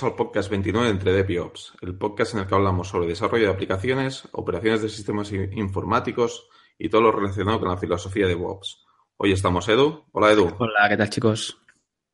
Bienvenidos 0.00 0.18
al 0.18 0.26
podcast 0.26 0.50
29 0.50 0.86
de 0.86 0.92
Entre 0.92 1.12
DevOps, 1.12 1.74
el 1.82 1.94
podcast 1.94 2.32
en 2.32 2.40
el 2.40 2.46
que 2.46 2.54
hablamos 2.54 2.88
sobre 2.88 3.06
desarrollo 3.06 3.44
de 3.44 3.52
aplicaciones, 3.52 4.26
operaciones 4.32 4.80
de 4.80 4.88
sistemas 4.88 5.30
informáticos 5.32 6.48
y 6.78 6.88
todo 6.88 7.02
lo 7.02 7.12
relacionado 7.12 7.60
con 7.60 7.68
la 7.68 7.76
filosofía 7.76 8.26
de 8.26 8.34
DevOps. 8.34 8.82
Hoy 9.18 9.32
estamos 9.32 9.68
Edu. 9.68 10.04
Hola 10.12 10.32
Edu. 10.32 10.56
Hola, 10.58 10.88
¿qué 10.88 10.96
tal 10.96 11.10
chicos? 11.10 11.58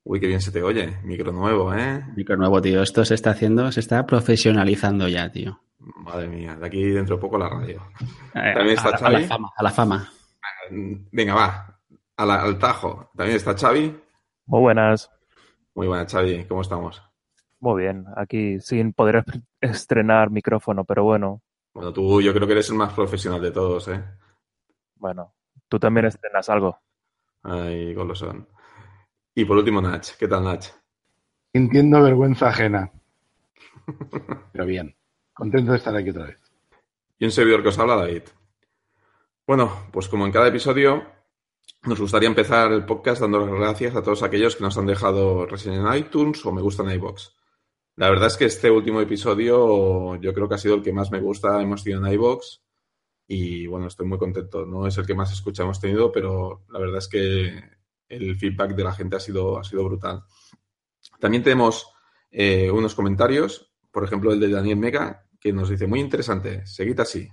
Uy, 0.03 0.19
qué 0.19 0.27
bien 0.27 0.41
se 0.41 0.51
te 0.51 0.65
oye. 0.65 0.99
Micro 1.05 1.31
nuevo, 1.31 1.73
¿eh? 1.75 2.05
Micro 2.17 2.37
nuevo, 2.37 2.61
tío. 2.61 2.83
Esto 2.83 3.05
se 3.05 3.15
está 3.15 3.31
haciendo, 3.31 3.71
se 3.71 3.81
está 3.81 4.05
profesionalizando 4.05 5.07
ya, 5.07 5.31
tío. 5.31 5.61
Madre 5.79 6.27
mía, 6.27 6.57
de 6.57 6.67
aquí 6.67 6.83
dentro 6.83 7.17
de 7.17 7.21
poco 7.21 7.39
la 7.39 7.49
radio. 7.49 7.87
Eh, 8.35 8.53
También 8.53 8.77
está 8.77 8.89
a, 8.89 8.99
Xavi. 8.99 9.15
A 9.15 9.21
la 9.21 9.27
fama, 9.29 9.53
a 9.57 9.63
la 9.63 9.71
fama. 9.71 10.13
Venga, 11.13 11.35
va. 11.35 11.79
al 12.17 12.59
tajo. 12.59 13.11
También 13.17 13.37
está 13.37 13.55
Xavi. 13.57 13.97
Muy 14.47 14.61
buenas. 14.61 15.09
Muy 15.75 15.87
buenas, 15.87 16.11
Xavi. 16.11 16.47
¿Cómo 16.47 16.63
estamos? 16.63 17.06
Muy 17.61 17.83
bien. 17.83 18.07
Aquí 18.17 18.61
sin 18.61 18.93
poder 18.93 19.25
estrenar 19.61 20.31
micrófono, 20.31 20.85
pero 20.85 21.05
bueno. 21.05 21.43
Bueno, 21.73 21.93
tú 21.93 22.21
yo 22.21 22.33
creo 22.33 22.47
que 22.47 22.55
eres 22.55 22.71
el 22.71 22.77
más 22.77 22.93
profesional 22.93 23.41
de 23.41 23.51
todos, 23.51 23.89
¿eh? 23.89 24.03
Bueno, 24.97 25.35
tú 25.69 25.79
también 25.79 26.07
estrenas 26.07 26.49
algo. 26.49 26.79
Ay, 27.43 27.95
golosón. 27.95 28.49
Y 29.35 29.45
por 29.45 29.59
último, 29.59 29.81
Nach. 29.81 30.17
¿Qué 30.19 30.27
tal, 30.27 30.45
Nach? 30.45 30.67
Sintiendo 31.53 32.03
vergüenza 32.03 32.49
ajena. 32.49 32.91
Pero 34.53 34.67
bien, 34.67 34.97
contento 35.33 35.73
de 35.73 35.79
estar 35.79 35.95
aquí 35.95 36.11
otra 36.11 36.27
vez. 36.27 36.41
Y 37.19 37.27
un 37.27 37.31
servidor 37.31 37.63
que 37.63 37.69
os 37.69 37.79
habla, 37.79 37.97
David. 37.97 38.23
Bueno, 39.47 39.87
pues 39.93 40.09
como 40.09 40.27
en 40.27 40.33
cada 40.33 40.49
episodio, 40.49 41.05
nos 41.85 42.01
gustaría 42.01 42.29
empezar 42.29 42.73
el 42.73 42.85
podcast 42.85 43.21
dando 43.21 43.47
las 43.47 43.55
gracias 43.55 43.95
a 43.95 44.03
todos 44.03 44.23
aquellos 44.23 44.57
que 44.57 44.65
nos 44.65 44.77
han 44.77 44.87
dejado 44.87 45.47
reseña 45.47 45.95
en 45.95 45.99
iTunes 45.99 46.45
o 46.45 46.53
me 46.53 46.63
gusta 46.63 46.83
en 46.83 46.91
iBox. 46.91 47.36
La 47.97 48.11
verdad 48.11 48.27
es 48.27 48.37
que 48.37 48.45
este 48.45 48.71
último 48.71 49.01
episodio 49.01 50.17
yo 50.17 50.35
creo 50.35 50.49
que 50.49 50.55
ha 50.55 50.59
sido 50.59 50.75
el 50.75 50.83
que 50.83 50.93
más 50.93 51.11
me 51.11 51.21
gusta, 51.21 51.63
hemos 51.63 51.83
tenido 51.83 52.07
en 52.07 52.13
iBox 52.13 52.63
y 53.27 53.67
bueno, 53.67 53.87
estoy 53.87 54.07
muy 54.07 54.19
contento. 54.19 54.67
No 54.67 54.87
es 54.87 54.99
el 54.99 55.07
que 55.07 55.15
más 55.15 55.33
escucha 55.33 55.63
hemos 55.63 55.81
tenido, 55.81 56.13
pero 56.13 56.65
la 56.69 56.79
verdad 56.79 56.99
es 56.99 57.09
que 57.09 57.59
el 58.09 58.37
feedback 58.37 58.75
de 58.75 58.85
la 58.85 58.93
gente 58.93 59.17
ha 59.17 59.21
sido, 59.21 59.59
ha 59.59 59.65
sido 59.65 59.85
brutal. 59.85 60.23
También 61.19 61.43
tenemos 61.43 61.91
eh, 62.31 62.71
unos 62.71 62.95
comentarios, 62.95 63.73
por 63.91 64.05
ejemplo 64.05 64.31
el 64.31 64.41
de 64.41 64.51
Daniel 64.51 64.77
Mega, 64.77 65.27
que 65.41 65.53
nos 65.53 65.71
dice, 65.71 65.87
muy 65.87 66.01
interesante, 66.01 66.67
seguid 66.67 67.01
así. 67.01 67.27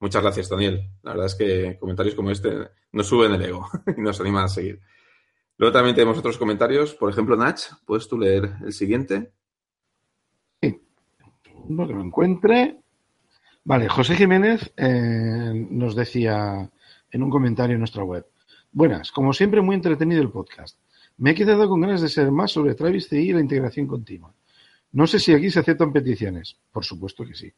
Muchas 0.00 0.22
gracias, 0.22 0.48
Daniel. 0.48 0.90
La 1.02 1.10
verdad 1.10 1.26
es 1.26 1.34
que 1.34 1.76
comentarios 1.78 2.14
como 2.14 2.30
este 2.30 2.68
nos 2.92 3.06
suben 3.06 3.32
el 3.34 3.42
ego 3.42 3.68
y 3.96 4.00
nos 4.00 4.18
animan 4.20 4.44
a 4.44 4.48
seguir. 4.48 4.80
Luego 5.58 5.72
también 5.72 5.94
tenemos 5.94 6.16
otros 6.16 6.38
comentarios. 6.38 6.94
Por 6.94 7.10
ejemplo, 7.10 7.36
Nach, 7.36 7.60
¿puedes 7.84 8.08
tú 8.08 8.18
leer 8.18 8.54
el 8.64 8.72
siguiente? 8.72 9.34
No 11.68 11.86
que 11.86 11.92
lo 11.92 12.02
encuentre. 12.02 12.80
Vale, 13.64 13.88
José 13.88 14.16
Jiménez 14.16 14.72
eh, 14.76 15.66
nos 15.70 15.94
decía 15.94 16.70
en 17.10 17.22
un 17.22 17.30
comentario 17.30 17.74
en 17.74 17.80
nuestra 17.80 18.02
web. 18.04 18.26
Buenas, 18.72 19.12
como 19.12 19.32
siempre 19.34 19.60
muy 19.60 19.74
entretenido 19.76 20.22
el 20.22 20.30
podcast. 20.30 20.78
Me 21.18 21.30
he 21.30 21.34
quedado 21.34 21.68
con 21.68 21.80
ganas 21.80 22.00
de 22.00 22.08
ser 22.08 22.30
más 22.30 22.52
sobre 22.52 22.74
Travis 22.74 23.08
CI 23.08 23.16
y 23.16 23.32
la 23.32 23.40
integración 23.40 23.86
continua. 23.86 24.32
No 24.92 25.06
sé 25.06 25.18
si 25.18 25.34
aquí 25.34 25.50
se 25.50 25.60
aceptan 25.60 25.92
peticiones. 25.92 26.56
Por 26.72 26.84
supuesto 26.84 27.24
que 27.26 27.34
sí. 27.34 27.52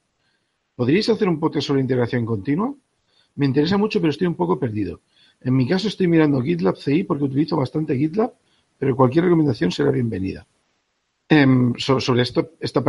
¿Podríais 0.74 1.08
hacer 1.08 1.28
un 1.28 1.38
podcast 1.38 1.68
sobre 1.68 1.80
integración 1.80 2.26
continua? 2.26 2.74
Me 3.36 3.46
interesa 3.46 3.76
mucho, 3.76 4.00
pero 4.00 4.10
estoy 4.10 4.26
un 4.26 4.34
poco 4.34 4.58
perdido. 4.58 5.02
En 5.40 5.54
mi 5.54 5.68
caso 5.68 5.86
estoy 5.86 6.08
mirando 6.08 6.42
GitLab 6.42 6.76
CI 6.76 7.04
porque 7.04 7.24
utilizo 7.24 7.56
bastante 7.56 7.96
GitLab, 7.96 8.34
pero 8.76 8.96
cualquier 8.96 9.24
recomendación 9.24 9.70
será 9.70 9.92
bienvenida. 9.92 10.46
Em, 11.32 11.74
sobre 11.76 12.22
esto, 12.22 12.50
esta, 12.58 12.82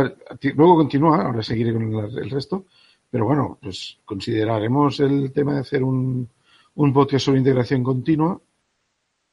luego 0.56 0.76
continúa, 0.76 1.22
ahora 1.22 1.44
seguiré 1.44 1.72
con 1.72 1.82
el 1.94 2.30
resto, 2.30 2.66
pero 3.08 3.24
bueno, 3.24 3.56
pues 3.62 3.98
consideraremos 4.04 4.98
el 4.98 5.30
tema 5.32 5.54
de 5.54 5.60
hacer 5.60 5.84
un, 5.84 6.28
un 6.74 6.92
podcast 6.92 7.26
sobre 7.26 7.38
integración 7.38 7.84
continua, 7.84 8.40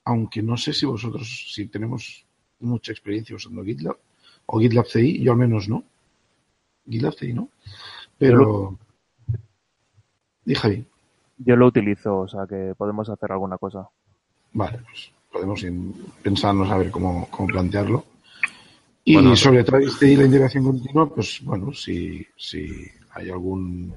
aunque 0.06 0.42
no 0.42 0.58
sé 0.58 0.74
si 0.74 0.86
vosotros, 0.86 1.52
si 1.54 1.68
tenemos 1.68 2.26
mucha 2.60 2.92
experiencia 2.92 3.36
usando 3.36 3.64
GitLab 3.64 3.98
o 4.48 4.60
GitLab 4.60 4.86
CI, 4.86 5.24
yo 5.24 5.32
al 5.32 5.38
menos 5.38 5.70
no. 5.70 5.84
GitLab 6.88 7.14
CI 7.14 7.34
no. 7.34 7.50
Pero. 8.18 8.78
Dije 10.44 10.68
ahí. 10.68 10.86
Yo 11.38 11.56
lo 11.56 11.68
utilizo, 11.68 12.20
o 12.20 12.28
sea 12.28 12.46
que 12.48 12.74
podemos 12.78 13.10
hacer 13.10 13.32
alguna 13.32 13.58
cosa. 13.58 13.88
Vale, 14.54 14.80
pues 14.80 15.12
podemos 15.32 15.64
pensarnos 16.22 16.70
a 16.70 16.78
ver 16.78 16.92
cómo, 16.92 17.30
plantearlo. 17.48 18.04
Y 19.10 19.36
sobre 19.38 19.64
Travis 19.64 19.98
CI 19.98 20.06
y 20.06 20.16
la 20.18 20.26
integración 20.26 20.64
continua, 20.66 21.12
pues 21.12 21.42
bueno, 21.44 21.74
si, 21.74 22.24
si 22.38 22.70
hay 23.16 23.32
algún, 23.32 23.92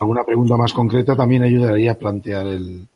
alguna 0.00 0.24
pregunta 0.24 0.56
más 0.56 0.72
concreta, 0.72 1.14
también 1.14 1.44
ayudaría 1.44 1.92
a 1.92 1.94
plantear 1.94 2.44
el, 2.48 2.88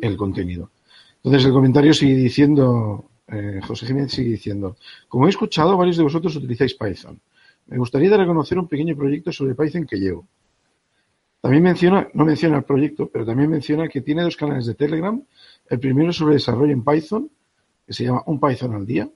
el 0.00 0.16
contenido. 0.16 0.70
Entonces, 1.16 1.44
el 1.44 1.52
comentario 1.52 1.92
sigue 1.92 2.16
diciendo, 2.16 3.04
eh, 3.28 3.60
José 3.66 3.84
Jiménez 3.84 4.12
sigue 4.12 4.30
diciendo, 4.30 4.78
como 5.06 5.26
he 5.26 5.28
escuchado, 5.28 5.76
varios 5.76 5.98
de 5.98 6.04
vosotros 6.04 6.36
utilizáis 6.36 6.72
Python. 6.72 7.20
Me 7.66 7.76
gustaría 7.76 8.08
dar 8.08 8.22
a 8.22 8.26
conocer 8.26 8.58
un 8.58 8.66
pequeño 8.66 8.96
proyecto 8.96 9.30
sobre 9.30 9.54
Python 9.54 9.84
que 9.84 9.96
llevo. 9.96 10.26
También 11.42 11.64
menciona, 11.64 12.08
no 12.14 12.24
menciona 12.24 12.56
el 12.56 12.64
proyecto, 12.64 13.10
pero 13.12 13.26
también 13.26 13.50
menciona 13.50 13.88
que 13.88 14.00
tiene 14.00 14.22
dos 14.22 14.38
canales 14.38 14.64
de 14.64 14.74
Telegram. 14.74 15.22
El 15.68 15.80
primero 15.80 16.14
sobre 16.14 16.36
desarrollo 16.36 16.72
en 16.72 16.82
Python, 16.82 17.30
que 17.86 17.92
se 17.92 18.04
llama 18.04 18.22
Un 18.24 18.40
Python 18.40 18.72
al 18.72 18.86
día, 18.86 19.10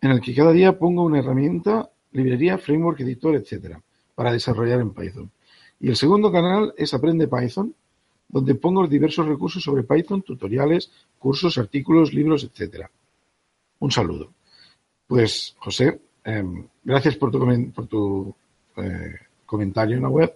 en 0.00 0.10
el 0.10 0.20
que 0.20 0.34
cada 0.34 0.52
día 0.52 0.78
pongo 0.78 1.04
una 1.04 1.18
herramienta, 1.18 1.90
librería, 2.12 2.58
framework, 2.58 3.00
editor, 3.00 3.34
etcétera 3.34 3.82
para 4.18 4.32
desarrollar 4.32 4.80
en 4.80 4.90
Python. 4.90 5.30
Y 5.78 5.90
el 5.90 5.94
segundo 5.94 6.32
canal 6.32 6.74
es 6.76 6.92
Aprende 6.92 7.28
Python, 7.28 7.72
donde 8.28 8.56
pongo 8.56 8.84
diversos 8.88 9.28
recursos 9.28 9.62
sobre 9.62 9.84
Python, 9.84 10.22
tutoriales, 10.22 10.90
cursos, 11.20 11.56
artículos, 11.56 12.12
libros, 12.12 12.42
etcétera. 12.42 12.90
Un 13.78 13.92
saludo. 13.92 14.32
Pues, 15.06 15.54
José, 15.60 16.00
em, 16.24 16.66
gracias 16.82 17.14
por 17.14 17.30
tu, 17.30 17.72
por 17.72 17.86
tu 17.86 18.34
eh, 18.78 19.14
comentario 19.46 19.98
en 19.98 20.02
la 20.02 20.08
web. 20.08 20.34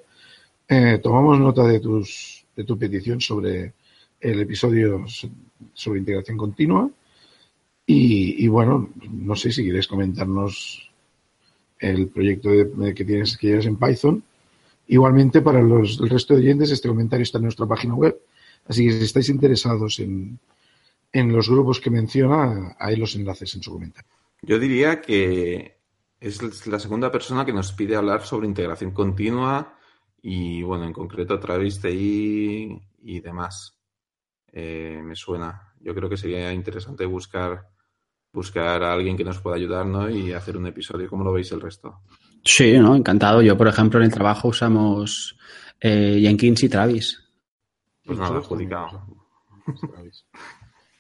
Eh, 0.69 1.00
tomamos 1.03 1.41
nota 1.41 1.65
de, 1.65 1.81
tus, 1.81 2.47
de 2.55 2.62
tu 2.62 2.79
petición 2.79 3.21
sobre 3.21 3.75
el 4.21 4.43
episodio 4.43 5.05
sobre 5.75 5.99
integración 5.99 6.39
continua. 6.39 6.89
Y, 7.84 8.47
bueno, 8.48 8.91
no 9.10 9.34
sé 9.37 9.53
si 9.53 9.62
quieres 9.62 9.87
comentarnos 9.87 10.91
el 11.78 12.09
proyecto 12.09 12.50
que 12.94 13.04
tienes 13.04 13.37
que 13.37 13.48
llevas 13.48 13.66
en 13.66 13.76
Python. 13.76 14.22
Igualmente, 14.87 15.43
para 15.43 15.60
los, 15.60 16.00
el 16.00 16.09
resto 16.09 16.34
de 16.34 16.41
oyentes, 16.41 16.70
este 16.70 16.88
comentario 16.88 17.25
está 17.25 17.38
en 17.38 17.44
nuestra 17.44 17.66
página 17.66 17.94
web. 17.94 18.19
Así 18.66 18.87
que 18.87 18.93
si 18.93 19.04
estáis 19.04 19.28
interesados 19.28 19.98
en, 19.98 20.38
en 21.12 21.32
los 21.32 21.50
grupos 21.50 21.81
que 21.81 21.91
menciona, 21.91 22.76
hay 22.78 22.97
los 22.97 23.16
enlaces 23.16 23.54
en 23.56 23.62
su 23.62 23.72
comentario. 23.72 24.10
Yo 24.43 24.59
diría 24.59 25.00
que 25.00 25.76
es 26.20 26.66
la 26.66 26.78
segunda 26.78 27.10
persona 27.10 27.44
que 27.44 27.53
nos 27.53 27.72
pide 27.72 27.97
hablar 27.97 28.25
sobre 28.25 28.47
integración 28.47 28.93
continua 28.93 29.76
y, 30.22 30.62
bueno, 30.62 30.84
en 30.84 30.93
concreto 30.93 31.37
de 31.37 31.88
ahí 31.88 32.81
y 33.03 33.20
demás. 33.20 33.75
Eh, 34.53 35.00
me 35.03 35.16
suena. 35.16 35.75
Yo 35.81 35.94
creo 35.94 36.09
que 36.09 36.16
sería 36.16 36.53
interesante 36.53 37.05
buscar 37.06 37.72
buscar 38.32 38.82
a 38.82 38.93
alguien 38.93 39.17
que 39.17 39.25
nos 39.25 39.40
pueda 39.40 39.56
ayudar 39.56 39.87
¿no? 39.87 40.08
y 40.08 40.32
hacer 40.32 40.56
un 40.56 40.67
episodio. 40.67 41.08
¿Cómo 41.08 41.25
lo 41.25 41.32
veis 41.32 41.52
el 41.52 41.61
resto? 41.61 42.00
Sí, 42.44 42.79
¿no? 42.79 42.96
encantado. 42.96 43.43
Yo, 43.43 43.56
por 43.56 43.69
ejemplo, 43.69 44.00
en 44.00 44.06
el 44.06 44.12
trabajo 44.12 44.49
usamos 44.49 45.37
eh, 45.81 46.19
Jenkins 46.20 46.62
y 46.64 46.69
Travis. 46.69 47.23
Pues 48.05 48.19
nada, 48.19 48.38
adjudicado. 48.38 49.05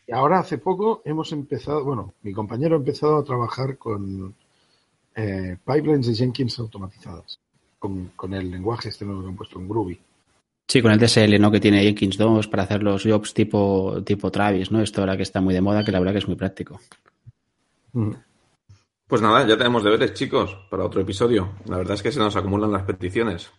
Y 0.06 0.12
ahora 0.12 0.40
hace 0.40 0.58
poco 0.58 1.02
hemos 1.04 1.32
empezado, 1.32 1.84
bueno, 1.84 2.14
mi 2.22 2.32
compañero 2.32 2.76
ha 2.76 2.78
empezado 2.78 3.18
a 3.18 3.24
trabajar 3.24 3.78
con 3.78 4.34
eh, 5.14 5.56
pipelines 5.64 6.06
de 6.06 6.14
Jenkins 6.14 6.58
automatizadas, 6.58 7.40
con, 7.78 8.08
con, 8.16 8.34
el 8.34 8.50
lenguaje 8.50 8.88
este 8.88 9.04
nuevo 9.04 9.22
que 9.22 9.28
han 9.28 9.36
puesto 9.36 9.58
en 9.58 9.68
Groovy. 9.68 10.00
Sí, 10.68 10.80
con 10.80 10.92
el 10.92 10.98
DSL, 10.98 11.40
¿no? 11.40 11.50
Que 11.50 11.60
tiene 11.60 11.82
Jenkins 11.82 12.16
2 12.16 12.48
para 12.48 12.64
hacer 12.64 12.82
los 12.82 13.04
jobs 13.04 13.34
tipo, 13.34 14.02
tipo 14.04 14.30
Travis, 14.30 14.70
¿no? 14.70 14.80
Esto 14.80 15.00
ahora 15.00 15.16
que 15.16 15.22
está 15.22 15.40
muy 15.40 15.54
de 15.54 15.60
moda, 15.60 15.84
que 15.84 15.92
la 15.92 15.98
verdad 15.98 16.12
que 16.12 16.18
es 16.18 16.28
muy 16.28 16.36
práctico. 16.36 16.80
Pues 19.06 19.20
nada, 19.20 19.46
ya 19.46 19.56
tenemos 19.56 19.84
deberes, 19.84 20.14
chicos, 20.14 20.56
para 20.70 20.84
otro 20.84 21.00
episodio. 21.00 21.54
La 21.66 21.76
verdad 21.76 21.94
es 21.94 22.02
que 22.02 22.12
se 22.12 22.18
nos 22.18 22.36
acumulan 22.36 22.72
las 22.72 22.84
peticiones. 22.84 23.50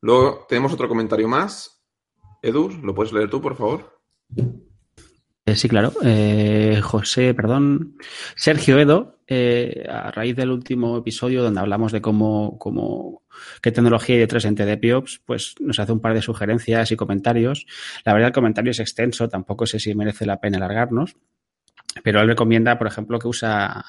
Luego 0.00 0.46
tenemos 0.48 0.72
otro 0.72 0.88
comentario 0.88 1.28
más. 1.28 1.82
Edu, 2.42 2.70
¿lo 2.82 2.94
puedes 2.94 3.12
leer 3.12 3.28
tú, 3.28 3.40
por 3.40 3.56
favor? 3.56 4.00
Eh, 5.44 5.56
sí, 5.56 5.68
claro. 5.68 5.92
Eh, 6.04 6.80
José, 6.82 7.34
perdón. 7.34 7.96
Sergio 8.36 8.78
Edo, 8.78 9.18
eh, 9.26 9.86
a 9.88 10.10
raíz 10.10 10.36
del 10.36 10.50
último 10.50 10.98
episodio 10.98 11.42
donde 11.42 11.60
hablamos 11.60 11.90
de 11.90 12.02
cómo, 12.02 12.58
cómo 12.58 13.22
qué 13.62 13.72
tecnología 13.72 14.14
hay 14.14 14.20
detrás 14.20 14.44
en 14.44 14.54
TDPOps, 14.54 15.22
pues 15.24 15.54
nos 15.60 15.80
hace 15.80 15.92
un 15.92 16.00
par 16.00 16.14
de 16.14 16.22
sugerencias 16.22 16.92
y 16.92 16.96
comentarios. 16.96 17.66
La 18.04 18.12
verdad, 18.12 18.28
el 18.28 18.34
comentario 18.34 18.70
es 18.70 18.80
extenso, 18.80 19.28
tampoco 19.28 19.66
sé 19.66 19.80
si 19.80 19.94
merece 19.94 20.26
la 20.26 20.38
pena 20.38 20.58
alargarnos. 20.58 21.16
Pero 22.02 22.20
él 22.20 22.28
recomienda, 22.28 22.78
por 22.78 22.86
ejemplo, 22.86 23.18
que 23.18 23.28
usa 23.28 23.84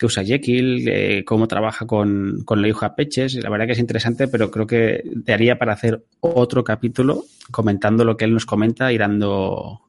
que 0.00 0.06
usa 0.06 0.24
Jekyll, 0.24 0.88
eh, 0.88 1.24
cómo 1.26 1.46
trabaja 1.46 1.86
con, 1.86 2.42
con 2.46 2.62
la 2.62 2.68
hija 2.68 2.94
Peches. 2.94 3.34
La 3.34 3.50
verdad 3.50 3.66
que 3.66 3.72
es 3.72 3.78
interesante, 3.78 4.28
pero 4.28 4.50
creo 4.50 4.66
que 4.66 5.04
te 5.26 5.34
haría 5.34 5.58
para 5.58 5.74
hacer 5.74 6.06
otro 6.20 6.64
capítulo 6.64 7.24
comentando 7.50 8.02
lo 8.02 8.16
que 8.16 8.24
él 8.24 8.32
nos 8.32 8.46
comenta 8.46 8.90
y 8.94 8.96
dando 8.96 9.82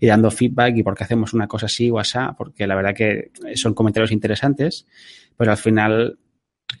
y 0.00 0.08
dando 0.08 0.32
feedback 0.32 0.76
y 0.76 0.82
por 0.82 0.96
qué 0.96 1.04
hacemos 1.04 1.32
una 1.32 1.46
cosa 1.46 1.66
así 1.66 1.88
o 1.88 2.00
así, 2.00 2.18
porque 2.36 2.66
la 2.66 2.74
verdad 2.74 2.92
que 2.92 3.30
son 3.54 3.72
comentarios 3.72 4.10
interesantes, 4.10 4.84
pero 5.36 5.52
al 5.52 5.56
final 5.56 6.18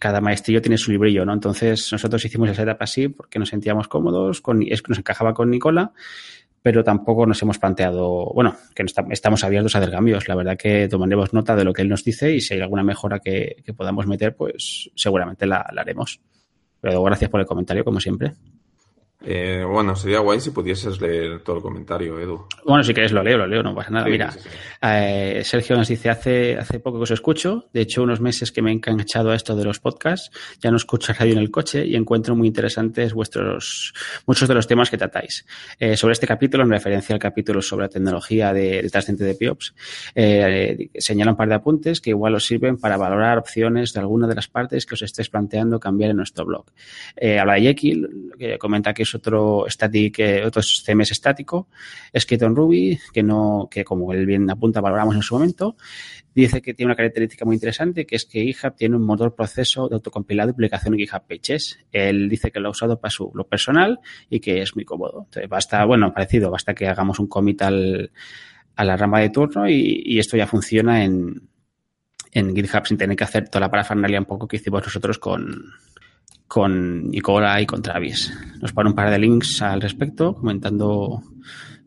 cada 0.00 0.20
maestrillo 0.20 0.60
tiene 0.60 0.76
su 0.76 0.90
librillo, 0.90 1.24
¿no? 1.24 1.32
Entonces 1.32 1.92
nosotros 1.92 2.24
hicimos 2.24 2.50
esa 2.50 2.64
etapa 2.64 2.82
así 2.82 3.06
porque 3.08 3.38
nos 3.38 3.50
sentíamos 3.50 3.86
cómodos, 3.86 4.40
con, 4.40 4.62
es 4.62 4.82
que 4.82 4.88
nos 4.88 4.98
encajaba 4.98 5.34
con 5.34 5.50
Nicola, 5.50 5.92
pero 6.62 6.84
tampoco 6.84 7.26
nos 7.26 7.42
hemos 7.42 7.58
planteado, 7.58 8.32
bueno, 8.34 8.56
que 8.74 8.84
estamos 9.10 9.42
abiertos 9.42 9.74
a 9.74 9.78
hacer 9.78 9.90
cambios. 9.90 10.28
La 10.28 10.36
verdad 10.36 10.56
que 10.56 10.86
tomaremos 10.88 11.32
nota 11.32 11.56
de 11.56 11.64
lo 11.64 11.72
que 11.72 11.82
él 11.82 11.88
nos 11.88 12.04
dice 12.04 12.32
y 12.32 12.40
si 12.40 12.54
hay 12.54 12.60
alguna 12.60 12.84
mejora 12.84 13.18
que, 13.18 13.64
podamos 13.76 14.06
meter, 14.06 14.36
pues 14.36 14.90
seguramente 14.94 15.44
la, 15.46 15.68
la 15.72 15.80
haremos. 15.80 16.20
Pero 16.80 17.02
gracias 17.02 17.30
por 17.30 17.40
el 17.40 17.46
comentario, 17.46 17.84
como 17.84 17.98
siempre. 17.98 18.34
Eh, 19.24 19.64
bueno, 19.64 19.94
sería 19.94 20.18
guay 20.18 20.40
si 20.40 20.50
pudieses 20.50 21.00
leer 21.00 21.40
todo 21.40 21.56
el 21.56 21.62
comentario, 21.62 22.18
Edu. 22.18 22.46
Bueno, 22.64 22.82
si 22.82 22.92
queréis 22.92 23.12
lo 23.12 23.22
leo, 23.22 23.38
lo 23.38 23.46
leo, 23.46 23.62
no 23.62 23.74
pasa 23.74 23.90
nada. 23.90 24.06
Mira, 24.06 24.32
eh, 24.82 25.42
Sergio 25.44 25.76
nos 25.76 25.88
dice, 25.88 26.10
hace, 26.10 26.56
hace 26.56 26.80
poco 26.80 26.98
que 26.98 27.04
os 27.04 27.10
escucho, 27.12 27.68
de 27.72 27.82
hecho 27.82 28.02
unos 28.02 28.20
meses 28.20 28.50
que 28.50 28.62
me 28.62 28.70
he 28.70 28.74
enganchado 28.74 29.30
a 29.30 29.36
esto 29.36 29.54
de 29.54 29.64
los 29.64 29.78
podcasts, 29.78 30.30
ya 30.60 30.70
no 30.70 30.76
escucho 30.76 31.12
radio 31.18 31.34
en 31.34 31.38
el 31.38 31.50
coche 31.50 31.86
y 31.86 31.94
encuentro 31.94 32.34
muy 32.34 32.48
interesantes 32.48 33.14
vuestros, 33.14 33.94
muchos 34.26 34.48
de 34.48 34.54
los 34.54 34.66
temas 34.66 34.90
que 34.90 34.98
tratáis. 34.98 35.46
Eh, 35.78 35.96
sobre 35.96 36.12
este 36.12 36.26
capítulo, 36.26 36.64
en 36.64 36.70
referencia 36.70 37.14
al 37.14 37.20
capítulo 37.20 37.62
sobre 37.62 37.86
la 37.86 37.90
tecnología 37.90 38.52
de, 38.52 38.88
trascendente 38.90 39.24
de 39.24 39.34
PIOPS, 39.34 39.74
señala 40.98 41.32
un 41.32 41.36
par 41.36 41.48
de 41.48 41.54
apuntes 41.54 42.00
que 42.00 42.10
igual 42.10 42.34
os 42.34 42.44
sirven 42.44 42.76
para 42.76 42.96
valorar 42.96 43.38
opciones 43.38 43.92
de 43.92 44.00
alguna 44.00 44.26
de 44.26 44.34
las 44.34 44.48
partes 44.48 44.84
que 44.84 44.94
os 44.94 45.02
estéis 45.02 45.28
planteando 45.28 45.78
cambiar 45.78 46.10
en 46.10 46.16
nuestro 46.16 46.44
blog. 46.44 46.66
habla 47.40 47.54
de 47.54 47.60
Jekyll, 47.62 48.32
que 48.38 48.58
comenta 48.58 48.92
que 48.92 49.02
es 49.02 49.11
otro 49.14 49.64
static, 49.68 50.18
eh, 50.18 50.44
otro 50.44 50.62
CMS 50.62 51.12
estático, 51.12 51.68
escrito 52.12 52.46
en 52.46 52.56
Ruby, 52.56 52.98
que 53.12 53.22
no, 53.22 53.68
que 53.70 53.84
como 53.84 54.12
él 54.12 54.26
bien 54.26 54.50
apunta, 54.50 54.80
valoramos 54.80 55.14
en 55.14 55.22
su 55.22 55.34
momento. 55.34 55.76
Dice 56.34 56.62
que 56.62 56.72
tiene 56.72 56.88
una 56.88 56.96
característica 56.96 57.44
muy 57.44 57.56
interesante, 57.56 58.06
que 58.06 58.16
es 58.16 58.24
que 58.24 58.42
GitHub 58.42 58.74
tiene 58.74 58.96
un 58.96 59.04
motor 59.04 59.34
proceso 59.34 59.88
de 59.88 59.96
autocompilado 59.96 60.50
y 60.50 60.52
publicación 60.54 60.94
en 60.94 61.00
GitHub 61.00 61.22
Pages. 61.28 61.78
Él 61.92 62.28
dice 62.28 62.50
que 62.50 62.58
lo 62.58 62.68
ha 62.68 62.70
usado 62.70 62.98
para 62.98 63.10
su 63.10 63.30
lo 63.34 63.46
personal 63.46 63.98
y 64.30 64.40
que 64.40 64.62
es 64.62 64.74
muy 64.74 64.84
cómodo. 64.84 65.24
Entonces, 65.26 65.48
basta, 65.48 65.84
bueno, 65.84 66.12
parecido, 66.12 66.50
basta 66.50 66.74
que 66.74 66.88
hagamos 66.88 67.18
un 67.18 67.26
commit 67.26 67.60
al, 67.62 68.10
a 68.76 68.84
la 68.84 68.96
rama 68.96 69.20
de 69.20 69.30
turno 69.30 69.68
y, 69.68 70.18
esto 70.18 70.36
ya 70.36 70.46
funciona 70.46 71.04
en, 71.04 71.48
en 72.32 72.54
GitHub 72.54 72.86
sin 72.86 72.96
tener 72.96 73.16
que 73.16 73.24
hacer 73.24 73.48
toda 73.48 73.60
la 73.60 73.70
parafernalia 73.70 74.18
un 74.18 74.26
poco 74.26 74.48
que 74.48 74.56
hicimos 74.56 74.82
nosotros 74.82 75.18
con, 75.18 75.72
con 76.52 77.08
Nicola 77.08 77.58
y 77.62 77.64
con 77.64 77.80
Travis. 77.80 78.30
Nos 78.60 78.74
pone 78.74 78.90
un 78.90 78.94
par 78.94 79.08
de 79.08 79.18
links 79.18 79.62
al 79.62 79.80
respecto, 79.80 80.34
comentando 80.34 81.22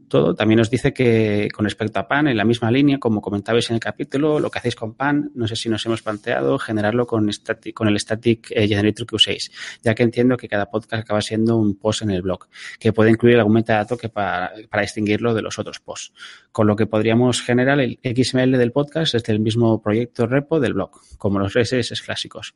todo. 0.08 0.34
También 0.34 0.58
nos 0.58 0.72
dice 0.72 0.92
que 0.92 1.50
con 1.54 1.66
respecto 1.66 2.00
a 2.00 2.08
PAN, 2.08 2.30
en 2.30 2.36
la 2.36 2.46
misma 2.46 2.72
línea, 2.72 2.98
como 2.98 3.22
comentabais 3.22 3.70
en 3.70 3.76
el 3.76 3.80
capítulo, 3.80 4.40
lo 4.40 4.50
que 4.50 4.58
hacéis 4.58 4.76
con 4.76 4.96
PAN, 4.96 5.30
no 5.36 5.48
sé 5.48 5.56
si 5.56 5.70
nos 5.70 5.86
hemos 5.86 6.02
planteado 6.02 6.58
generarlo 6.58 7.06
con, 7.06 7.30
con 7.76 7.88
el 7.90 8.00
static 8.00 8.48
eh, 8.50 8.68
generator 8.68 9.06
que 9.06 9.16
uséis, 9.16 9.52
ya 9.84 9.94
que 9.94 10.02
entiendo 10.02 10.36
que 10.36 10.48
cada 10.48 10.66
podcast 10.66 11.04
acaba 11.04 11.22
siendo 11.22 11.58
un 11.58 11.78
post 11.78 12.02
en 12.02 12.10
el 12.10 12.24
blog, 12.24 12.48
que 12.80 12.92
puede 12.92 13.12
incluir 13.12 13.38
algún 13.38 13.54
metadato 13.54 13.98
que 13.98 14.10
para, 14.10 14.52
para 14.68 14.82
distinguirlo 14.82 15.36
de 15.36 15.44
los 15.44 15.60
otros 15.60 15.80
posts. 15.80 16.12
Con 16.52 16.66
lo 16.66 16.76
que 16.76 16.88
podríamos 16.88 17.44
generar 17.44 17.80
el 17.80 18.00
XML 18.04 18.58
del 18.58 18.72
podcast 18.72 19.14
desde 19.14 19.32
el 19.32 19.42
mismo 19.42 19.80
proyecto 19.80 20.26
repo 20.26 20.60
del 20.60 20.74
blog, 20.74 20.90
como 21.20 21.38
los 21.38 21.54
RSS 21.54 22.02
clásicos. 22.02 22.56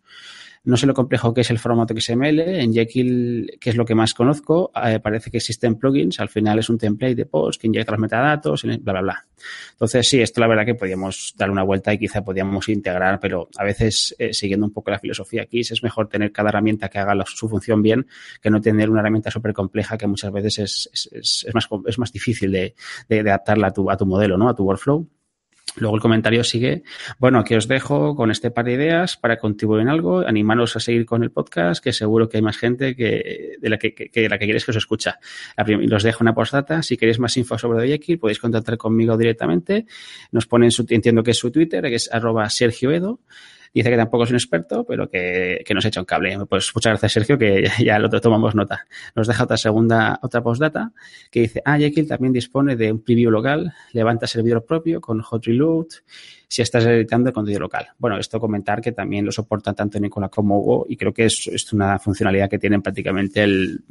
No 0.64 0.78
sé 0.78 0.86
lo 0.86 0.94
complejo 0.94 1.34
que 1.34 1.42
es 1.42 1.50
el 1.50 1.60
formato 1.60 1.94
XML. 1.98 2.40
En 2.40 2.74
Jekyll, 2.74 3.58
que 3.60 3.70
es 3.70 3.76
lo 3.76 3.86
que 3.86 3.96
más 3.96 4.14
conozco, 4.14 4.72
eh, 4.86 5.00
parece 5.00 5.32
que 5.32 5.38
existen 5.38 5.76
plugins. 5.76 6.20
Al 6.20 6.30
final 6.30 6.60
es 6.60 6.70
un 6.70 6.78
template 6.78 7.16
de 7.16 7.26
post 7.26 7.62
que 7.62 7.68
inyecta 7.68 7.94
los 7.94 8.02
metadatos, 8.02 8.64
bla, 8.64 8.78
bla, 8.94 9.02
bla. 9.02 9.28
Entonces, 9.72 10.08
sí, 10.08 10.22
esto 10.22 10.42
la 10.42 10.48
verdad 10.48 10.66
que 10.66 10.76
podríamos 10.76 11.34
dar 11.38 11.50
una 11.50 11.64
vuelta 11.64 11.94
y 11.94 11.98
quizá 11.98 12.24
podríamos 12.24 12.68
integrar, 12.70 13.20
pero 13.20 13.48
a 13.58 13.64
veces, 13.64 14.16
eh, 14.20 14.34
siguiendo 14.34 14.66
un 14.66 14.74
poco 14.74 14.92
la 14.92 15.00
filosofía 15.00 15.44
aquí, 15.44 15.62
es 15.62 15.82
mejor 15.82 16.10
tener 16.10 16.32
cada 16.32 16.50
herramienta 16.50 16.90
que 16.90 17.00
haga 17.00 17.16
su 17.26 17.48
función 17.48 17.82
bien 17.82 18.08
que 18.42 18.50
no 18.50 18.60
tener 18.60 18.90
una 18.90 19.00
herramienta 19.00 19.32
súper 19.32 19.54
compleja 19.54 19.98
que 19.98 20.08
muchas 20.08 20.32
veces 20.32 20.90
es, 21.14 21.48
más, 21.54 21.68
es 21.86 22.00
más 22.00 22.12
difícil 22.12 22.52
de 22.52 22.76
adaptarla 23.20 23.68
a 23.68 23.72
tu, 23.72 23.90
a 23.90 23.98
tu 23.98 24.06
modelo, 24.06 24.38
¿no? 24.38 24.50
A 24.50 24.56
tu 24.56 24.64
workflow. 24.64 25.08
Luego 25.80 25.96
el 25.96 26.02
comentario 26.02 26.44
sigue, 26.44 26.84
bueno, 27.18 27.44
que 27.44 27.58
os 27.58 27.68
dejo 27.68 28.16
con 28.16 28.32
este 28.32 28.52
par 28.52 28.66
de 28.66 28.74
ideas 28.74 29.18
para 29.18 29.38
contribuir 29.38 29.82
en 29.82 29.90
algo, 29.90 30.20
animaros 30.20 30.76
a 30.76 30.80
seguir 30.80 31.06
con 31.06 31.24
el 31.24 31.32
podcast, 31.32 31.84
que 31.84 31.94
seguro 31.94 32.30
que 32.30 32.38
hay 32.38 32.44
más 32.44 32.58
gente 32.58 32.96
que, 32.96 33.58
de 33.60 33.70
la 33.70 33.78
que, 33.78 33.94
que, 33.94 34.30
la 34.30 34.38
que 34.38 34.46
queréis 34.46 34.66
que 34.66 34.72
os 34.72 34.78
escucha. 34.78 35.20
Los 35.66 36.04
dejo 36.04 36.24
una 36.24 36.34
postdata, 36.34 36.84
si 36.84 36.98
queréis 36.98 37.20
más 37.20 37.36
info 37.38 37.58
sobre 37.58 37.88
Jekyll 37.88 38.20
podéis 38.20 38.40
contactar 38.40 38.78
conmigo 38.78 39.18
directamente, 39.18 39.86
nos 40.32 40.46
ponen 40.46 40.72
su, 40.72 40.86
entiendo 40.90 41.24
que 41.24 41.32
es 41.32 41.38
su 41.38 41.52
Twitter, 41.52 41.84
que 41.84 41.96
es 41.96 42.12
arroba 42.12 42.50
Sergio 42.50 42.92
Edo, 42.92 43.20
Dice 43.74 43.90
que 43.90 43.98
tampoco 43.98 44.24
es 44.24 44.30
un 44.32 44.36
experto, 44.36 44.84
pero 44.84 45.10
que, 45.10 45.62
que 45.66 45.74
nos 45.74 45.86
echa 45.86 46.00
un 46.00 46.06
cable. 46.06 46.38
Pues 46.48 46.72
muchas 46.74 46.92
gracias, 46.92 47.14
Sergio, 47.14 47.38
que 47.38 47.70
ya 47.84 48.00
lo 48.00 48.10
tomamos 48.10 48.56
nota. 48.56 48.86
Nos 49.16 49.28
deja 49.28 49.44
otra 49.44 49.58
segunda, 49.58 50.20
otra 50.22 50.42
postdata, 50.42 50.92
que 51.30 51.42
dice, 51.42 51.62
ah, 51.66 51.78
Jekyll 51.78 52.08
también 52.08 52.34
dispone 52.34 52.76
de 52.76 52.92
un 52.92 53.04
preview 53.04 53.32
local, 53.32 53.74
levanta 53.94 54.28
servidor 54.28 54.66
propio 54.66 55.02
con 55.02 55.22
hot 55.22 55.46
reload, 55.46 55.88
si 56.48 56.62
estás 56.62 56.86
editando 56.86 57.30
el 57.30 57.34
contenido 57.34 57.62
local. 57.62 57.88
Bueno, 58.00 58.18
esto 58.18 58.40
comentar 58.40 58.82
que 58.82 58.92
también 58.92 59.26
lo 59.26 59.32
soporta 59.32 59.74
tanto 59.74 60.00
Nicola 60.00 60.30
como 60.30 60.60
Hugo 60.60 60.86
y 60.90 60.98
creo 60.98 61.14
que 61.14 61.26
es, 61.26 61.48
es 61.48 61.72
una 61.74 62.00
funcionalidad 62.00 62.50
que 62.50 62.58
tienen 62.58 62.82
prácticamente 62.82 63.44
el 63.44 63.84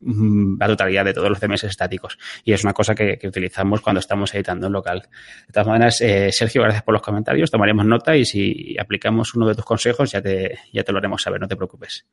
la 0.00 0.66
totalidad 0.66 1.04
de 1.04 1.14
todos 1.14 1.28
los 1.28 1.38
CMS 1.38 1.64
estáticos. 1.64 2.18
Y 2.44 2.52
es 2.52 2.64
una 2.64 2.72
cosa 2.72 2.94
que, 2.94 3.18
utilizamos 3.26 3.80
cuando 3.80 4.00
estamos 4.00 4.34
editando 4.34 4.66
en 4.66 4.72
local. 4.72 5.08
De 5.46 5.52
todas 5.52 5.66
maneras, 5.66 6.00
eh, 6.00 6.30
Sergio, 6.32 6.62
gracias 6.62 6.82
por 6.82 6.92
los 6.92 7.02
comentarios. 7.02 7.50
Tomaremos 7.50 7.86
nota 7.86 8.16
y 8.16 8.24
si 8.24 8.76
aplicamos 8.78 9.34
uno 9.34 9.48
de 9.48 9.54
tus 9.54 9.64
consejos 9.64 10.10
ya 10.10 10.20
te, 10.20 10.58
ya 10.72 10.84
te 10.84 10.92
lo 10.92 10.98
haremos 10.98 11.22
saber, 11.22 11.40
no 11.40 11.48
te 11.48 11.56
preocupes. 11.56 12.06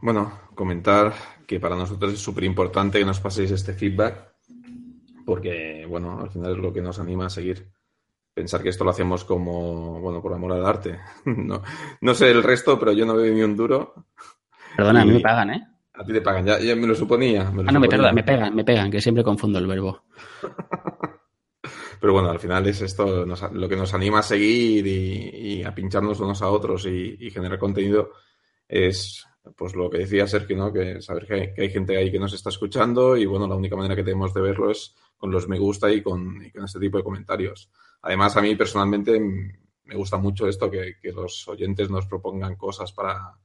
Bueno, 0.00 0.40
comentar 0.54 1.12
que 1.46 1.60
para 1.60 1.76
nosotros 1.76 2.12
es 2.12 2.20
súper 2.20 2.44
importante 2.44 2.98
que 2.98 3.04
nos 3.04 3.20
paséis 3.20 3.50
este 3.50 3.72
feedback 3.72 4.36
porque, 5.24 5.84
bueno, 5.88 6.20
al 6.20 6.30
final 6.30 6.52
es 6.52 6.58
lo 6.58 6.72
que 6.72 6.80
nos 6.80 7.00
anima 7.00 7.26
a 7.26 7.30
seguir. 7.30 7.68
Pensar 8.32 8.62
que 8.62 8.68
esto 8.68 8.84
lo 8.84 8.90
hacemos 8.90 9.24
como, 9.24 10.00
bueno, 10.00 10.22
por 10.22 10.32
amor 10.32 10.52
al 10.52 10.64
arte. 10.64 10.98
no, 11.24 11.62
no 12.00 12.14
sé 12.14 12.30
el 12.30 12.42
resto, 12.42 12.78
pero 12.78 12.92
yo 12.92 13.04
no 13.04 13.16
veo 13.16 13.34
ni 13.34 13.42
un 13.42 13.56
duro. 13.56 14.06
Perdona, 14.76 15.02
a 15.02 15.04
mí 15.04 15.14
me 15.14 15.20
pagan, 15.20 15.50
¿eh? 15.50 15.66
A 15.98 16.04
ti 16.04 16.12
te 16.12 16.20
pagan, 16.20 16.44
ya, 16.44 16.76
me 16.76 16.86
lo 16.86 16.94
suponía. 16.94 17.48
ah, 17.48 17.72
no, 17.72 17.80
me, 17.80 17.88
me 17.88 18.22
pegan, 18.22 18.54
me 18.54 18.64
pegan, 18.64 18.90
que 18.90 19.00
siempre 19.00 19.24
confundo 19.24 19.58
el 19.58 19.66
verbo. 19.66 20.02
Pero 22.00 22.12
bueno, 22.12 22.30
al 22.30 22.38
final 22.38 22.66
es 22.66 22.82
esto 22.82 23.24
lo 23.24 23.68
que 23.68 23.76
nos 23.76 23.94
anima 23.94 24.18
a 24.18 24.22
seguir 24.22 24.86
y, 24.86 25.62
a 25.64 25.74
pincharnos 25.74 26.20
unos 26.20 26.42
a 26.42 26.48
otros 26.48 26.86
y, 26.86 27.30
generar 27.30 27.58
contenido 27.58 28.10
es 28.68 29.24
pues 29.56 29.74
lo 29.74 29.88
que 29.88 29.98
decía 29.98 30.26
Sergio, 30.26 30.56
¿no? 30.56 30.72
Que 30.72 31.00
saber 31.00 31.26
que 31.54 31.62
hay, 31.62 31.70
gente 31.70 31.96
ahí 31.96 32.10
que 32.10 32.18
nos 32.18 32.34
está 32.34 32.50
escuchando 32.50 33.16
y 33.16 33.24
bueno, 33.24 33.46
la 33.46 33.54
única 33.54 33.76
manera 33.76 33.96
que 33.96 34.02
tenemos 34.02 34.34
de 34.34 34.40
verlo 34.40 34.70
es 34.70 34.94
con 35.16 35.30
los 35.30 35.48
me 35.48 35.58
gusta 35.58 35.90
y 35.90 36.02
con, 36.02 36.42
este 36.42 36.80
tipo 36.80 36.98
de 36.98 37.04
comentarios. 37.04 37.70
Además, 38.02 38.36
a 38.36 38.42
mí 38.42 38.54
personalmente 38.56 39.18
me 39.18 39.94
gusta 39.94 40.18
mucho 40.18 40.48
esto, 40.48 40.70
que 40.70 40.96
los 41.14 41.48
oyentes 41.48 41.88
nos 41.88 42.06
propongan 42.06 42.56
cosas 42.56 42.92
para, 42.92 43.38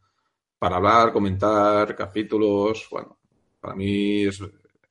para 0.62 0.76
hablar, 0.76 1.12
comentar 1.12 1.96
capítulos. 1.96 2.88
Bueno, 2.92 3.18
para 3.60 3.74
mí 3.74 4.26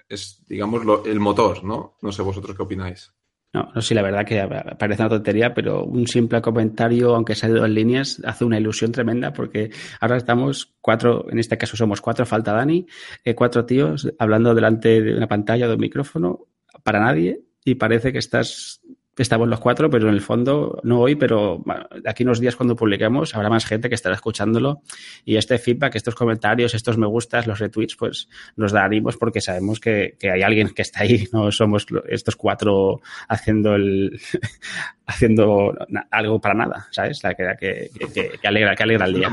es, 0.08 0.42
digamos, 0.48 0.82
el 1.06 1.20
motor, 1.20 1.62
¿no? 1.62 1.94
No 2.02 2.10
sé 2.10 2.22
vosotros 2.22 2.56
qué 2.56 2.62
opináis. 2.64 3.12
No, 3.52 3.70
no, 3.72 3.80
sí, 3.80 3.94
la 3.94 4.02
verdad 4.02 4.26
que 4.26 4.44
parece 4.76 5.02
una 5.02 5.10
tontería, 5.10 5.54
pero 5.54 5.84
un 5.84 6.08
simple 6.08 6.42
comentario, 6.42 7.14
aunque 7.14 7.36
sea 7.36 7.48
de 7.48 7.60
dos 7.60 7.70
líneas, 7.70 8.20
hace 8.24 8.44
una 8.44 8.58
ilusión 8.58 8.90
tremenda 8.90 9.32
porque 9.32 9.70
ahora 10.00 10.16
estamos 10.16 10.74
cuatro, 10.80 11.26
en 11.30 11.38
este 11.38 11.56
caso 11.56 11.76
somos 11.76 12.00
cuatro, 12.00 12.26
falta 12.26 12.52
Dani, 12.52 12.88
eh, 13.24 13.36
cuatro 13.36 13.64
tíos 13.64 14.12
hablando 14.18 14.56
delante 14.56 15.00
de 15.00 15.16
una 15.16 15.28
pantalla 15.28 15.68
de 15.68 15.74
un 15.74 15.80
micrófono 15.80 16.46
para 16.82 16.98
nadie 16.98 17.42
y 17.64 17.76
parece 17.76 18.12
que 18.12 18.18
estás 18.18 18.80
estamos 19.22 19.48
los 19.48 19.60
cuatro, 19.60 19.90
pero 19.90 20.08
en 20.08 20.14
el 20.14 20.20
fondo, 20.20 20.80
no 20.82 21.00
hoy, 21.00 21.14
pero 21.14 21.58
bueno, 21.58 21.86
aquí 22.06 22.22
unos 22.22 22.40
días 22.40 22.56
cuando 22.56 22.76
publiquemos 22.76 23.34
habrá 23.34 23.48
más 23.48 23.66
gente 23.66 23.88
que 23.88 23.94
estará 23.94 24.14
escuchándolo 24.14 24.82
y 25.24 25.36
este 25.36 25.58
feedback, 25.58 25.96
estos 25.96 26.14
comentarios, 26.14 26.74
estos 26.74 26.96
me 26.96 27.06
gustas, 27.06 27.46
los 27.46 27.58
retweets, 27.58 27.96
pues 27.96 28.28
nos 28.56 28.72
daremos 28.72 29.16
porque 29.16 29.40
sabemos 29.40 29.80
que, 29.80 30.16
que 30.18 30.30
hay 30.30 30.42
alguien 30.42 30.70
que 30.70 30.82
está 30.82 31.00
ahí, 31.00 31.28
no 31.32 31.50
somos 31.50 31.86
estos 32.08 32.36
cuatro 32.36 33.00
haciendo 33.28 33.74
el 33.74 34.20
haciendo 35.06 35.74
algo 36.10 36.40
para 36.40 36.54
nada, 36.54 36.88
¿sabes? 36.90 37.22
La 37.22 37.34
que, 37.34 37.54
que, 37.58 38.38
que, 38.40 38.48
alegra, 38.48 38.74
que 38.74 38.82
alegra 38.82 39.06
el 39.06 39.14
día. 39.14 39.28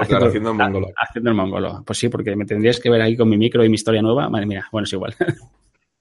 Haciendo, 0.00 0.26
haciendo, 0.26 0.50
el 0.50 0.56
mongolo. 0.56 0.88
Haciendo 0.96 1.30
el 1.30 1.36
mongolo. 1.36 1.82
Pues 1.84 1.98
sí, 1.98 2.08
porque 2.08 2.36
me 2.36 2.44
tendrías 2.44 2.78
que 2.78 2.88
ver 2.90 3.02
ahí 3.02 3.16
con 3.16 3.28
mi 3.28 3.36
micro 3.36 3.64
y 3.64 3.68
mi 3.68 3.74
historia 3.74 4.00
nueva. 4.00 4.28
Madre 4.28 4.46
mía, 4.46 4.66
bueno, 4.70 4.84
es 4.84 4.92
igual. 4.92 5.14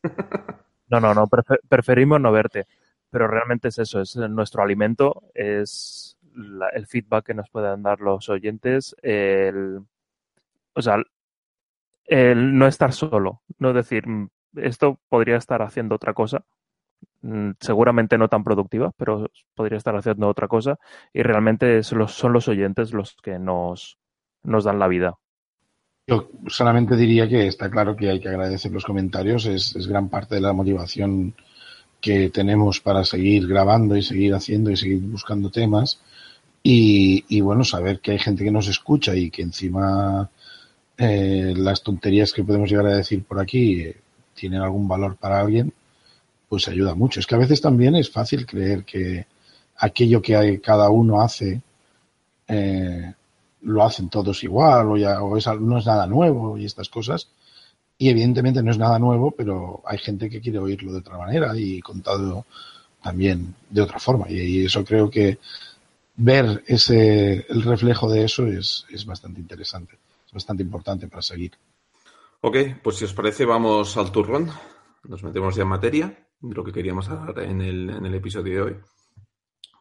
No, 0.90 1.00
no, 1.00 1.14
no, 1.14 1.28
preferimos 1.70 2.20
no 2.22 2.32
verte. 2.32 2.66
pero 3.12 3.28
realmente 3.28 3.70
es 3.70 3.80
eso, 3.80 4.02
es 4.02 4.16
nuestro 4.18 4.64
alimento, 4.64 5.24
es 5.34 6.18
el 6.74 6.88
feedback 6.88 7.26
que 7.28 7.34
nos 7.34 7.50
puedan 7.50 7.84
dar 7.84 8.00
los 8.02 8.30
oyentes, 8.30 8.96
el, 9.02 9.80
o 10.74 10.82
sea, 10.82 11.04
el 12.06 12.58
no 12.58 12.68
estar 12.68 12.94
solo, 12.94 13.42
no 13.60 13.74
decir, 13.74 14.08
mm, 14.08 14.30
esto 14.58 15.00
podría 15.10 15.38
estar 15.38 15.62
haciendo 15.62 15.96
otra 15.96 16.14
cosa, 16.14 16.44
mm, 17.22 17.52
seguramente 17.60 18.18
no 18.18 18.30
tan 18.30 18.44
productiva, 18.44 18.92
pero 18.98 19.30
podría 19.56 19.78
estar 19.78 19.96
haciendo 19.96 20.28
otra 20.30 20.48
cosa 20.50 20.80
y 21.14 21.24
realmente 21.24 21.84
son 21.84 22.34
los 22.34 22.48
oyentes 22.50 22.94
los 22.94 23.16
que 23.24 23.40
nos, 23.40 24.00
nos 24.44 24.64
dan 24.66 24.80
la 24.80 24.88
vida. 24.88 25.16
Yo 26.10 26.28
solamente 26.48 26.96
diría 26.96 27.30
que 27.30 27.46
está 27.46 27.70
claro 27.70 27.96
que 27.96 28.10
hay 28.10 28.20
que 28.20 28.30
agradecer 28.30 28.72
los 28.72 28.84
comentarios, 28.84 29.46
es, 29.46 29.76
es 29.76 29.86
gran 29.86 30.10
parte 30.10 30.34
de 30.34 30.42
la 30.42 30.54
motivación 30.54 31.36
que 32.02 32.32
tenemos 32.32 32.80
para 32.80 33.04
seguir 33.04 33.48
grabando 33.48 33.96
y 33.96 34.02
seguir 34.02 34.34
haciendo 34.34 34.72
y 34.72 34.78
seguir 34.78 35.02
buscando 35.02 35.52
temas. 35.52 36.00
Y, 36.64 37.26
y 37.28 37.42
bueno, 37.42 37.64
saber 37.64 38.00
que 38.00 38.14
hay 38.14 38.18
gente 38.18 38.44
que 38.44 38.50
nos 38.50 38.68
escucha 38.68 39.16
y 39.16 39.30
que 39.30 39.44
encima 39.44 40.32
eh, 40.98 41.54
las 41.56 41.84
tonterías 41.84 42.34
que 42.34 42.44
podemos 42.44 42.72
llegar 42.72 42.88
a 42.88 42.96
decir 42.96 43.24
por 43.24 43.40
aquí 43.40 43.82
eh, 43.82 43.98
tienen 44.34 44.62
algún 44.62 44.88
valor 44.88 45.16
para 45.16 45.40
alguien, 45.40 45.72
pues 46.48 46.68
ayuda 46.70 46.96
mucho. 46.96 47.20
Es 47.20 47.28
que 47.28 47.36
a 47.36 47.40
veces 47.46 47.62
también 47.62 47.96
es 47.96 48.10
fácil 48.10 48.48
creer 48.48 48.84
que 48.84 49.28
aquello 49.78 50.24
que 50.24 50.60
cada 50.60 50.90
uno 50.90 51.22
hace 51.22 51.62
eh, 52.48 53.14
lo 53.62 53.84
hacen 53.84 54.10
todos 54.10 54.44
igual 54.44 54.92
o, 54.92 54.98
ya, 54.98 55.22
o 55.22 55.38
es, 55.38 55.48
no 55.60 55.78
es 55.78 55.86
nada 55.86 56.08
nuevo 56.08 56.58
y 56.58 56.66
estas 56.66 56.90
cosas. 56.90 57.30
Y 57.98 58.10
evidentemente 58.10 58.64
no 58.64 58.72
es 58.72 58.78
nada 58.78 58.98
nuevo, 58.98 59.32
pero 59.32 59.82
hay 59.86 59.98
gente 59.98 60.30
que 60.30 60.40
quiere 60.40 60.60
oírlo 60.60 60.94
de 60.94 61.00
otra 61.00 61.18
manera 61.18 61.58
y 61.58 61.82
contado 61.82 62.46
también 63.04 63.56
de 63.70 63.82
otra 63.82 64.00
forma. 64.00 64.30
Y, 64.30 64.66
eso 64.66 64.86
creo 64.86 65.10
que 65.10 65.40
ver 66.16 66.64
ese, 66.68 67.46
el 67.50 67.62
reflejo 67.64 68.10
de 68.10 68.24
eso 68.24 68.48
es, 68.48 68.86
es 68.90 69.06
bastante 69.06 69.42
interesante, 69.42 70.00
es 70.26 70.32
bastante 70.32 70.64
importante 70.64 71.08
para 71.08 71.22
seguir. 71.22 71.52
Ok, 72.42 72.56
pues 72.82 72.96
si 72.96 73.06
os 73.06 73.14
parece 73.14 73.46
vamos 73.46 73.98
al 73.98 74.12
turrón. 74.12 74.50
Nos 75.04 75.24
metemos 75.24 75.56
ya 75.56 75.64
en 75.64 75.68
materia 75.68 76.28
de 76.40 76.56
lo 76.56 76.64
que 76.64 76.72
queríamos 76.72 77.10
hablar 77.10 77.40
en 77.44 77.62
el, 77.62 77.90
en 77.90 78.06
el 78.06 78.16
episodio 78.16 78.54
de 78.54 78.62
hoy. 78.62 78.76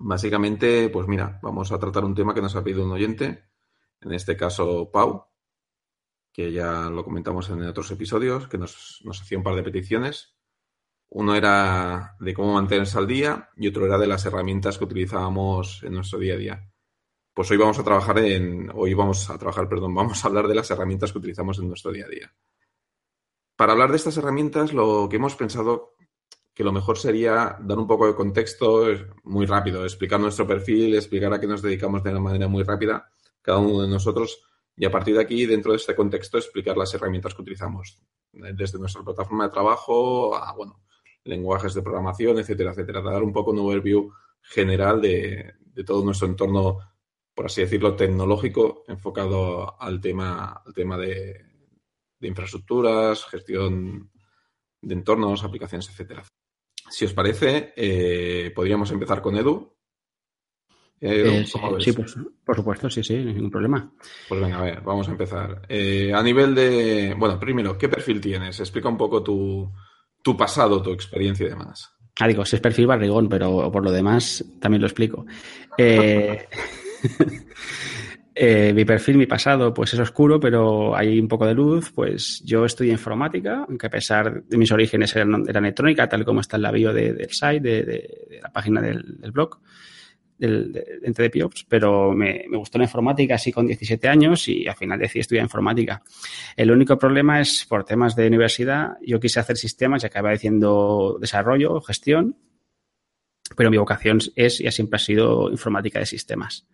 Básicamente, 0.00 0.88
pues 0.90 1.08
mira, 1.08 1.38
vamos 1.42 1.72
a 1.72 1.78
tratar 1.78 2.04
un 2.04 2.14
tema 2.14 2.34
que 2.34 2.40
nos 2.40 2.54
ha 2.54 2.62
pedido 2.62 2.84
un 2.84 2.92
oyente, 2.92 3.47
en 4.00 4.12
este 4.12 4.36
caso 4.36 4.90
Pau, 4.90 5.26
que 6.32 6.52
ya 6.52 6.88
lo 6.90 7.04
comentamos 7.04 7.50
en 7.50 7.62
otros 7.64 7.90
episodios, 7.90 8.48
que 8.48 8.58
nos, 8.58 9.00
nos 9.04 9.20
hacía 9.20 9.38
un 9.38 9.44
par 9.44 9.56
de 9.56 9.62
peticiones. 9.62 10.36
Uno 11.10 11.34
era 11.34 12.16
de 12.20 12.34
cómo 12.34 12.54
mantenerse 12.54 12.98
al 12.98 13.06
día 13.06 13.50
y 13.56 13.68
otro 13.68 13.86
era 13.86 13.98
de 13.98 14.06
las 14.06 14.24
herramientas 14.26 14.78
que 14.78 14.84
utilizábamos 14.84 15.82
en 15.82 15.94
nuestro 15.94 16.18
día 16.18 16.34
a 16.34 16.36
día. 16.36 16.72
Pues 17.32 17.50
hoy 17.50 17.56
vamos 17.56 17.78
a 17.78 17.84
trabajar 17.84 18.18
en, 18.18 18.70
hoy 18.74 18.94
vamos 18.94 19.30
a 19.30 19.38
trabajar, 19.38 19.68
perdón, 19.68 19.94
vamos 19.94 20.24
a 20.24 20.28
hablar 20.28 20.48
de 20.48 20.54
las 20.54 20.70
herramientas 20.70 21.12
que 21.12 21.18
utilizamos 21.18 21.58
en 21.58 21.68
nuestro 21.68 21.92
día 21.92 22.04
a 22.04 22.08
día. 22.08 22.34
Para 23.56 23.72
hablar 23.72 23.90
de 23.90 23.96
estas 23.96 24.16
herramientas, 24.16 24.72
lo 24.72 25.08
que 25.08 25.16
hemos 25.16 25.34
pensado 25.34 25.94
que 26.58 26.64
lo 26.64 26.72
mejor 26.72 26.98
sería 26.98 27.56
dar 27.60 27.78
un 27.78 27.86
poco 27.86 28.08
de 28.08 28.16
contexto 28.16 28.86
muy 29.22 29.46
rápido, 29.46 29.84
explicar 29.84 30.18
nuestro 30.18 30.44
perfil, 30.44 30.96
explicar 30.96 31.32
a 31.32 31.38
qué 31.38 31.46
nos 31.46 31.62
dedicamos 31.62 32.02
de 32.02 32.10
una 32.10 32.18
manera 32.18 32.48
muy 32.48 32.64
rápida, 32.64 33.12
cada 33.48 33.60
uno 33.60 33.80
de 33.80 33.88
nosotros, 33.88 34.42
y 34.76 34.84
a 34.84 34.90
partir 34.90 35.14
de 35.14 35.22
aquí, 35.22 35.46
dentro 35.46 35.72
de 35.72 35.78
este 35.78 35.96
contexto, 35.96 36.36
explicar 36.36 36.76
las 36.76 36.92
herramientas 36.92 37.32
que 37.32 37.40
utilizamos, 37.40 37.98
eh, 38.34 38.52
desde 38.54 38.78
nuestra 38.78 39.02
plataforma 39.02 39.44
de 39.44 39.50
trabajo 39.50 40.36
a, 40.36 40.52
bueno, 40.52 40.82
lenguajes 41.24 41.72
de 41.72 41.80
programación, 41.80 42.38
etcétera, 42.38 42.72
etcétera. 42.72 43.00
Dar 43.00 43.22
un 43.22 43.32
poco 43.32 43.52
un 43.52 43.60
overview 43.60 44.12
general 44.42 45.00
de, 45.00 45.54
todo 45.86 46.04
nuestro 46.04 46.28
entorno, 46.28 46.78
por 47.34 47.46
así 47.46 47.62
decirlo, 47.62 47.96
tecnológico, 47.96 48.84
enfocado 48.86 49.80
al 49.80 49.98
tema, 49.98 50.62
al 50.66 50.74
tema 50.74 50.98
de, 50.98 51.46
infraestructuras, 52.20 53.24
gestión 53.24 54.10
de 54.82 54.94
entornos, 54.94 55.42
aplicaciones, 55.42 55.88
etcétera. 55.88 56.22
Si 56.90 57.06
os 57.06 57.14
parece, 57.14 57.72
eh, 57.76 58.52
podríamos 58.54 58.90
empezar 58.90 59.22
con 59.22 59.38
Edu. 59.38 59.77
Eh, 61.00 61.44
sí, 61.78 61.92
por 61.92 62.56
supuesto, 62.56 62.90
sí, 62.90 63.04
sí, 63.04 63.16
ningún 63.16 63.50
problema. 63.50 63.90
Pues 64.28 64.40
venga, 64.40 64.58
a 64.58 64.62
ver, 64.62 64.80
vamos 64.80 65.06
a 65.08 65.12
empezar. 65.12 65.62
Eh, 65.68 66.12
a 66.12 66.22
nivel 66.22 66.54
de. 66.54 67.14
Bueno, 67.16 67.38
primero, 67.38 67.78
¿qué 67.78 67.88
perfil 67.88 68.20
tienes? 68.20 68.58
Explica 68.58 68.88
un 68.88 68.96
poco 68.96 69.22
tu, 69.22 69.70
tu 70.22 70.36
pasado, 70.36 70.82
tu 70.82 70.90
experiencia 70.90 71.46
y 71.46 71.50
demás. 71.50 71.92
Ah, 72.18 72.26
digo, 72.26 72.44
si 72.44 72.56
es 72.56 72.62
perfil 72.62 72.88
barrigón, 72.88 73.28
pero 73.28 73.70
por 73.70 73.84
lo 73.84 73.92
demás 73.92 74.44
también 74.60 74.80
lo 74.80 74.88
explico. 74.88 75.24
Eh, 75.76 76.48
mi 78.74 78.84
perfil, 78.84 79.18
mi 79.18 79.26
pasado, 79.26 79.72
pues 79.72 79.94
es 79.94 80.00
oscuro, 80.00 80.40
pero 80.40 80.96
hay 80.96 81.20
un 81.20 81.28
poco 81.28 81.46
de 81.46 81.54
luz. 81.54 81.92
Pues 81.94 82.42
yo 82.44 82.64
estudié 82.64 82.90
informática, 82.90 83.64
aunque 83.68 83.86
a 83.86 83.90
pesar 83.90 84.42
de 84.42 84.58
mis 84.58 84.72
orígenes 84.72 85.14
eran, 85.14 85.44
electrónica, 85.48 86.08
tal 86.08 86.24
como 86.24 86.40
está 86.40 86.56
en 86.56 86.62
la 86.62 86.72
bio 86.72 86.92
del 86.92 87.30
site, 87.30 87.60
de, 87.60 88.40
la 88.42 88.52
página 88.52 88.80
del, 88.80 89.20
del 89.20 89.30
blog 89.30 89.60
del, 90.38 90.72
de, 90.72 91.30
PIOPS, 91.30 91.66
pero 91.68 92.12
me, 92.12 92.44
gustó 92.52 92.78
la 92.78 92.84
informática 92.84 93.34
así 93.34 93.52
con 93.52 93.66
17 93.66 94.08
años 94.08 94.48
y 94.48 94.66
al 94.66 94.76
final 94.76 94.98
decidí 94.98 95.20
estudiar 95.20 95.44
informática. 95.44 96.02
El 96.56 96.70
único 96.70 96.96
problema 96.98 97.40
es 97.40 97.66
por 97.68 97.84
temas 97.84 98.14
de 98.16 98.26
universidad, 98.26 98.96
yo 99.04 99.20
quise 99.20 99.40
hacer 99.40 99.56
sistemas 99.56 100.02
y 100.02 100.06
acabé 100.06 100.32
haciendo 100.34 101.18
desarrollo, 101.20 101.80
gestión, 101.80 102.36
pero 103.56 103.70
mi 103.70 103.78
vocación 103.78 104.18
es 104.36 104.60
y 104.60 104.70
siempre 104.70 104.96
ha 104.96 105.00
sido 105.00 105.50
informática 105.50 105.98
de 105.98 106.06
sistemas. 106.06 106.66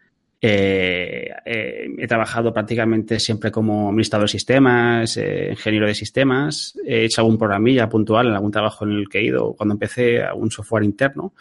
Eh, 0.46 1.30
eh, 1.46 1.86
he 1.96 2.06
trabajado 2.06 2.52
prácticamente 2.52 3.18
siempre 3.18 3.50
como 3.50 3.88
administrador 3.88 4.28
de 4.28 4.32
sistemas, 4.32 5.16
eh, 5.16 5.48
ingeniero 5.52 5.86
de 5.86 5.94
sistemas. 5.94 6.78
He 6.84 7.06
hecho 7.06 7.22
algún 7.22 7.38
programilla 7.38 7.88
puntual 7.88 8.26
en 8.26 8.34
algún 8.34 8.50
trabajo 8.50 8.84
en 8.84 8.92
el 8.92 9.08
que 9.08 9.20
he 9.20 9.24
ido 9.24 9.54
cuando 9.54 9.72
empecé 9.72 10.22
a 10.22 10.34
un 10.34 10.50
software 10.50 10.84
interno, 10.84 11.32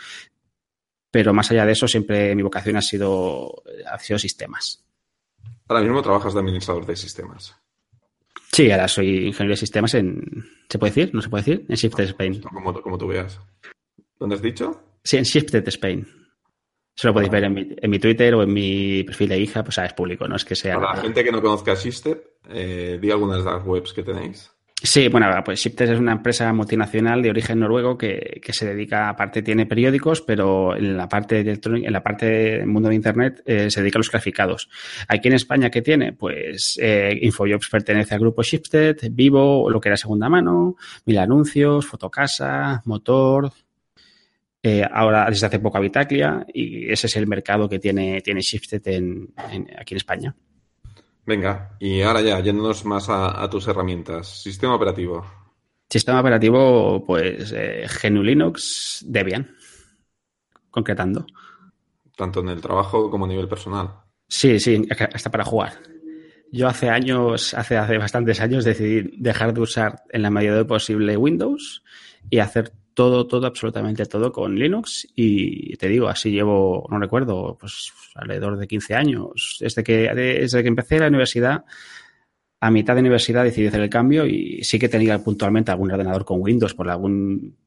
pero 1.13 1.31
más 1.31 1.51
allá 1.51 1.63
de 1.63 1.73
eso, 1.73 1.87
siempre 1.87 2.33
mi 2.33 2.41
vocación 2.41 2.75
ha 2.75 2.81
sido, 2.81 3.61
ha 3.85 3.99
sido 3.99 4.17
sistemas. 4.17 4.83
Ahora 5.67 5.83
mismo 5.83 6.01
trabajas 6.01 6.33
de 6.33 6.39
administrador 6.39 6.87
de 6.87 6.95
sistemas. 6.95 7.55
Sí, 8.51 8.71
ahora 8.71 8.87
soy 8.87 9.27
ingeniero 9.27 9.53
de 9.53 9.57
sistemas 9.57 9.93
en. 9.93 10.43
¿Se 10.67 10.79
puede 10.79 10.91
decir? 10.91 11.13
¿No 11.13 11.21
se 11.21 11.29
puede 11.29 11.43
decir? 11.43 11.65
En 11.69 11.75
Shifted 11.75 12.05
Spain. 12.05 12.41
Como, 12.41 12.81
como 12.81 12.97
tú 12.97 13.05
veas. 13.05 13.39
¿Dónde 14.17 14.37
has 14.37 14.41
dicho? 14.41 14.81
Sí, 15.03 15.17
en 15.17 15.23
Shifted 15.23 15.67
Spain. 15.67 16.07
Eso 16.97 17.09
lo 17.09 17.13
podéis 17.13 17.31
ver 17.31 17.43
en 17.43 17.53
mi, 17.53 17.75
en 17.77 17.91
mi, 17.91 17.99
Twitter 17.99 18.33
o 18.33 18.41
en 18.41 18.51
mi 18.51 19.03
perfil 19.03 19.29
de 19.29 19.39
hija, 19.39 19.63
pues 19.63 19.77
es 19.77 19.93
público, 19.93 20.27
no 20.27 20.35
es 20.35 20.45
que 20.45 20.55
sea. 20.55 20.79
Para 20.79 20.95
la 20.95 21.01
gente 21.01 21.23
que 21.23 21.31
no 21.31 21.43
conozca 21.43 21.75
Shifted, 21.75 22.17
eh, 22.49 22.97
di 22.99 23.11
algunas 23.11 23.45
de 23.45 23.51
las 23.51 23.63
webs 23.63 23.93
que 23.93 24.01
tenéis. 24.01 24.51
Sí, 24.85 25.07
bueno, 25.07 25.27
pues 25.45 25.61
Shifted 25.61 25.91
es 25.91 25.99
una 25.99 26.11
empresa 26.11 26.51
multinacional 26.51 27.21
de 27.21 27.29
origen 27.29 27.57
noruego 27.57 27.97
que, 27.97 28.41
que, 28.43 28.51
se 28.51 28.65
dedica, 28.65 29.07
aparte 29.07 29.41
tiene 29.41 29.65
periódicos, 29.65 30.21
pero 30.21 30.75
en 30.75 30.97
la 30.97 31.07
parte 31.07 31.39
en 31.39 31.93
la 31.93 32.03
parte 32.03 32.25
del 32.25 32.67
mundo 32.67 32.89
de 32.89 32.95
Internet 32.95 33.41
eh, 33.45 33.71
se 33.71 33.79
dedica 33.79 33.97
a 33.97 34.01
los 34.01 34.09
clasificados. 34.09 34.69
Aquí 35.07 35.29
en 35.29 35.35
España, 35.35 35.69
¿qué 35.69 35.81
tiene? 35.81 36.11
Pues 36.11 36.77
eh, 36.81 37.17
Infojobs 37.21 37.69
pertenece 37.69 38.13
al 38.13 38.19
grupo 38.19 38.43
Shifted, 38.43 38.97
Vivo, 39.11 39.69
lo 39.69 39.79
que 39.79 39.87
era 39.87 39.95
segunda 39.95 40.27
mano, 40.27 40.75
Mil 41.05 41.17
Anuncios, 41.17 41.87
Fotocasa, 41.87 42.81
Motor, 42.83 43.53
eh, 44.61 44.85
ahora 44.91 45.29
desde 45.29 45.47
hace 45.47 45.59
poco 45.59 45.77
Habitaclia 45.77 46.45
y 46.53 46.91
ese 46.91 47.07
es 47.07 47.15
el 47.15 47.27
mercado 47.27 47.69
que 47.69 47.79
tiene, 47.79 48.19
tiene 48.19 48.41
Shifted 48.41 48.85
en, 48.87 49.33
aquí 49.77 49.93
en 49.93 49.97
España. 49.97 50.35
Venga, 51.25 51.77
y 51.79 52.01
ahora 52.01 52.21
ya, 52.21 52.39
yéndonos 52.41 52.83
más 52.85 53.07
a, 53.09 53.49
tus 53.49 53.67
herramientas. 53.67 54.41
Sistema 54.41 54.75
operativo. 54.75 55.25
Sistema 55.89 56.19
operativo, 56.19 57.03
pues 57.05 57.53
eh, 57.55 57.85
GNU 58.01 58.23
Linux, 58.23 59.05
Debian, 59.07 59.55
concretando. 60.69 61.25
Tanto 62.15 62.41
en 62.41 62.49
el 62.49 62.61
trabajo 62.61 63.09
como 63.09 63.25
a 63.25 63.27
nivel 63.27 63.47
personal. 63.47 63.89
Sí, 64.27 64.59
sí, 64.59 64.85
hasta 65.13 65.31
para 65.31 65.45
jugar. 65.45 65.73
Yo 66.51 66.67
hace 66.67 66.89
años, 66.89 67.53
hace, 67.53 67.77
hace 67.77 67.97
bastantes 67.97 68.39
años, 68.41 68.65
decidí 68.65 69.09
dejar 69.17 69.53
de 69.53 69.61
usar 69.61 70.03
en 70.09 70.21
la 70.21 70.29
medida 70.29 70.53
de 70.53 70.59
lo 70.59 70.67
posible 70.67 71.17
Windows 71.17 71.83
y 72.29 72.39
hacer 72.39 72.73
todo, 72.93 73.27
todo, 73.27 73.47
absolutamente 73.47 74.05
todo 74.05 74.31
con 74.31 74.55
Linux 74.55 75.07
y 75.15 75.75
te 75.77 75.87
digo, 75.87 76.07
así 76.07 76.31
llevo, 76.31 76.87
no 76.89 76.99
recuerdo, 76.99 77.57
pues 77.59 77.91
alrededor 78.15 78.57
de 78.57 78.67
15 78.67 78.95
años. 78.95 79.57
Desde 79.59 79.83
que, 79.83 80.13
desde 80.13 80.61
que 80.61 80.67
empecé 80.67 80.99
la 80.99 81.07
universidad, 81.07 81.65
a 82.59 82.71
mitad 82.71 82.95
de 82.95 83.01
universidad 83.01 83.43
decidí 83.43 83.67
hacer 83.67 83.81
el 83.81 83.89
cambio 83.89 84.25
y 84.25 84.63
sí 84.63 84.79
que 84.79 84.87
tenía 84.87 85.19
puntualmente 85.19 85.71
algún 85.71 85.91
ordenador 85.91 86.23
con 86.23 86.41
Windows 86.41 86.73
por 86.73 86.89
algún... 86.89 87.57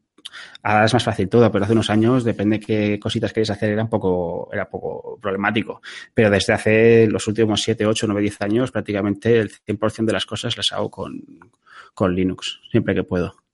Ahora 0.62 0.86
es 0.86 0.92
más 0.92 1.04
fácil 1.04 1.28
todo, 1.28 1.50
pero 1.52 1.64
hace 1.64 1.72
unos 1.72 1.90
años, 1.90 2.24
depende 2.24 2.58
qué 2.58 2.98
cositas 2.98 3.32
queréis 3.32 3.50
hacer, 3.50 3.70
era 3.70 3.82
un 3.82 3.90
poco, 3.90 4.48
era 4.52 4.68
poco 4.68 5.18
problemático. 5.20 5.80
Pero 6.12 6.30
desde 6.30 6.52
hace 6.52 7.06
los 7.08 7.26
últimos 7.28 7.62
7, 7.62 7.86
8, 7.86 8.06
9, 8.06 8.22
10 8.22 8.42
años, 8.42 8.70
prácticamente 8.70 9.38
el 9.38 9.50
100% 9.50 10.06
de 10.06 10.12
las 10.12 10.26
cosas 10.26 10.56
las 10.56 10.72
hago 10.72 10.90
con, 10.90 11.22
con 11.94 12.14
Linux, 12.14 12.60
siempre 12.70 12.94
que 12.94 13.04
puedo. 13.04 13.45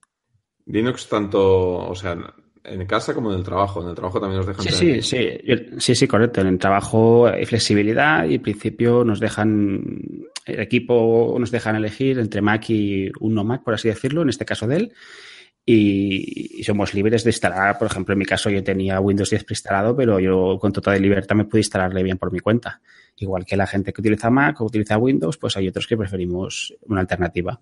Linux 0.65 1.07
tanto, 1.09 1.89
o 1.89 1.95
sea, 1.95 2.17
en 2.63 2.85
casa 2.85 3.13
como 3.13 3.31
en 3.31 3.39
el 3.39 3.43
trabajo. 3.43 3.81
En 3.81 3.89
el 3.89 3.95
trabajo 3.95 4.19
también 4.19 4.37
nos 4.37 4.47
dejan. 4.47 4.65
Sí, 4.65 5.01
sí, 5.01 5.01
sí, 5.01 5.65
sí, 5.77 5.95
sí, 5.95 6.07
correcto. 6.07 6.41
En 6.41 6.47
el 6.47 6.57
trabajo 6.57 7.27
hay 7.27 7.45
flexibilidad 7.45 8.25
y 8.25 8.35
en 8.35 8.41
principio 8.41 9.03
nos 9.03 9.19
dejan, 9.19 10.01
el 10.45 10.59
equipo 10.59 11.35
nos 11.39 11.51
dejan 11.51 11.75
elegir 11.75 12.19
entre 12.19 12.41
Mac 12.41 12.69
y 12.69 13.11
un 13.19 13.33
no 13.33 13.43
Mac, 13.43 13.63
por 13.63 13.73
así 13.73 13.89
decirlo, 13.89 14.21
en 14.21 14.29
este 14.29 14.45
caso 14.45 14.67
de 14.67 14.77
él. 14.77 14.93
Y, 15.65 16.61
somos 16.63 16.93
libres 16.93 17.23
de 17.23 17.29
instalar, 17.29 17.77
por 17.77 17.87
ejemplo, 17.87 18.13
en 18.13 18.19
mi 18.19 18.25
caso 18.25 18.49
yo 18.49 18.63
tenía 18.63 18.99
Windows 18.99 19.29
10 19.29 19.45
preinstalado, 19.45 19.95
pero 19.95 20.19
yo 20.19 20.57
con 20.59 20.73
total 20.73 21.01
libertad 21.01 21.35
me 21.35 21.45
pude 21.45 21.61
instalarle 21.61 22.03
bien 22.03 22.17
por 22.17 22.31
mi 22.31 22.39
cuenta. 22.39 22.81
Igual 23.17 23.45
que 23.45 23.55
la 23.55 23.67
gente 23.67 23.93
que 23.93 24.01
utiliza 24.01 24.29
Mac 24.29 24.59
o 24.59 24.65
utiliza 24.65 24.97
Windows, 24.97 25.37
pues 25.37 25.55
hay 25.55 25.67
otros 25.67 25.87
que 25.87 25.95
preferimos 25.95 26.73
una 26.87 27.01
alternativa. 27.01 27.59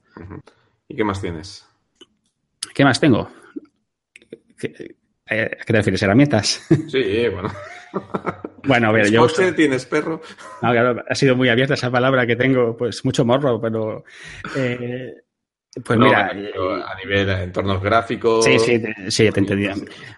¿Y 0.88 0.96
qué 0.96 1.04
más 1.04 1.22
tienes? 1.22 1.71
¿Qué 2.74 2.84
más 2.84 3.00
tengo? 3.00 3.30
¿Qué, 4.58 4.96
eh, 5.32 5.46
¿A 5.46 5.64
qué 5.64 5.66
te 5.66 5.74
refieres? 5.74 6.02
¿Herramientas? 6.04 6.68
Sí, 6.90 7.28
bueno. 7.30 7.52
bueno, 8.68 8.90
a 8.90 8.92
ver, 8.92 9.10
yo... 9.10 9.28
¿Tienes 9.56 9.86
perro? 9.86 10.22
No, 10.62 10.72
claro, 10.72 11.04
ha 11.08 11.16
sido 11.16 11.36
muy 11.36 11.50
abierta 11.50 11.74
esa 11.74 11.90
palabra 11.92 12.28
que 12.28 12.36
tengo, 12.36 12.76
pues 12.76 13.04
mucho 13.06 13.26
morro, 13.26 13.60
pero... 13.60 14.04
Eh, 14.56 15.14
pues 15.86 15.98
mira... 15.98 16.28
a 16.28 16.96
nivel 16.96 17.26
de 17.26 17.44
entornos 17.44 17.82
gráficos... 17.82 18.44
Sí, 18.44 18.60
sí, 18.60 18.82
sí, 19.08 19.32
te 19.32 19.40
entendía. 19.40 19.74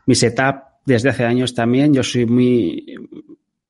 Mi 0.06 0.16
setup 0.16 0.56
desde 0.86 1.10
hace 1.10 1.26
años 1.26 1.54
también, 1.54 1.94
yo 1.94 2.04
soy 2.04 2.26
muy... 2.26 2.98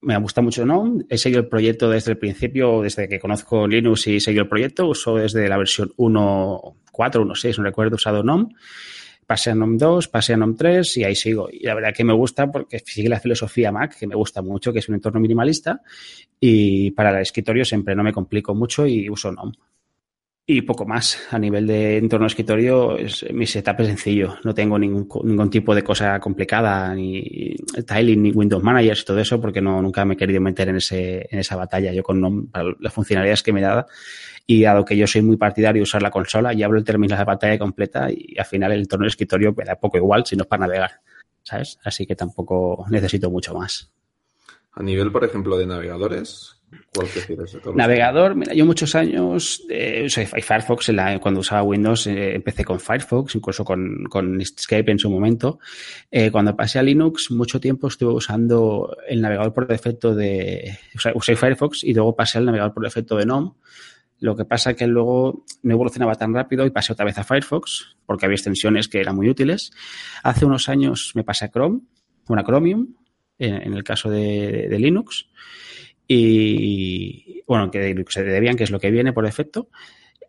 Me 0.03 0.17
gusta 0.17 0.41
mucho 0.41 0.65
GNOME, 0.65 1.05
he 1.09 1.17
seguido 1.17 1.41
el 1.41 1.47
proyecto 1.47 1.89
desde 1.89 2.11
el 2.11 2.17
principio, 2.17 2.81
desde 2.81 3.07
que 3.07 3.19
conozco 3.19 3.67
Linux 3.67 4.07
y 4.07 4.17
he 4.17 4.19
seguido 4.19 4.43
el 4.43 4.49
proyecto, 4.49 4.87
uso 4.87 5.15
desde 5.15 5.47
la 5.47 5.57
versión 5.57 5.93
1.4, 5.97 6.75
1.6, 6.91 7.57
no 7.57 7.63
recuerdo, 7.63 7.95
usado 7.95 8.21
GNOME 8.21 8.49
pasé 9.25 9.51
a 9.51 9.55
NOM 9.55 9.77
2, 9.77 10.07
pasé 10.09 10.33
a 10.33 10.37
NOM 10.37 10.55
3 10.55 10.97
y 10.97 11.03
ahí 11.03 11.15
sigo. 11.15 11.49
Y 11.51 11.65
la 11.65 11.73
verdad 11.73 11.93
que 11.95 12.03
me 12.03 12.13
gusta 12.13 12.51
porque 12.51 12.79
sigue 12.79 13.09
la 13.09 13.19
filosofía 13.19 13.71
Mac, 13.71 13.97
que 13.97 14.07
me 14.07 14.15
gusta 14.15 14.41
mucho, 14.41 14.71
que 14.71 14.79
es 14.79 14.89
un 14.89 14.95
entorno 14.95 15.19
minimalista. 15.19 15.81
Y 16.39 16.91
para 16.91 17.11
el 17.11 17.21
escritorio 17.21 17.65
siempre 17.65 17.95
no 17.95 18.03
me 18.03 18.13
complico 18.13 18.53
mucho 18.53 18.85
y 18.85 19.09
uso 19.09 19.31
NOM. 19.31 19.51
Y 20.45 20.61
poco 20.63 20.85
más. 20.85 21.17
A 21.31 21.39
nivel 21.39 21.65
de 21.67 21.97
entorno 21.97 22.25
de 22.25 22.27
escritorio, 22.27 22.97
es, 22.97 23.25
mi 23.31 23.45
setup 23.45 23.79
es 23.79 23.87
sencillo. 23.87 24.35
No 24.43 24.53
tengo 24.53 24.77
ningún, 24.77 25.07
ningún 25.23 25.49
tipo 25.49 25.73
de 25.73 25.83
cosa 25.83 26.19
complicada, 26.19 26.93
ni 26.93 27.55
tiling, 27.87 28.21
ni 28.21 28.31
Windows 28.31 28.61
Manager 28.61 28.97
y 28.97 29.05
todo 29.05 29.19
eso, 29.19 29.39
porque 29.39 29.61
no, 29.61 29.81
nunca 29.81 30.03
me 30.03 30.15
he 30.15 30.17
querido 30.17 30.41
meter 30.41 30.67
en, 30.67 30.75
ese, 30.75 31.27
en 31.31 31.39
esa 31.39 31.55
batalla. 31.55 31.93
Yo 31.93 32.03
con 32.03 32.47
para 32.47 32.65
las 32.77 32.93
funcionalidades 32.93 33.41
que 33.41 33.53
me 33.53 33.61
da, 33.61 33.85
y 34.45 34.63
dado 34.63 34.83
que 34.83 34.97
yo 34.97 35.07
soy 35.07 35.21
muy 35.21 35.37
partidario 35.37 35.79
de 35.79 35.83
usar 35.83 36.01
la 36.01 36.11
consola, 36.11 36.53
y 36.53 36.61
abro 36.61 36.77
el 36.77 36.83
término 36.83 37.17
de 37.17 37.25
pantalla 37.25 37.57
completa 37.57 38.11
y 38.11 38.35
al 38.37 38.45
final 38.45 38.73
el 38.73 38.81
entorno 38.81 39.05
de 39.05 39.09
escritorio 39.09 39.53
me 39.55 39.63
da 39.63 39.75
poco 39.75 39.97
igual 39.97 40.25
si 40.25 40.35
no 40.35 40.43
es 40.43 40.47
para 40.47 40.67
navegar, 40.67 40.91
¿sabes? 41.41 41.79
Así 41.85 42.05
que 42.05 42.15
tampoco 42.15 42.85
necesito 42.89 43.31
mucho 43.31 43.53
más. 43.53 43.89
A 44.73 44.83
nivel, 44.83 45.11
por 45.11 45.23
ejemplo, 45.23 45.57
de 45.57 45.67
navegadores, 45.67 46.62
¿cuál 46.93 47.07
prefieres? 47.07 47.57
Navegador, 47.73 48.35
mira, 48.35 48.53
yo 48.53 48.65
muchos 48.65 48.95
años, 48.95 49.63
eh, 49.69 50.07
Firefox, 50.09 50.91
cuando 51.21 51.39
usaba 51.39 51.63
Windows, 51.63 52.07
eh, 52.07 52.35
empecé 52.35 52.63
con 52.63 52.79
Firefox, 52.79 53.35
incluso 53.35 53.63
con, 53.63 54.05
con 54.09 54.39
en 54.39 54.99
su 54.99 55.09
momento. 55.09 55.59
Eh, 56.11 56.31
cuando 56.31 56.55
pasé 56.55 56.79
a 56.79 56.83
Linux, 56.83 57.31
mucho 57.31 57.59
tiempo 57.59 57.87
estuve 57.87 58.13
usando 58.13 58.95
el 59.07 59.21
navegador 59.21 59.53
por 59.53 59.67
defecto 59.67 60.13
de, 60.15 60.77
usé 61.15 61.35
Firefox 61.35 61.83
y 61.83 61.93
luego 61.93 62.15
pasé 62.15 62.37
al 62.37 62.45
navegador 62.45 62.73
por 62.73 62.83
defecto 62.83 63.17
de 63.17 63.25
GNOME 63.25 63.51
lo 64.23 64.37
que 64.37 64.45
pasa 64.45 64.71
es 64.71 64.77
que 64.77 64.87
luego 64.87 65.43
no 65.63 65.73
evolucionaba 65.73 66.15
tan 66.15 66.33
rápido 66.33 66.65
y 66.65 66.69
pasé 66.69 66.93
otra 66.93 67.03
vez 67.03 67.17
a 67.17 67.25
Firefox 67.25 67.97
porque 68.05 68.25
había 68.25 68.35
extensiones 68.35 68.87
que 68.87 69.01
eran 69.01 69.17
muy 69.17 69.27
útiles. 69.29 69.71
Hace 70.23 70.45
unos 70.45 70.69
años 70.69 71.11
me 71.13 71.25
pasé 71.25 71.43
a 71.43 71.51
Chrome, 71.51 71.81
una 72.29 72.41
Chromium, 72.45 72.95
en, 73.37 73.73
el 73.73 73.83
caso 73.83 74.09
de, 74.09 74.73
Linux. 74.79 75.27
Y 76.07 77.43
bueno, 77.47 77.71
que 77.71 77.79
de 77.79 78.23
Debian, 78.23 78.55
que 78.55 78.63
es 78.63 78.71
lo 78.71 78.79
que 78.79 78.91
viene 78.91 79.13
por 79.13 79.25
defecto. 79.25 79.69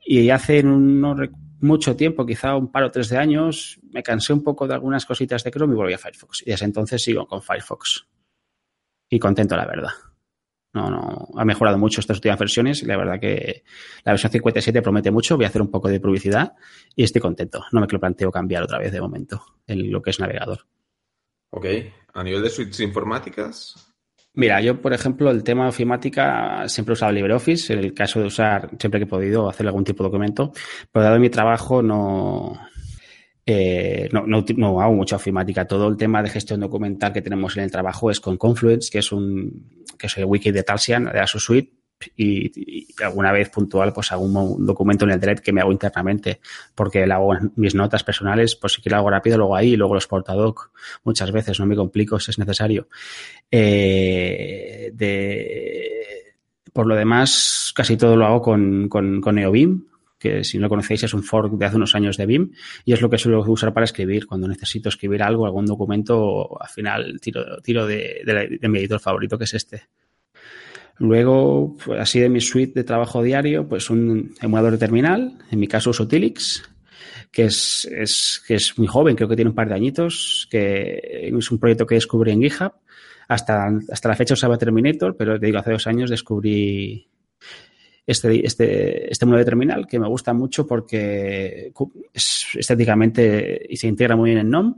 Y 0.04 0.28
hace 0.30 0.62
mucho 0.62 1.96
tiempo, 1.96 2.26
quizá 2.26 2.56
un 2.56 2.70
par 2.70 2.84
o 2.84 2.90
tres 2.90 3.08
de 3.08 3.16
años, 3.16 3.80
me 3.90 4.02
cansé 4.02 4.32
un 4.32 4.42
poco 4.42 4.68
de 4.68 4.74
algunas 4.74 5.06
cositas 5.06 5.42
de 5.42 5.50
Chrome 5.50 5.74
y 5.74 5.76
volví 5.76 5.92
a 5.94 5.98
Firefox. 5.98 6.42
Y 6.46 6.50
desde 6.50 6.66
entonces 6.66 7.02
sigo 7.02 7.26
con 7.26 7.42
Firefox. 7.42 8.06
Y 9.08 9.18
contento, 9.18 9.56
la 9.56 9.66
verdad. 9.66 9.90
No, 10.74 10.90
no, 10.90 11.28
ha 11.36 11.44
mejorado 11.44 11.78
mucho 11.78 12.00
estas 12.00 12.16
últimas 12.16 12.38
versiones 12.38 12.82
y 12.82 12.86
la 12.86 12.96
verdad 12.96 13.20
que 13.20 13.62
la 14.02 14.12
versión 14.12 14.32
57 14.32 14.82
promete 14.82 15.12
mucho. 15.12 15.36
Voy 15.36 15.44
a 15.44 15.48
hacer 15.48 15.62
un 15.62 15.70
poco 15.70 15.88
de 15.88 16.00
publicidad 16.00 16.54
y 16.96 17.04
estoy 17.04 17.20
contento. 17.20 17.64
No 17.70 17.80
me 17.80 17.86
lo 17.88 18.00
planteo 18.00 18.32
cambiar 18.32 18.64
otra 18.64 18.80
vez 18.80 18.90
de 18.90 19.00
momento 19.00 19.40
en 19.68 19.92
lo 19.92 20.02
que 20.02 20.10
es 20.10 20.18
navegador. 20.18 20.66
Ok. 21.50 21.66
A 22.12 22.24
nivel 22.24 22.42
de 22.42 22.50
suites 22.50 22.80
informáticas. 22.80 23.93
Mira, 24.36 24.60
yo, 24.60 24.80
por 24.80 24.92
ejemplo, 24.92 25.30
el 25.30 25.44
tema 25.44 25.64
de 25.64 25.68
ofimática 25.68 26.64
siempre 26.68 26.92
he 26.92 26.94
usado 26.94 27.12
LibreOffice. 27.12 27.72
En 27.72 27.78
el 27.78 27.94
caso 27.94 28.20
de 28.20 28.26
usar, 28.26 28.68
siempre 28.78 28.98
que 28.98 29.04
he 29.04 29.08
podido, 29.08 29.48
hacer 29.48 29.66
algún 29.66 29.84
tipo 29.84 30.02
de 30.02 30.08
documento. 30.08 30.52
Pero 30.90 31.04
dado 31.04 31.20
mi 31.20 31.30
trabajo, 31.30 31.82
no, 31.82 32.58
eh, 33.46 34.08
no, 34.12 34.24
no, 34.26 34.80
hago 34.80 34.92
mucha 34.92 35.16
ofimática. 35.16 35.66
Todo 35.66 35.86
el 35.88 35.96
tema 35.96 36.20
de 36.20 36.30
gestión 36.30 36.60
documental 36.60 37.12
que 37.12 37.22
tenemos 37.22 37.56
en 37.56 37.62
el 37.62 37.70
trabajo 37.70 38.10
es 38.10 38.18
con 38.18 38.36
Confluence, 38.36 38.90
que 38.90 38.98
es 38.98 39.12
un 39.12 39.84
que 39.96 40.08
es 40.08 40.18
el 40.18 40.24
wiki 40.24 40.50
de 40.50 40.64
Talsian, 40.64 41.04
de 41.04 41.26
su 41.28 41.38
suite. 41.38 41.72
Y, 42.16 42.92
alguna 43.02 43.32
vez 43.32 43.48
puntual 43.50 43.92
pues 43.92 44.10
un, 44.12 44.66
documento 44.66 45.04
en 45.04 45.12
el 45.12 45.20
Drive 45.20 45.40
que 45.40 45.52
me 45.52 45.60
hago 45.60 45.72
internamente 45.72 46.40
porque 46.74 47.06
le 47.06 47.14
hago 47.14 47.32
mis 47.56 47.74
notas 47.74 48.04
personales 48.04 48.56
pues 48.56 48.74
si 48.74 48.82
quiero 48.82 48.96
algo 48.96 49.10
rápido 49.10 49.38
luego 49.38 49.56
ahí 49.56 49.72
y 49.72 49.76
luego 49.76 49.94
los 49.94 50.06
portadoc 50.06 50.70
muchas 51.04 51.32
veces 51.32 51.58
no 51.60 51.66
me 51.66 51.76
complico 51.76 52.20
si 52.20 52.30
es 52.30 52.38
necesario 52.38 52.88
eh, 53.50 54.90
de, 54.92 56.34
por 56.72 56.86
lo 56.86 56.94
demás 56.94 57.72
casi 57.74 57.96
todo 57.96 58.16
lo 58.16 58.26
hago 58.26 58.42
con, 58.42 58.88
con, 58.88 59.20
con 59.20 59.36
NeoBeam 59.36 59.84
que 60.24 60.42
si 60.42 60.56
no 60.56 60.62
lo 60.62 60.68
conocéis 60.70 61.02
es 61.02 61.12
un 61.12 61.22
fork 61.22 61.52
de 61.52 61.66
hace 61.66 61.76
unos 61.76 61.94
años 61.94 62.16
de 62.16 62.24
BIM 62.24 62.50
y 62.86 62.94
es 62.94 63.02
lo 63.02 63.10
que 63.10 63.18
suelo 63.18 63.44
usar 63.46 63.74
para 63.74 63.84
escribir. 63.84 64.26
Cuando 64.26 64.48
necesito 64.48 64.88
escribir 64.88 65.22
algo, 65.22 65.44
algún 65.44 65.66
documento, 65.66 66.58
al 66.58 66.68
final 66.70 67.20
tiro, 67.20 67.60
tiro 67.60 67.86
de, 67.86 68.58
mi 68.62 68.78
editor 68.78 69.00
favorito, 69.00 69.36
que 69.36 69.44
es 69.44 69.52
este. 69.52 69.82
Luego, 70.98 71.76
pues, 71.84 72.00
así 72.00 72.20
de 72.20 72.28
mi 72.28 72.40
suite 72.40 72.72
de 72.74 72.84
trabajo 72.84 73.22
diario, 73.22 73.68
pues 73.68 73.90
un 73.90 74.34
emulador 74.40 74.72
de 74.72 74.78
terminal, 74.78 75.38
en 75.50 75.58
mi 75.58 75.66
caso 75.66 75.90
uso 75.90 76.06
Tilix, 76.06 76.62
que 77.32 77.46
es, 77.46 77.84
es, 77.86 78.42
que 78.46 78.54
es 78.54 78.78
muy 78.78 78.86
joven, 78.86 79.16
creo 79.16 79.28
que 79.28 79.36
tiene 79.36 79.50
un 79.50 79.56
par 79.56 79.68
de 79.68 79.74
añitos, 79.74 80.46
que 80.50 81.28
es 81.28 81.50
un 81.50 81.58
proyecto 81.58 81.86
que 81.86 81.96
descubrí 81.96 82.30
en 82.30 82.42
GitHub. 82.42 82.72
Hasta, 83.26 83.70
hasta 83.90 84.08
la 84.08 84.16
fecha 84.16 84.34
usaba 84.34 84.58
Terminator, 84.58 85.16
pero 85.16 85.40
te 85.40 85.46
digo, 85.46 85.58
hace 85.58 85.72
dos 85.72 85.86
años 85.86 86.10
descubrí 86.10 87.08
este, 88.06 88.46
este, 88.46 89.10
este 89.10 89.26
de 89.26 89.44
terminal 89.44 89.86
que 89.86 89.98
me 89.98 90.08
gusta 90.08 90.34
mucho 90.34 90.66
porque 90.66 91.72
es 92.12 92.46
estéticamente 92.54 93.66
y 93.68 93.76
se 93.76 93.88
integra 93.88 94.14
muy 94.14 94.30
bien 94.30 94.40
en 94.40 94.50
NOM 94.50 94.74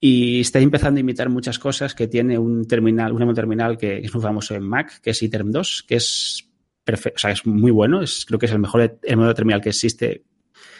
y 0.00 0.40
está 0.40 0.58
empezando 0.58 0.98
a 0.98 1.02
imitar 1.02 1.28
muchas 1.28 1.58
cosas 1.58 1.94
que 1.94 2.08
tiene 2.08 2.38
un 2.38 2.66
terminal, 2.66 3.12
un 3.12 3.34
terminal 3.34 3.76
que 3.76 3.98
es 3.98 4.14
muy 4.14 4.22
famoso 4.22 4.54
en 4.54 4.62
Mac, 4.62 5.00
que 5.02 5.10
es 5.10 5.22
iTerm 5.22 5.50
2, 5.50 5.84
que 5.86 5.96
es 5.96 6.48
perfecto, 6.82 7.16
o 7.16 7.20
sea, 7.20 7.30
es 7.32 7.46
muy 7.46 7.70
bueno, 7.70 8.02
es, 8.02 8.24
creo 8.24 8.38
que 8.38 8.46
es 8.46 8.52
el 8.52 8.58
mejor 8.58 8.98
el 9.02 9.16
modelo 9.16 9.32
de 9.32 9.34
terminal 9.34 9.60
que 9.60 9.68
existe 9.68 10.24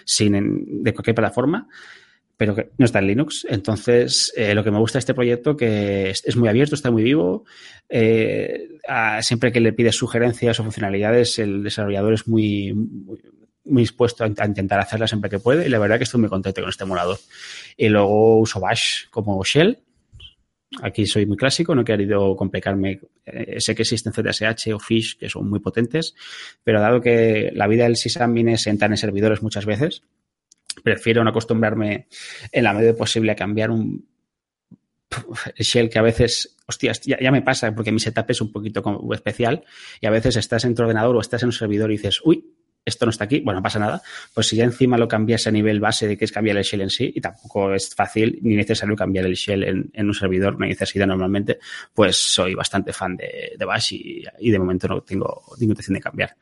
sin 0.05 0.83
de 0.83 0.95
cualquier 0.95 1.15
plataforma 1.15 1.69
pero 2.41 2.55
que 2.55 2.71
no 2.79 2.87
está 2.87 3.01
en 3.01 3.09
Linux. 3.09 3.47
Entonces, 3.51 4.33
eh, 4.35 4.55
lo 4.55 4.65
que 4.65 4.71
me 4.71 4.79
gusta 4.79 4.97
de 4.97 5.01
este 5.01 5.13
proyecto 5.13 5.59
que 5.59 6.09
es, 6.09 6.37
muy 6.37 6.49
abierto, 6.49 6.75
está 6.75 6.91
muy 6.91 7.03
vivo. 7.03 7.45
Eh, 7.87 8.79
siempre 9.21 9.53
que 9.53 9.61
le 9.61 9.75
pides 9.75 9.97
sugerencias 9.97 10.59
o 10.59 10.63
funcionalidades, 10.63 11.39
el 11.39 11.63
desarrollador 11.63 12.15
es 12.15 12.27
muy, 12.27 12.73
muy, 12.73 13.21
dispuesto 13.65 14.25
a, 14.25 14.27
intentar 14.27 14.81
hacerlas 14.81 15.11
siempre 15.11 15.31
que 15.31 15.39
puede. 15.39 15.67
Y 15.67 15.69
la 15.69 15.79
verdad 15.79 15.99
que 15.99 16.05
estoy 16.05 16.21
muy 16.21 16.31
contento 16.31 16.61
con 16.61 16.71
este 16.71 16.85
emulador. 16.85 17.19
Y 17.77 17.89
luego 17.89 18.41
uso 18.41 18.61
Bash 18.61 19.09
como 19.11 19.43
shell. 19.45 19.79
Aquí 20.83 21.05
soy 21.05 21.27
muy 21.27 21.37
clásico, 21.37 21.75
no 21.75 21.83
he 21.83 21.85
querido 21.85 22.37
complicarme. 22.37 23.01
Eh, 23.27 23.61
sé 23.61 23.75
que 23.75 23.83
existen 23.83 24.13
ZSH 24.13 24.73
o 24.73 24.79
Fish 24.79 25.19
que 25.19 25.29
son 25.29 25.51
muy 25.51 25.59
potentes, 25.59 26.15
pero 26.63 26.81
dado 26.81 27.01
que 27.01 27.51
la 27.55 27.67
vida 27.67 27.85
del 27.85 27.97
sysadmin 27.97 28.51
es 28.51 28.69
entrar 28.69 28.91
en 28.91 28.97
servidores 28.97 29.43
muchas 29.43 29.67
veces, 29.67 30.05
prefiero 30.85 31.25
no 31.25 31.31
acostumbrarme 31.31 32.07
en 32.53 32.65
la 32.65 32.73
medida 32.73 32.95
posible 32.95 33.33
a 33.33 33.37
cambiar 33.37 33.71
un 33.71 34.09
shell 35.57 35.91
que 35.91 35.99
a 35.99 36.03
veces, 36.03 36.57
hostias, 36.67 37.01
ya, 37.01 37.31
me 37.33 37.43
pasa 37.43 37.75
porque 37.75 37.93
mi 37.93 37.99
setup 37.99 38.31
es 38.31 38.41
un 38.41 38.53
poquito 38.53 38.83
especial 39.13 39.65
y 40.01 40.07
a 40.07 40.11
veces 40.11 40.37
estás 40.37 40.65
en 40.65 40.75
tu 40.75 40.83
ordenador 40.83 41.17
o 41.17 41.21
estás 41.21 41.43
en 41.43 41.49
un 41.49 41.53
servidor 41.53 41.91
y 41.91 41.97
dices, 41.97 42.21
uy, 42.25 42.55
esto 42.85 43.07
no 43.07 43.11
está 43.11 43.25
aquí, 43.25 43.41
bueno, 43.41 43.61
no 43.61 43.63
pasa 43.63 43.79
nada. 43.79 44.03
Pues 44.35 44.49
si 44.49 44.57
ya 44.57 44.65
encima 44.65 44.97
lo 44.97 45.07
cambias 45.07 45.47
a 45.47 45.51
nivel 45.51 45.81
base 45.81 46.09
de 46.09 46.17
que 46.17 46.25
es 46.25 46.33
cambiar 46.33 46.57
el 46.57 46.65
shell 46.65 46.81
en 46.81 46.91
sí, 46.91 47.13
y 47.15 47.21
tampoco 47.21 47.75
es 47.75 47.95
fácil 47.95 48.39
ni 48.43 48.57
necesario 48.57 48.97
cambiar 48.97 49.27
el 49.27 49.35
shell 49.35 49.91
en, 49.93 50.07
un 50.07 50.15
servidor, 50.15 50.59
no 50.59 50.65
hay 50.65 50.71
necesidad 50.71 51.07
normalmente, 51.07 51.59
pues 51.95 52.17
soy 52.17 52.55
bastante 52.55 52.93
fan 52.93 53.17
de, 53.17 53.57
Bash 53.65 53.93
y, 53.93 54.51
de 54.51 54.59
momento 54.59 54.89
no 54.89 55.01
tengo 55.03 55.43
ninguna 55.59 55.73
intención 55.73 55.95
de 55.95 56.01
cambiar. 56.01 56.37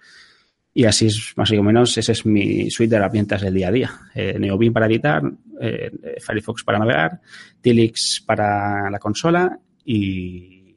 Y 0.73 0.85
así 0.85 1.07
es 1.07 1.33
más 1.37 1.51
o 1.51 1.63
menos, 1.63 1.99
ese 1.99 2.13
es 2.13 2.25
mi 2.25 2.71
suite 2.71 2.91
de 2.91 2.97
herramientas 2.97 3.43
del 3.43 3.55
día 3.55 3.69
a 3.69 3.73
día. 3.73 4.01
Eh, 4.15 4.39
NeoBeam 4.39 4.73
para 4.73 4.87
editar, 4.87 5.23
eh, 5.61 5.91
Firefox 6.21 6.63
para 6.63 6.79
navegar, 6.79 7.21
Tilix 7.61 8.23
para 8.25 8.89
la 8.89 8.99
consola 9.01 9.59
y, 9.85 10.77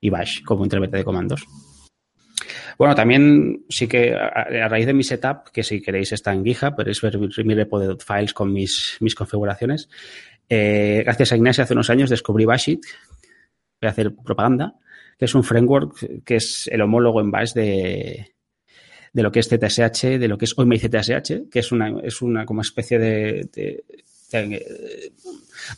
y 0.00 0.10
Bash 0.10 0.42
como 0.42 0.64
intérprete 0.64 0.96
de 0.96 1.04
comandos. 1.04 1.46
Bueno, 2.78 2.94
también 2.94 3.64
sí 3.68 3.86
que 3.86 4.14
a, 4.14 4.68
raíz 4.68 4.86
de 4.86 4.94
mi 4.94 5.04
setup, 5.04 5.50
que 5.52 5.62
si 5.62 5.80
queréis 5.80 6.12
está 6.12 6.32
en 6.32 6.44
GitHub, 6.44 6.74
podéis 6.74 7.00
ver 7.00 7.18
mi 7.18 7.54
repo 7.54 7.78
de 7.78 7.96
files 7.96 8.34
con 8.34 8.52
mis, 8.52 8.96
mis 9.00 9.14
configuraciones. 9.14 9.88
Eh, 10.48 11.02
gracias 11.04 11.32
a 11.32 11.36
Ignacio 11.36 11.64
hace 11.64 11.74
unos 11.74 11.90
años 11.90 12.10
descubrí 12.10 12.44
Bashit, 12.44 12.84
voy 13.80 13.88
a 13.88 13.90
hacer 13.90 14.14
propaganda, 14.14 14.74
que 15.18 15.24
es 15.24 15.34
un 15.34 15.44
framework 15.44 16.24
que 16.24 16.36
es 16.36 16.68
el 16.70 16.82
homólogo 16.82 17.20
en 17.20 17.30
Bash 17.30 17.52
de, 17.52 18.34
de 19.14 19.22
lo 19.22 19.30
que 19.30 19.40
es 19.40 19.48
ZSH, 19.48 20.18
de 20.18 20.28
lo 20.28 20.36
que 20.36 20.44
es 20.44 20.58
OIME 20.58 20.78
ZSH, 20.78 21.48
que 21.50 21.60
es 21.60 21.70
una, 21.70 22.00
es 22.02 22.20
una 22.20 22.44
como 22.44 22.60
especie 22.60 22.98
de, 22.98 23.84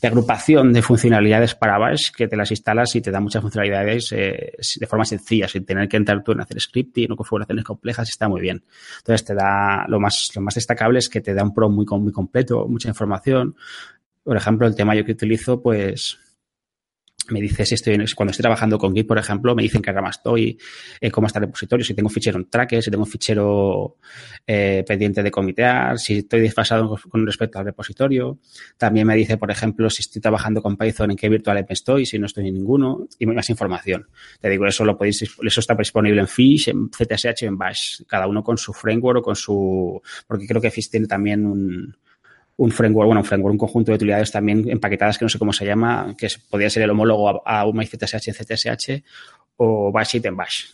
agrupación 0.03 0.73
de 0.73 0.83
funcionalidades 0.83 1.55
para 1.55 1.79
Bash 1.79 2.11
que 2.11 2.29
te 2.29 2.37
las 2.37 2.51
instalas 2.51 2.95
y 2.97 3.01
te 3.01 3.11
da 3.11 3.21
muchas 3.21 3.43
funcionalidades 3.43 4.13
eh, 4.13 4.53
de 4.81 4.87
forma 4.87 5.05
sencilla, 5.05 5.49
sin 5.49 5.65
tener 5.65 5.89
que 5.89 5.97
entrar 5.97 6.23
tú 6.23 6.33
en 6.33 6.41
hacer 6.41 6.61
scripting 6.61 7.13
o 7.13 7.17
configuraciones 7.17 7.65
complejas, 7.65 8.09
está 8.09 8.29
muy 8.29 8.41
bien. 8.41 8.63
Entonces 8.99 9.25
te 9.25 9.35
da 9.35 9.85
lo 9.89 10.01
más, 10.01 10.31
lo 10.35 10.43
más 10.43 10.55
destacable 10.55 10.99
es 10.99 11.09
que 11.09 11.21
te 11.21 11.35
da 11.35 11.43
un 11.43 11.53
pro 11.53 11.69
muy, 11.69 11.87
muy 11.87 12.13
completo, 12.13 12.67
mucha 12.69 12.89
información. 12.89 13.57
Por 14.23 14.37
ejemplo, 14.37 14.67
el 14.67 14.75
tema 14.75 14.95
yo 14.95 15.05
que 15.05 15.13
utilizo, 15.13 15.63
pues 15.63 16.19
me 17.29 17.41
dice 17.41 17.67
si 17.67 17.75
estoy, 17.75 17.97
cuando 18.15 18.31
estoy 18.31 18.43
trabajando 18.43 18.79
con 18.79 18.95
Git, 18.95 19.07
por 19.07 19.19
ejemplo, 19.19 19.55
me 19.55 19.63
dicen 19.63 19.83
qué 19.83 19.93
rama 19.93 20.11
estoy, 20.11 20.59
eh, 21.01 21.11
cómo 21.11 21.27
está 21.27 21.39
el 21.39 21.47
repositorio, 21.47 21.85
si 21.85 21.95
tengo 21.95 22.09
un 22.09 22.13
fichero 22.13 22.39
en 22.39 22.49
tracker, 22.49 22.83
si 22.83 22.91
tengo 22.91 23.05
un 23.05 23.11
fichero 23.11 23.97
eh, 24.47 24.85
pendiente 24.87 25.23
de 25.23 25.31
comitear, 25.31 25.99
si 25.99 26.19
estoy 26.19 26.41
desfasado 26.41 26.97
con 27.09 27.27
respecto 27.27 27.59
al 27.59 27.65
repositorio. 27.65 28.39
También 28.77 29.07
me 29.07 29.17
dice, 29.17 29.39
por 29.39 29.51
ejemplo, 29.51 29.91
si 29.91 30.03
estoy 30.03 30.23
trabajando 30.23 30.63
con 30.63 30.77
Python, 30.77 31.11
en 31.11 31.17
qué 31.17 31.29
virtual 31.29 31.59
app 31.59 31.71
estoy, 31.71 32.07
si 32.07 32.19
no 32.19 32.27
estoy 32.27 32.49
en 32.49 32.55
ninguno, 32.55 33.09
y 33.19 33.27
más 33.27 33.51
información. 33.51 34.09
Te 34.41 34.49
digo, 34.49 34.67
eso 34.67 34.85
lo 34.85 34.97
podéis, 34.97 35.23
eso 35.23 35.61
está 35.61 35.75
disponible 35.75 36.21
en 36.21 36.29
Fish, 36.29 36.69
en 36.69 36.89
CTSH, 36.89 37.43
en 37.43 37.59
Bash, 37.59 38.03
cada 38.07 38.27
uno 38.27 38.43
con 38.43 38.57
su 38.57 38.73
framework 38.73 39.19
o 39.19 39.23
con 39.23 39.37
su, 39.37 40.01
porque 40.27 40.47
creo 40.47 40.61
que 40.61 40.71
Fish 40.71 40.91
tiene 40.91 41.07
también 41.07 41.45
un, 41.45 41.97
un 42.59 42.71
framework, 42.71 43.07
bueno, 43.07 43.21
un 43.21 43.27
framework, 43.27 43.53
un 43.53 43.59
conjunto 43.59 43.93
de 43.93 43.97
utilidades 43.97 44.33
también 44.33 44.69
empaquetadas 44.69 45.19
que 45.19 45.25
no 45.25 45.29
sé 45.29 45.39
cómo 45.39 45.53
se 45.53 45.67
llama, 45.67 46.15
que 46.17 46.29
podría 46.49 46.71
ser 46.71 46.83
el 46.85 46.91
homólogo 46.91 47.29
a, 47.47 47.61
a 47.61 47.67
un 47.67 47.85
ZSH 47.85 49.03
o 49.57 49.93
Bash 49.93 50.17
en 50.23 50.37
Bash. 50.37 50.65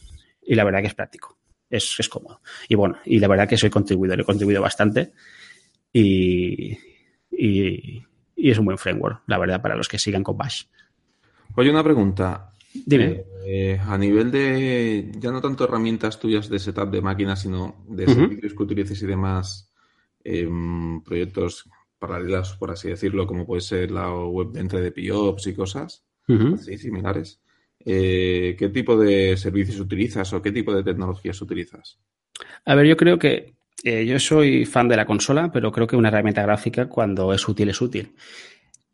Y 0.43 0.55
la 0.55 0.65
verdad 0.65 0.81
que 0.81 0.89
es 0.89 0.95
práctico, 0.95 1.39
es, 1.69 1.97
es 1.99 2.09
cómodo. 2.09 2.41
Y 2.69 2.75
bueno, 2.75 2.99
y 3.05 3.19
la 3.19 3.29
verdad 3.29 3.49
que 3.49 3.57
soy 3.57 3.71
contribuidor, 3.71 4.21
he 4.21 4.25
contribuido 4.25 4.63
bastante 4.63 5.13
y, 5.93 6.79
y, 7.31 8.03
es 8.37 8.59
un 8.59 8.65
buen 8.65 8.79
framework, 8.79 9.23
la 9.27 9.39
verdad, 9.39 9.61
para 9.61 9.77
los 9.77 9.89
que 9.89 9.99
sigan 9.99 10.23
con 10.23 10.37
Bash. 10.37 10.65
Oye, 11.55 11.71
una 11.71 11.85
pregunta. 11.85 12.51
Dime. 12.87 13.25
Eh, 13.45 13.79
a 13.85 13.99
nivel 13.99 14.31
de, 14.31 15.13
ya 15.19 15.31
no 15.31 15.41
tanto 15.41 15.65
herramientas 15.65 16.19
tuyas 16.19 16.49
de 16.49 16.59
setup 16.59 16.91
de 16.91 17.03
máquinas, 17.03 17.41
sino 17.43 17.85
de 17.89 18.07
servicios 18.07 18.55
que 18.55 18.63
utilices 18.63 19.03
y 19.03 19.07
demás, 19.07 19.72
proyectos 21.05 21.69
paralelos, 21.99 22.57
por 22.57 22.71
así 22.71 22.89
decirlo, 22.89 23.27
como 23.27 23.47
puede 23.47 23.61
ser 23.61 23.91
la 23.91 24.13
web 24.13 24.53
dentro 24.53 24.81
de 24.81 24.93
PIOPS 24.93 25.47
y 25.49 25.55
cosas 25.55 26.05
así 26.55 26.79
similares. 26.79 27.41
Eh, 27.85 28.55
¿Qué 28.59 28.69
tipo 28.69 28.97
de 28.97 29.37
servicios 29.37 29.81
utilizas 29.81 30.33
o 30.33 30.41
qué 30.41 30.53
tipo 30.53 30.73
de 30.75 30.85
tecnologías 30.85 31.41
utilizas? 31.41 31.99
A 32.65 32.75
ver, 32.75 32.87
yo 32.87 32.97
creo 32.97 33.19
que 33.19 33.55
eh, 33.83 34.07
yo 34.07 34.19
soy 34.19 34.65
fan 34.65 34.89
de 34.89 34.97
la 34.97 35.07
consola, 35.07 35.51
pero 35.53 35.73
creo 35.73 35.87
que 35.87 35.97
una 35.97 36.09
herramienta 36.09 36.43
gráfica 36.43 36.89
cuando 36.89 37.33
es 37.33 37.47
útil 37.49 37.71
es 37.71 37.81
útil. 37.81 38.13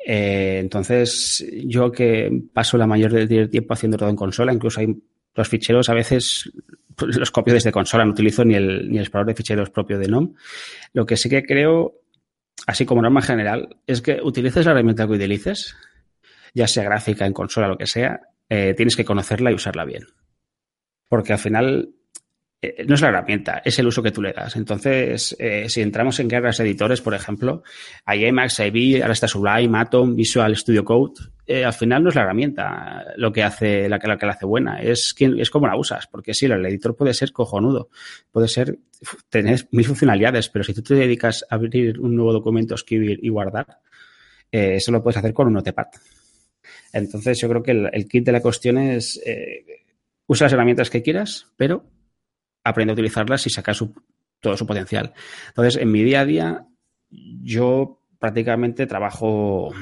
Eh, 0.04 0.58
entonces, 0.60 1.46
yo 1.64 1.92
que 1.92 2.44
paso 2.52 2.78
la 2.78 2.86
mayor 2.86 3.12
del 3.12 3.50
tiempo 3.50 3.74
haciendo 3.74 3.98
todo 3.98 4.08
en 4.08 4.16
consola, 4.16 4.52
incluso 4.52 4.80
hay 4.80 4.96
los 5.38 5.48
ficheros 5.48 5.88
a 5.88 5.94
veces 5.94 6.50
pues, 6.96 7.16
los 7.16 7.30
copio 7.30 7.54
desde 7.54 7.72
consola, 7.72 8.04
no 8.04 8.10
utilizo 8.10 8.44
ni 8.44 8.54
el, 8.54 8.90
ni 8.90 8.96
el 8.96 9.04
explorador 9.04 9.28
de 9.28 9.36
ficheros 9.36 9.70
propio 9.70 9.98
de 9.98 10.08
NOM. 10.08 10.34
Lo 10.92 11.06
que 11.06 11.16
sí 11.16 11.30
que 11.30 11.44
creo, 11.44 11.94
así 12.66 12.84
como 12.84 13.00
norma 13.00 13.22
general, 13.22 13.76
es 13.86 14.02
que 14.02 14.20
utilices 14.22 14.66
la 14.66 14.72
herramienta 14.72 15.06
que 15.06 15.12
utilices, 15.12 15.76
ya 16.54 16.66
sea 16.66 16.82
gráfica, 16.82 17.24
en 17.24 17.32
consola, 17.32 17.68
lo 17.68 17.78
que 17.78 17.86
sea, 17.86 18.20
eh, 18.48 18.74
tienes 18.76 18.96
que 18.96 19.04
conocerla 19.04 19.52
y 19.52 19.54
usarla 19.54 19.84
bien. 19.84 20.06
Porque 21.08 21.32
al 21.32 21.38
final 21.38 21.94
eh, 22.60 22.84
no 22.88 22.96
es 22.96 23.00
la 23.00 23.08
herramienta, 23.08 23.62
es 23.64 23.78
el 23.78 23.86
uso 23.86 24.02
que 24.02 24.10
tú 24.10 24.20
le 24.20 24.32
das. 24.32 24.56
Entonces, 24.56 25.36
eh, 25.38 25.66
si 25.68 25.80
entramos 25.80 26.18
en 26.18 26.28
guerras 26.28 26.58
editores, 26.58 27.00
por 27.00 27.14
ejemplo, 27.14 27.62
hay 28.04 28.24
Emacs, 28.24 28.58
hay 28.58 29.00
ahora 29.00 29.12
está 29.12 29.28
Sublime, 29.28 29.78
Atom, 29.78 30.16
Visual 30.16 30.56
Studio 30.56 30.84
Code, 30.84 31.14
eh, 31.46 31.64
al 31.64 31.72
final 31.72 32.02
no 32.02 32.08
es 32.08 32.16
la 32.16 32.22
herramienta 32.22 33.14
lo 33.16 33.32
que 33.32 33.44
hace, 33.44 33.88
la 33.88 34.00
que, 34.00 34.08
la 34.08 34.18
que 34.18 34.26
la 34.26 34.32
hace 34.32 34.44
buena, 34.44 34.82
es, 34.82 35.14
quién, 35.14 35.38
es 35.38 35.50
cómo 35.50 35.68
la 35.68 35.76
usas, 35.76 36.08
porque 36.08 36.34
sí, 36.34 36.46
el 36.46 36.66
editor 36.66 36.96
puede 36.96 37.14
ser 37.14 37.30
cojonudo, 37.30 37.90
puede 38.32 38.48
ser, 38.48 38.76
tener 39.28 39.68
mil 39.70 39.86
funcionalidades, 39.86 40.48
pero 40.48 40.64
si 40.64 40.74
tú 40.74 40.82
te 40.82 40.94
dedicas 40.94 41.46
a 41.48 41.54
abrir 41.54 42.00
un 42.00 42.16
nuevo 42.16 42.32
documento, 42.32 42.74
escribir 42.74 43.20
y 43.22 43.28
guardar, 43.28 43.78
eso 44.50 44.90
lo 44.90 45.02
puedes 45.02 45.18
hacer 45.18 45.32
con 45.32 45.46
un 45.46 45.52
notepad. 45.52 45.86
Entonces, 46.92 47.38
yo 47.40 47.48
creo 47.50 47.62
que 47.62 47.70
el, 47.70 48.08
kit 48.08 48.24
de 48.24 48.32
la 48.32 48.40
cuestión 48.40 48.78
es, 48.78 49.20
usa 50.26 50.46
las 50.46 50.52
herramientas 50.52 50.90
que 50.90 51.02
quieras, 51.02 51.46
pero 51.56 51.84
aprende 52.68 52.92
a 52.92 52.94
utilizarlas 52.94 53.46
y 53.46 53.50
sacar 53.50 53.76
todo 54.40 54.56
su 54.56 54.66
potencial. 54.66 55.12
Entonces, 55.48 55.80
en 55.80 55.90
mi 55.90 56.02
día 56.02 56.20
a 56.20 56.24
día, 56.24 56.66
yo 57.10 58.00
prácticamente 58.18 58.86
trabajo 58.86 59.72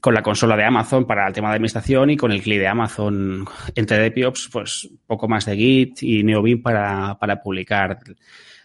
con 0.00 0.14
la 0.14 0.22
consola 0.22 0.56
de 0.56 0.64
Amazon 0.64 1.06
para 1.06 1.26
el 1.26 1.32
tema 1.32 1.48
de 1.48 1.54
administración 1.54 2.10
y 2.10 2.16
con 2.16 2.30
el 2.30 2.42
CLI 2.42 2.58
de 2.58 2.68
Amazon 2.68 3.46
entre 3.74 4.10
DPOps, 4.10 4.50
pues 4.52 4.88
poco 5.06 5.28
más 5.28 5.46
de 5.46 5.56
Git 5.56 6.02
y 6.02 6.22
NeoBeam 6.22 6.62
para, 6.62 7.18
para 7.18 7.40
publicar, 7.42 7.98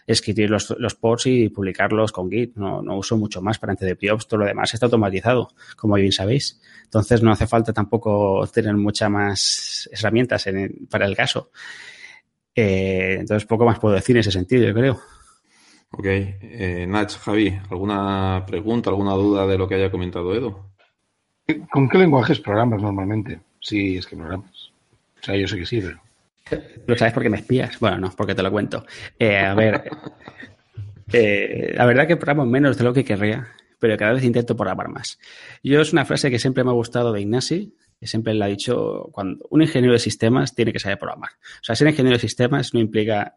escribir 0.06 0.50
los, 0.50 0.74
los 0.78 0.96
y 1.24 1.48
publicarlos 1.48 2.12
con 2.12 2.30
Git. 2.30 2.56
No, 2.56 2.82
no 2.82 2.96
uso 2.96 3.16
mucho 3.16 3.40
más 3.40 3.58
para 3.58 3.74
DPOps, 3.74 4.28
todo 4.28 4.40
lo 4.40 4.46
demás 4.46 4.72
está 4.74 4.86
automatizado, 4.86 5.48
como 5.76 5.94
bien 5.94 6.12
sabéis. 6.12 6.60
Entonces 6.84 7.22
no 7.22 7.32
hace 7.32 7.46
falta 7.46 7.72
tampoco 7.72 8.46
tener 8.52 8.76
muchas 8.76 9.10
más 9.10 9.88
herramientas 9.92 10.46
para 10.90 11.06
el 11.06 11.16
caso. 11.16 11.50
Eh, 12.54 13.16
entonces, 13.20 13.46
poco 13.46 13.64
más 13.64 13.78
puedo 13.78 13.94
decir 13.94 14.16
en 14.16 14.20
ese 14.20 14.32
sentido, 14.32 14.66
yo 14.66 14.74
creo. 14.74 15.00
Ok. 15.90 16.06
Eh, 16.06 16.86
Nach, 16.88 17.18
Javi, 17.18 17.58
¿alguna 17.70 18.44
pregunta, 18.46 18.90
alguna 18.90 19.12
duda 19.12 19.46
de 19.46 19.58
lo 19.58 19.68
que 19.68 19.74
haya 19.76 19.90
comentado 19.90 20.34
Edo? 20.34 20.70
¿Con 21.70 21.88
qué 21.88 21.98
lenguajes 21.98 22.40
programas 22.40 22.80
normalmente? 22.80 23.40
Sí, 23.60 23.96
es 23.96 24.06
que 24.06 24.16
programas. 24.16 24.72
O 25.20 25.24
sea, 25.24 25.36
yo 25.36 25.46
sé 25.46 25.58
que 25.58 25.66
sí, 25.66 25.80
pero... 25.80 26.00
¿Lo 26.86 26.96
sabes 26.96 27.14
porque 27.14 27.30
me 27.30 27.38
espías? 27.38 27.78
Bueno, 27.78 27.98
no, 27.98 28.10
porque 28.16 28.34
te 28.34 28.42
lo 28.42 28.50
cuento. 28.50 28.84
Eh, 29.18 29.38
a 29.38 29.54
ver, 29.54 29.90
eh, 31.12 31.72
la 31.74 31.86
verdad 31.86 32.06
que 32.06 32.16
programo 32.16 32.44
menos 32.44 32.76
de 32.76 32.84
lo 32.84 32.92
que 32.92 33.04
querría, 33.04 33.48
pero 33.78 33.96
cada 33.96 34.12
vez 34.12 34.24
intento 34.24 34.56
programar 34.56 34.88
más. 34.88 35.18
Yo 35.62 35.80
es 35.80 35.92
una 35.92 36.04
frase 36.04 36.30
que 36.30 36.38
siempre 36.38 36.64
me 36.64 36.70
ha 36.70 36.74
gustado 36.74 37.12
de 37.12 37.20
Ignasi, 37.20 37.74
siempre 38.06 38.34
le 38.34 38.44
ha 38.44 38.48
dicho, 38.48 39.08
cuando 39.12 39.46
un 39.50 39.62
ingeniero 39.62 39.92
de 39.92 39.98
sistemas 39.98 40.54
tiene 40.54 40.72
que 40.72 40.78
saber 40.78 40.98
programar. 40.98 41.30
O 41.60 41.64
sea, 41.64 41.74
ser 41.74 41.88
ingeniero 41.88 42.16
de 42.16 42.20
sistemas 42.20 42.74
no 42.74 42.80
implica 42.80 43.36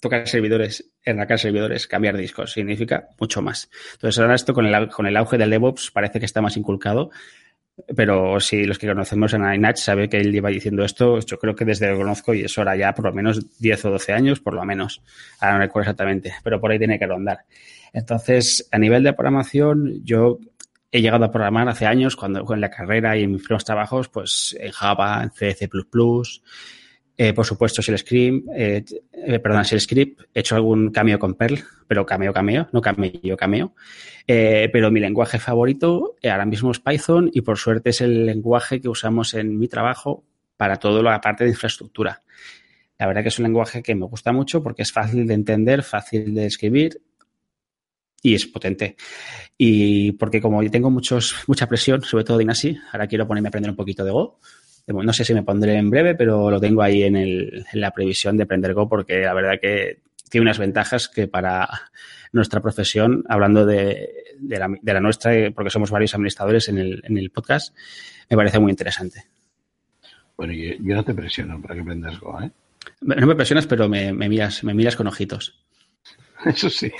tocar 0.00 0.28
servidores, 0.28 0.90
enracar 1.02 1.38
servidores, 1.38 1.86
cambiar 1.86 2.16
discos, 2.16 2.52
significa 2.52 3.08
mucho 3.18 3.40
más. 3.40 3.70
Entonces, 3.94 4.20
ahora 4.20 4.34
esto 4.34 4.52
con 4.52 4.66
el, 4.66 4.88
con 4.88 5.06
el 5.06 5.16
auge 5.16 5.38
del 5.38 5.50
DevOps 5.50 5.90
parece 5.90 6.20
que 6.20 6.26
está 6.26 6.42
más 6.42 6.56
inculcado, 6.56 7.10
pero 7.96 8.38
si 8.38 8.64
los 8.64 8.78
que 8.78 8.86
conocemos 8.86 9.34
a 9.34 9.54
Inach 9.54 9.78
sabe 9.78 10.08
que 10.08 10.18
él 10.18 10.30
lleva 10.30 10.48
diciendo 10.48 10.84
esto, 10.84 11.18
yo 11.20 11.38
creo 11.38 11.56
que 11.56 11.64
desde 11.64 11.90
lo 11.90 11.98
conozco 11.98 12.32
y 12.32 12.42
es 12.42 12.56
ahora 12.56 12.76
ya 12.76 12.94
por 12.94 13.06
lo 13.06 13.12
menos 13.12 13.58
10 13.58 13.86
o 13.86 13.90
12 13.90 14.12
años, 14.12 14.40
por 14.40 14.54
lo 14.54 14.64
menos. 14.64 15.02
Ahora 15.40 15.54
no 15.54 15.60
recuerdo 15.60 15.90
exactamente, 15.90 16.34
pero 16.44 16.60
por 16.60 16.70
ahí 16.70 16.78
tiene 16.78 16.98
que 16.98 17.06
rondar. 17.06 17.40
Entonces, 17.92 18.68
a 18.70 18.78
nivel 18.78 19.02
de 19.02 19.12
programación, 19.12 20.04
yo 20.04 20.38
he 20.94 21.02
llegado 21.02 21.24
a 21.24 21.30
programar 21.32 21.68
hace 21.68 21.86
años, 21.86 22.14
cuando 22.14 22.54
en 22.54 22.60
la 22.60 22.70
carrera 22.70 23.16
y 23.16 23.24
en 23.24 23.32
mis 23.32 23.42
primeros 23.42 23.64
trabajos, 23.64 24.08
pues 24.08 24.56
en 24.60 24.70
Java, 24.70 25.24
en 25.24 25.32
C, 25.32 25.52
C++, 25.52 25.68
eh, 27.16 27.32
por 27.32 27.44
supuesto 27.44 27.82
Shell 27.82 28.00
eh, 28.54 28.84
eh, 29.12 29.38
perdón, 29.40 29.64
Script, 29.64 30.20
he 30.32 30.38
hecho 30.38 30.54
algún 30.54 30.92
cameo 30.92 31.18
con 31.18 31.34
Perl, 31.34 31.58
pero 31.88 32.06
cameo, 32.06 32.32
cameo, 32.32 32.68
no 32.70 32.80
cameo, 32.80 33.36
cameo. 33.36 33.74
Eh, 34.24 34.70
pero 34.72 34.92
mi 34.92 35.00
lenguaje 35.00 35.40
favorito 35.40 36.14
ahora 36.22 36.46
mismo 36.46 36.70
es 36.70 36.78
Python 36.78 37.28
y 37.32 37.40
por 37.40 37.58
suerte 37.58 37.90
es 37.90 38.00
el 38.00 38.24
lenguaje 38.24 38.80
que 38.80 38.88
usamos 38.88 39.34
en 39.34 39.58
mi 39.58 39.66
trabajo 39.66 40.22
para 40.56 40.76
toda 40.76 41.02
la 41.02 41.20
parte 41.20 41.42
de 41.42 41.50
infraestructura. 41.50 42.20
La 43.00 43.08
verdad 43.08 43.22
que 43.22 43.28
es 43.30 43.38
un 43.40 43.46
lenguaje 43.46 43.82
que 43.82 43.96
me 43.96 44.06
gusta 44.06 44.32
mucho 44.32 44.62
porque 44.62 44.82
es 44.82 44.92
fácil 44.92 45.26
de 45.26 45.34
entender, 45.34 45.82
fácil 45.82 46.34
de 46.34 46.46
escribir 46.46 47.00
y 48.24 48.34
es 48.34 48.46
potente. 48.46 48.96
Y 49.58 50.12
porque 50.12 50.40
como 50.40 50.62
yo 50.62 50.70
tengo 50.70 50.90
muchos, 50.90 51.36
mucha 51.46 51.68
presión, 51.68 52.02
sobre 52.02 52.24
todo 52.24 52.38
de 52.38 52.44
Inasi, 52.44 52.76
ahora 52.90 53.06
quiero 53.06 53.28
ponerme 53.28 53.48
a 53.48 53.50
aprender 53.50 53.70
un 53.70 53.76
poquito 53.76 54.02
de 54.02 54.10
Go, 54.10 54.40
no 54.86 55.12
sé 55.12 55.26
si 55.26 55.34
me 55.34 55.42
pondré 55.42 55.76
en 55.76 55.90
breve, 55.90 56.14
pero 56.14 56.50
lo 56.50 56.58
tengo 56.58 56.82
ahí 56.82 57.02
en, 57.02 57.16
el, 57.16 57.66
en 57.70 57.80
la 57.80 57.90
previsión 57.90 58.38
de 58.38 58.44
aprender 58.44 58.72
Go 58.72 58.88
porque 58.88 59.20
la 59.20 59.34
verdad 59.34 59.60
que 59.60 60.00
tiene 60.30 60.46
unas 60.46 60.58
ventajas 60.58 61.08
que 61.08 61.28
para 61.28 61.68
nuestra 62.32 62.62
profesión, 62.62 63.24
hablando 63.28 63.66
de, 63.66 64.08
de, 64.38 64.58
la, 64.58 64.68
de 64.80 64.92
la, 64.94 65.00
nuestra, 65.00 65.32
porque 65.54 65.70
somos 65.70 65.90
varios 65.90 66.14
administradores 66.14 66.70
en 66.70 66.78
el, 66.78 67.02
en 67.04 67.18
el 67.18 67.30
podcast, 67.30 67.76
me 68.30 68.38
parece 68.38 68.58
muy 68.58 68.70
interesante. 68.70 69.22
Bueno, 70.34 70.54
yo, 70.54 70.72
yo 70.80 70.94
no 70.96 71.04
te 71.04 71.12
presiono 71.12 71.60
para 71.60 71.74
que 71.74 71.82
aprendas 71.82 72.18
Go, 72.18 72.40
¿eh? 72.40 72.50
No 73.02 73.26
me 73.26 73.34
presionas, 73.34 73.66
pero 73.66 73.86
me, 73.86 74.14
me, 74.14 74.30
miras, 74.30 74.64
me 74.64 74.72
miras 74.72 74.96
con 74.96 75.06
ojitos. 75.06 75.62
Eso 76.46 76.68
sí. 76.68 76.92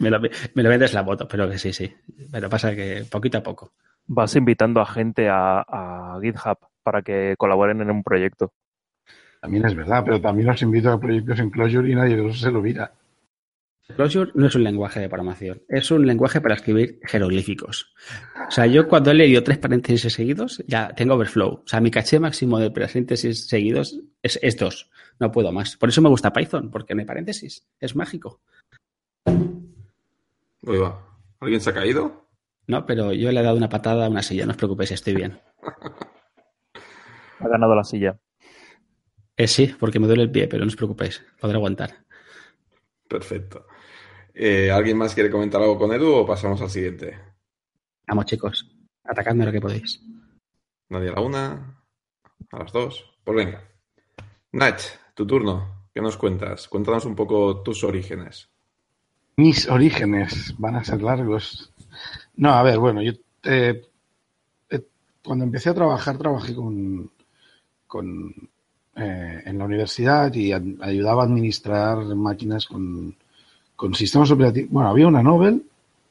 me, 0.00 0.10
lo, 0.10 0.20
me 0.20 0.62
lo 0.62 0.68
vendes 0.68 0.94
la 0.94 1.02
moto, 1.02 1.28
pero 1.28 1.48
que 1.48 1.58
sí, 1.58 1.72
sí. 1.72 1.92
Pero 2.30 2.48
pasa 2.48 2.74
que 2.74 3.04
poquito 3.10 3.38
a 3.38 3.42
poco. 3.42 3.72
Vas 4.06 4.36
invitando 4.36 4.80
a 4.80 4.86
gente 4.86 5.28
a, 5.28 5.60
a 5.60 6.18
GitHub 6.22 6.58
para 6.82 7.02
que 7.02 7.34
colaboren 7.36 7.80
en 7.80 7.90
un 7.90 8.02
proyecto. 8.02 8.52
También 9.40 9.66
es 9.66 9.74
verdad, 9.74 10.02
pero 10.04 10.20
también 10.20 10.48
los 10.48 10.62
invito 10.62 10.90
a 10.90 10.98
proyectos 10.98 11.38
en 11.38 11.50
Clojure 11.50 11.90
y 11.90 11.94
nadie 11.94 12.16
de 12.16 12.32
se 12.32 12.50
lo 12.50 12.60
mira. 12.60 12.92
Clojure 13.94 14.32
no 14.34 14.46
es 14.46 14.54
un 14.54 14.64
lenguaje 14.64 15.00
de 15.00 15.08
programación, 15.08 15.62
es 15.68 15.90
un 15.90 16.06
lenguaje 16.06 16.40
para 16.40 16.56
escribir 16.56 17.00
jeroglíficos. 17.04 17.94
O 18.46 18.50
sea, 18.50 18.66
yo 18.66 18.86
cuando 18.86 19.10
he 19.10 19.14
leído 19.14 19.42
tres 19.42 19.58
paréntesis 19.58 20.12
seguidos, 20.12 20.62
ya 20.66 20.94
tengo 20.94 21.14
overflow. 21.14 21.62
O 21.64 21.66
sea, 21.66 21.80
mi 21.80 21.90
caché 21.90 22.20
máximo 22.20 22.58
de 22.58 22.70
paréntesis 22.70 23.46
seguidos 23.46 23.98
es, 24.22 24.38
es 24.42 24.56
dos. 24.58 24.90
No 25.18 25.32
puedo 25.32 25.52
más. 25.52 25.76
Por 25.76 25.88
eso 25.88 26.02
me 26.02 26.08
gusta 26.08 26.32
Python, 26.32 26.70
porque 26.70 26.94
no 26.94 27.00
hay 27.00 27.06
paréntesis. 27.06 27.66
Es 27.80 27.96
mágico. 27.96 28.40
Uy, 30.62 30.78
va. 30.78 31.04
¿Alguien 31.40 31.60
se 31.60 31.70
ha 31.70 31.74
caído? 31.74 32.28
No, 32.66 32.84
pero 32.84 33.12
yo 33.12 33.32
le 33.32 33.40
he 33.40 33.42
dado 33.42 33.56
una 33.56 33.68
patada 33.68 34.06
a 34.06 34.10
una 34.10 34.22
silla, 34.22 34.44
no 34.44 34.50
os 34.50 34.56
preocupéis, 34.56 34.90
estoy 34.92 35.14
bien. 35.14 35.40
Ha 37.40 37.48
ganado 37.48 37.74
la 37.74 37.84
silla. 37.84 38.18
Eh, 39.36 39.46
sí, 39.46 39.74
porque 39.78 40.00
me 40.00 40.06
duele 40.06 40.24
el 40.24 40.30
pie, 40.30 40.48
pero 40.48 40.64
no 40.64 40.68
os 40.68 40.76
preocupéis, 40.76 41.24
podré 41.40 41.56
aguantar. 41.56 42.04
Perfecto. 43.08 43.66
Eh, 44.34 44.70
¿Alguien 44.70 44.98
más 44.98 45.14
quiere 45.14 45.30
comentar 45.30 45.62
algo 45.62 45.78
con 45.78 45.92
Edu 45.92 46.12
o 46.12 46.26
pasamos 46.26 46.60
al 46.60 46.70
siguiente? 46.70 47.18
Vamos, 48.06 48.26
chicos, 48.26 48.68
atacadme 49.04 49.46
lo 49.46 49.52
que 49.52 49.60
podéis. 49.60 50.02
Nadie 50.90 51.08
a 51.10 51.12
la 51.12 51.20
una, 51.20 51.84
a 52.50 52.58
las 52.58 52.72
dos. 52.72 53.18
Pues 53.24 53.36
venga. 53.36 53.62
Nach, 54.52 54.80
tu 55.14 55.26
turno. 55.26 55.88
¿Qué 55.92 56.00
nos 56.00 56.16
cuentas? 56.16 56.68
Cuéntanos 56.68 57.04
un 57.04 57.16
poco 57.16 57.62
tus 57.62 57.82
orígenes. 57.84 58.50
Mis 59.38 59.68
orígenes 59.68 60.52
van 60.58 60.74
a 60.74 60.82
ser 60.82 61.00
largos. 61.00 61.70
No, 62.34 62.50
a 62.54 62.62
ver, 62.64 62.80
bueno, 62.80 63.00
yo 63.02 63.12
eh, 63.44 63.86
eh, 64.68 64.82
cuando 65.24 65.44
empecé 65.44 65.70
a 65.70 65.74
trabajar, 65.74 66.18
trabajé 66.18 66.56
con, 66.56 67.08
con 67.86 68.34
eh, 68.96 69.42
en 69.46 69.56
la 69.56 69.64
universidad 69.64 70.34
y 70.34 70.50
ayudaba 70.52 71.22
a 71.22 71.26
administrar 71.26 71.98
máquinas 72.16 72.66
con, 72.66 73.14
con 73.76 73.94
sistemas 73.94 74.28
operativos. 74.32 74.72
Bueno, 74.72 74.88
había 74.88 75.06
una 75.06 75.22
Nobel, 75.22 75.62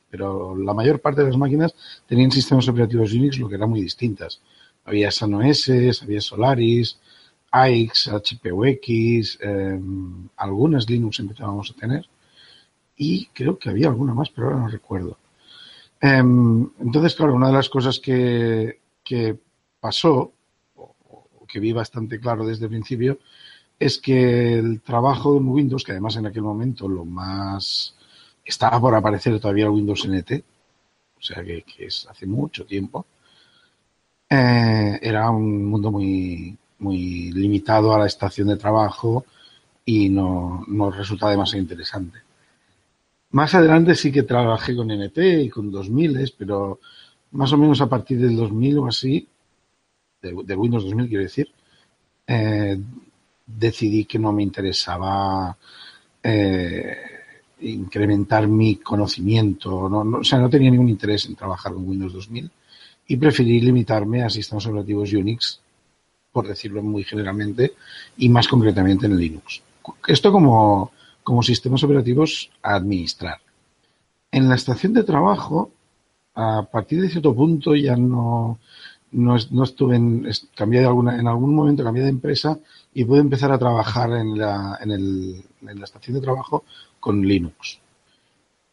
pero 0.10 0.56
la 0.56 0.74
mayor 0.74 1.02
parte 1.02 1.20
de 1.20 1.28
las 1.28 1.38
máquinas 1.38 1.76
tenían 2.08 2.32
sistemas 2.32 2.70
operativos 2.70 3.12
Unix, 3.12 3.40
lo 3.40 3.50
que 3.50 3.56
eran 3.56 3.70
muy 3.70 3.82
distintas. 3.82 4.40
Había 4.86 5.12
Sun 5.12 5.34
OS, 5.34 6.02
había 6.02 6.22
Solaris, 6.22 6.98
AIX, 7.52 8.08
HPUX, 8.08 9.38
eh, 9.42 9.82
algunas 10.38 10.90
Linux 10.90 11.20
empezábamos 11.20 11.72
a 11.72 11.74
tener 11.74 12.08
y 12.98 13.28
creo 13.28 13.58
que 13.60 13.70
había 13.70 13.88
alguna 13.88 14.14
más, 14.14 14.30
pero 14.30 14.48
ahora 14.48 14.60
no 14.60 14.68
recuerdo. 14.68 15.18
Eh, 16.02 16.18
entonces, 16.18 17.16
claro, 17.16 17.36
una 17.36 17.48
de 17.48 17.54
las 17.54 17.70
cosas 17.70 18.00
que, 18.00 18.80
que 19.04 19.38
pasó, 19.80 20.34
o, 20.76 21.46
que 21.48 21.60
vi 21.60 21.72
bastante 21.72 22.20
claro 22.20 22.46
desde 22.46 22.66
el 22.66 22.72
principio, 22.72 23.20
es 23.80 24.00
que 24.00 24.56
el 24.56 24.82
trabajo 24.82 25.38
en 25.38 25.48
Windows, 25.48 25.84
que 25.84 25.92
además 25.92 26.16
en 26.18 26.26
aquel 26.28 26.42
momento 26.42 26.88
lo 26.88 27.06
más 27.06 27.96
estaba 28.44 28.80
por 28.80 28.96
aparecer 28.96 29.40
todavía 29.40 29.66
el 29.66 29.72
Windows 29.72 30.08
NT, 30.08 30.44
o 31.20 31.22
sea 31.22 31.44
que, 31.44 31.64
que 31.64 31.86
es 31.86 32.08
hace 32.10 32.26
mucho 32.26 32.66
tiempo, 32.66 33.06
eh, 34.30 35.00
era 35.02 35.30
un 35.30 35.66
mundo 35.66 35.92
muy, 35.92 36.58
muy 36.80 37.32
limitado 37.32 37.94
a 37.94 38.00
la 38.00 38.08
estación 38.08 38.48
de 38.50 38.58
trabajo 38.58 39.26
y 39.86 40.10
no, 40.10 40.66
no 40.68 40.92
resulta 40.92 41.30
demasiado 41.30 41.62
interesante. 41.62 42.27
Más 43.32 43.54
adelante 43.56 43.96
sí 43.96 44.12
que 44.12 44.24
trabajé 44.24 44.76
con 44.76 44.88
NT 44.92 45.18
y 45.44 45.50
con 45.50 45.72
2000, 45.72 46.34
pero 46.38 46.80
más 47.32 47.52
o 47.54 47.58
menos 47.58 47.82
a 47.82 47.88
partir 47.88 48.20
del 48.20 48.36
2000 48.36 48.78
o 48.80 48.88
así, 48.88 49.28
de, 50.22 50.36
de 50.44 50.56
Windows 50.56 50.84
2000 50.84 51.08
quiero 51.08 51.24
decir, 51.24 51.50
eh, 52.26 52.78
decidí 53.46 54.06
que 54.06 54.20
no 54.20 54.32
me 54.32 54.44
interesaba 54.44 55.58
eh, 56.24 56.98
incrementar 57.62 58.48
mi 58.48 58.78
conocimiento, 58.78 59.90
no, 59.90 60.04
no, 60.04 60.20
o 60.20 60.24
sea, 60.24 60.40
no 60.40 60.50
tenía 60.50 60.72
ningún 60.72 60.90
interés 60.90 61.26
en 61.26 61.36
trabajar 61.36 61.74
con 61.74 61.88
Windows 61.88 62.14
2000 62.14 62.50
y 63.08 63.18
preferí 63.18 63.60
limitarme 63.62 64.24
a 64.24 64.30
sistemas 64.30 64.66
operativos 64.68 65.14
Unix 65.14 65.62
por 66.38 66.48
decirlo 66.48 66.84
muy 66.84 67.04
generalmente, 67.04 67.74
y 68.18 68.30
más 68.30 68.48
concretamente 68.48 69.08
en 69.08 69.18
Linux. 69.18 69.64
Esto 70.08 70.32
como, 70.32 70.92
como 71.28 71.44
sistemas 71.44 71.84
operativos 71.84 72.50
a 72.64 72.76
administrar. 72.76 73.40
En 74.32 74.48
la 74.48 74.56
estación 74.56 74.94
de 74.94 75.04
trabajo, 75.04 75.74
a 76.34 76.66
partir 76.72 77.02
de 77.02 77.10
cierto 77.10 77.36
punto 77.36 77.76
ya 77.76 77.98
no, 77.98 78.60
no, 79.12 79.36
estuve 79.36 79.98
en, 79.98 80.26
cambié 80.56 80.80
de 80.80 80.86
alguna, 80.86 81.20
en 81.20 81.28
algún 81.28 81.54
momento 81.54 81.84
cambié 81.84 82.04
de 82.04 82.12
empresa 82.12 82.58
y 82.94 83.04
pude 83.04 83.20
empezar 83.20 83.52
a 83.52 83.58
trabajar 83.58 84.10
en 84.12 84.38
la, 84.38 84.80
en, 84.82 84.92
el, 84.92 85.44
en 85.68 85.78
la 85.78 85.84
estación 85.84 86.16
de 86.16 86.22
trabajo 86.22 86.64
con 86.98 87.22
Linux. 87.28 87.78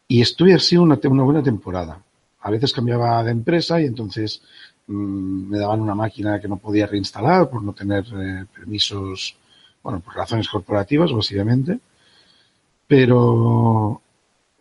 Y 0.07 0.21
estuve 0.21 0.53
así 0.53 0.77
una, 0.77 0.97
una 1.09 1.23
buena 1.23 1.43
temporada. 1.43 2.01
A 2.39 2.51
veces 2.51 2.71
cambiaba 2.71 3.21
de 3.21 3.31
empresa 3.31 3.81
y 3.81 3.85
entonces 3.85 4.41
me 4.87 5.57
daban 5.57 5.81
una 5.81 5.93
máquina 5.93 6.39
que 6.39 6.47
no 6.47 6.55
podía 6.55 6.87
reinstalar 6.87 7.49
por 7.49 7.61
no 7.61 7.73
tener 7.73 8.05
eh, 8.17 8.45
permisos, 8.55 9.35
bueno, 9.83 9.99
por 9.99 10.15
razones 10.15 10.47
corporativas, 10.47 11.11
básicamente. 11.11 11.81
Pero 12.87 14.01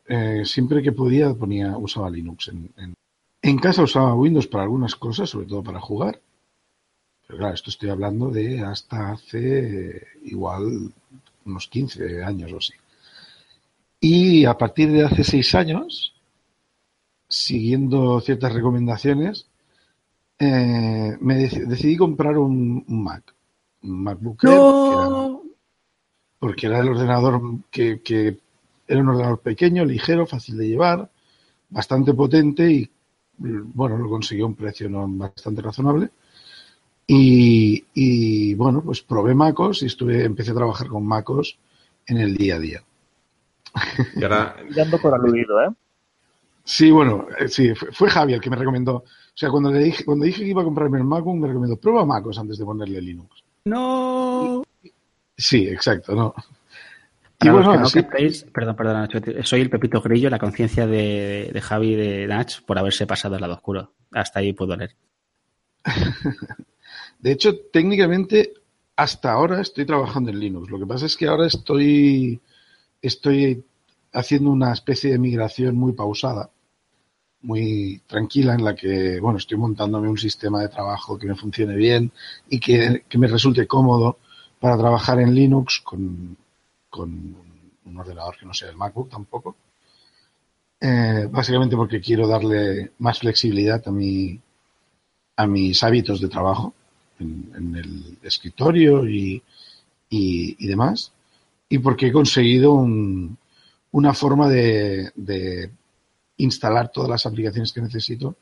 eh, 0.06 0.42
siempre 0.44 0.82
que 0.82 0.92
podía 0.92 1.34
ponía, 1.34 1.76
usaba 1.76 2.10
Linux. 2.10 2.48
En, 2.48 2.70
en, 2.76 2.94
en, 3.42 3.58
casa 3.58 3.82
usaba 3.82 4.14
Windows 4.14 4.46
para 4.46 4.64
algunas 4.64 4.94
cosas, 4.96 5.30
sobre 5.30 5.46
todo 5.46 5.62
para 5.62 5.80
jugar. 5.80 6.20
Pero 7.26 7.38
claro, 7.38 7.54
esto 7.54 7.70
estoy 7.70 7.90
hablando 7.90 8.30
de 8.30 8.60
hasta 8.60 9.12
hace 9.12 10.06
igual 10.24 10.92
unos 11.44 11.68
15 11.68 12.22
años 12.22 12.52
o 12.52 12.58
así. 12.58 12.72
Y 14.00 14.44
a 14.44 14.58
partir 14.58 14.92
de 14.92 15.04
hace 15.04 15.24
seis 15.24 15.54
años, 15.54 16.14
siguiendo 17.26 18.20
ciertas 18.20 18.52
recomendaciones, 18.52 19.46
eh, 20.38 21.16
me 21.20 21.37
decidí 21.37 21.96
comprar 21.96 22.37
un, 22.37 22.84
un, 22.87 23.02
Mac, 23.02 23.34
un 23.82 24.02
MacBook 24.02 24.44
Air, 24.44 24.52
no. 24.52 25.33
Porque, 26.44 26.66
era 26.66 26.80
el 26.80 26.90
ordenador 26.90 27.40
que, 27.70 28.02
que, 28.02 28.37
era 28.87 29.00
un 29.00 29.09
ordenador 29.09 29.38
pequeño, 29.38 29.83
ligero, 29.83 30.26
fácil 30.26 30.59
de 30.59 30.68
llevar, 30.68 31.11
bastante 31.70 32.12
potente 32.12 32.70
y 32.70 32.90
bueno, 33.38 33.96
lo 33.96 34.11
conseguí 34.11 34.42
a 34.42 34.44
un 34.44 34.54
precio 34.54 34.90
no, 34.90 35.09
bastante 35.09 35.62
razonable. 35.62 36.11
Y, 37.07 37.83
y, 37.94 38.52
bueno, 38.57 38.83
pues 38.85 39.00
probé 39.00 39.35
MacOS 39.35 39.85
y 39.85 39.87
estuve, 39.87 40.22
empecé 40.22 40.50
a 40.50 40.57
trabajar 40.57 40.88
con 40.88 41.07
MacOS 41.07 41.59
en 42.09 42.18
el 42.18 42.37
día 42.37 42.57
a 42.57 42.59
día. 42.59 42.85
Y 44.14 44.22
ahora... 44.22 44.54
Dando 44.76 44.98
por 44.98 45.14
aludido, 45.14 45.62
¿eh? 45.62 45.70
Sí, 46.62 46.90
bueno, 46.90 47.26
sí, 47.48 47.74
fue, 47.74 47.90
fue 47.90 48.11
Javi 48.11 48.35
el 48.35 48.40
que 48.42 48.50
me 48.50 48.57
recomendó. 48.57 48.96
O 48.96 49.04
sea, 49.33 49.48
cuando 49.48 49.72
le 49.72 49.78
dije, 49.78 50.04
cuando 50.04 50.26
dije 50.26 50.42
que 50.42 50.50
iba 50.50 50.61
a 50.61 50.66
comprarme 50.66 50.98
el 50.98 51.04
MacBook, 51.04 51.38
me 51.38 51.48
recomendó, 51.48 51.78
prueba 51.78 52.04
MacOS 52.04 52.38
antes 52.38 52.59
de 52.59 52.66
ponerle 52.66 53.00
Linux. 53.00 53.42
No. 53.64 54.62
Sí, 55.36 55.68
exacto, 55.68 56.14
no. 56.14 56.34
Y 57.40 57.48
bueno, 57.48 57.72
que 57.72 57.78
no 57.78 57.90
captéis, 57.90 58.44
perdón, 58.44 58.76
perdón, 58.76 58.94
Nacho, 59.00 59.18
soy 59.42 59.60
el 59.60 59.70
Pepito 59.70 60.00
Grillo, 60.00 60.30
la 60.30 60.38
conciencia 60.38 60.86
de, 60.86 61.50
de, 61.52 61.60
Javi 61.60 61.94
de 61.94 62.26
Nach 62.26 62.62
por 62.62 62.78
haberse 62.78 63.06
pasado 63.06 63.34
al 63.34 63.40
lado 63.40 63.54
oscuro. 63.54 63.92
Hasta 64.12 64.40
ahí 64.40 64.52
puedo 64.52 64.76
leer. 64.76 64.94
de 67.18 67.32
hecho, 67.32 67.58
técnicamente, 67.72 68.54
hasta 68.96 69.32
ahora 69.32 69.60
estoy 69.60 69.84
trabajando 69.84 70.30
en 70.30 70.40
Linux. 70.40 70.70
Lo 70.70 70.78
que 70.78 70.86
pasa 70.86 71.06
es 71.06 71.16
que 71.16 71.26
ahora 71.26 71.46
estoy, 71.46 72.40
estoy 73.02 73.64
haciendo 74.12 74.50
una 74.50 74.72
especie 74.72 75.10
de 75.10 75.18
migración 75.18 75.76
muy 75.76 75.92
pausada 75.92 76.50
muy 77.44 78.00
tranquila 78.06 78.54
en 78.54 78.64
la 78.64 78.74
que, 78.74 79.20
bueno, 79.20 79.38
estoy 79.38 79.58
montándome 79.58 80.08
un 80.08 80.16
sistema 80.18 80.62
de 80.62 80.68
trabajo 80.68 81.18
que 81.18 81.26
me 81.26 81.36
funcione 81.36 81.76
bien 81.76 82.10
y 82.48 82.58
que, 82.58 83.04
que 83.06 83.18
me 83.18 83.28
resulte 83.28 83.66
cómodo 83.66 84.18
para 84.60 84.78
trabajar 84.78 85.20
en 85.20 85.34
Linux 85.34 85.80
con, 85.80 86.36
con, 86.88 87.36
un 87.84 87.98
ordenador 87.98 88.36
que 88.38 88.46
no 88.46 88.54
sea 88.54 88.70
el 88.70 88.76
MacBook 88.76 89.10
tampoco. 89.10 89.56
Eh, 90.80 91.28
básicamente 91.30 91.76
porque 91.76 92.00
quiero 92.00 92.26
darle 92.26 92.92
más 92.98 93.18
flexibilidad 93.18 93.82
a, 93.86 93.90
mi, 93.90 94.40
a 95.36 95.46
mis 95.46 95.82
hábitos 95.82 96.20
de 96.20 96.28
trabajo 96.28 96.74
en, 97.18 97.76
el 97.76 98.18
escritorio 98.22 99.08
y, 99.08 99.42
y, 100.08 100.66
demás, 100.66 101.12
y 101.68 101.78
porque 101.78 102.08
he 102.08 102.12
conseguido 102.12 102.72
una 102.72 104.14
forma 104.14 104.48
de, 104.48 105.70
instalar 106.36 106.90
todas 106.90 107.10
las 107.10 107.26
aplicaciones 107.26 107.72
que 107.72 107.80
necesito 107.80 108.36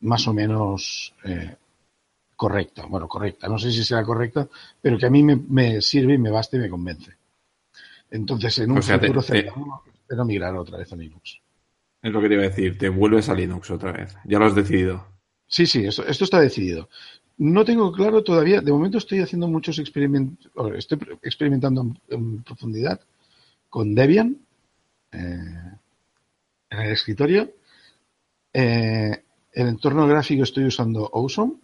más 0.00 0.26
o 0.26 0.32
menos 0.32 1.14
eh, 1.24 1.56
correcta. 2.40 2.86
Bueno, 2.86 3.06
correcta, 3.06 3.48
no 3.48 3.58
sé 3.58 3.70
si 3.70 3.84
será 3.84 4.02
correcta, 4.02 4.48
pero 4.80 4.96
que 4.96 5.04
a 5.04 5.10
mí 5.10 5.22
me, 5.22 5.82
sirve 5.82 6.14
y 6.14 6.18
me 6.18 6.30
basta 6.30 6.56
y 6.56 6.60
me 6.60 6.70
convence. 6.70 7.12
Entonces, 8.10 8.60
en 8.60 8.70
un 8.70 8.82
futuro 8.82 9.20
cercano, 9.20 9.82
espero 9.92 10.24
migrar 10.24 10.56
otra 10.56 10.78
vez 10.78 10.90
a 10.90 10.96
Linux. 10.96 11.38
Es 12.00 12.10
lo 12.10 12.18
que 12.22 12.28
te 12.28 12.34
iba 12.34 12.44
a 12.44 12.48
decir, 12.48 12.78
te 12.78 12.88
vuelves 12.88 13.28
a 13.28 13.34
Linux 13.34 13.70
otra 13.70 13.92
vez. 13.92 14.16
Ya 14.24 14.38
lo 14.38 14.46
has 14.46 14.54
decidido. 14.54 15.06
Sí, 15.46 15.66
sí, 15.66 15.84
esto, 15.84 16.02
esto 16.06 16.24
está 16.24 16.40
decidido. 16.40 16.88
No 17.36 17.62
tengo 17.62 17.92
claro 17.92 18.24
todavía, 18.24 18.62
de 18.62 18.72
momento 18.72 18.96
estoy 18.96 19.20
haciendo 19.20 19.46
muchos 19.46 19.78
experimentos, 19.78 20.50
estoy 20.76 20.98
experimentando 21.20 21.94
en, 22.08 22.42
profundidad 22.42 23.02
con 23.68 23.94
Debian 23.94 24.38
eh, 25.12 25.72
en 26.70 26.78
el 26.78 26.90
escritorio. 26.90 27.50
Eh, 28.50 29.24
el 29.52 29.68
entorno 29.68 30.06
gráfico 30.06 30.44
estoy 30.44 30.64
usando 30.64 31.10
Awesome 31.12 31.56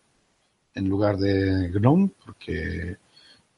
en 0.77 0.89
lugar 0.89 1.17
de 1.17 1.69
GNOME 1.71 2.11
porque 2.25 2.97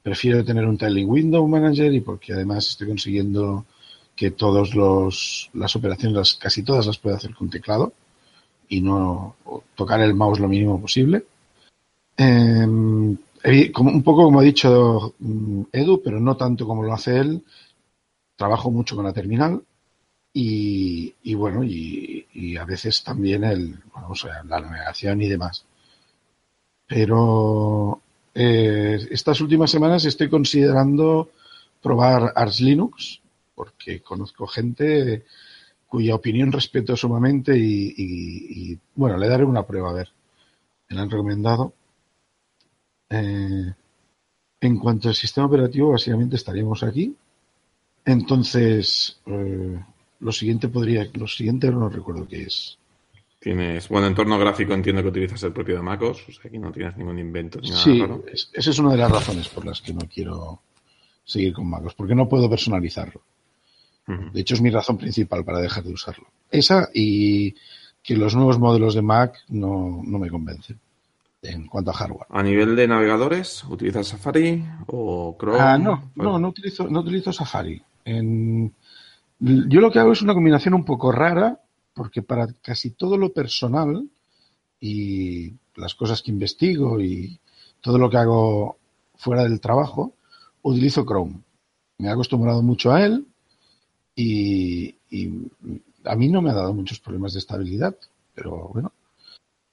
prefiero 0.03 0.45
tener 0.45 0.65
un 0.65 0.79
Tiling 0.79 1.11
Window 1.11 1.47
Manager 1.47 1.93
y 1.93 2.01
porque 2.01 2.33
además 2.33 2.69
estoy 2.69 2.89
consiguiendo 2.89 3.67
que 4.17 4.31
todas 4.31 4.75
las 4.75 5.77
operaciones, 5.77 6.35
casi 6.35 6.63
todas 6.63 6.87
las 6.87 6.99
pueda 6.99 7.17
hacer 7.17 7.35
con 7.35 7.51
teclado 7.51 7.93
y 8.69 8.81
no 8.81 9.37
tocar 9.75 10.01
el 10.01 10.15
mouse 10.15 10.41
lo 10.41 10.49
mínimo 10.49 10.81
posible. 10.81 11.25
Em, 12.17 13.17
un 13.79 14.03
poco 14.03 14.25
como 14.25 14.41
ha 14.41 14.43
dicho 14.43 15.15
mm, 15.19 15.63
Edu, 15.73 16.03
pero 16.03 16.19
no 16.21 16.37
tanto 16.37 16.67
como 16.67 16.83
lo 16.83 16.93
hace 16.93 17.19
él, 17.19 17.45
trabajo 18.37 18.71
mucho 18.71 18.97
con 18.97 19.05
la 19.05 19.13
terminal 19.13 19.63
y, 20.33 21.35
bueno, 21.35 21.65
y, 21.65 22.57
a 22.57 22.65
veces 22.65 23.03
también 23.03 23.45
el, 23.45 23.79
bueno, 23.93 24.13
la 24.49 24.61
navegación 24.61 25.23
y 25.23 25.29
demás. 25.29 25.65
Pero 26.89 28.01
eh, 28.35 28.99
estas 29.11 29.41
últimas 29.41 29.71
semanas 29.71 30.05
estoy 30.07 30.29
considerando 30.29 31.31
probar 31.83 32.33
Arch 32.35 32.61
Linux, 32.61 33.21
porque 33.55 34.01
conozco 34.01 34.47
gente 34.47 35.25
cuya 35.87 36.15
opinión 36.15 36.53
respeto 36.53 36.97
sumamente 36.97 37.57
y, 37.57 38.79
bueno, 38.95 39.17
le 39.17 39.29
daré 39.29 39.45
una 39.45 39.67
prueba 39.67 39.91
a 39.91 39.95
ver. 39.95 40.09
Me 40.89 40.97
la 40.97 41.03
han 41.03 41.11
recomendado. 41.11 41.73
Eh, 43.11 43.73
en 44.61 44.79
cuanto 44.79 45.09
al 45.09 45.15
sistema 45.15 45.47
operativo, 45.47 45.93
básicamente 45.93 46.37
estaríamos 46.37 46.83
aquí. 46.83 47.15
Entonces, 48.05 49.21
eh, 49.27 49.85
lo 50.21 50.33
siguiente 50.33 50.69
podría, 50.69 51.09
lo 51.15 51.27
siguiente 51.27 51.71
no 51.71 51.89
recuerdo 51.89 52.27
qué 52.27 52.43
es. 52.43 52.79
Tienes, 53.49 53.89
bueno, 53.89 54.09
entorno 54.09 54.39
gráfico 54.39 54.75
entiendo 54.75 55.01
que 55.01 55.09
utilizas 55.09 55.43
el 55.43 55.55
propio 55.55 55.77
de 55.77 55.81
MacOS, 55.81 56.29
o 56.29 56.33
sea, 56.33 56.43
aquí 56.49 56.59
no 56.59 56.71
tienes 56.71 56.99
ningún 56.99 57.19
invento. 57.19 57.59
Ni 57.63 57.73
sí, 57.73 58.05
esa 58.53 58.71
es 58.71 58.79
una 58.79 58.91
de 58.91 58.99
las 58.99 59.11
razones 59.11 59.49
por 59.49 59.65
las 59.65 59.81
que 59.81 59.95
no 59.95 60.01
quiero 60.01 60.61
seguir 61.25 61.55
con 61.55 61.67
MacOS, 61.67 61.95
porque 61.95 62.15
no 62.15 62.29
puedo 62.29 62.51
personalizarlo. 62.51 63.23
De 64.07 64.43
hecho, 64.43 64.53
es 64.53 64.61
mi 64.61 64.69
razón 64.69 64.99
principal 64.99 65.47
para 65.47 65.61
dejar 65.61 65.83
de 65.83 65.95
usarlo. 65.95 66.27
Esa 66.51 66.91
y 66.93 67.55
que 68.03 68.19
los 68.19 68.35
nuevos 68.35 68.59
modelos 68.59 68.95
de 68.95 69.01
Mac 69.01 69.39
no, 69.49 70.03
me 70.03 70.29
convencen 70.29 70.79
en 71.41 71.69
cuanto 71.69 71.91
a 71.91 71.95
hardware. 71.95 72.27
¿A 72.29 72.43
nivel 72.43 72.77
de 72.77 72.87
navegadores, 72.87 73.65
utilizas 73.65 74.09
Safari 74.09 74.63
o 74.89 75.39
Chrome? 75.41 75.59
Ah, 75.59 75.79
no, 75.79 76.11
no, 76.17 76.39
no 76.39 76.49
utilizo, 76.49 76.87
no 76.87 77.01
utilizo 77.01 77.33
Safari. 77.33 77.81
yo 78.05 79.81
lo 79.81 79.91
que 79.91 80.01
hago 80.01 80.13
es 80.13 80.21
una 80.21 80.35
combinación 80.35 80.75
un 80.75 80.85
poco 80.85 81.11
rara, 81.13 81.63
porque 81.99 82.23
para 82.23 82.47
casi 82.63 82.91
todo 82.91 83.19
lo 83.19 83.33
personal 83.33 84.09
y 84.81 85.53
las 85.75 85.97
cosas 85.97 86.23
que 86.23 86.31
investigo 86.31 87.01
y 87.01 87.41
todo 87.81 87.99
lo 87.99 88.09
que 88.09 88.19
hago 88.19 88.79
fuera 89.17 89.43
del 89.43 89.61
trabajo, 89.61 90.15
utilizo 90.63 91.05
Chrome. 91.05 91.41
Me 91.99 92.07
he 92.07 92.11
acostumbrado 92.13 92.63
mucho 92.63 92.93
a 92.93 93.05
él 93.05 93.27
y, 94.15 94.95
a 96.05 96.15
mí 96.15 96.29
no 96.29 96.41
me 96.41 96.51
ha 96.51 96.55
dado 96.55 96.73
muchos 96.73 97.01
problemas 97.01 97.33
de 97.33 97.41
estabilidad, 97.41 97.97
pero 98.33 98.69
bueno, 98.69 98.93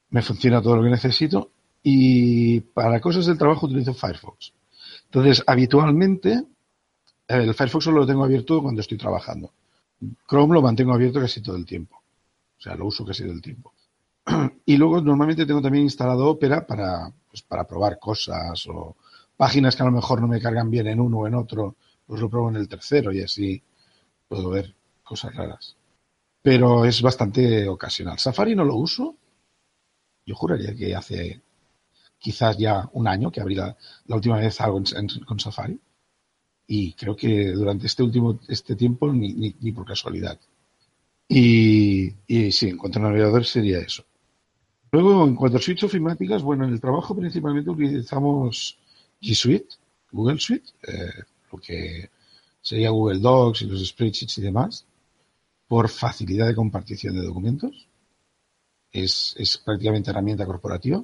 me 0.09 0.23
funciona 0.23 0.63
todo 0.63 0.77
lo 0.77 0.83
que 0.83 0.89
necesito 0.89 1.51
y 1.83 2.59
para 2.59 2.99
cosas 2.99 3.27
del 3.27 3.37
trabajo 3.37 3.67
utilizo 3.67 3.93
Firefox. 3.93 4.51
Entonces, 5.05 5.43
habitualmente, 5.45 6.43
el 7.27 7.53
Firefox 7.53 7.85
solo 7.85 7.99
lo 7.99 8.07
tengo 8.07 8.23
abierto 8.23 8.63
cuando 8.63 8.81
estoy 8.81 8.97
trabajando. 8.97 9.51
Chrome 10.27 10.55
lo 10.55 10.63
mantengo 10.63 10.91
abierto 10.91 11.19
casi 11.19 11.41
todo 11.41 11.55
el 11.55 11.67
tiempo. 11.67 12.01
O 12.57 12.61
sea, 12.61 12.75
lo 12.75 12.85
uso 12.85 13.05
casi 13.05 13.23
todo 13.23 13.33
el 13.33 13.41
tiempo. 13.41 13.73
Y 14.65 14.77
luego 14.77 15.01
normalmente 15.01 15.45
tengo 15.45 15.61
también 15.61 15.83
instalado 15.83 16.27
Opera 16.27 16.65
para, 16.65 17.11
pues, 17.29 17.43
para 17.43 17.67
probar 17.67 17.99
cosas 17.99 18.65
o 18.67 18.95
páginas 19.37 19.75
que 19.75 19.83
a 19.83 19.85
lo 19.85 19.91
mejor 19.91 20.21
no 20.21 20.27
me 20.27 20.41
cargan 20.41 20.69
bien 20.71 20.87
en 20.87 20.99
uno 20.99 21.19
o 21.19 21.27
en 21.27 21.35
otro, 21.35 21.75
pues 22.05 22.21
lo 22.21 22.29
pruebo 22.29 22.49
en 22.49 22.55
el 22.55 22.67
tercero 22.67 23.11
y 23.11 23.21
así 23.21 23.61
puedo 24.27 24.49
ver 24.49 24.73
cosas 25.03 25.35
raras. 25.35 25.75
Pero 26.41 26.85
es 26.85 27.01
bastante 27.01 27.67
ocasional. 27.67 28.19
Safari 28.19 28.55
no 28.55 28.63
lo 28.63 28.75
uso. 28.75 29.15
Yo 30.25 30.35
juraría 30.35 30.75
que 30.75 30.95
hace 30.95 31.41
quizás 32.17 32.57
ya 32.57 32.89
un 32.93 33.07
año 33.07 33.31
que 33.31 33.41
abrí 33.41 33.55
la, 33.55 33.75
última 34.07 34.37
vez 34.37 34.59
algo 34.61 34.81
con 35.25 35.39
Safari. 35.39 35.79
Y 36.67 36.93
creo 36.93 37.15
que 37.15 37.51
durante 37.51 37.85
este 37.87 38.01
último 38.03 38.39
este 38.47 38.75
tiempo 38.75 39.11
ni, 39.13 39.33
ni, 39.59 39.71
por 39.71 39.85
casualidad. 39.85 40.39
Y, 41.27 42.13
y, 42.27 42.51
sí, 42.51 42.69
en 42.69 42.77
cuanto 42.77 42.99
a 42.99 43.03
navegador 43.03 43.45
sería 43.45 43.79
eso. 43.79 44.03
Luego, 44.91 45.25
en 45.25 45.35
cuanto 45.35 45.57
a 45.57 45.61
suites 45.61 45.83
ofimáticas, 45.83 46.43
bueno, 46.43 46.65
en 46.65 46.73
el 46.73 46.79
trabajo 46.79 47.15
principalmente 47.15 47.69
utilizamos 47.69 48.77
G 49.21 49.33
Suite, 49.33 49.67
Google 50.11 50.39
Suite, 50.39 50.69
eh, 50.87 51.23
lo 51.51 51.57
que 51.59 52.09
sería 52.61 52.89
Google 52.89 53.19
Docs 53.19 53.63
y 53.63 53.65
los 53.65 53.85
spreadsheets 53.85 54.37
y 54.37 54.41
demás, 54.41 54.85
por 55.67 55.89
facilidad 55.89 56.47
de 56.47 56.55
compartición 56.55 57.15
de 57.15 57.23
documentos. 57.23 57.87
Es, 58.91 59.61
prácticamente 59.63 60.09
herramienta 60.09 60.45
corporativa. 60.45 61.03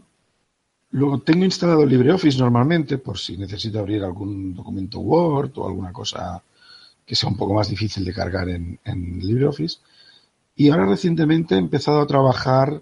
Luego 0.91 1.19
tengo 1.21 1.45
instalado 1.45 1.85
LibreOffice 1.85 2.37
normalmente 2.39 2.97
por 2.97 3.17
si 3.17 3.37
necesito 3.37 3.79
abrir 3.79 4.03
algún 4.03 4.53
documento 4.53 4.99
Word 4.99 5.51
o 5.57 5.67
alguna 5.67 5.91
cosa 5.91 6.41
que 7.05 7.15
sea 7.15 7.29
un 7.29 7.37
poco 7.37 7.53
más 7.53 7.69
difícil 7.69 8.05
de 8.05 8.13
cargar 8.13 8.47
en, 8.49 8.79
LibreOffice. 9.19 9.79
Y 10.55 10.69
ahora 10.69 10.85
recientemente 10.85 11.55
he 11.55 11.57
empezado 11.57 12.01
a 12.01 12.07
trabajar 12.07 12.81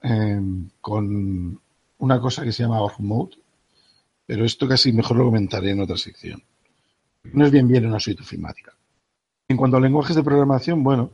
em, 0.00 0.68
con 0.80 1.60
una 1.98 2.20
cosa 2.20 2.44
que 2.44 2.52
se 2.52 2.62
llama 2.62 2.80
Org 2.80 3.00
Mode, 3.00 3.36
pero 4.26 4.44
esto 4.44 4.68
casi 4.68 4.92
mejor 4.92 5.16
lo 5.16 5.24
comentaré 5.24 5.70
en 5.70 5.80
otra 5.80 5.96
sección 5.96 6.42
no 7.32 7.46
es 7.46 7.50
bien 7.50 7.68
bien 7.68 7.86
una 7.86 8.00
suite 8.00 8.22
ofimática. 8.22 8.72
En 9.48 9.56
cuanto 9.56 9.76
a 9.76 9.80
lenguajes 9.80 10.16
de 10.16 10.22
programación, 10.22 10.82
bueno, 10.82 11.10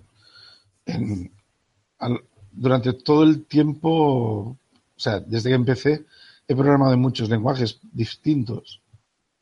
durante 2.51 2.92
todo 2.95 3.25
el 3.25 3.45
tiempo, 3.45 3.90
o 3.90 4.59
sea, 4.97 5.21
desde 5.21 5.51
que 5.51 5.55
empecé, 5.55 6.07
he 6.49 6.57
programado 6.57 6.95
en 6.95 7.01
muchos 7.01 7.29
lenguajes 7.29 7.81
distintos, 7.92 8.81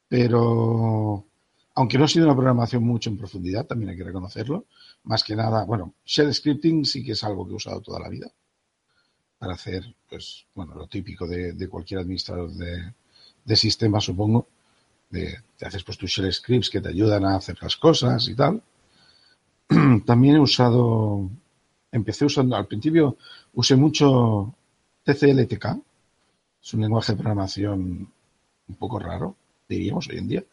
pero 0.08 1.24
aunque 1.74 1.98
no 1.98 2.04
ha 2.04 2.08
sido 2.08 2.26
una 2.26 2.34
programación 2.34 2.82
mucho 2.82 3.10
en 3.10 3.16
profundidad, 3.16 3.66
también 3.66 3.90
hay 3.90 3.96
que 3.96 4.04
reconocerlo, 4.04 4.66
más 5.04 5.24
que 5.24 5.34
nada, 5.36 5.64
bueno, 5.64 5.94
shell 6.04 6.32
scripting 6.34 6.84
sí 6.84 7.04
que 7.04 7.12
es 7.12 7.24
algo 7.24 7.46
que 7.46 7.52
he 7.52 7.56
usado 7.56 7.80
toda 7.80 8.00
la 8.00 8.08
vida 8.08 8.30
para 9.38 9.54
hacer, 9.54 9.94
pues, 10.08 10.46
bueno, 10.54 10.74
lo 10.74 10.86
típico 10.86 11.26
de, 11.26 11.68
cualquier 11.68 12.00
administrador 12.00 12.50
de, 12.52 12.92
de 13.44 13.56
sistemas, 13.56 14.04
supongo, 14.04 14.46
te 15.10 15.66
haces 15.66 15.82
pues 15.82 15.98
tus 15.98 16.10
shell 16.10 16.32
scripts 16.32 16.70
que 16.70 16.80
te 16.80 16.88
ayudan 16.88 17.24
a 17.24 17.36
hacer 17.36 17.58
las 17.60 17.76
cosas 17.76 18.28
y 18.28 18.34
tal. 18.34 18.62
También 20.06 20.36
he 20.36 20.40
usado, 20.40 21.28
empecé 21.90 22.24
usando, 22.24 22.56
al 22.56 22.66
principio 22.66 23.16
usé 23.54 23.76
mucho 23.76 24.54
TCLTK, 25.04 25.66
es 26.62 26.74
un 26.74 26.82
lenguaje 26.82 27.12
de 27.12 27.18
programación 27.18 28.12
un 28.68 28.74
poco 28.76 28.98
raro, 28.98 29.36
diríamos 29.68 30.08
hoy 30.08 30.18
en 30.18 30.28
día. 30.28 30.44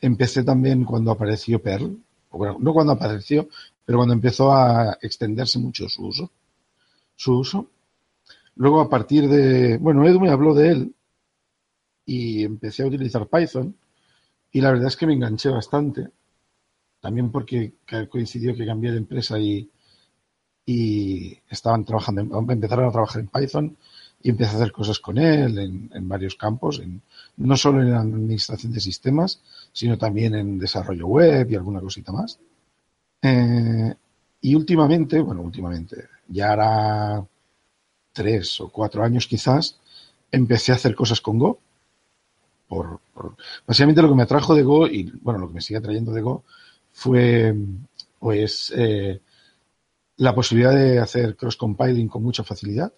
Empecé 0.00 0.44
también 0.44 0.84
cuando 0.84 1.10
apareció 1.10 1.60
Perl, 1.60 1.98
bueno, 2.30 2.56
no 2.60 2.72
cuando 2.72 2.92
apareció, 2.92 3.48
pero 3.88 4.00
cuando 4.00 4.12
empezó 4.12 4.52
a 4.52 4.98
extenderse 5.00 5.58
mucho 5.58 5.88
su 5.88 6.04
uso. 6.08 6.30
Su 7.16 7.38
uso. 7.38 7.70
Luego 8.56 8.82
a 8.82 8.90
partir 8.90 9.26
de, 9.26 9.78
bueno, 9.78 10.06
Edu 10.06 10.20
me 10.20 10.28
habló 10.28 10.52
de 10.52 10.68
él 10.72 10.94
y 12.04 12.44
empecé 12.44 12.82
a 12.82 12.86
utilizar 12.86 13.26
Python 13.28 13.74
y 14.52 14.60
la 14.60 14.72
verdad 14.72 14.88
es 14.88 14.96
que 14.98 15.06
me 15.06 15.14
enganché 15.14 15.48
bastante. 15.48 16.10
También 17.00 17.32
porque 17.32 17.76
coincidió 18.10 18.54
que 18.54 18.66
cambié 18.66 18.90
de 18.90 18.98
empresa 18.98 19.38
y, 19.38 19.70
y 20.66 21.38
estaban 21.48 21.86
trabajando, 21.86 22.20
empezaron 22.46 22.88
a 22.90 22.92
trabajar 22.92 23.22
en 23.22 23.28
Python 23.28 23.74
y 24.20 24.28
empecé 24.28 24.50
a 24.50 24.56
hacer 24.56 24.70
cosas 24.70 24.98
con 24.98 25.16
él 25.16 25.88
en, 25.94 26.06
varios 26.06 26.34
campos, 26.34 26.78
en, 26.80 27.00
no 27.38 27.56
solo 27.56 27.80
en 27.80 27.94
administración 27.94 28.70
de 28.70 28.80
sistemas, 28.80 29.40
sino 29.72 29.96
también 29.96 30.34
en 30.34 30.58
desarrollo 30.58 31.06
web 31.06 31.50
y 31.50 31.54
alguna 31.54 31.80
cosita 31.80 32.12
más. 32.12 32.38
Eh, 33.22 33.94
y 34.40 34.54
últimamente, 34.54 35.20
bueno, 35.20 35.42
últimamente, 35.42 36.08
ya 36.28 36.52
hará 36.52 37.26
tres 38.12 38.60
o 38.60 38.68
cuatro 38.68 39.02
años 39.02 39.26
quizás, 39.26 39.78
empecé 40.30 40.72
a 40.72 40.76
hacer 40.76 40.94
cosas 40.94 41.20
con 41.20 41.38
Go. 41.38 41.58
Por, 42.68 43.00
básicamente 43.66 44.02
lo 44.02 44.08
que 44.08 44.14
me 44.14 44.24
atrajo 44.24 44.54
de 44.54 44.62
Go 44.62 44.86
y 44.86 45.10
bueno, 45.22 45.40
lo 45.40 45.48
que 45.48 45.54
me 45.54 45.60
sigue 45.60 45.78
atrayendo 45.78 46.12
de 46.12 46.20
Go 46.20 46.44
fue 46.92 47.54
pues 48.18 48.72
eh, 48.76 49.20
la 50.16 50.34
posibilidad 50.34 50.74
de 50.74 50.98
hacer 50.98 51.36
cross-compiling 51.36 52.08
con 52.08 52.22
mucha 52.22 52.42
facilidad, 52.44 52.92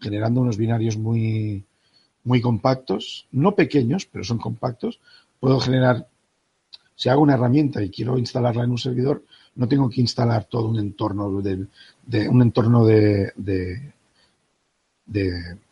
generando 0.00 0.40
unos 0.40 0.56
binarios 0.56 0.96
muy, 0.96 1.64
muy 2.24 2.40
compactos, 2.40 3.26
no 3.32 3.54
pequeños, 3.54 4.06
pero 4.06 4.24
son 4.24 4.38
compactos. 4.38 5.00
Puedo 5.40 5.58
generar, 5.60 6.06
si 6.94 7.08
hago 7.08 7.22
una 7.22 7.34
herramienta 7.34 7.82
y 7.82 7.90
quiero 7.90 8.18
instalarla 8.18 8.64
en 8.64 8.70
un 8.70 8.78
servidor, 8.78 9.24
no 9.56 9.68
tengo 9.68 9.90
que 9.90 10.00
instalar 10.00 10.44
todo 10.44 10.68
un 10.68 10.78
entorno 10.78 11.42
de, 11.42 11.66
un 12.28 12.42
entorno 12.42 12.84
de, 12.84 13.32
de, 13.36 13.92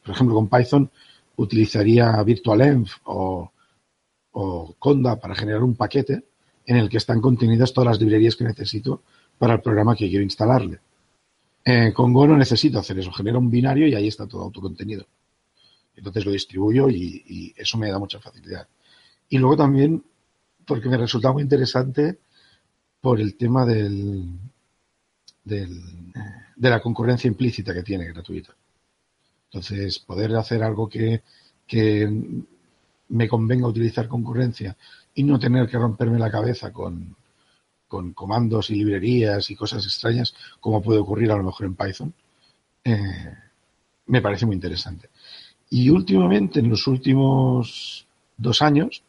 por 0.02 0.14
ejemplo, 0.14 0.34
con 0.34 0.48
Python 0.48 0.90
utilizaría 1.36 2.22
VirtualEnv 2.22 2.88
o, 3.04 3.52
o 4.32 4.74
Conda 4.78 5.18
para 5.18 5.34
generar 5.34 5.62
un 5.62 5.76
paquete 5.76 6.24
en 6.66 6.76
el 6.76 6.88
que 6.88 6.98
están 6.98 7.20
contenidas 7.20 7.72
todas 7.72 7.92
las 7.92 8.00
librerías 8.00 8.36
que 8.36 8.44
necesito 8.44 9.02
para 9.38 9.54
el 9.54 9.60
programa 9.60 9.96
que 9.96 10.08
quiero 10.08 10.22
instalarle. 10.22 10.80
Eh, 11.64 11.92
con 11.92 12.12
Go 12.12 12.26
no 12.26 12.36
necesito 12.36 12.78
hacer 12.78 12.98
eso, 12.98 13.12
genero 13.12 13.38
un 13.38 13.50
binario 13.50 13.86
y 13.86 13.94
ahí 13.94 14.08
está 14.08 14.26
todo 14.26 14.50
tu 14.50 14.60
contenido. 14.60 15.06
Entonces 15.96 16.24
lo 16.24 16.32
distribuyo 16.32 16.88
y, 16.88 17.54
eso 17.56 17.76
me 17.78 17.90
da 17.90 17.98
mucha 17.98 18.20
facilidad. 18.20 18.68
Y 19.28 19.38
luego 19.38 19.56
también, 19.56 20.02
porque 20.64 20.88
me 20.88 20.96
resulta 20.96 21.32
muy 21.32 21.42
interesante 21.42 22.18
por 23.00 23.20
el 23.20 23.36
tema 23.36 23.64
del, 23.64 24.38
de 25.44 26.70
la 26.70 26.80
concurrencia 26.80 27.28
implícita 27.28 27.72
que 27.72 27.82
tiene 27.82 28.06
gratuita. 28.06 28.54
Entonces, 29.44 29.98
poder 30.00 30.34
hacer 30.36 30.62
algo 30.62 30.88
que, 30.88 31.22
que 31.66 32.08
me 33.08 33.28
convenga 33.28 33.66
utilizar 33.66 34.08
concurrencia 34.08 34.76
y 35.14 35.22
no 35.22 35.38
tener 35.38 35.68
que 35.68 35.78
romperme 35.78 36.18
la 36.18 36.30
cabeza 36.30 36.72
con, 36.72 37.16
con 37.88 38.12
comandos 38.12 38.70
y 38.70 38.74
librerías 38.74 39.50
y 39.50 39.56
cosas 39.56 39.84
extrañas, 39.84 40.34
como 40.60 40.82
puede 40.82 41.00
ocurrir 41.00 41.32
a 41.32 41.36
lo 41.36 41.44
mejor 41.44 41.66
en 41.66 41.74
Python, 41.74 42.14
eh, 42.84 43.34
me 44.06 44.20
parece 44.20 44.46
muy 44.46 44.54
interesante. 44.54 45.08
Y 45.70 45.90
últimamente, 45.90 46.60
en 46.60 46.68
los 46.68 46.86
últimos 46.86 48.06
dos 48.36 48.62
años, 48.62 49.02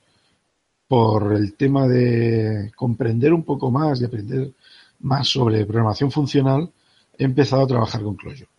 por 0.89 1.33
el 1.33 1.53
tema 1.53 1.87
de 1.87 2.73
comprender 2.75 3.31
un 3.33 3.43
poco 3.43 3.71
más, 3.71 3.99
de 3.99 4.07
aprender 4.07 4.51
más 4.99 5.29
sobre 5.29 5.65
programación 5.65 6.11
funcional, 6.11 6.69
he 7.17 7.23
empezado 7.23 7.61
a 7.61 7.67
trabajar 7.67 8.03
con 8.03 8.15
Clojure. 8.15 8.49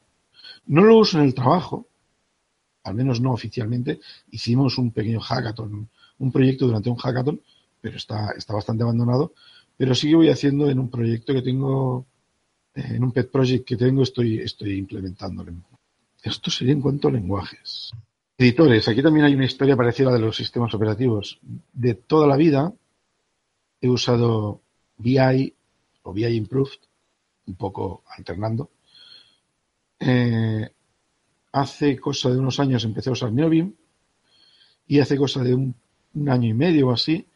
No 0.67 0.83
lo 0.85 0.97
uso 0.97 1.19
en 1.19 1.25
el 1.25 1.35
trabajo, 1.35 1.89
al 2.85 2.95
menos 2.95 3.21
no 3.21 3.33
oficialmente. 3.33 4.01
Hicimos 4.31 4.79
un 4.79 4.93
pequeño 4.93 5.21
hackathon, 5.21 5.91
un 6.19 6.33
proyecto 6.33 6.67
durante 6.67 6.89
un 6.89 6.97
hackathon, 6.97 7.39
pero 7.83 7.97
está, 7.99 8.31
está 8.39 8.55
bastante 8.55 8.85
abandonado 8.85 9.35
pero 9.81 9.95
sí 9.95 10.11
que 10.11 10.17
voy 10.17 10.29
haciendo 10.29 10.69
en 10.69 10.79
un 10.79 10.91
proyecto 10.91 11.33
que 11.33 11.41
tengo, 11.41 12.07
en 12.75 13.03
un 13.03 13.13
pet 13.13 13.31
project 13.31 13.67
que 13.67 13.79
tengo, 13.79 14.03
estoy, 14.03 14.39
estoy 14.39 14.77
implementándolo. 14.77 15.55
Esto 16.23 16.51
sería 16.51 16.75
en 16.75 16.83
cuanto 16.83 17.09
a 17.09 17.13
lenguajes. 17.13 17.91
Editores, 18.41 18.89
aquí 18.89 19.03
también 19.03 19.27
hay 19.27 19.35
una 19.35 19.45
historia 19.45 19.77
parecida 19.77 20.09
a 20.09 20.13
la 20.13 20.17
de 20.17 20.25
los 20.25 20.35
sistemas 20.35 20.73
operativos. 20.73 21.39
De 21.75 21.93
toda 21.93 22.27
la 22.27 22.39
vida 22.39 22.73
he 23.83 23.87
usado 23.87 24.63
VI 24.97 25.53
o 26.05 26.15
VI 26.15 26.37
Improved, 26.37 26.79
un 27.49 27.57
poco 27.57 28.03
alternando. 28.17 28.71
Eh, 29.99 30.71
hace 31.53 31.99
cosa 31.99 32.31
de 32.31 32.39
unos 32.39 32.59
años 32.61 32.83
empecé 32.85 33.11
a 33.11 33.13
usar 33.13 33.31
Neobim 33.31 33.75
y 34.87 35.01
hace 35.01 35.19
cosa 35.19 35.43
de 35.43 35.55
un, 35.55 35.75
año 36.27 36.49
y 36.49 36.55
medio 36.55 36.89
o 36.89 36.93
así 36.93 37.27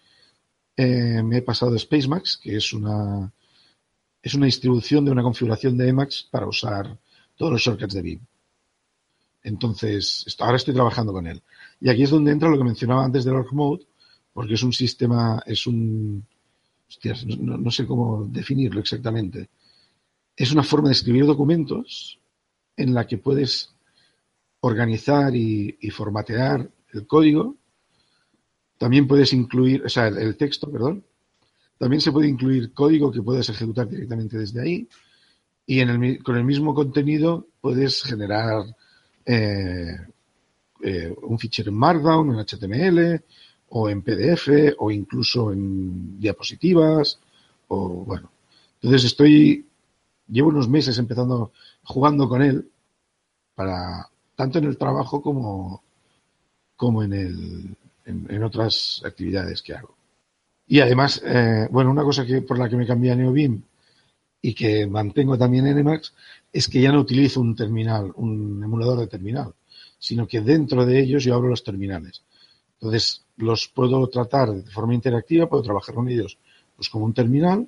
eh, 0.74 1.22
me 1.22 1.36
he 1.36 1.42
pasado 1.42 1.70
de 1.72 1.80
SpaceMax, 1.80 2.38
que 2.38 2.56
es 2.56 2.72
una, 2.72 3.30
es 4.22 4.32
una 4.32 4.46
distribución 4.46 5.04
de 5.04 5.10
una 5.10 5.22
configuración 5.22 5.76
de 5.76 5.86
Emacs 5.86 6.26
para 6.30 6.46
usar 6.46 6.98
todos 7.36 7.52
los 7.52 7.60
shortcuts 7.60 7.92
de 7.92 8.00
Vim. 8.00 8.20
Entonces, 9.44 10.24
ahora 10.40 10.56
estoy 10.56 10.74
trabajando 10.74 11.12
con 11.12 11.28
él. 11.28 11.40
Y 11.80 11.88
aquí 11.88 12.02
es 12.02 12.10
donde 12.10 12.32
entra 12.32 12.48
lo 12.48 12.58
que 12.58 12.64
mencionaba 12.64 13.04
antes 13.04 13.24
del 13.24 13.34
org 13.34 13.52
mode, 13.52 13.86
porque 14.32 14.54
es 14.54 14.62
un 14.64 14.72
sistema, 14.72 15.40
es 15.46 15.66
un, 15.68 16.26
hostias, 16.88 17.24
no, 17.26 17.70
sé 17.70 17.86
cómo 17.86 18.26
definirlo 18.26 18.80
exactamente. 18.80 19.48
Es 20.34 20.50
una 20.50 20.64
forma 20.64 20.88
de 20.88 20.94
escribir 20.94 21.26
documentos 21.26 22.18
en 22.76 22.92
la 22.92 23.06
que 23.06 23.18
puedes 23.18 23.70
organizar 24.60 25.36
y 25.36 25.90
formatear 25.90 26.68
el 26.92 27.06
código 27.06 27.56
también 28.78 29.06
puedes 29.06 29.32
incluir, 29.32 29.84
o 29.84 29.88
sea, 29.88 30.08
el, 30.08 30.36
texto, 30.36 30.70
perdón. 30.70 31.04
También 31.78 32.00
se 32.00 32.12
puede 32.12 32.28
incluir 32.28 32.72
código 32.72 33.10
que 33.10 33.22
puedes 33.22 33.48
ejecutar 33.48 33.88
directamente 33.88 34.38
desde 34.38 34.60
ahí. 34.60 34.88
Y 35.66 35.80
en 35.80 35.88
el, 35.88 36.22
con 36.22 36.36
el 36.36 36.44
mismo 36.44 36.74
contenido 36.74 37.48
puedes 37.60 38.02
generar 38.02 38.64
eh, 39.26 39.96
eh, 40.82 41.14
un 41.22 41.38
fichero 41.38 41.70
en 41.70 41.76
Markdown, 41.76 42.30
en 42.30 42.44
HTML, 42.44 43.22
o 43.70 43.88
en 43.88 44.02
PDF, 44.02 44.74
o 44.78 44.90
incluso 44.90 45.52
en 45.52 46.18
diapositivas, 46.20 47.18
o 47.68 47.88
bueno. 48.04 48.30
Entonces 48.74 49.04
estoy, 49.04 49.66
llevo 50.28 50.48
unos 50.48 50.68
meses 50.68 50.98
empezando, 50.98 51.52
jugando 51.84 52.28
con 52.28 52.42
él, 52.42 52.68
para, 53.54 54.08
tanto 54.36 54.58
en 54.58 54.64
el 54.64 54.76
trabajo 54.76 55.22
como, 55.22 55.82
como 56.76 57.02
en 57.02 57.12
el, 57.12 57.76
en, 58.04 58.42
otras 58.42 59.02
actividades 59.04 59.62
que 59.62 59.74
hago. 59.74 59.94
Y 60.66 60.80
además, 60.80 61.22
eh, 61.24 61.68
bueno, 61.70 61.90
una 61.90 62.02
cosa 62.02 62.24
que 62.26 62.42
por 62.42 62.58
la 62.58 62.68
que 62.68 62.76
me 62.76 62.86
cambié 62.86 63.12
a 63.12 63.16
NeoBeam 63.16 63.62
y 64.44 64.52
que 64.52 64.86
mantengo 64.86 65.38
también 65.38 65.66
en 65.66 65.78
Emacs 65.78 66.12
es 66.52 66.68
que 66.68 66.78
ya 66.78 66.92
no 66.92 67.00
utilizo 67.00 67.40
un 67.40 67.56
terminal, 67.56 68.12
un 68.16 68.62
emulador 68.62 68.98
de 69.00 69.06
terminal, 69.06 69.54
sino 69.98 70.28
que 70.28 70.42
dentro 70.42 70.84
de 70.84 71.00
ellos 71.00 71.24
yo 71.24 71.34
abro 71.34 71.48
los 71.48 71.64
terminales. 71.64 72.22
Entonces, 72.74 73.24
los 73.38 73.68
puedo 73.68 74.06
tratar 74.08 74.50
de 74.52 74.70
forma 74.70 74.92
interactiva, 74.92 75.48
puedo 75.48 75.62
trabajar 75.62 75.94
con 75.94 76.10
ellos 76.10 76.36
pues 76.76 76.90
como 76.90 77.06
un 77.06 77.14
terminal 77.14 77.66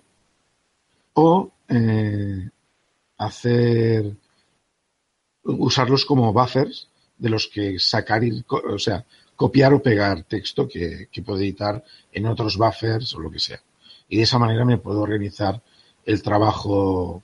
o 1.15 1.51
eh, 1.67 2.51
hacer 3.17 4.15
usarlos 5.45 6.05
como 6.05 6.31
buffers 6.35 6.91
de 7.17 7.31
los 7.31 7.47
que 7.47 7.79
sacar, 7.79 8.21
o 8.51 8.79
sea, 8.79 9.03
copiar 9.35 9.73
o 9.73 9.83
pegar 9.83 10.25
texto 10.25 10.69
que, 10.69 11.09
puedo 11.25 11.39
editar 11.39 11.83
en 12.13 12.27
otros 12.27 12.59
buffers 12.59 13.15
o 13.15 13.21
lo 13.21 13.31
que 13.31 13.39
sea. 13.39 13.63
Y 14.11 14.19
de 14.19 14.25
esa 14.25 14.39
manera 14.39 14.67
me 14.67 14.77
puedo 14.77 15.01
organizar 15.01 15.63
el 16.07 16.23
trabajo 16.23 17.23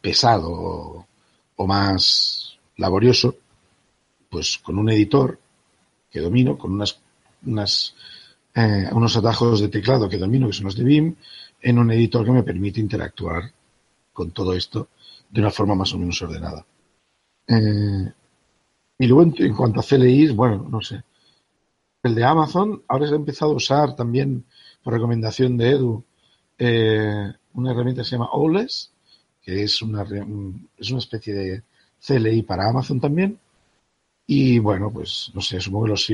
pesado 0.00 1.06
o, 1.56 1.66
más 1.66 2.56
laborioso, 2.76 3.36
pues 4.30 4.58
con 4.58 4.78
un 4.78 4.88
editor 4.90 5.38
que 6.10 6.20
domino, 6.20 6.56
con 6.56 6.72
unas, 6.72 7.00
unas 7.44 7.94
eh, 8.54 8.88
unos 8.92 9.16
atajos 9.16 9.60
de 9.60 9.68
teclado 9.68 10.08
que 10.08 10.18
domino, 10.18 10.46
que 10.46 10.52
son 10.52 10.66
los 10.66 10.76
de 10.76 10.84
BIM, 10.84 11.14
en 11.60 11.78
un 11.78 11.90
editor 11.90 12.24
que 12.24 12.30
me 12.30 12.42
permite 12.42 12.80
interactuar 12.80 13.52
con 14.12 14.30
todo 14.30 14.54
esto 14.54 14.88
de 15.30 15.40
una 15.40 15.50
forma 15.50 15.74
más 15.74 15.92
o 15.94 15.98
menos 15.98 16.20
ordenada. 16.22 16.64
Eh, 17.46 18.12
y 18.98 19.06
luego, 19.06 19.32
en, 19.36 19.54
cuanto 19.54 19.80
a 19.80 19.82
CLIs, 19.82 20.34
bueno, 20.34 20.66
no 20.68 20.80
sé. 20.80 21.02
El 22.02 22.14
de 22.14 22.24
Amazon, 22.24 22.82
ahora 22.88 23.06
se 23.06 23.12
ha 23.12 23.16
empezado 23.16 23.52
a 23.52 23.56
usar 23.56 23.94
también, 23.94 24.44
por 24.82 24.92
recomendación 24.92 25.56
de 25.56 25.70
Edu, 25.70 26.04
eh, 26.58 27.32
una 27.54 27.72
herramienta 27.72 28.02
que 28.02 28.08
se 28.08 28.16
llama 28.16 28.30
OLES, 28.32 28.90
que 29.42 29.62
es 29.62 29.82
una, 29.82 30.02
es 30.76 30.90
una 30.90 30.98
especie 30.98 31.34
de 31.34 31.62
CLI 32.04 32.42
para 32.42 32.68
Amazon 32.68 33.00
también. 33.00 33.38
Y 34.26 34.58
bueno, 34.58 34.90
pues 34.92 35.30
no 35.34 35.40
sé, 35.40 35.60
supongo 35.60 35.86
que 35.86 35.90
los 35.90 36.12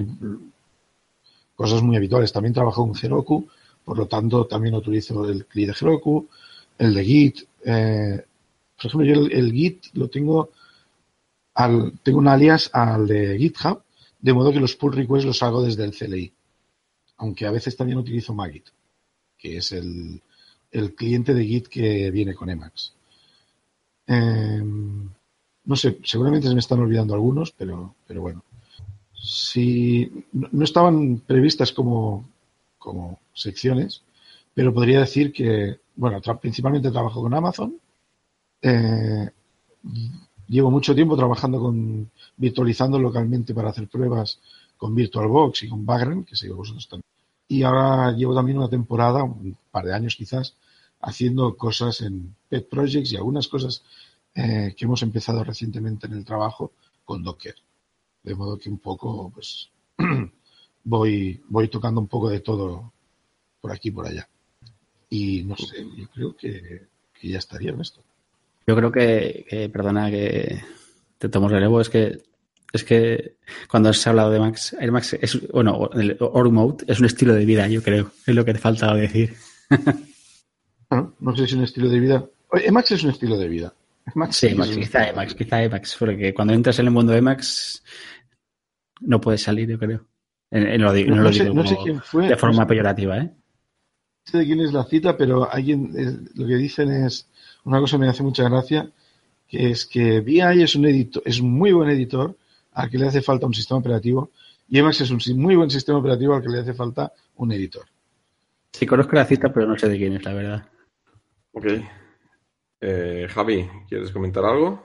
cosas 1.54 1.82
muy 1.82 1.96
habituales. 1.96 2.32
También 2.32 2.54
trabajo 2.54 2.86
con 2.86 2.96
Heroku, 2.96 3.48
por 3.84 3.98
lo 3.98 4.06
tanto 4.06 4.46
también 4.46 4.74
utilizo 4.74 5.28
el 5.28 5.46
CLI 5.46 5.66
de 5.66 5.72
Heroku, 5.72 6.28
el 6.78 6.94
de 6.94 7.04
Git. 7.04 7.40
Eh, 7.64 8.24
por 8.76 8.86
ejemplo, 8.86 9.06
yo 9.06 9.26
el, 9.26 9.52
Git 9.52 9.86
lo 9.94 10.08
tengo 10.08 10.50
tengo 12.02 12.18
un 12.18 12.28
alias 12.28 12.70
al 12.72 13.06
de 13.06 13.38
GitHub, 13.38 13.82
de 14.20 14.32
modo 14.32 14.52
que 14.52 14.60
los 14.60 14.74
pull 14.74 14.92
requests 14.92 15.26
los 15.26 15.42
hago 15.42 15.62
desde 15.62 15.84
el 15.84 15.92
CLI. 15.92 16.32
Aunque 17.18 17.46
a 17.46 17.52
veces 17.52 17.76
también 17.76 17.98
utilizo 17.98 18.34
Magit, 18.34 18.66
que 19.38 19.58
es 19.58 19.70
el, 19.70 20.20
cliente 20.94 21.34
de 21.34 21.44
Git 21.44 21.68
que 21.68 22.10
viene 22.10 22.34
con 22.34 22.50
Emacs. 22.50 22.92
Em, 24.06 25.08
no 25.64 25.76
sé, 25.76 25.98
seguramente 26.04 26.48
se 26.48 26.54
me 26.54 26.60
están 26.60 26.80
olvidando 26.80 27.14
algunos, 27.14 27.52
pero, 27.52 27.94
pero 28.06 28.20
bueno. 28.20 28.42
Si 29.14 30.10
no 30.32 30.64
estaban 30.64 31.18
previstas 31.18 31.72
como, 31.72 32.28
como 32.78 33.18
secciones, 33.32 34.02
pero 34.52 34.74
podría 34.74 35.00
decir 35.00 35.32
que, 35.32 35.78
bueno, 35.96 36.20
principalmente 36.40 36.90
trabajo 36.90 37.22
con 37.22 37.34
Amazon. 37.34 37.76
Eh, 38.60 39.30
llevo 40.48 40.70
mucho 40.70 40.94
tiempo 40.94 41.16
trabajando 41.16 41.60
con 41.60 42.10
virtualizando 42.36 42.98
localmente 42.98 43.54
para 43.54 43.70
hacer 43.70 43.88
pruebas 43.88 44.38
con 44.76 44.94
VirtualBox 44.94 45.62
y 45.62 45.68
con 45.68 45.86
Vagrant, 45.86 46.26
que 46.26 46.36
sé 46.36 46.46
que 46.46 46.52
vosotros 46.52 46.88
también. 46.88 47.04
Y 47.48 47.62
ahora 47.62 48.12
llevo 48.12 48.34
también 48.34 48.58
una 48.58 48.68
temporada, 48.68 49.22
un 49.22 49.56
par 49.70 49.84
de 49.84 49.94
años 49.94 50.16
quizás, 50.16 50.54
haciendo 51.04 51.56
cosas 51.56 52.00
en 52.00 52.34
Pet 52.48 52.68
Projects 52.68 53.12
y 53.12 53.16
algunas 53.16 53.48
cosas 53.48 53.84
eh, 54.34 54.74
que 54.76 54.84
hemos 54.84 55.02
empezado 55.02 55.44
recientemente 55.44 56.06
en 56.06 56.14
el 56.14 56.24
trabajo 56.24 56.72
con 57.04 57.22
Docker. 57.22 57.54
De 58.22 58.34
modo 58.34 58.58
que 58.58 58.70
un 58.70 58.78
poco, 58.78 59.30
pues, 59.32 59.70
voy, 60.84 61.42
voy 61.48 61.68
tocando 61.68 62.00
un 62.00 62.08
poco 62.08 62.30
de 62.30 62.40
todo 62.40 62.92
por 63.60 63.70
aquí 63.70 63.88
y 63.88 63.92
por 63.92 64.06
allá. 64.06 64.28
Y 65.10 65.44
no 65.44 65.56
sé, 65.56 65.86
yo 65.96 66.08
creo 66.08 66.36
que, 66.36 66.86
ya 67.22 67.38
estaría 67.38 67.70
en 67.70 67.80
esto. 67.80 68.02
Yo 68.66 68.74
creo 68.74 68.90
que, 68.90 69.70
perdona 69.72 70.10
que 70.10 70.62
te 71.18 71.28
tomo 71.28 71.48
relevo, 71.48 71.80
es 71.80 71.88
que 71.88 72.22
es 72.72 72.82
que 72.82 73.36
cuando 73.70 73.88
has 73.88 74.06
hablado 74.06 74.32
de 74.32 74.40
Max, 74.40 74.74
Air 74.80 74.90
Max 74.90 75.16
es, 75.20 75.48
bueno, 75.52 75.88
el 75.94 76.18
Mode 76.50 76.84
es 76.88 76.98
un 76.98 77.06
estilo 77.06 77.32
de 77.32 77.44
vida, 77.44 77.68
yo 77.68 77.82
creo, 77.82 78.10
es 78.26 78.34
lo 78.34 78.44
que 78.44 78.52
te 78.52 78.58
falta 78.58 78.92
decir. 78.94 79.34
no, 80.90 81.36
sé 81.36 81.38
si 81.38 81.44
es 81.44 81.52
un 81.54 81.64
estilo 81.64 81.88
de 81.88 82.00
vida. 82.00 82.24
Emacs 82.52 82.92
es 82.92 83.04
un 83.04 83.10
estilo 83.10 83.36
de 83.36 83.48
vida. 83.48 83.72
sí, 84.30 84.54
quizá 84.54 85.08
Emacs, 85.08 85.34
quizá 85.34 85.62
Emacs, 85.62 85.96
porque 85.98 86.34
cuando 86.34 86.52
entras 86.52 86.78
en 86.78 86.86
el 86.86 86.92
mundo 86.92 87.12
de 87.12 87.18
Emacs 87.18 87.82
no 89.00 89.20
puedes 89.20 89.42
salir, 89.42 89.68
yo 89.68 89.78
creo. 89.78 90.04
no, 90.50 90.76
lo 90.76 90.92
digo 90.92 91.14
quién 91.82 92.00
fue, 92.00 92.28
de 92.28 92.36
forma 92.36 92.66
peyorativa, 92.66 93.18
¿eh? 93.18 93.24
No 94.26 94.30
sé 94.30 94.38
de 94.38 94.44
quién 94.46 94.60
es 94.60 94.72
la 94.72 94.84
cita, 94.84 95.16
pero 95.16 95.50
alguien 95.50 95.92
eh, 95.96 96.30
lo 96.34 96.46
que 96.46 96.56
dicen 96.56 96.90
es 96.90 97.28
una 97.64 97.78
cosa 97.80 97.96
que 97.96 98.02
me 98.02 98.08
hace 98.08 98.22
mucha 98.22 98.48
gracia, 98.48 98.90
que 99.46 99.70
es 99.70 99.84
que 99.84 100.20
VI 100.20 100.62
es 100.62 100.74
un 100.76 100.86
editor, 100.86 101.22
es 101.26 101.40
un 101.40 101.52
muy 101.52 101.72
buen 101.72 101.90
editor 101.90 102.36
al 102.72 102.90
que 102.90 102.98
le 102.98 103.06
hace 103.06 103.20
falta 103.20 103.46
un 103.46 103.54
sistema 103.54 103.80
operativo 103.80 104.30
y 104.68 104.78
Emacs 104.78 105.02
es 105.02 105.10
un 105.10 105.20
muy 105.36 105.56
buen 105.56 105.70
sistema 105.70 105.98
operativo 105.98 106.34
al 106.34 106.42
que 106.42 106.48
le 106.48 106.60
hace 106.60 106.72
falta 106.72 107.12
un 107.36 107.52
editor. 107.52 107.84
Sí, 108.72 108.86
conozco 108.86 109.14
la 109.14 109.24
cita, 109.24 109.52
pero 109.52 109.66
no 109.66 109.78
sé 109.78 109.88
de 109.88 109.98
quién 109.98 110.14
es, 110.14 110.24
la 110.24 110.32
verdad. 110.32 110.66
Ok. 111.54 111.66
Eh, 112.80 113.28
Javi, 113.30 113.70
¿quieres 113.88 114.10
comentar 114.10 114.44
algo? 114.44 114.84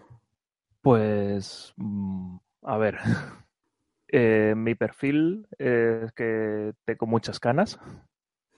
Pues, 0.82 1.74
mm, 1.78 2.38
a 2.62 2.78
ver, 2.78 2.98
eh, 4.08 4.54
mi 4.56 4.76
perfil 4.76 5.48
es 5.58 6.12
que 6.14 6.74
tengo 6.86 7.08
muchas 7.08 7.40
canas. 7.40 7.80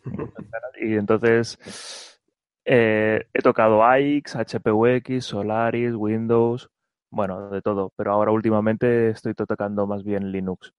y 0.81 0.95
entonces 0.95 2.19
eh, 2.65 3.27
he 3.33 3.41
tocado 3.41 3.83
AIX, 3.83 4.35
HPUX, 4.35 5.23
Solaris, 5.25 5.93
Windows, 5.95 6.69
bueno, 7.09 7.49
de 7.49 7.61
todo, 7.61 7.93
pero 7.95 8.11
ahora 8.11 8.31
últimamente 8.31 9.09
estoy 9.09 9.33
tocando 9.33 9.87
más 9.87 10.03
bien 10.03 10.31
Linux. 10.31 10.73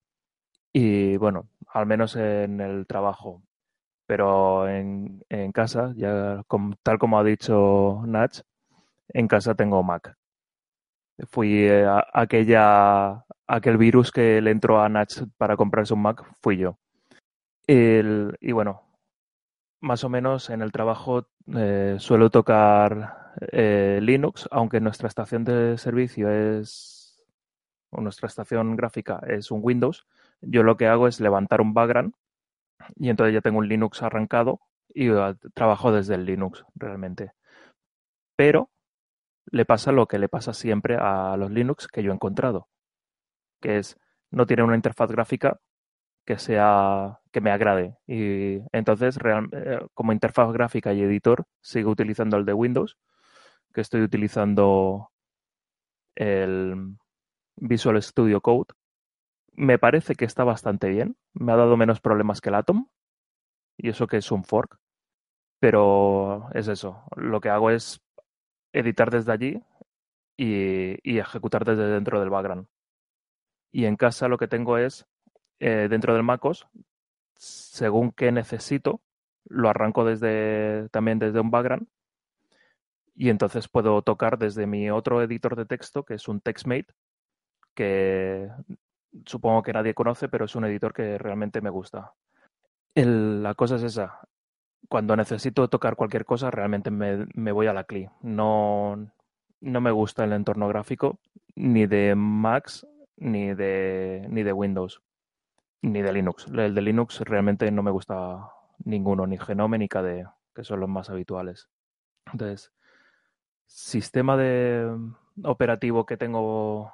Y 0.71 1.17
bueno, 1.17 1.49
al 1.67 1.85
menos 1.85 2.15
en 2.15 2.61
el 2.61 2.85
trabajo. 2.87 3.41
Pero 4.13 4.69
en, 4.69 5.25
en 5.27 5.51
casa, 5.51 5.91
ya 5.95 6.43
tal 6.83 6.99
como 6.99 7.17
ha 7.17 7.23
dicho 7.23 8.03
Nach, 8.05 8.43
en 9.07 9.27
casa 9.27 9.55
tengo 9.55 9.81
Mac. 9.81 10.15
Fui 11.31 11.63
eh, 11.67 11.87
aquella, 12.13 13.25
aquel 13.47 13.77
virus 13.77 14.11
que 14.11 14.39
le 14.39 14.51
entró 14.51 14.79
a 14.79 14.87
Nach 14.87 15.09
para 15.35 15.57
comprarse 15.57 15.95
un 15.95 16.03
Mac, 16.03 16.23
fui 16.43 16.57
yo. 16.57 16.77
y 17.67 18.51
bueno, 18.51 18.83
más 19.81 20.03
o 20.03 20.09
menos 20.09 20.51
en 20.51 20.61
el 20.61 20.71
trabajo 20.71 21.27
eh, 21.55 21.95
suelo 21.97 22.29
tocar 22.29 23.33
eh, 23.51 23.97
Linux, 23.99 24.47
aunque 24.51 24.79
nuestra 24.79 25.07
estación 25.07 25.43
de 25.43 25.79
servicio 25.79 26.29
es, 26.29 27.19
o 27.89 27.99
nuestra 27.99 28.27
estación 28.27 28.75
gráfica 28.75 29.21
es 29.27 29.49
un 29.49 29.61
Windows, 29.63 30.05
yo 30.39 30.61
lo 30.61 30.77
que 30.77 30.85
hago 30.85 31.07
es 31.07 31.19
levantar 31.19 31.61
un 31.61 31.73
background 31.73 32.13
y 32.95 33.09
entonces 33.09 33.33
ya 33.33 33.41
tengo 33.41 33.59
un 33.59 33.67
Linux 33.67 34.01
arrancado 34.03 34.59
y 34.89 35.09
uh, 35.09 35.35
trabajo 35.53 35.91
desde 35.91 36.15
el 36.15 36.25
Linux 36.25 36.65
realmente. 36.75 37.31
Pero 38.35 38.69
le 39.51 39.65
pasa 39.65 39.91
lo 39.91 40.07
que 40.07 40.19
le 40.19 40.29
pasa 40.29 40.53
siempre 40.53 40.97
a 40.99 41.35
los 41.37 41.51
Linux 41.51 41.87
que 41.87 42.03
yo 42.03 42.11
he 42.11 42.15
encontrado, 42.15 42.67
que 43.61 43.77
es 43.79 43.97
no 44.31 44.45
tiene 44.45 44.63
una 44.63 44.75
interfaz 44.75 45.11
gráfica 45.11 45.59
que 46.25 46.37
sea 46.37 47.19
que 47.31 47.41
me 47.41 47.51
agrade 47.51 47.97
y 48.07 48.59
entonces 48.71 49.17
eh, 49.23 49.79
como 49.93 50.13
interfaz 50.13 50.51
gráfica 50.53 50.93
y 50.93 51.01
editor 51.01 51.45
sigo 51.61 51.91
utilizando 51.91 52.37
el 52.37 52.45
de 52.45 52.53
Windows 52.53 52.97
que 53.73 53.81
estoy 53.81 54.01
utilizando 54.01 55.11
el 56.15 56.95
Visual 57.57 58.01
Studio 58.01 58.41
Code 58.41 58.73
me 59.55 59.79
parece 59.79 60.15
que 60.15 60.25
está 60.25 60.43
bastante 60.43 60.89
bien. 60.89 61.17
Me 61.33 61.51
ha 61.51 61.55
dado 61.55 61.77
menos 61.77 62.01
problemas 62.01 62.41
que 62.41 62.49
el 62.49 62.55
Atom 62.55 62.87
y 63.77 63.89
eso 63.89 64.07
que 64.07 64.17
es 64.17 64.31
un 64.31 64.43
fork. 64.43 64.79
Pero 65.59 66.49
es 66.53 66.67
eso 66.67 67.03
lo 67.15 67.39
que 67.41 67.49
hago 67.49 67.69
es 67.69 68.01
editar 68.73 69.11
desde 69.11 69.31
allí 69.31 69.63
y, 70.37 70.97
y 71.09 71.19
ejecutar 71.19 71.65
desde 71.65 71.87
dentro 71.87 72.19
del 72.19 72.29
background. 72.29 72.67
Y 73.71 73.85
en 73.85 73.95
casa 73.95 74.27
lo 74.27 74.37
que 74.37 74.47
tengo 74.47 74.77
es 74.77 75.05
eh, 75.59 75.87
dentro 75.89 76.13
del 76.13 76.23
MacOS, 76.23 76.67
según 77.35 78.11
qué 78.11 78.31
necesito, 78.31 79.01
lo 79.45 79.69
arranco 79.69 80.05
desde 80.05 80.89
también 80.89 81.19
desde 81.19 81.39
un 81.39 81.51
background 81.51 81.87
y 83.15 83.29
entonces 83.29 83.67
puedo 83.67 84.01
tocar 84.01 84.37
desde 84.37 84.67
mi 84.67 84.89
otro 84.89 85.21
editor 85.21 85.55
de 85.55 85.65
texto, 85.65 86.03
que 86.03 86.15
es 86.15 86.27
un 86.27 86.41
TextMate, 86.41 86.87
que 87.75 88.49
supongo 89.25 89.63
que 89.63 89.73
nadie 89.73 89.93
conoce, 89.93 90.29
pero 90.29 90.45
es 90.45 90.55
un 90.55 90.65
editor 90.65 90.93
que 90.93 91.17
realmente 91.17 91.61
me 91.61 91.69
gusta. 91.69 92.13
la 92.95 93.53
cosa 93.55 93.75
es 93.75 93.83
esa. 93.83 94.19
Cuando 94.89 95.15
necesito 95.15 95.67
tocar 95.69 95.95
cualquier 95.95 96.25
cosa, 96.25 96.51
realmente 96.51 96.91
me, 96.91 97.25
me 97.33 97.51
voy 97.51 97.67
a 97.67 97.73
la 97.73 97.85
CLI. 97.85 98.09
No, 98.21 99.11
no 99.61 99.81
me 99.81 99.91
gusta 99.91 100.25
el 100.25 100.33
entorno 100.33 100.67
gráfico 100.67 101.19
ni 101.55 101.85
de 101.85 102.15
Macs 102.15 102.85
ni 103.17 103.53
de, 103.53 104.25
ni 104.29 104.43
de 104.43 104.53
Windows 104.53 105.01
ni 105.83 106.01
de 106.01 106.13
Linux. 106.13 106.47
El 106.47 106.73
de 106.73 106.81
Linux 106.81 107.19
realmente 107.19 107.69
no 107.69 107.83
me 107.83 107.91
gusta 107.91 108.49
ninguno, 108.85 109.27
ni 109.27 109.37
Genome 109.37 109.77
ni 109.77 109.87
KDE, 109.87 110.25
que 110.55 110.63
son 110.63 110.79
los 110.79 110.89
más 110.89 111.09
habituales. 111.09 111.69
Entonces, 112.31 112.71
sistema 113.65 114.37
de 114.37 114.89
operativo 115.43 116.05
que 116.05 116.17
tengo 116.17 116.91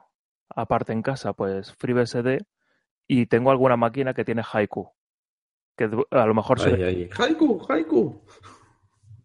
aparte 0.56 0.94
en 0.94 1.02
casa, 1.02 1.34
pues 1.34 1.74
FreeBSD 1.74 2.44
y 3.08 3.26
tengo 3.26 3.52
alguna 3.52 3.76
máquina 3.76 4.14
que 4.14 4.26
tiene 4.26 4.44
Haiku. 4.52 4.92
Que 5.76 5.90
a 6.12 6.26
lo 6.26 6.34
mejor 6.34 6.60
Haiku, 6.60 7.66
Haiku. 7.68 8.22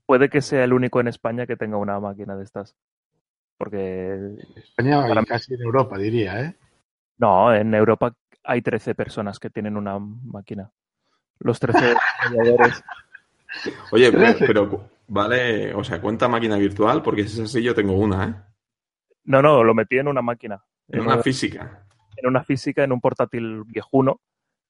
Puede 0.07 0.29
que 0.29 0.41
sea 0.43 0.65
el 0.65 0.73
único 0.73 1.01
en 1.01 1.09
España 1.09 1.47
que 1.47 1.57
tenga 1.57 1.77
una 1.77 1.99
máquina 2.01 2.37
de 2.37 2.45
estas. 2.45 2.77
Porque. 3.59 4.37
España 4.57 5.07
y 5.09 5.25
casi 5.25 5.55
en 5.55 5.63
Europa, 5.63 5.99
diría, 5.99 6.41
¿eh? 6.41 6.57
No, 7.19 7.55
en 7.55 7.75
Europa 7.75 8.15
hay 8.43 8.63
13 8.63 8.95
personas 8.95 9.39
que 9.39 9.51
tienen 9.51 9.77
una 9.77 9.99
máquina. 9.99 10.71
Los 11.39 11.59
13 11.61 11.79
desarrolladores. 12.23 12.85
Oye, 13.93 14.11
pero, 14.13 14.91
vale, 15.07 15.75
o 15.75 15.85
sea, 15.85 16.01
cuenta 16.01 16.29
máquina 16.29 16.57
virtual, 16.57 17.03
porque 17.03 17.27
si 17.27 17.41
es 17.41 17.51
así 17.51 17.63
yo 17.63 17.75
tengo 17.75 17.93
una, 17.95 18.25
¿eh? 18.25 18.35
No, 19.25 19.41
no, 19.41 19.65
lo 19.65 19.75
metí 19.75 19.99
en 19.99 20.09
una 20.09 20.23
máquina. 20.23 20.63
En, 20.89 21.01
una, 21.01 21.23
física. 21.23 21.87
En 22.17 22.29
una 22.29 22.45
física, 22.45 22.85
en 22.85 22.93
un 22.93 23.01
portátil 23.01 23.65
viejuno. 23.65 24.21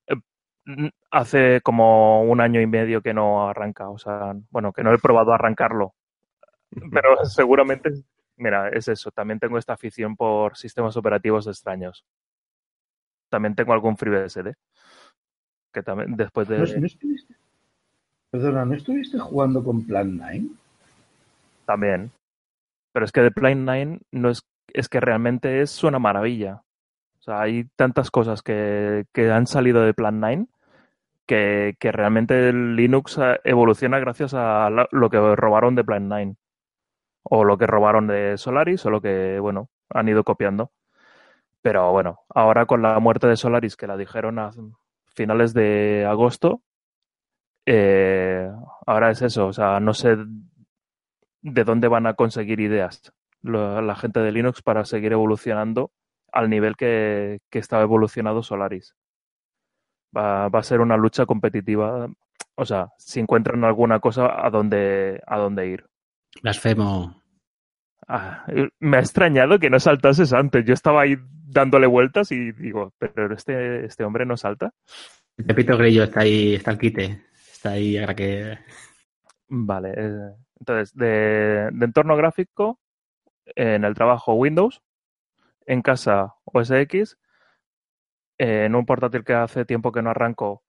Eh, 0.07 0.91
hace 1.11 1.61
como 1.63 2.23
un 2.23 2.41
año 2.41 2.61
y 2.61 2.67
medio 2.67 3.03
que 3.03 3.15
no 3.15 3.49
arranca, 3.49 3.89
o 3.89 3.99
sea, 3.99 4.35
bueno, 4.51 4.73
que 4.73 4.83
no 4.83 4.93
he 4.93 4.99
probado 4.99 5.33
a 5.33 5.37
arrancarlo. 5.37 5.95
Pero 6.93 7.25
seguramente, 7.25 7.91
mira, 8.37 8.69
es 8.69 8.89
eso. 8.89 9.11
También 9.11 9.39
tengo 9.39 9.59
esta 9.59 9.75
afición 9.75 10.17
por 10.17 10.57
sistemas 10.57 10.97
operativos 10.97 11.47
extraños 11.47 12.05
también 13.35 13.57
tengo 13.57 13.73
algún 13.73 13.97
FreeBSD. 13.97 14.55
Que 15.73 15.83
también 15.83 16.17
después 16.17 16.47
de. 16.47 16.59
¿No, 16.59 16.87
estuviste, 16.87 17.35
perdona, 18.31 18.65
¿no 18.65 18.75
estuviste 18.75 19.19
jugando 19.19 19.65
con 19.65 19.85
Plan 19.85 20.17
9? 20.17 20.47
También. 21.67 22.13
Pero 22.93 23.05
es 23.05 23.11
que 23.11 23.23
de 23.23 23.33
Plan 23.33 23.65
9 23.65 23.99
no 24.13 24.31
es, 24.31 24.47
es 24.69 24.89
que 24.89 25.01
realmente 25.01 25.61
es 25.63 25.85
una 25.85 25.99
maravilla. 25.99 26.63
O 27.21 27.23
sea, 27.23 27.41
hay 27.41 27.65
tantas 27.77 28.11
cosas 28.11 28.43
que, 28.43 29.07
han 29.33 29.47
salido 29.47 29.83
de 29.83 29.95
Plan 29.95 30.21
9 30.21 30.47
que, 31.27 31.77
realmente 31.81 32.53
Linux 32.53 33.19
evoluciona 33.45 33.99
gracias 33.99 34.35
a 34.35 34.69
lo 34.91 35.11
que 35.11 35.37
robaron 35.37 35.75
de 35.75 35.85
Plan 35.85 36.09
9. 36.09 36.37
O 37.25 37.45
lo 37.45 37.57
que 37.57 37.67
robaron 37.67 38.07
de 38.07 38.37
Solaris, 38.37 38.85
o 38.87 38.91
lo 38.91 39.01
que, 39.01 39.39
bueno, 39.41 39.71
han 39.91 40.09
ido 40.09 40.25
copiando. 40.25 40.73
Pero 41.63 41.91
bueno, 41.93 42.21
ahora 42.29 42.67
con 42.67 42.83
la 42.83 42.99
muerte 43.01 43.27
de 43.27 43.37
Solaris, 43.37 43.77
que 43.77 43.87
la 43.87 43.97
dijeron 43.97 44.39
a 44.39 44.51
finales 45.07 45.55
de 45.55 46.05
agosto, 46.07 46.63
eh, 47.67 48.51
ahora 48.87 49.11
es 49.11 49.23
eso, 49.23 49.47
o 49.47 49.53
sea, 49.55 49.81
no 49.81 49.95
sé 49.95 50.17
de 51.41 51.65
dónde 51.65 51.89
van 51.89 52.07
a 52.07 52.15
conseguir 52.15 52.61
ideas 52.61 53.13
la 53.45 53.95
gente 53.95 54.21
de 54.21 54.33
Linux 54.33 54.63
para 54.63 54.85
seguir 54.85 55.13
evolucionando 55.13 55.93
al 56.35 56.51
nivel 56.51 56.77
que, 56.77 57.39
que 57.49 57.61
estaba 57.61 57.83
evolucionado 57.83 58.43
Solaris. 58.43 58.97
Va, 60.17 60.49
va, 60.49 60.59
a 60.59 60.65
ser 60.65 60.81
una 60.81 60.97
lucha 60.97 61.27
competitiva. 61.27 62.09
O 62.57 62.65
sea, 62.65 62.89
si 62.99 63.21
encuentran 63.21 63.65
alguna 63.65 64.01
cosa 64.01 64.45
a 64.45 64.51
dónde, 64.51 65.21
a 65.27 65.39
dónde 65.39 65.69
ir. 65.69 65.87
Blasfemo. 66.43 67.23
Ah, 68.09 68.45
me 68.81 68.97
ha 68.97 69.01
extrañado 69.01 69.59
que 69.59 69.71
no 69.71 69.79
saltases 69.79 70.33
antes. 70.33 70.65
Yo 70.65 70.75
estaba 70.75 71.03
ahí 71.03 71.17
dándole 71.47 71.87
vueltas 71.87 72.33
y 72.33 72.53
digo, 72.53 72.93
pero 72.99 73.33
este, 73.33 73.87
este 73.87 74.05
hombre 74.05 74.27
no 74.27 74.37
salta. 74.37 74.73
Pepito 75.37 75.77
Grillo 75.77 76.05
está 76.05 76.21
ahí, 76.21 76.55
está 76.55 76.73
el 76.73 76.79
quite. 76.79 77.25
Está 77.53 77.71
ahí 77.71 77.97
ahora 77.97 78.15
que. 78.15 78.59
Vale. 79.49 79.95
Eh, 79.97 80.35
entonces, 80.59 80.95
de, 80.95 81.71
de 81.73 81.85
entorno 81.85 82.17
gráfico, 82.17 82.79
en 83.57 83.85
el 83.85 83.95
trabajo 83.95 84.35
Windows, 84.35 84.83
en 85.67 85.83
casa 85.83 86.35
OS 86.45 86.71
X, 86.71 87.19
en 88.39 88.75
un 88.75 88.87
portátil 88.87 89.25
que 89.25 89.35
hace 89.35 89.65
tiempo 89.65 89.93
que 89.93 90.03
no 90.03 90.11
arranco 90.11 90.65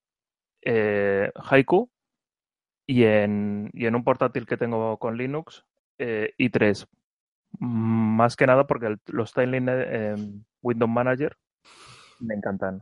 eh, 0.62 1.32
Haiku 1.36 1.90
y 2.88 3.04
en, 3.04 3.70
y 3.74 3.86
en 3.86 3.96
un 3.96 4.04
portátil 4.04 4.46
que 4.46 4.58
tengo 4.58 4.98
con 4.98 5.18
Linux 5.18 5.66
eh, 5.98 6.34
i3. 6.38 6.88
Más 7.60 8.36
que 8.36 8.48
nada 8.48 8.68
porque 8.68 8.98
los 9.08 9.34
Timeline 9.34 9.70
eh, 9.70 10.16
Windows 10.62 10.92
Manager 10.92 11.38
me 12.20 12.36
encantan. 12.36 12.82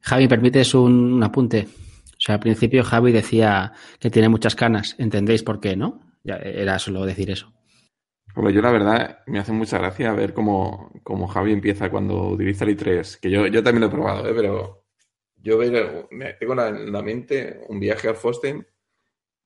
Javi, 0.00 0.28
¿permites 0.28 0.74
un, 0.74 1.14
un 1.14 1.22
apunte? 1.22 1.66
O 1.66 2.20
sea, 2.20 2.36
al 2.36 2.40
principio 2.40 2.84
Javi 2.84 3.12
decía 3.12 3.72
que 3.98 4.10
tiene 4.10 4.28
muchas 4.28 4.54
canas. 4.54 4.94
¿Entendéis 4.98 5.42
por 5.42 5.60
qué, 5.60 5.76
no? 5.76 6.00
Era 6.24 6.78
solo 6.78 7.04
decir 7.04 7.30
eso. 7.30 7.55
Bueno, 8.36 8.50
yo 8.50 8.60
la 8.60 8.70
verdad 8.70 9.20
me 9.26 9.38
hace 9.38 9.50
mucha 9.50 9.78
gracia 9.78 10.12
ver 10.12 10.34
cómo, 10.34 10.92
cómo 11.02 11.26
Javi 11.26 11.52
empieza 11.52 11.90
cuando 11.90 12.28
utiliza 12.28 12.66
el 12.66 12.76
i3, 12.76 13.18
que 13.18 13.30
yo, 13.30 13.46
yo 13.46 13.62
también 13.62 13.80
lo 13.80 13.86
he 13.86 13.90
probado, 13.90 14.28
¿eh? 14.28 14.34
pero 14.36 14.84
yo 15.36 15.56
ver, 15.56 16.06
tengo 16.38 16.52
en 16.52 16.92
la 16.92 17.00
mente 17.00 17.60
un 17.68 17.80
viaje 17.80 18.08
al 18.08 18.16
Fosten 18.16 18.66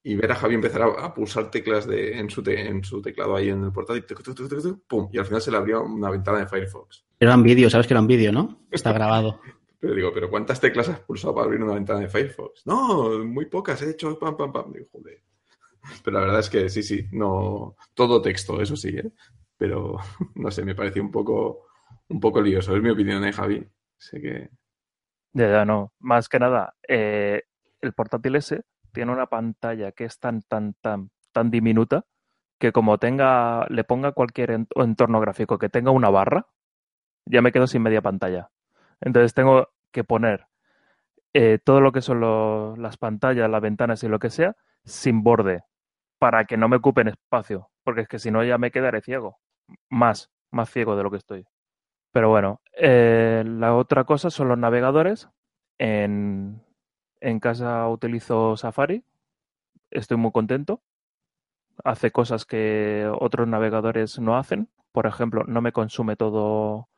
y 0.03 0.17
ver 0.17 0.33
a 0.33 0.35
Javi 0.35 0.57
empezar 0.57 0.83
a, 0.83 0.87
a 1.05 1.15
pulsar 1.15 1.53
teclas 1.53 1.87
de, 1.87 2.19
en, 2.19 2.29
su 2.31 2.43
te, 2.43 2.67
en 2.67 2.83
su 2.83 3.01
teclado 3.01 3.37
ahí 3.37 3.51
en 3.51 3.63
el 3.63 3.73
portátil, 3.73 4.05
pum, 4.89 5.09
y 5.13 5.19
al 5.19 5.25
final 5.25 5.41
se 5.41 5.53
le 5.53 5.59
abrió 5.59 5.85
una 5.85 6.11
ventana 6.11 6.41
de 6.41 6.49
Firefox. 6.49 7.05
Era 7.21 7.37
un 7.37 7.45
vídeo, 7.45 7.71
¿sabes 7.71 7.87
que 7.87 7.95
era 7.95 8.01
un 8.01 8.09
vídeo, 8.09 8.33
no? 8.33 8.67
Está 8.73 8.93
grabado. 8.93 9.41
pero 9.79 9.95
digo, 9.95 10.11
¿pero 10.13 10.29
cuántas 10.29 10.61
teclas 10.61 10.89
has 10.89 10.99
pulsado 10.99 11.33
para 11.33 11.45
abrir 11.45 11.63
una 11.63 11.75
ventana 11.75 12.01
de 12.01 12.09
Firefox? 12.09 12.67
No, 12.67 13.25
muy 13.25 13.47
pocas, 13.47 13.81
he 13.83 13.91
hecho 13.91 14.19
pam, 14.19 14.37
pam, 14.37 14.53
pam. 14.53 14.73
Digo, 14.73 14.87
joder. 14.91 15.23
Pero 16.05 16.19
la 16.19 16.25
verdad 16.25 16.41
es 16.41 16.51
que 16.51 16.69
sí, 16.69 16.83
sí, 16.83 17.07
no. 17.13 17.77
Todo 17.95 18.23
texto, 18.23 18.61
eso 18.61 18.77
sí, 18.77 18.91
¿eh? 18.91 19.11
Pero 19.57 19.99
no 20.35 20.51
sé, 20.51 20.65
me 20.65 20.75
pareció 20.75 21.03
un 21.03 21.11
poco, 21.11 21.67
un 22.09 22.21
poco 22.21 22.41
lioso. 22.41 22.77
Es 22.77 22.83
mi 22.83 22.91
opinión, 22.91 23.25
¿eh, 23.25 23.33
Javi? 23.33 23.67
Sé 23.97 24.21
que. 24.21 24.51
Ya, 25.33 25.49
ya, 25.51 25.65
no. 25.65 25.93
Más 26.01 26.29
que 26.29 26.39
nada, 26.39 26.75
eh, 26.89 27.43
el 27.81 27.93
portátil 27.93 28.37
ese 28.37 28.63
tiene 28.93 29.13
una 29.13 29.27
pantalla 29.27 29.93
que 29.93 30.05
es 30.05 30.19
tan, 30.19 30.43
tan, 30.43 30.75
tan, 30.81 31.11
tan 31.33 31.51
diminuta 31.51 32.05
que 32.59 32.73
como 32.73 32.99
tenga, 32.99 33.67
le 33.71 33.85
ponga 33.85 34.13
cualquier 34.13 34.51
entorno 34.51 35.21
gráfico 35.21 35.59
que 35.59 35.71
tenga 35.71 35.93
una 35.93 36.11
barra, 36.11 36.47
ya 37.25 37.41
me 37.41 37.53
quedo 37.53 37.67
sin 37.67 37.83
media 37.83 38.03
pantalla. 38.03 38.51
Entonces 39.01 39.33
tengo 39.33 39.69
que 39.93 40.05
poner 40.05 40.47
eh, 41.33 41.59
todo 41.63 41.81
lo 41.81 41.91
que 41.93 42.03
son 42.03 42.83
las 42.83 42.97
pantallas, 42.99 43.49
las 43.49 43.63
ventanas 43.63 44.03
y 44.05 44.09
lo 44.09 44.19
que 44.19 44.31
sea, 44.31 44.57
sin 44.85 45.23
borde, 45.23 45.63
para 46.21 46.45
que 46.45 46.59
no 46.59 46.69
me 46.69 46.77
ocupen 46.77 47.09
espacio, 47.09 47.71
porque 47.83 48.03
es 48.03 48.09
que 48.09 48.19
si 48.21 48.31
no 48.31 48.45
ya 48.45 48.59
me 48.59 48.71
quedaré 48.71 49.01
ciego, 49.01 49.39
más, 49.89 50.31
más 50.53 50.71
ciego 50.71 50.95
de 50.95 51.03
lo 51.03 51.11
que 51.11 51.17
estoy. 51.17 51.47
Pero 52.13 52.29
bueno, 52.29 52.61
eh, 52.77 53.43
la 53.47 53.75
otra 53.75 54.05
cosa 54.05 54.31
son 54.31 54.49
los 54.49 54.59
navegadores. 54.59 55.29
En, 55.79 56.63
en 57.21 57.41
casa 57.41 57.89
utilizo 57.89 58.57
Safari, 58.57 59.03
estoy 59.91 60.19
muy 60.19 60.31
contento. 60.33 60.83
Hace 61.85 62.11
cosas 62.13 62.45
que 62.45 63.11
otros 63.19 63.49
navegadores 63.49 64.19
no 64.19 64.37
hacen. 64.37 64.69
Por 64.93 65.07
ejemplo, 65.07 65.45
no 65.47 65.63
me 65.63 65.73
consume 65.73 66.17
todo 66.17 66.91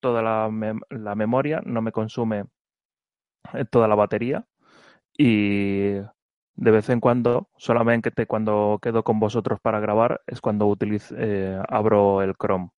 toda 0.00 0.22
la, 0.22 0.50
mem 0.50 0.80
la 0.90 1.14
memoria, 1.14 1.62
no 1.64 1.82
me 1.82 1.92
consume 1.92 2.44
toda 3.70 3.88
la 3.88 3.94
batería 3.94 4.46
y 5.16 5.94
de 6.58 6.72
vez 6.72 6.88
en 6.90 6.98
cuando, 6.98 7.48
solamente 7.56 8.10
cuando 8.26 8.80
quedo 8.82 9.04
con 9.04 9.20
vosotros 9.20 9.60
para 9.60 9.78
grabar, 9.78 10.22
es 10.26 10.40
cuando 10.40 10.66
utilizo, 10.66 11.14
eh, 11.16 11.56
abro 11.68 12.20
el 12.20 12.34
Chrome. 12.34 12.70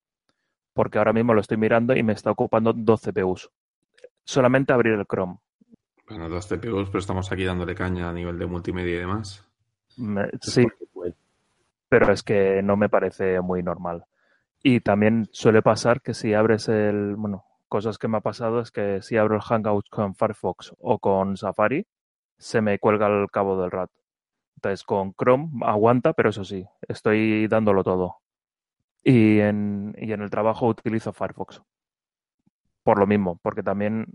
Porque 0.75 0.99
ahora 0.99 1.15
mismo 1.15 1.33
lo 1.33 1.41
estoy 1.41 1.57
mirando 1.57 1.97
y 1.97 2.03
me 2.03 2.13
está 2.13 2.31
ocupando 2.31 2.75
dos 2.75 3.01
CPUs. 3.01 3.51
Solamente 4.23 4.75
abrir 4.75 4.93
el 4.93 5.07
Chrome. 5.07 5.39
Bueno, 6.07 6.29
dos 6.29 6.47
CPUs, 6.47 6.91
pero 6.91 6.99
estamos 6.99 7.33
aquí 7.33 7.45
dándole 7.45 7.75
caña 7.75 8.11
a 8.11 8.13
nivel 8.13 8.39
de 8.39 8.47
multimedia 8.47 8.97
y 8.97 8.99
demás. 8.99 9.49
Me, 9.97 10.29
sí, 10.43 10.67
pero 11.89 12.13
es 12.13 12.23
que 12.23 12.63
no 12.63 12.77
me 12.77 12.91
parece 12.91 13.41
muy 13.41 13.63
normal. 13.63 14.05
Y 14.63 14.81
también 14.81 15.27
suele 15.33 15.63
pasar 15.63 16.03
que 16.03 16.13
si 16.13 16.35
abres 16.35 16.69
el, 16.69 17.17
bueno, 17.17 17.47
cosas 17.67 17.97
que 17.97 18.09
me 18.09 18.19
ha 18.19 18.21
pasado 18.21 18.61
es 18.61 18.71
que 18.71 19.01
si 19.01 19.17
abro 19.17 19.37
el 19.37 19.41
Hangout 19.41 19.89
con 19.89 20.15
Firefox 20.15 20.75
o 20.81 20.99
con 20.99 21.39
Safari, 21.39 21.87
se 22.41 22.61
me 22.63 22.79
cuelga 22.79 23.07
el 23.07 23.31
cabo 23.31 23.61
del 23.61 23.71
RAT. 23.71 23.91
Entonces 24.57 24.83
con 24.85 25.13
Chrome 25.15 25.51
aguanta, 25.63 26.15
pero 26.15 26.31
eso 26.31 26.45
sí, 26.45 26.67
estoy 26.89 27.47
dándolo 27.49 27.85
todo. 27.85 28.19
Y 29.05 29.41
en, 29.41 29.95
y 29.99 30.13
en 30.13 30.23
el 30.23 30.31
trabajo 30.31 30.67
utilizo 30.67 31.13
Firefox. 31.13 31.63
Por 32.83 32.99
lo 32.99 33.07
mismo, 33.07 33.39
porque 33.43 33.63
también 33.63 34.07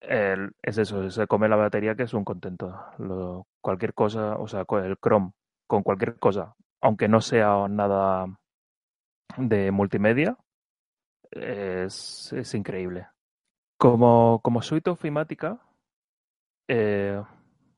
es 0.00 0.78
eso, 0.78 1.08
se 1.10 1.26
come 1.28 1.48
la 1.48 1.56
batería 1.56 1.94
que 1.94 2.02
es 2.02 2.14
un 2.14 2.24
contento. 2.24 2.74
Cualquier 3.60 3.94
cosa, 3.94 4.36
o 4.36 4.48
sea, 4.48 4.64
el 4.84 4.96
Chrome, 4.98 5.32
con 5.66 5.82
cualquier 5.84 6.18
cosa, 6.18 6.54
aunque 6.80 7.08
no 7.08 7.20
sea 7.20 7.68
nada 7.68 8.26
de 9.36 9.70
multimedia, 9.70 10.36
es, 11.30 12.32
es 12.32 12.54
increíble. 12.54 13.06
Como, 13.78 14.40
como 14.42 14.62
suite 14.62 14.90
ofimática, 14.90 15.60
eh, 16.68 17.22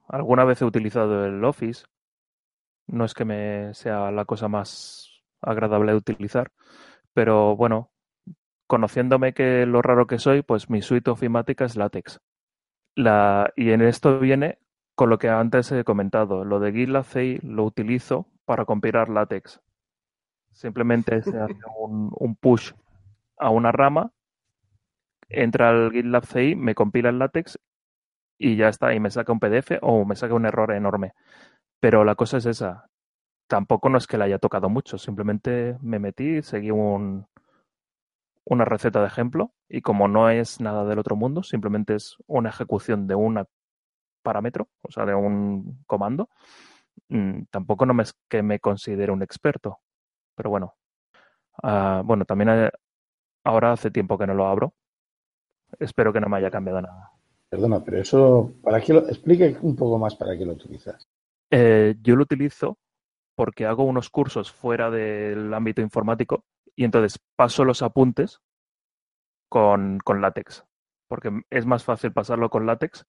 alguna 0.08 0.44
vez 0.44 0.62
he 0.62 0.64
utilizado 0.64 1.24
el 1.24 1.44
Office. 1.44 1.86
No 2.86 3.04
es 3.04 3.14
que 3.14 3.24
me 3.24 3.72
sea 3.74 4.10
la 4.10 4.24
cosa 4.24 4.48
más 4.48 5.22
agradable 5.40 5.92
de 5.92 5.98
utilizar, 5.98 6.52
pero 7.12 7.56
bueno, 7.56 7.90
conociéndome 8.66 9.34
que 9.34 9.66
lo 9.66 9.82
raro 9.82 10.06
que 10.06 10.18
soy, 10.18 10.42
pues 10.42 10.70
mi 10.70 10.82
suite 10.82 11.10
ofimática 11.10 11.64
es 11.64 11.76
látex. 11.76 12.20
La, 12.94 13.52
y 13.56 13.70
en 13.70 13.82
esto 13.82 14.18
viene 14.18 14.58
con 14.94 15.10
lo 15.10 15.18
que 15.18 15.28
antes 15.28 15.72
he 15.72 15.84
comentado. 15.84 16.44
Lo 16.44 16.60
de 16.60 16.72
GitLab 16.72 17.04
CI 17.04 17.38
lo 17.42 17.64
utilizo 17.64 18.28
para 18.44 18.64
compilar 18.64 19.08
látex. 19.08 19.60
Simplemente 20.52 21.22
se 21.22 21.38
hace 21.40 21.56
un, 21.78 22.10
un, 22.16 22.36
push 22.36 22.72
a 23.38 23.50
una 23.50 23.72
rama, 23.72 24.12
entra 25.28 25.70
al 25.70 25.90
GitLab 25.90 26.26
CI, 26.26 26.54
me 26.54 26.74
compila 26.74 27.08
el 27.08 27.18
látex 27.18 27.58
y 28.38 28.56
ya 28.56 28.68
está, 28.68 28.94
y 28.94 29.00
me 29.00 29.10
saca 29.10 29.32
un 29.32 29.40
PDF 29.40 29.78
o 29.82 30.04
me 30.04 30.16
saca 30.16 30.34
un 30.34 30.46
error 30.46 30.72
enorme. 30.72 31.14
Pero 31.80 32.04
la 32.04 32.14
cosa 32.14 32.38
es 32.38 32.46
esa. 32.46 32.86
Tampoco 33.48 33.88
no 33.90 33.98
es 33.98 34.06
que 34.06 34.18
le 34.18 34.24
haya 34.24 34.38
tocado 34.38 34.68
mucho, 34.70 34.98
simplemente 34.98 35.76
me 35.82 35.98
metí, 35.98 36.42
seguí 36.42 36.70
un, 36.70 37.26
una 38.44 38.64
receta 38.64 39.00
de 39.00 39.06
ejemplo 39.06 39.52
y 39.68 39.82
como 39.82 40.08
no 40.08 40.30
es 40.30 40.60
nada 40.60 40.84
del 40.84 40.98
otro 40.98 41.16
mundo, 41.16 41.42
simplemente 41.42 41.94
es 41.94 42.16
una 42.26 42.50
ejecución 42.50 43.06
de 43.06 43.14
un 43.14 43.44
parámetro, 44.22 44.68
o 44.82 44.90
sea, 44.90 45.04
de 45.06 45.14
un 45.14 45.84
comando, 45.86 46.30
mmm, 47.08 47.44
tampoco 47.50 47.86
no 47.86 47.94
me 47.94 48.04
es 48.04 48.14
que 48.28 48.42
me 48.42 48.60
considere 48.60 49.12
un 49.12 49.22
experto. 49.22 49.80
Pero 50.36 50.50
bueno, 50.50 50.76
uh, 51.62 52.02
bueno, 52.04 52.24
también 52.24 52.50
hay, 52.50 52.70
ahora 53.44 53.72
hace 53.72 53.90
tiempo 53.90 54.18
que 54.18 54.26
no 54.26 54.34
lo 54.34 54.46
abro. 54.46 54.74
Espero 55.78 56.12
que 56.12 56.20
no 56.20 56.28
me 56.28 56.38
haya 56.38 56.50
cambiado 56.50 56.82
nada. 56.82 57.13
Perdona, 57.54 57.84
pero 57.84 58.00
eso, 58.00 58.52
¿para 58.64 58.80
qué 58.80 58.92
lo, 58.92 59.08
explique 59.08 59.56
un 59.62 59.76
poco 59.76 59.96
más 59.96 60.16
para 60.16 60.36
qué 60.36 60.44
lo 60.44 60.54
utilizas? 60.54 61.08
Eh, 61.52 61.94
yo 62.02 62.16
lo 62.16 62.24
utilizo 62.24 62.78
porque 63.36 63.64
hago 63.64 63.84
unos 63.84 64.10
cursos 64.10 64.50
fuera 64.50 64.90
del 64.90 65.54
ámbito 65.54 65.80
informático 65.80 66.42
y 66.74 66.82
entonces 66.82 67.20
paso 67.36 67.64
los 67.64 67.82
apuntes 67.82 68.40
con, 69.48 70.00
con 70.00 70.20
látex, 70.20 70.64
porque 71.08 71.30
es 71.48 71.64
más 71.64 71.84
fácil 71.84 72.12
pasarlo 72.12 72.50
con 72.50 72.66
látex 72.66 73.06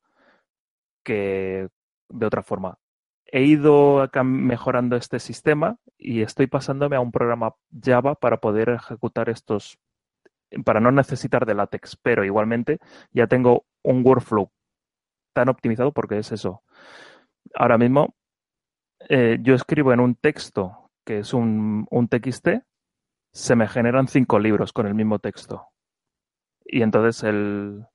que 1.04 1.68
de 2.10 2.26
otra 2.28 2.44
forma. 2.44 2.78
He 3.26 3.46
ido 3.46 4.04
acá 4.04 4.24
mejorando 4.24 4.96
este 4.96 5.18
sistema 5.18 5.80
y 5.98 6.22
estoy 6.22 6.46
pasándome 6.46 6.98
a 6.98 7.02
un 7.02 7.12
programa 7.12 7.56
Java 7.84 8.14
para 8.14 8.38
poder 8.38 8.70
ejecutar 8.70 9.28
estos 9.28 9.80
para 10.64 10.80
no 10.80 10.92
necesitar 10.92 11.46
de 11.46 11.56
látex, 11.56 11.98
pero 12.02 12.24
igualmente 12.24 12.80
ya 13.12 13.28
tengo 13.28 13.66
un 13.84 14.06
workflow 14.06 14.52
tan 15.34 15.50
optimizado 15.50 15.92
porque 15.92 16.18
es 16.18 16.32
eso. 16.32 16.64
Ahora 17.54 17.78
mismo 17.78 18.16
eh, 19.10 19.38
yo 19.42 19.54
escribo 19.56 19.94
en 19.94 20.00
un 20.00 20.16
texto 20.16 20.92
que 21.06 21.20
es 21.20 21.34
un, 21.34 21.86
un 21.92 22.08
TXT, 22.08 22.50
se 23.32 23.56
me 23.56 23.68
generan 23.68 24.08
cinco 24.08 24.40
libros 24.40 24.74
con 24.74 24.88
el 24.88 24.96
mismo 24.96 25.20
texto. 25.20 25.68
Y 26.66 26.82
entonces 26.82 27.24
el, 27.24 27.86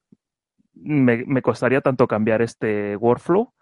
me, 0.74 1.24
me 1.26 1.42
costaría 1.42 1.80
tanto 1.80 2.06
cambiar 2.06 2.42
este 2.42 2.96
workflow 2.96 3.52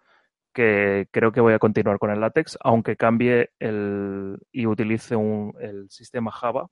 que 0.53 1.07
creo 1.11 1.31
que 1.31 1.41
voy 1.41 1.53
a 1.53 1.59
continuar 1.59 1.99
con 1.99 2.11
el 2.11 2.19
látex, 2.19 2.57
aunque 2.61 2.95
cambie 2.95 3.51
el, 3.59 4.37
y 4.51 4.65
utilice 4.65 5.15
un, 5.15 5.53
el 5.59 5.89
sistema 5.89 6.31
Java 6.31 6.67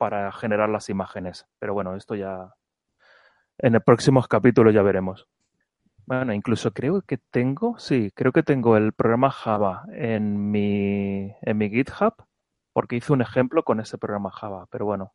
para 0.00 0.32
generar 0.32 0.70
las 0.70 0.88
imágenes. 0.88 1.46
Pero 1.58 1.74
bueno, 1.74 1.94
esto 1.94 2.14
ya 2.14 2.54
en 3.58 3.74
el 3.74 3.82
próximo 3.82 4.22
capítulo 4.22 4.70
ya 4.70 4.80
veremos. 4.80 5.28
Bueno, 6.06 6.32
incluso 6.32 6.72
creo 6.72 7.02
que 7.02 7.18
tengo, 7.18 7.78
sí, 7.78 8.10
creo 8.14 8.32
que 8.32 8.42
tengo 8.42 8.78
el 8.78 8.94
programa 8.94 9.30
Java 9.30 9.84
en 9.92 10.50
mi, 10.50 11.36
en 11.42 11.58
mi 11.58 11.68
GitHub, 11.68 12.14
porque 12.72 12.96
hice 12.96 13.12
un 13.12 13.20
ejemplo 13.20 13.62
con 13.62 13.78
ese 13.78 13.98
programa 13.98 14.30
Java, 14.30 14.66
pero 14.70 14.86
bueno. 14.86 15.12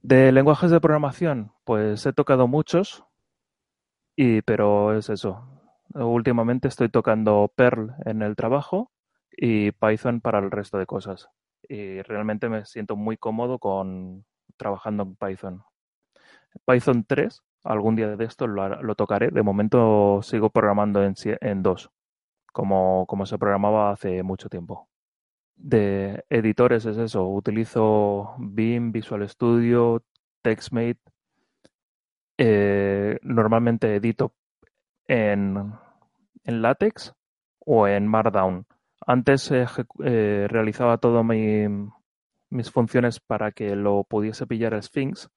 De 0.00 0.32
lenguajes 0.32 0.70
de 0.70 0.80
programación, 0.80 1.52
pues 1.64 2.06
he 2.06 2.14
tocado 2.14 2.48
muchos, 2.48 3.04
y, 4.16 4.40
pero 4.40 4.96
es 4.96 5.10
eso. 5.10 5.46
Últimamente 5.92 6.68
estoy 6.68 6.88
tocando 6.88 7.52
Perl 7.54 7.94
en 8.06 8.22
el 8.22 8.36
trabajo 8.36 8.90
y 9.30 9.72
Python 9.72 10.22
para 10.22 10.38
el 10.38 10.50
resto 10.50 10.78
de 10.78 10.86
cosas. 10.86 11.28
Y 11.68 12.02
realmente 12.02 12.48
me 12.48 12.64
siento 12.64 12.96
muy 12.96 13.16
cómodo 13.16 13.58
con 13.58 14.24
trabajando 14.56 15.02
en 15.04 15.16
Python. 15.16 15.62
Python 16.66 17.04
3, 17.04 17.42
algún 17.64 17.96
día 17.96 18.16
de 18.16 18.24
esto 18.24 18.46
lo, 18.46 18.82
lo 18.82 18.94
tocaré. 18.94 19.30
De 19.30 19.42
momento 19.42 20.20
sigo 20.22 20.50
programando 20.50 21.04
en, 21.04 21.14
en 21.40 21.62
2, 21.62 21.90
como, 22.52 23.06
como 23.06 23.26
se 23.26 23.38
programaba 23.38 23.92
hace 23.92 24.22
mucho 24.22 24.48
tiempo. 24.48 24.88
De 25.56 26.24
editores 26.30 26.86
es 26.86 26.96
eso, 26.96 27.26
utilizo 27.28 28.34
Beam, 28.38 28.92
Visual 28.92 29.28
Studio, 29.28 30.02
TextMate 30.42 31.00
eh, 32.40 33.18
normalmente 33.22 33.96
edito 33.96 34.32
en, 35.08 35.72
en, 36.44 36.62
LaTeX 36.62 37.12
o 37.58 37.88
en 37.88 38.06
Markdown. 38.06 38.64
Antes 39.10 39.50
eh, 39.50 40.46
realizaba 40.50 40.98
todas 40.98 41.24
mi, 41.24 41.66
mis 42.50 42.70
funciones 42.70 43.20
para 43.20 43.52
que 43.52 43.74
lo 43.74 44.04
pudiese 44.04 44.46
pillar 44.46 44.80
Sphinx 44.82 45.30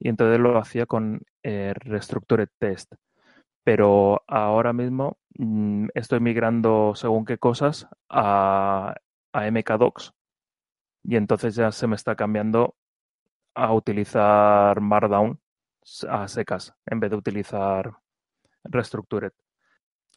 y 0.00 0.08
entonces 0.08 0.40
lo 0.40 0.58
hacía 0.58 0.86
con 0.86 1.22
eh, 1.44 1.72
Restructured 1.72 2.48
Test. 2.58 2.94
Pero 3.62 4.24
ahora 4.26 4.72
mismo 4.72 5.18
mmm, 5.38 5.86
estoy 5.94 6.18
migrando 6.18 6.96
según 6.96 7.24
qué 7.24 7.38
cosas 7.38 7.86
a, 8.08 8.96
a 9.32 9.50
MKDocs 9.52 10.12
y 11.04 11.14
entonces 11.14 11.54
ya 11.54 11.70
se 11.70 11.86
me 11.86 11.94
está 11.94 12.16
cambiando 12.16 12.74
a 13.54 13.72
utilizar 13.72 14.80
Markdown 14.80 15.38
a 16.08 16.26
secas 16.26 16.74
en 16.86 16.98
vez 16.98 17.10
de 17.12 17.18
utilizar 17.18 17.98
Restructured. 18.64 19.32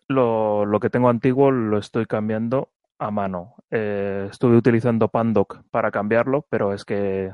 Lo, 0.07 0.65
lo 0.65 0.79
que 0.79 0.89
tengo 0.89 1.09
antiguo 1.09 1.51
lo 1.51 1.77
estoy 1.77 2.07
cambiando 2.07 2.71
a 2.99 3.11
mano. 3.11 3.55
Eh, 3.71 4.27
estuve 4.31 4.57
utilizando 4.57 5.09
Pandoc 5.09 5.63
para 5.71 5.91
cambiarlo, 5.91 6.45
pero 6.49 6.73
es 6.73 6.85
que 6.85 7.31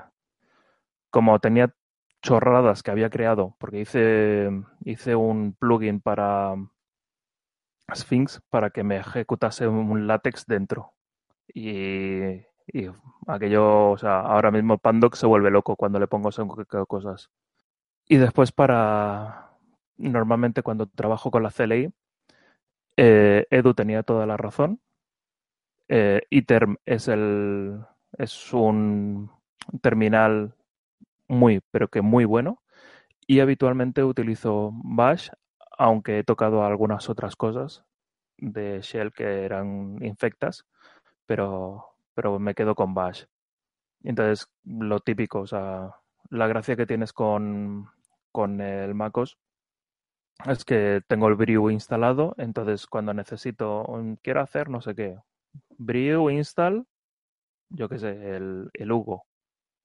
como 1.10 1.40
tenía 1.40 1.74
chorradas 2.22 2.84
que 2.84 2.92
había 2.92 3.10
creado, 3.10 3.56
porque 3.60 3.82
hice, 3.82 4.50
hice 4.86 5.16
un 5.16 5.54
plugin 5.54 6.00
para 6.02 6.56
Sphinx 7.94 8.42
para 8.50 8.70
que 8.70 8.84
me 8.84 8.98
ejecutase 8.98 9.68
un 9.68 10.08
látex 10.08 10.46
dentro. 10.46 10.94
Y, 11.54 12.46
y 12.68 12.90
aquello, 13.28 13.92
o 13.92 13.98
sea, 13.98 14.22
ahora 14.22 14.52
mismo 14.52 14.78
Pandoc 14.78 15.16
se 15.16 15.28
vuelve 15.28 15.52
loco 15.52 15.76
cuando 15.76 16.00
le 16.00 16.08
pongo 16.08 16.30
cosas. 16.88 17.30
Y 18.08 18.18
después 18.18 18.52
para, 18.52 19.52
normalmente 19.98 20.64
cuando 20.64 20.88
trabajo 20.88 21.32
con 21.32 21.44
la 21.44 21.52
CLI, 21.52 21.94
eh, 22.98 23.48
Edu 23.50 23.74
tenía 23.74 24.04
toda 24.04 24.26
la 24.26 24.38
razón. 24.38 24.80
Eh, 25.94 26.22
ITERM 26.30 26.78
es, 26.86 27.10
el, 27.10 27.82
es 28.18 28.54
un 28.54 29.30
terminal 29.82 30.56
muy, 31.28 31.60
pero 31.70 31.90
que 31.90 32.02
muy 32.02 32.24
bueno. 32.24 32.62
Y 33.28 33.42
habitualmente 33.42 34.02
utilizo 34.02 34.72
Bash, 34.74 35.32
aunque 35.78 36.20
he 36.20 36.24
tocado 36.24 36.64
algunas 36.64 37.10
otras 37.10 37.36
cosas 37.36 37.84
de 38.38 38.80
Shell 38.82 39.12
que 39.12 39.44
eran 39.44 39.98
infectas, 40.02 40.66
pero, 41.26 41.88
pero 42.14 42.40
me 42.40 42.56
quedo 42.56 42.74
con 42.74 42.94
Bash. 42.94 43.26
Entonces, 44.04 44.48
lo 44.64 45.02
típico, 45.02 45.42
o 45.42 45.48
sea, 45.48 45.92
la 46.30 46.48
gracia 46.48 46.78
que 46.78 46.88
tienes 46.88 47.12
con, 47.12 47.90
con 48.32 48.62
el 48.62 48.96
MacOS 48.96 49.38
es 50.46 50.64
que 50.64 51.02
tengo 51.08 51.28
el 51.28 51.36
Brew 51.36 51.70
instalado, 51.70 52.34
entonces 52.38 52.88
cuando 52.88 53.14
necesito, 53.14 53.86
quiero 54.24 54.40
hacer 54.42 54.70
no 54.70 54.82
sé 54.82 54.96
qué, 54.96 55.18
Brew 55.78 56.30
install, 56.30 56.86
yo 57.70 57.90
qué 57.90 58.00
sé, 58.00 58.36
el, 58.36 58.70
el 58.74 58.92
Hugo, 58.92 59.26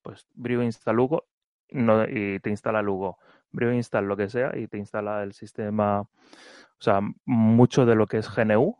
pues 0.01 0.27
Brew 0.35 0.61
install 0.61 0.99
Hugo 0.99 1.25
no, 1.71 2.03
y 2.07 2.39
te 2.39 2.49
instala 2.49 2.79
el 2.79 2.89
Hugo, 2.89 3.17
Brew 3.51 3.73
install 3.73 4.05
lo 4.05 4.17
que 4.17 4.29
sea 4.29 4.57
y 4.57 4.67
te 4.67 4.77
instala 4.77 5.23
el 5.23 5.33
sistema, 5.33 6.01
o 6.01 6.09
sea, 6.79 7.01
mucho 7.25 7.85
de 7.85 7.95
lo 7.95 8.07
que 8.07 8.17
es 8.17 8.29
GNU 8.29 8.77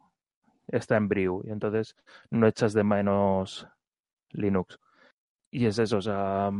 está 0.68 0.98
en 0.98 1.08
Brew 1.08 1.44
y 1.46 1.52
entonces 1.52 1.96
no 2.30 2.48
echas 2.48 2.74
de 2.74 2.84
menos 2.84 3.68
Linux. 4.32 4.80
Y 5.52 5.66
es 5.66 5.80
eso, 5.80 5.98
o 5.98 6.02
sea, 6.02 6.52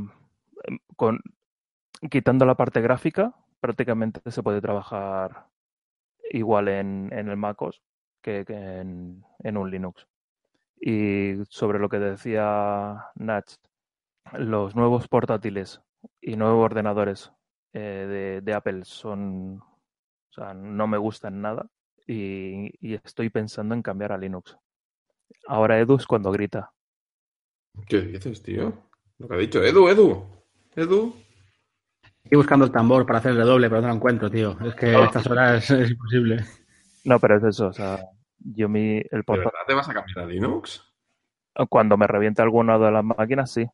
con, 0.96 1.20
quitando 2.10 2.46
la 2.46 2.56
parte 2.56 2.82
gráfica, 2.82 3.34
prácticamente 3.60 4.22
se 4.32 4.44
puede 4.44 4.62
trabajar 4.62 5.48
igual 6.32 6.68
en, 6.68 7.10
en 7.12 7.30
el 7.30 7.38
MacOS 7.38 7.82
que, 8.22 8.46
que 8.46 8.54
en, 8.56 9.24
en, 9.40 9.58
un 9.58 9.70
Linux. 9.72 10.08
Y 10.80 11.36
sobre 11.50 11.80
lo 11.80 11.90
que 11.90 12.00
decía 12.00 13.06
Nach, 13.16 13.46
los 14.38 14.76
nuevos 14.76 15.08
portátiles 15.08 15.82
y 16.22 16.36
nuevos 16.36 16.66
ordenadores 16.66 17.32
eh, 17.74 18.40
de, 18.40 18.42
de, 18.42 18.54
Apple 18.54 18.86
son, 18.86 19.60
o 19.60 20.34
sea, 20.34 20.54
no 20.54 20.88
me 20.88 20.98
gustan 20.98 21.42
nada 21.42 21.68
y, 22.06 22.72
y, 22.80 22.94
estoy 22.94 23.30
pensando 23.30 23.76
en 23.76 23.82
cambiar 23.82 24.12
a 24.12 24.18
Linux. 24.18 24.58
Ahora 25.48 25.80
Edu 25.80 25.96
es 25.96 26.06
cuando 26.06 26.32
grita. 26.32 26.72
¿Qué 27.88 28.02
dices, 28.02 28.42
tío? 28.42 28.74
Lo 29.18 29.28
que 29.28 29.36
ha 29.36 29.38
dicho 29.38 29.64
Edu, 29.64 29.90
Edu, 29.90 30.26
Edu. 30.76 31.16
Estoy 32.24 32.38
buscando 32.38 32.66
el 32.66 32.72
tambor 32.72 33.06
para 33.06 33.20
hacer 33.20 33.32
el 33.32 33.46
doble, 33.46 33.70
pero 33.70 33.82
no 33.82 33.88
lo 33.88 33.94
encuentro, 33.94 34.30
tío. 34.30 34.58
Es 34.62 34.76
que 34.76 34.88
a 34.88 35.06
estas 35.06 35.28
horas 35.28 35.70
es 35.72 35.92
imposible. 35.92 36.46
No, 37.06 37.20
pero 37.20 37.38
es 37.38 37.44
eso, 37.44 37.68
o 37.68 37.74
sea, 37.74 38.00
yo 38.40 38.70
mi... 38.70 38.98
El 38.98 39.24
¿De 39.26 39.38
verdad 39.38 39.52
te 39.68 39.74
vas 39.74 39.90
a 39.90 39.94
cambiar 39.94 40.20
a 40.20 40.26
Linux? 40.26 40.84
Cuando 41.70 41.98
me 41.98 42.08
reviente 42.08 42.42
alguna 42.42 42.78
de 42.78 42.92
las 42.92 43.04
máquinas, 43.04 43.52
sí. 43.52 43.66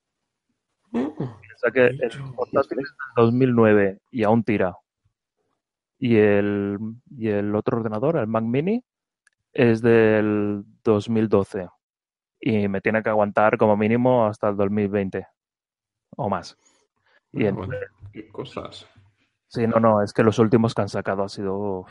Oh, 0.94 1.14
o 1.20 1.58
sea 1.58 1.72
que 1.72 1.88
el 1.88 2.10
portátil 2.36 2.80
es 2.80 2.90
del 3.16 3.26
2009 3.26 4.00
y 4.12 4.24
aún 4.24 4.44
tira. 4.44 4.76
Y 5.98 6.18
el, 6.18 6.78
y 7.18 7.30
el 7.30 7.56
otro 7.56 7.78
ordenador, 7.78 8.18
el 8.18 8.28
Mac 8.28 8.44
Mini, 8.44 8.84
es 9.54 9.82
del 9.82 10.64
2012. 10.84 11.68
Y 12.40 12.68
me 12.68 12.82
tiene 12.82 13.02
que 13.02 13.10
aguantar 13.10 13.58
como 13.58 13.78
mínimo 13.78 14.26
hasta 14.26 14.50
el 14.50 14.58
2020 14.58 15.26
o 16.18 16.30
más. 16.30 16.58
Y 17.32 17.44
bueno, 17.44 17.58
bueno, 17.58 17.74
qué 18.12 18.28
cosas. 18.30 18.88
Sí, 19.48 19.66
no, 19.68 19.80
no, 19.80 20.02
es 20.02 20.14
que 20.14 20.24
los 20.24 20.40
últimos 20.40 20.74
que 20.74 20.82
han 20.82 20.90
sacado 20.90 21.24
ha 21.24 21.30
sido 21.30 21.86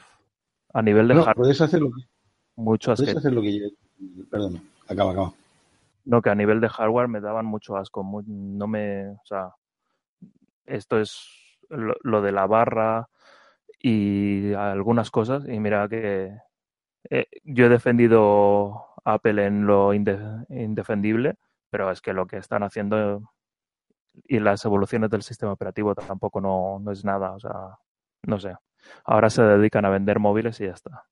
a 0.72 0.82
nivel 0.82 1.08
de 1.08 1.14
no, 1.14 1.22
hardware. 1.22 1.44
Puedes 1.44 1.60
hacer 1.60 1.80
lo 1.80 1.90
que, 1.90 2.02
mucho 2.56 2.94
puedes 2.94 3.16
hacer 3.16 3.32
lo 3.32 3.42
que 3.42 3.58
yo. 3.58 3.66
Perdona, 4.30 4.62
acaba, 4.88 5.12
acaba. 5.12 5.32
No, 6.04 6.20
que 6.20 6.30
a 6.30 6.34
nivel 6.34 6.60
de 6.60 6.68
hardware 6.68 7.08
me 7.08 7.20
daban 7.20 7.46
mucho 7.46 7.76
asco. 7.76 8.02
Muy, 8.02 8.24
no 8.26 8.66
me. 8.66 9.10
O 9.10 9.24
sea, 9.24 9.54
esto 10.66 11.00
es 11.00 11.26
lo, 11.68 11.94
lo, 12.02 12.22
de 12.22 12.32
la 12.32 12.46
barra 12.46 13.08
y 13.78 14.52
algunas 14.54 15.10
cosas. 15.10 15.44
Y 15.48 15.60
mira 15.60 15.88
que 15.88 16.32
eh, 17.10 17.26
yo 17.44 17.66
he 17.66 17.68
defendido 17.68 18.86
Apple 19.04 19.46
en 19.46 19.66
lo 19.66 19.94
inde, 19.94 20.18
indefendible, 20.48 21.36
pero 21.70 21.90
es 21.90 22.00
que 22.00 22.12
lo 22.12 22.26
que 22.26 22.38
están 22.38 22.62
haciendo 22.62 23.32
y 24.24 24.40
las 24.40 24.64
evoluciones 24.64 25.10
del 25.10 25.22
sistema 25.22 25.52
operativo 25.52 25.94
tampoco 25.94 26.40
no, 26.40 26.78
no, 26.80 26.92
es 26.92 27.04
nada, 27.04 27.32
o 27.32 27.40
sea, 27.40 27.78
no 28.22 28.38
sé. 28.38 28.54
Ahora 29.04 29.30
se 29.30 29.42
dedican 29.42 29.84
a 29.84 29.90
vender 29.90 30.18
móviles 30.18 30.60
y 30.60 30.66
ya 30.66 30.72
está. 30.72 31.04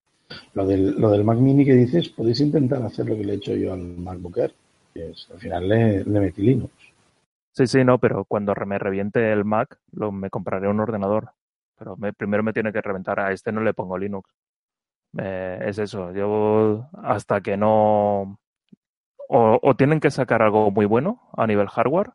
Lo 0.55 0.67
del, 0.67 1.01
lo 1.01 1.11
del 1.11 1.25
Mac 1.25 1.39
Mini 1.39 1.65
que 1.65 1.75
dices, 1.75 2.09
podéis 2.09 2.41
intentar 2.41 2.83
hacer 2.83 3.07
lo 3.07 3.17
que 3.17 3.25
le 3.25 3.33
he 3.33 3.37
hecho 3.37 3.55
yo 3.55 3.73
al 3.73 3.81
MacBook 3.81 4.39
Air, 4.39 4.55
al 4.97 5.39
final 5.39 5.69
le, 5.69 6.05
metí 6.05 6.43
Linux. 6.43 6.73
Sí, 7.53 7.67
sí, 7.67 7.85
no, 7.85 7.99
pero 7.99 8.25
cuando 8.25 8.55
me 8.67 8.79
reviente 8.79 9.33
el 9.33 9.45
Mac, 9.45 9.79
me 9.93 10.31
compraré 10.31 10.69
un 10.69 10.81
ordenador. 10.81 11.31
Pero 11.77 11.97
me, 11.97 12.13
primero 12.13 12.43
me 12.43 12.53
tiene 12.53 12.73
que 12.73 12.81
reventar. 12.81 13.19
A 13.21 13.33
este 13.33 13.53
no 13.53 13.63
le 13.63 13.75
pongo 13.75 13.99
Linux. 13.99 14.31
es 15.17 15.79
eso. 15.79 16.13
Yo 16.13 16.89
hasta 17.03 17.41
que 17.41 17.57
no. 17.57 18.39
O, 19.29 19.59
o, 19.63 19.77
tienen 19.77 20.01
que 20.01 20.11
sacar 20.11 20.43
algo 20.43 20.71
muy 20.71 20.87
bueno 20.87 21.23
a 21.37 21.47
nivel 21.47 21.69
hardware, 21.69 22.11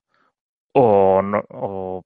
o, 0.73 1.21
no, 1.21 1.43
o 1.49 2.03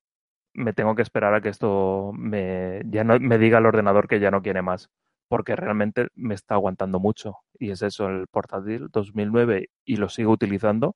me 0.53 0.73
tengo 0.73 0.95
que 0.95 1.01
esperar 1.01 1.33
a 1.33 1.41
que 1.41 1.49
esto 1.49 2.11
me, 2.15 2.83
ya 2.85 3.03
no, 3.03 3.19
me 3.19 3.39
diga 3.39 3.57
el 3.57 3.65
ordenador 3.65 4.07
que 4.07 4.19
ya 4.19 4.29
no 4.29 4.43
quiere 4.43 4.61
más, 4.61 4.89
porque 5.29 5.55
realmente 5.55 6.07
me 6.15 6.35
está 6.35 6.55
aguantando 6.55 6.99
mucho. 6.99 7.37
Y 7.57 7.71
es 7.71 7.81
eso, 7.81 8.09
el 8.09 8.27
portátil 8.27 8.89
2009 8.91 9.69
y 9.85 9.95
lo 9.95 10.09
sigo 10.09 10.31
utilizando. 10.31 10.95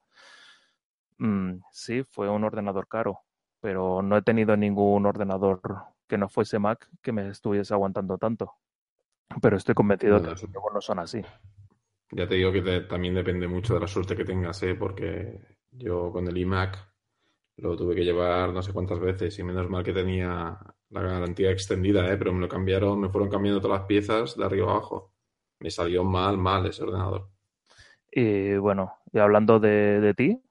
Mm, 1.20 1.60
sí, 1.72 2.04
fue 2.04 2.30
un 2.30 2.44
ordenador 2.44 2.88
caro, 2.88 3.20
pero 3.62 4.02
no 4.02 4.18
he 4.18 4.24
tenido 4.24 4.58
ningún 4.58 5.06
ordenador 5.06 5.62
que 6.08 6.18
no 6.18 6.28
fuese 6.28 6.60
Mac 6.60 6.90
que 7.02 7.12
me 7.12 7.30
estuviese 7.30 7.74
aguantando 7.74 8.18
tanto. 8.18 8.54
Pero 9.42 9.56
estoy 9.56 9.76
convencido 9.76 10.20
de 10.20 10.36
que 10.36 10.48
luego 10.48 10.72
no 10.74 10.82
son 10.82 11.00
así. 11.00 11.22
Ya 12.12 12.28
te 12.28 12.36
digo 12.36 12.52
que 12.52 12.82
también 12.82 13.14
depende 13.14 13.48
mucho 13.48 13.76
de 13.76 13.80
la 13.80 13.88
suerte 13.88 14.16
que 14.16 14.26
tengas, 14.26 14.62
¿eh? 14.64 14.76
porque 14.76 15.40
yo 15.72 16.12
con 16.12 16.28
el 16.28 16.38
iMac 16.38 16.93
lo 17.58 17.76
tuve 17.76 17.95
que 17.95 18.04
llevar 18.04 18.51
no 18.51 18.62
sé 18.62 18.74
cuántas 18.74 18.99
veces 18.99 19.38
y 19.38 19.43
menos 19.43 19.70
mal 19.70 19.84
que 19.84 19.93
tenía 19.93 20.58
la 20.89 21.01
garantía 21.01 21.51
extendida, 21.51 22.12
¿eh? 22.12 22.18
pero 22.18 22.34
me 22.34 22.41
lo 22.41 22.47
cambiaron, 22.47 22.99
me 22.99 23.10
fueron 23.10 23.30
cambiando 23.30 23.62
todas 23.62 23.80
las 23.80 23.88
piezas 23.88 24.38
de 24.38 24.45
arriba 24.45 24.72
abajo. 24.72 25.14
Me 25.60 25.70
salió 25.70 26.04
mal, 26.04 26.38
mal 26.38 26.66
ese 26.66 26.84
ordenador. 26.84 27.30
Y 28.12 28.58
bueno, 28.58 28.93
y 29.12 29.20
hablando 29.20 29.60
de, 29.60 29.99
de 30.01 30.14
ti, 30.14 30.43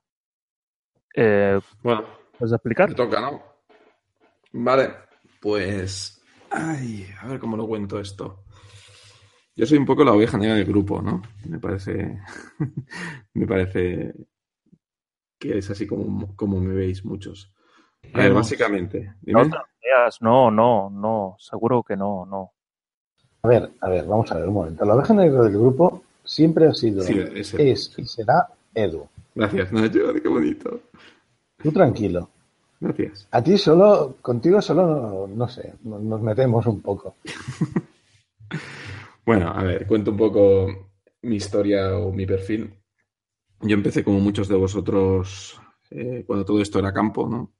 eh, 1.15 1.61
bueno, 1.83 2.05
¿puedes 2.39 2.53
explicar? 2.53 2.89
Te 2.89 2.95
toca, 2.95 3.21
¿no? 3.21 3.43
Vale, 4.53 4.91
pues. 5.41 6.21
Ay, 6.51 7.07
a 7.21 7.29
ver 7.29 7.39
cómo 7.39 7.57
lo 7.57 7.67
cuento 7.67 8.01
esto. 8.01 8.45
Yo 9.55 9.67
soy 9.67 9.79
un 9.79 9.87
poco 9.87 10.05
la 10.05 10.13
oveja 10.13 10.39
negra 10.39 10.57
del 10.57 10.65
grupo, 10.65 11.03
¿no? 11.03 11.23
Me 11.47 11.59
parece. 11.59 12.19
me 13.35 13.47
parece 13.47 14.15
que 15.43 15.59
es 15.59 15.69
así 15.71 15.89
como, 15.89 16.37
como 16.37 16.61
me 16.61 16.73
veis 16.73 17.05
muchos. 17.05 17.51
A 18.15 18.19
ver, 18.19 18.33
básicamente. 18.33 19.13
No, 19.23 19.43
no, 20.21 20.51
no, 20.53 20.91
no, 20.91 21.37
seguro 21.41 21.83
que 21.83 21.97
no, 21.97 22.25
no. 22.25 22.53
A 23.43 23.49
ver, 23.49 23.71
a 23.81 23.89
ver, 23.89 24.07
vamos 24.07 24.31
a 24.31 24.39
ver 24.39 24.47
un 24.47 24.55
momento. 24.55 24.85
La 24.85 24.95
oveja 24.95 25.15
negra 25.15 25.43
del 25.43 25.55
grupo 25.55 26.05
siempre 26.23 26.69
ha 26.69 26.75
sido, 26.75 27.03
es, 27.03 27.99
y 27.99 28.07
será 28.07 28.47
Edu. 28.73 29.09
Gracias, 29.35 29.73
Nacho, 29.73 30.15
qué 30.15 30.29
bonito. 30.29 30.81
Tú 31.61 31.73
tranquilo. 31.73 32.29
Gracias. 32.79 33.27
A 33.33 33.43
ti 33.43 33.59
solo, 33.59 34.19
contigo 34.23 34.63
solo, 34.63 35.27
no, 35.27 35.49
sé, 35.49 35.75
nos 35.83 36.23
metemos 36.23 36.67
un 36.67 36.81
poco. 36.81 37.17
bueno, 39.27 39.49
a 39.49 39.65
ver, 39.65 39.89
cuento 39.89 40.13
un 40.13 40.17
poco 40.17 40.91
mi 41.23 41.37
historia 41.37 41.97
o 41.97 42.13
mi 42.13 42.27
perfil. 42.27 42.73
Yo 43.63 43.77
empecé 43.77 44.03
como 44.03 44.19
muchos 44.19 44.49
de 44.49 44.57
vosotros 44.57 45.61
eh, 45.91 46.25
cuando 46.27 46.45
todo 46.45 46.61
esto 46.61 46.81
era 46.81 46.93
campo, 46.93 47.29
¿no? 47.29 47.53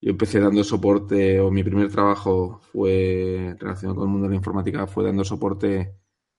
Yo 0.00 0.10
empecé 0.10 0.38
dando 0.38 0.62
soporte, 0.62 1.40
o 1.40 1.50
mi 1.50 1.64
primer 1.64 1.90
trabajo 1.90 2.60
fue 2.60 3.56
relacionado 3.58 3.96
con 3.96 4.04
el 4.04 4.12
mundo 4.12 4.26
de 4.26 4.30
la 4.30 4.36
informática, 4.36 4.86
fue 4.86 5.04
dando 5.04 5.24
soporte 5.24 5.96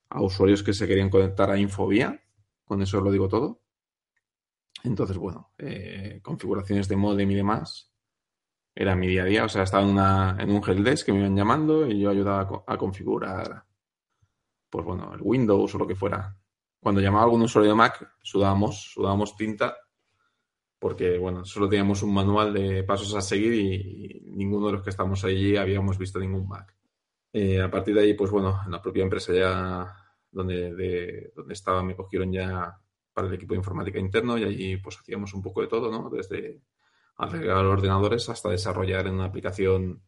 a 0.10 0.22
usuarios 0.22 0.64
que 0.64 0.74
se 0.74 0.88
querían 0.88 1.10
conectar 1.10 1.50
a 1.50 1.58
Infobía. 1.58 2.22
Con 2.64 2.82
eso 2.82 3.02
lo 3.02 3.12
digo 3.12 3.28
todo. 3.28 3.62
Entonces, 4.84 5.18
bueno, 5.18 5.52
eh, 5.58 6.20
configuraciones 6.22 6.88
de 6.88 6.96
modem 6.96 7.32
y 7.32 7.36
demás. 7.36 7.92
Era 8.76 8.96
mi 8.96 9.08
día 9.08 9.24
a 9.24 9.26
día. 9.26 9.46
O 9.46 9.50
sea, 9.50 9.64
estaba 9.64 9.84
en, 9.84 10.42
en 10.42 10.56
un 10.56 10.64
helpdesk 10.64 11.08
que 11.08 11.14
me 11.14 11.20
iban 11.20 11.36
llamando 11.36 11.88
y 11.88 12.00
yo 12.00 12.12
ayudaba 12.12 12.64
a 12.66 12.78
configurar, 12.78 13.66
pues 14.70 14.86
bueno, 14.86 15.14
el 15.14 15.22
Windows 15.22 15.76
o 15.76 15.78
lo 15.80 15.88
que 15.88 15.96
fuera 15.96 16.40
cuando 16.80 17.02
llamaba 17.02 17.26
algún 17.26 17.42
usuario 17.42 17.72
de 17.72 17.76
Mac, 17.76 18.16
sudábamos, 18.22 18.92
sudábamos 18.94 19.36
tinta, 19.36 19.76
porque, 20.80 21.18
bueno, 21.18 21.44
solo 21.44 21.68
teníamos 21.68 22.04
un 22.04 22.14
manual 22.14 22.54
de 22.54 22.84
pasos 22.84 23.14
a 23.16 23.22
seguir 23.22 23.54
y, 23.54 24.32
ninguno 24.32 24.68
de 24.68 24.74
los 24.74 24.84
que 24.84 24.92
estamos 24.92 25.24
allí 25.26 25.58
habíamos 25.58 25.98
visto 25.98 26.20
ningún 26.20 26.48
Mac. 26.48 26.74
Eh, 27.34 27.62
a 27.62 27.70
partir 27.70 27.96
de 27.96 28.02
ahí, 28.02 28.14
pues 28.14 28.32
bueno, 28.32 28.62
en 28.66 28.72
la 28.72 28.82
propia 28.82 29.04
empresa 29.04 29.34
ya 29.34 29.94
donde, 30.32 30.74
de, 30.74 31.34
donde 31.36 31.54
estaba 31.54 31.84
me 31.84 31.96
cogieron 31.96 32.32
ya 32.32 32.80
para 33.14 33.28
el 33.28 33.34
equipo 33.34 33.54
de 33.54 33.58
informática 33.58 34.00
interno 34.00 34.38
y 34.38 34.44
allí 34.44 34.78
pues 34.78 34.98
hacíamos 34.98 35.34
un 35.34 35.42
poco 35.42 35.62
de 35.62 35.68
todo, 35.68 35.92
¿no? 35.92 36.10
Desde 36.10 36.62
arreglar 37.18 37.66
ordenadores 37.66 38.30
hasta 38.30 38.50
desarrollar 38.50 39.08
en 39.08 39.16
una 39.16 39.26
aplicación 39.26 40.02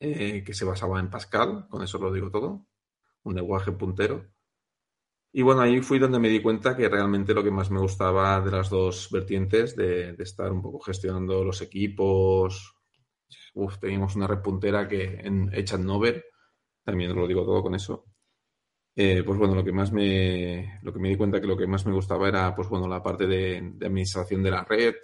eh, 0.00 0.42
que 0.42 0.54
se 0.54 0.64
basaba 0.64 0.98
en 1.00 1.10
Pascal, 1.10 1.66
con 1.68 1.82
eso 1.82 1.98
lo 1.98 2.12
digo 2.12 2.30
todo, 2.30 2.66
un 3.24 3.34
lenguaje 3.34 3.72
puntero 3.72 4.26
y 5.36 5.42
bueno, 5.42 5.62
ahí 5.62 5.80
fui 5.80 5.98
donde 5.98 6.20
me 6.20 6.28
di 6.28 6.40
cuenta 6.40 6.76
que 6.76 6.88
realmente 6.88 7.34
lo 7.34 7.42
que 7.42 7.50
más 7.50 7.68
me 7.68 7.80
gustaba 7.80 8.40
de 8.40 8.52
las 8.52 8.70
dos 8.70 9.08
vertientes, 9.10 9.74
de, 9.74 10.14
estar 10.20 10.52
un 10.52 10.62
poco 10.62 10.78
gestionando 10.78 11.42
los 11.42 11.60
equipos. 11.60 12.76
Uf, 13.54 13.78
teníamos 13.80 14.14
una 14.14 14.28
repuntera 14.28 14.86
que 14.86 15.02
en, 15.24 15.50
Nover, 15.84 16.24
también 16.84 17.16
lo 17.16 17.26
digo 17.26 17.44
todo 17.44 17.64
con 17.64 17.74
eso. 17.74 18.04
Eh, 18.94 19.24
pues 19.26 19.36
bueno, 19.36 19.56
lo 19.56 19.64
que 19.64 19.72
más 19.72 19.90
me, 19.90 20.78
lo 20.82 20.92
que 20.92 21.00
me 21.00 21.08
di 21.08 21.16
cuenta 21.16 21.40
que 21.40 21.48
lo 21.48 21.56
que 21.56 21.66
más 21.66 21.84
me 21.84 21.92
gustaba 21.92 22.28
era, 22.28 22.54
pues 22.54 22.68
bueno, 22.68 22.86
la 22.86 23.02
parte 23.02 23.26
de, 23.26 23.56
administración 23.82 24.40
de 24.40 24.50
la 24.52 24.62
red 24.62 24.94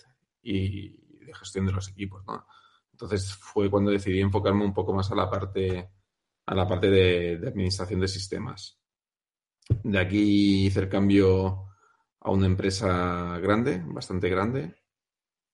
y 0.43 0.91
de 1.27 1.35
gestión 1.35 1.67
de 1.67 1.73
los 1.73 1.89
equipos, 1.89 2.25
¿no? 2.25 2.47
Entonces 2.93 3.35
fue 3.35 3.69
cuando 3.69 3.91
decidí 3.91 4.21
enfocarme 4.21 4.65
un 4.65 4.75
poco 4.75 4.95
más 4.95 5.11
a 5.11 5.17
la 5.17 5.29
parte, 5.29 5.91
a 6.47 6.55
la 6.55 6.69
parte 6.69 6.89
de 6.89 7.49
administración 7.49 7.99
de 7.99 8.07
sistemas. 8.07 8.80
De 9.83 9.99
aquí 9.99 10.67
hice 10.67 10.81
el 10.81 10.89
cambio 10.89 11.67
a 12.21 12.31
una 12.31 12.47
empresa 12.47 13.39
grande, 13.39 13.83
bastante 13.87 14.29
grande. 14.29 14.77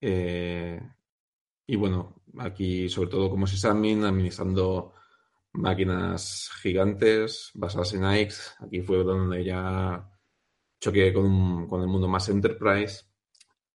Eh, 0.01 0.81
y 1.67 1.77
bueno, 1.77 2.23
aquí 2.39 2.89
sobre 2.89 3.11
todo 3.11 3.31
como 3.31 3.47
sysadmin, 3.47 4.05
administrando 4.05 4.95
máquinas 5.53 6.51
gigantes 6.63 7.51
basadas 7.55 7.95
en 7.95 8.05
AX. 8.05 8.57
Aquí 8.61 8.81
fue 8.83 8.99
donde 9.05 9.45
ya 9.45 10.11
choqué 10.81 11.13
con, 11.13 11.69
con 11.69 11.83
el 11.83 11.89
mundo 11.89 12.09
más 12.09 12.29
enterprise. 12.29 13.05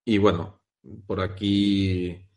Y 0.05 0.17
bueno, 0.17 0.61
por 1.05 1.21
aquí 1.21 2.27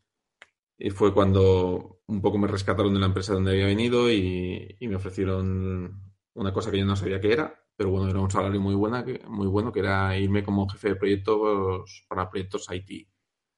fue 0.95 1.15
cuando 1.15 2.03
un 2.07 2.21
poco 2.21 2.39
me 2.39 2.49
rescataron 2.49 2.93
de 2.95 3.01
la 3.01 3.07
empresa 3.07 3.33
donde 3.33 3.53
había 3.53 3.67
venido 3.67 4.11
y, 4.11 4.77
y 4.79 4.89
me 4.89 4.97
ofrecieron 4.97 6.15
una 6.35 6.53
cosa 6.53 6.71
que 6.71 6.79
yo 6.79 6.85
no 6.85 6.97
sabía 6.97 7.21
qué 7.21 7.33
era, 7.33 7.64
pero 7.77 7.91
bueno, 7.91 8.09
era 8.09 8.21
un 8.21 8.31
salario 8.31 8.61
muy, 8.61 8.75
buena, 8.75 9.05
muy 9.29 9.47
bueno, 9.47 9.73
que 9.73 9.81
era 9.81 10.17
irme 10.17 10.45
como 10.45 10.69
jefe 10.69 10.91
de 10.91 10.97
proyectos 10.97 12.05
para 12.09 12.31
proyectos 12.31 12.69
IT. 12.71 13.09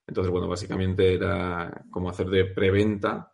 Entonces, 0.06 0.30
bueno, 0.30 0.48
básicamente 0.48 1.14
era 1.14 1.84
como 1.90 2.08
hacer 2.08 2.28
de 2.28 2.46
preventa 2.46 3.32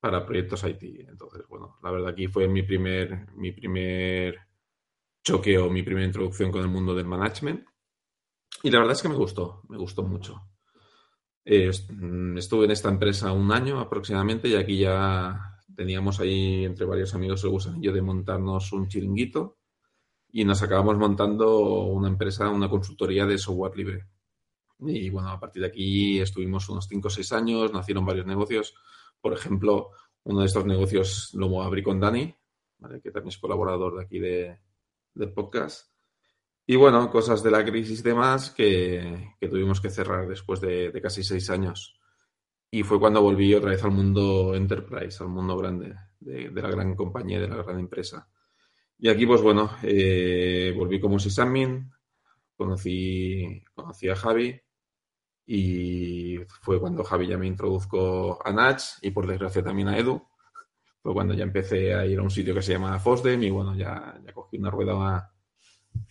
para 0.00 0.24
proyectos 0.24 0.64
IT. 0.64 1.08
Entonces, 1.08 1.46
bueno, 1.48 1.78
la 1.82 1.90
verdad 1.90 2.10
aquí 2.10 2.28
fue 2.28 2.46
mi 2.48 2.62
primer, 2.62 3.32
mi 3.34 3.52
primer 3.52 4.38
choque 5.24 5.58
o 5.58 5.70
mi 5.70 5.82
primera 5.82 6.06
introducción 6.06 6.52
con 6.52 6.62
el 6.62 6.68
mundo 6.68 6.94
del 6.94 7.06
management. 7.06 7.64
Y 8.62 8.70
la 8.70 8.78
verdad 8.78 8.94
es 8.94 9.02
que 9.02 9.08
me 9.08 9.16
gustó, 9.16 9.62
me 9.68 9.78
gustó 9.78 10.02
mucho. 10.02 10.48
Mm, 11.44 12.38
estuve 12.38 12.66
en 12.66 12.70
esta 12.70 12.88
empresa 12.88 13.32
un 13.32 13.50
año 13.50 13.80
aproximadamente 13.80 14.48
y 14.48 14.54
aquí 14.54 14.78
ya 14.78 15.58
teníamos 15.74 16.20
ahí 16.20 16.64
entre 16.64 16.86
varios 16.86 17.14
amigos 17.14 17.42
el 17.42 17.50
gusanillo 17.50 17.92
de 17.92 18.02
montarnos 18.02 18.72
un 18.72 18.86
chiringuito 18.86 19.61
y 20.32 20.44
nos 20.46 20.62
acabamos 20.62 20.96
montando 20.96 21.84
una 21.84 22.08
empresa, 22.08 22.48
una 22.48 22.70
consultoría 22.70 23.26
de 23.26 23.36
software 23.36 23.76
libre. 23.76 24.06
Y 24.80 25.10
bueno, 25.10 25.28
a 25.28 25.38
partir 25.38 25.62
de 25.62 25.68
aquí 25.68 26.20
estuvimos 26.20 26.68
unos 26.70 26.86
5 26.88 27.06
o 27.06 27.10
6 27.10 27.32
años, 27.32 27.72
nacieron 27.72 28.06
varios 28.06 28.26
negocios. 28.26 28.74
Por 29.20 29.34
ejemplo, 29.34 29.90
uno 30.24 30.40
de 30.40 30.46
estos 30.46 30.64
negocios 30.64 31.30
lo 31.34 31.62
abrí 31.62 31.82
con 31.82 32.00
Dani, 32.00 32.34
que 33.02 33.10
también 33.10 33.28
es 33.28 33.38
colaborador 33.38 33.96
de 33.96 34.02
aquí 34.04 34.18
de, 34.18 34.58
del 35.14 35.32
podcast. 35.32 35.92
Y 36.66 36.76
bueno, 36.76 37.10
cosas 37.10 37.42
de 37.42 37.50
la 37.50 37.64
crisis 37.64 38.00
y 38.00 38.02
demás 38.02 38.50
que, 38.50 39.34
que 39.38 39.48
tuvimos 39.48 39.82
que 39.82 39.90
cerrar 39.90 40.26
después 40.26 40.62
de, 40.62 40.98
casi 41.02 41.22
seis 41.22 41.50
años. 41.50 42.00
Y 42.70 42.84
fue 42.84 42.98
cuando 42.98 43.20
volví 43.20 43.52
otra 43.54 43.70
vez 43.70 43.84
al 43.84 43.90
mundo 43.90 44.54
enterprise, 44.54 45.22
al 45.22 45.28
mundo 45.28 45.58
grande, 45.58 45.94
de, 46.20 46.48
de 46.48 46.62
la 46.62 46.70
gran 46.70 46.96
compañía, 46.96 47.38
de 47.38 47.48
la 47.48 47.62
gran 47.62 47.78
empresa. 47.78 48.26
Y 49.04 49.08
aquí, 49.08 49.26
pues 49.26 49.42
bueno, 49.42 49.68
eh, 49.82 50.72
volví 50.76 51.00
como 51.00 51.18
sysadmin, 51.18 51.90
conocí, 52.56 53.60
conocí 53.74 54.08
a 54.08 54.14
Javi 54.14 54.62
y 55.44 56.38
fue 56.60 56.78
cuando 56.78 57.02
Javi 57.02 57.26
ya 57.26 57.36
me 57.36 57.48
introduzco 57.48 58.38
a 58.46 58.52
Nach 58.52 58.80
y 59.00 59.10
por 59.10 59.26
desgracia 59.26 59.60
también 59.64 59.88
a 59.88 59.98
Edu. 59.98 60.24
Fue 61.02 61.12
cuando 61.14 61.34
ya 61.34 61.42
empecé 61.42 61.92
a 61.92 62.06
ir 62.06 62.20
a 62.20 62.22
un 62.22 62.30
sitio 62.30 62.54
que 62.54 62.62
se 62.62 62.74
llama 62.74 63.00
Fosdem 63.00 63.42
y 63.42 63.50
bueno, 63.50 63.74
ya, 63.74 64.20
ya 64.24 64.32
cogí 64.32 64.56
una 64.56 64.70
rueda 64.70 65.34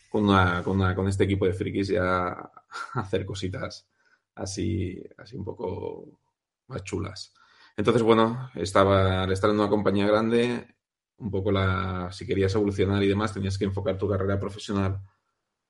con, 0.10 0.26
una, 0.26 0.62
con, 0.62 0.76
una, 0.76 0.94
con 0.94 1.08
este 1.08 1.24
equipo 1.24 1.46
de 1.46 1.54
frikis 1.54 1.88
ya 1.88 2.28
a 2.28 2.52
hacer 2.96 3.26
cositas, 3.26 3.88
así, 4.36 5.02
así 5.18 5.38
un 5.38 5.46
poco 5.46 6.20
más 6.68 6.84
chulas. 6.84 7.34
Entonces, 7.78 8.04
bueno, 8.04 8.50
estaba, 8.54 9.24
al 9.24 9.32
estar 9.32 9.50
en 9.50 9.62
una 9.62 9.70
compañía 9.70 10.08
grande, 10.08 10.76
un 11.22 11.30
poco 11.30 11.52
la, 11.52 12.10
si 12.12 12.26
querías 12.26 12.54
evolucionar 12.56 13.02
y 13.04 13.08
demás, 13.08 13.34
tenías 13.34 13.58
que 13.58 13.66
enfocar 13.66 13.98
tu 13.98 14.10
carrera 14.10 14.40
profesional 14.40 15.00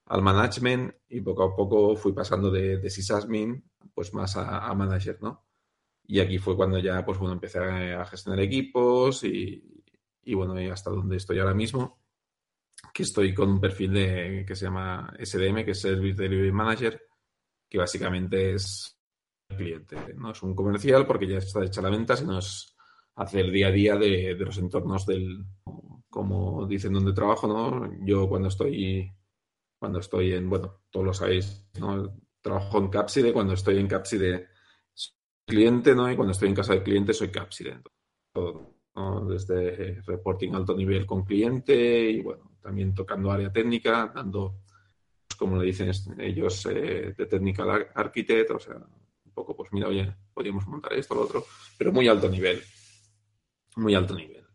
al 0.06 0.22
management 0.22 0.94
y 1.10 1.22
poco 1.22 1.44
a 1.44 1.56
poco 1.56 1.96
fui 1.96 2.14
pasando 2.14 2.50
de, 2.50 2.78
de 2.78 2.90
sysadmin 2.90 3.64
pues 3.94 4.14
más 4.14 4.38
a, 4.38 4.74
manager, 4.74 5.20
¿no? 5.22 5.46
Y 6.08 6.20
aquí 6.20 6.38
fue 6.38 6.56
cuando 6.56 6.80
ya, 6.80 7.06
pues 7.06 7.18
bueno, 7.18 7.34
empecé 7.34 7.60
a, 7.60 8.06
gestionar 8.06 8.40
equipos 8.40 9.24
y, 9.24 9.84
y, 10.24 10.34
bueno, 10.34 10.60
y 10.60 10.68
hasta 10.68 10.90
donde 10.90 11.18
estoy 11.18 11.40
ahora 11.40 11.54
mismo, 11.54 12.02
que 12.94 13.04
estoy 13.04 13.34
con 13.34 13.50
un 13.50 13.60
perfil 13.60 13.94
de, 13.94 14.46
que 14.48 14.56
se 14.56 14.66
llama 14.66 15.14
SDM, 15.20 15.64
que 15.64 15.72
es 15.72 15.82
Service 15.82 16.22
Delivery 16.22 16.52
Manager, 16.52 17.02
que 17.70 17.78
básicamente 17.78 18.56
es 18.56 18.98
cliente. 19.48 19.98
No 20.16 20.32
es 20.32 20.42
un 20.44 20.56
comercial 20.56 21.06
porque 21.06 21.28
ya 21.28 21.38
está 21.38 21.64
hecha 21.64 21.82
la 21.82 21.90
venta, 21.90 22.16
sino 22.16 22.40
es 22.40 22.76
hacer 23.16 23.52
día 23.52 23.68
a 23.68 23.72
día 23.72 23.96
de, 23.96 24.36
de 24.36 24.46
los 24.46 24.58
entornos 24.58 25.06
del, 25.06 25.46
como 26.10 26.68
dicen 26.68 26.94
donde 26.94 27.14
trabajo, 27.14 27.48
¿no? 27.48 27.90
Yo 28.06 28.28
cuando 28.28 28.50
estoy 28.50 29.12
cuando 29.82 29.98
estoy 29.98 30.34
en, 30.34 30.48
bueno, 30.48 30.82
todos 30.92 31.06
lo 31.08 31.14
sabéis, 31.14 31.66
¿no? 31.80 32.16
Trabajo 32.40 32.78
en 32.78 32.90
Capside, 32.90 33.34
cuando 33.34 33.54
estoy 33.54 33.80
en 33.80 33.88
Capside 33.88 34.48
soy 34.94 35.16
cliente, 35.44 35.96
¿no? 35.96 36.12
Y 36.12 36.16
cuando 36.16 36.34
estoy 36.34 36.50
en 36.50 36.56
casa 36.56 36.74
del 36.74 36.84
cliente 36.84 37.16
soy 37.16 37.30
Capside. 37.30 37.82
Todo, 38.32 38.76
Desde 39.28 40.00
reporting 40.02 40.54
alto 40.54 40.76
nivel 40.76 41.08
con 41.08 41.26
cliente 41.26 42.12
y, 42.12 42.22
bueno, 42.22 42.52
también 42.62 42.94
tocando 42.94 43.32
área 43.32 43.52
técnica, 43.52 44.12
dando, 44.14 44.62
pues, 45.28 45.36
como 45.36 45.58
le 45.58 45.66
dicen 45.66 45.92
ellos, 46.20 46.64
eh, 46.68 47.16
de 47.18 47.26
Technical 47.26 47.90
Architect, 47.96 48.52
o 48.52 48.60
sea, 48.60 48.76
un 48.76 49.32
poco, 49.34 49.56
pues 49.56 49.74
mira, 49.74 49.88
oye, 49.88 50.16
podríamos 50.32 50.68
montar 50.68 50.94
esto, 50.94 51.16
lo 51.16 51.22
otro, 51.22 51.44
pero 51.76 51.92
muy 51.92 52.08
alto 52.08 52.30
nivel. 52.30 52.62
Muy 53.76 53.96
alto 53.96 54.16
nivel. 54.16 54.46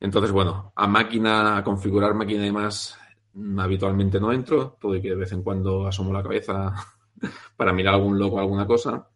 Entonces, 0.00 0.32
bueno, 0.32 0.72
a 0.76 0.86
máquina, 0.86 1.56
a 1.56 1.64
configurar 1.64 2.14
máquina 2.14 2.42
y 2.42 2.46
demás, 2.46 2.98
habitualmente 3.58 4.20
no 4.20 4.32
entro, 4.32 4.76
todo 4.80 4.94
y 4.94 5.02
que 5.02 5.10
de 5.10 5.16
vez 5.16 5.32
en 5.32 5.42
cuando 5.42 5.86
asomo 5.86 6.12
la 6.12 6.22
cabeza 6.22 6.74
para 7.56 7.72
mirar 7.72 7.94
algún 7.94 8.18
logo 8.18 8.36
o 8.36 8.40
alguna 8.40 8.66
cosa. 8.66 9.08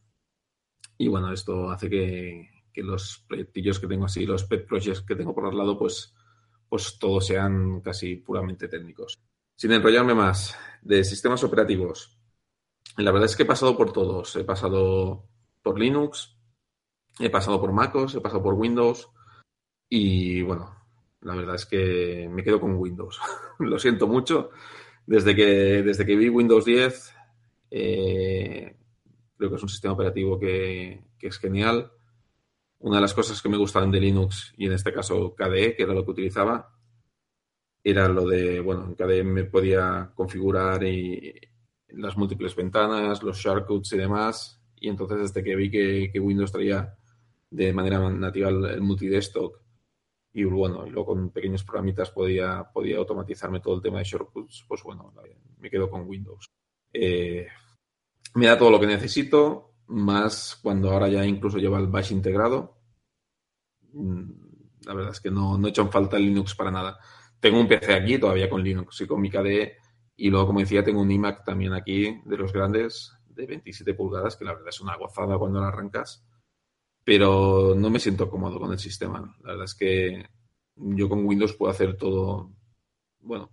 Y 0.96 1.08
bueno, 1.08 1.32
esto 1.32 1.70
hace 1.70 1.88
que, 1.88 2.48
los 2.76 3.24
proyectillos 3.26 3.80
que 3.80 3.88
tengo 3.88 4.04
así, 4.04 4.24
los 4.24 4.44
pet 4.44 4.64
projects 4.64 5.02
que 5.02 5.16
tengo 5.16 5.34
por 5.34 5.52
el 5.52 5.58
lado, 5.58 5.76
pues, 5.76 6.14
pues 6.68 6.96
todos 6.98 7.26
sean 7.26 7.80
casi 7.80 8.16
puramente 8.16 8.68
técnicos. 8.68 9.18
Sin 9.56 9.72
enrollarme 9.72 10.14
más, 10.14 10.56
de 10.82 11.02
sistemas 11.02 11.42
operativos. 11.42 12.16
La 12.96 13.10
verdad 13.10 13.26
es 13.26 13.36
que 13.36 13.42
he 13.42 13.46
pasado 13.46 13.76
por 13.76 13.92
todos. 13.92 14.36
He 14.36 14.44
pasado 14.44 15.28
por 15.60 15.78
Linux, 15.78 16.36
he 17.18 17.30
pasado 17.30 17.60
por 17.60 17.72
MacOS, 17.72 18.14
he 18.14 18.20
pasado 18.20 18.42
por 18.42 18.54
Windows. 18.54 19.08
Y 19.88 20.42
bueno, 20.42 20.78
la 21.22 21.34
verdad 21.34 21.54
es 21.56 21.66
que 21.66 22.28
me 22.30 22.42
quedo 22.42 22.60
con 22.60 22.76
Windows. 22.76 23.20
Lo 23.58 23.78
siento 23.78 24.06
mucho. 24.06 24.50
Desde 25.06 25.34
que, 25.34 25.82
desde 25.82 26.04
que 26.04 26.16
vi 26.16 26.28
Windows 26.28 26.64
10, 26.64 27.14
eh, 27.70 28.76
creo 29.36 29.50
que 29.50 29.56
es 29.56 29.62
un 29.62 29.68
sistema 29.68 29.94
operativo 29.94 30.38
que, 30.38 31.02
es 31.20 31.38
genial. 31.38 31.90
Una 32.80 32.96
de 32.96 33.02
las 33.02 33.14
cosas 33.14 33.42
que 33.42 33.48
me 33.48 33.56
gustaban 33.56 33.90
de 33.90 34.00
Linux, 34.00 34.54
y 34.56 34.66
en 34.66 34.72
este 34.72 34.92
caso 34.92 35.34
KDE, 35.34 35.74
que 35.74 35.82
era 35.82 35.94
lo 35.94 36.04
que 36.04 36.12
utilizaba, 36.12 36.74
era 37.82 38.08
lo 38.08 38.26
de, 38.26 38.60
bueno, 38.60 38.84
en 38.84 38.94
KDE 38.94 39.24
me 39.24 39.44
podía 39.44 40.12
configurar 40.14 40.84
y, 40.84 41.34
las 41.88 42.18
múltiples 42.18 42.54
ventanas, 42.54 43.22
los 43.22 43.38
shortcuts 43.38 43.94
y 43.94 43.96
demás. 43.96 44.60
Y 44.76 44.90
entonces, 44.90 45.18
desde 45.18 45.42
que 45.42 45.56
vi 45.56 45.70
que, 45.70 46.10
que 46.12 46.20
Windows 46.20 46.52
traía 46.52 46.94
de 47.50 47.72
manera 47.72 47.98
nativa 48.10 48.50
el 48.50 48.82
multidesktop 48.82 49.54
y 50.38 50.44
bueno, 50.44 50.86
luego 50.86 51.06
con 51.06 51.30
pequeños 51.30 51.64
programitas 51.64 52.12
podía, 52.12 52.62
podía 52.72 52.98
automatizarme 52.98 53.58
todo 53.58 53.74
el 53.74 53.82
tema 53.82 53.98
de 53.98 54.04
shortcuts, 54.04 54.64
pues 54.68 54.84
bueno, 54.84 55.12
me 55.58 55.68
quedo 55.68 55.90
con 55.90 56.06
Windows. 56.06 56.48
Eh, 56.92 57.48
me 58.34 58.46
da 58.46 58.56
todo 58.56 58.70
lo 58.70 58.78
que 58.78 58.86
necesito, 58.86 59.74
más 59.88 60.60
cuando 60.62 60.92
ahora 60.92 61.08
ya 61.08 61.26
incluso 61.26 61.58
lleva 61.58 61.80
el 61.80 61.88
Bash 61.88 62.12
integrado. 62.12 62.78
Mm, 63.92 64.30
la 64.86 64.94
verdad 64.94 65.10
es 65.10 65.20
que 65.20 65.32
no, 65.32 65.58
no 65.58 65.66
he 65.66 65.70
hecho 65.70 65.82
en 65.82 65.90
falta 65.90 66.18
el 66.18 66.26
Linux 66.26 66.54
para 66.54 66.70
nada. 66.70 67.00
Tengo 67.40 67.58
un 67.58 67.66
PC 67.66 67.92
aquí 67.92 68.16
todavía 68.18 68.48
con 68.48 68.62
Linux 68.62 69.00
y 69.00 69.08
con 69.08 69.20
mi 69.20 69.30
KDE, 69.30 69.76
y 70.14 70.30
luego, 70.30 70.46
como 70.46 70.60
decía, 70.60 70.84
tengo 70.84 71.00
un 71.00 71.10
iMac 71.10 71.44
también 71.44 71.72
aquí 71.72 72.20
de 72.24 72.36
los 72.36 72.52
grandes, 72.52 73.12
de 73.26 73.44
27 73.44 73.92
pulgadas, 73.94 74.36
que 74.36 74.44
la 74.44 74.52
verdad 74.52 74.68
es 74.68 74.80
una 74.80 74.96
gozada 74.96 75.36
cuando 75.36 75.60
la 75.60 75.66
arrancas 75.66 76.27
pero 77.08 77.74
no 77.74 77.88
me 77.88 78.00
siento 78.00 78.28
cómodo 78.28 78.60
con 78.60 78.70
el 78.70 78.78
sistema. 78.78 79.34
La 79.42 79.52
verdad 79.52 79.64
es 79.64 79.74
que 79.74 80.28
yo 80.76 81.08
con 81.08 81.24
Windows 81.24 81.54
puedo 81.54 81.72
hacer 81.72 81.96
todo, 81.96 82.52
bueno, 83.20 83.50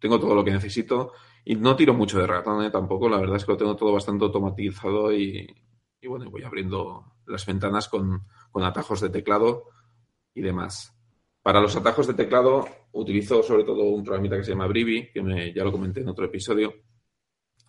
tengo 0.00 0.18
todo 0.18 0.34
lo 0.34 0.44
que 0.44 0.50
necesito 0.50 1.12
y 1.44 1.54
no 1.54 1.76
tiro 1.76 1.94
mucho 1.94 2.18
de 2.18 2.26
ratón 2.26 2.64
¿eh? 2.64 2.72
tampoco, 2.72 3.08
la 3.08 3.18
verdad 3.18 3.36
es 3.36 3.44
que 3.44 3.52
lo 3.52 3.56
tengo 3.56 3.76
todo 3.76 3.92
bastante 3.92 4.24
automatizado 4.24 5.12
y, 5.12 5.46
bueno, 6.08 6.28
voy 6.28 6.42
abriendo 6.42 7.04
las 7.24 7.46
ventanas 7.46 7.88
con, 7.88 8.26
atajos 8.54 9.00
de 9.00 9.10
teclado 9.10 9.66
y 10.34 10.40
demás. 10.40 10.92
Para 11.40 11.60
los 11.60 11.76
atajos 11.76 12.08
de 12.08 12.14
teclado 12.14 12.66
utilizo 12.90 13.44
sobre 13.44 13.62
todo 13.62 13.84
un 13.84 14.02
programita 14.02 14.38
que 14.38 14.42
se 14.42 14.50
llama 14.50 14.66
Brivi, 14.66 15.12
que 15.12 15.52
ya 15.54 15.62
lo 15.62 15.70
comenté 15.70 16.00
en 16.00 16.08
otro 16.08 16.24
episodio, 16.24 16.74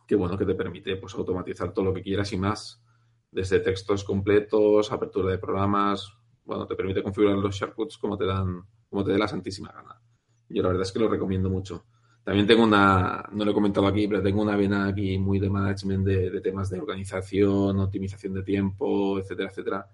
que 0.08 0.16
bueno, 0.16 0.36
que 0.36 0.48
te 0.48 0.56
permite 0.56 0.96
pues 0.96 1.14
automatizar 1.14 1.72
todo 1.72 1.86
lo 1.86 1.94
que 1.94 2.02
quieras 2.02 2.34
y 2.34 2.38
más 2.40 2.84
desde 3.32 3.60
textos 3.60 4.04
completos, 4.04 4.92
apertura 4.92 5.32
de 5.32 5.38
programas, 5.38 6.14
bueno, 6.46 6.66
te 6.66 6.76
permite 6.76 7.04
configurar 7.04 7.38
los 7.38 7.56
shortcuts 7.56 7.98
como 7.98 8.18
te 8.18 8.26
dan, 8.26 8.64
como 8.90 9.04
te 9.04 9.12
dé 9.12 9.20
la 9.20 9.28
santísima 9.28 9.72
gana. 9.72 10.02
Yo 10.50 10.64
la 10.64 10.70
verdad 10.70 10.84
es 10.84 10.92
que 10.92 11.00
lo 11.00 11.08
recomiendo 11.08 11.50
mucho. 11.50 11.86
También 12.24 12.48
tengo 12.48 12.64
una, 12.64 13.24
no 13.32 13.46
lo 13.46 13.52
he 13.52 13.54
comentado 13.54 13.88
aquí, 13.88 14.08
pero 14.08 14.22
tengo 14.22 14.42
una 14.42 14.56
vena 14.56 14.88
aquí 14.88 15.18
muy 15.18 15.40
de 15.40 15.50
management 15.50 16.06
de, 16.06 16.42
temas 16.42 16.70
de 16.70 16.80
organización, 16.80 17.80
optimización 17.80 18.34
de 18.34 18.44
tiempo, 18.44 19.20
etcétera, 19.20 19.50
etcétera. 19.50 19.88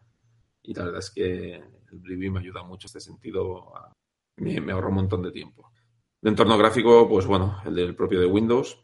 Y 0.63 0.73
la 0.73 0.85
verdad 0.85 0.99
es 0.99 1.11
que 1.11 1.55
el 1.55 1.99
Brivi 1.99 2.29
me 2.29 2.39
ayuda 2.39 2.63
mucho 2.63 2.85
en 2.85 2.89
este 2.89 2.99
sentido. 2.99 3.71
me, 4.37 4.59
me 4.59 4.73
un 4.73 4.93
montón 4.93 5.21
de 5.23 5.31
tiempo. 5.31 5.71
De 6.21 6.29
entorno 6.29 6.57
gráfico, 6.57 7.07
pues 7.07 7.25
bueno, 7.25 7.57
el 7.65 7.75
del 7.75 7.95
propio 7.95 8.19
de 8.19 8.25
Windows. 8.25 8.81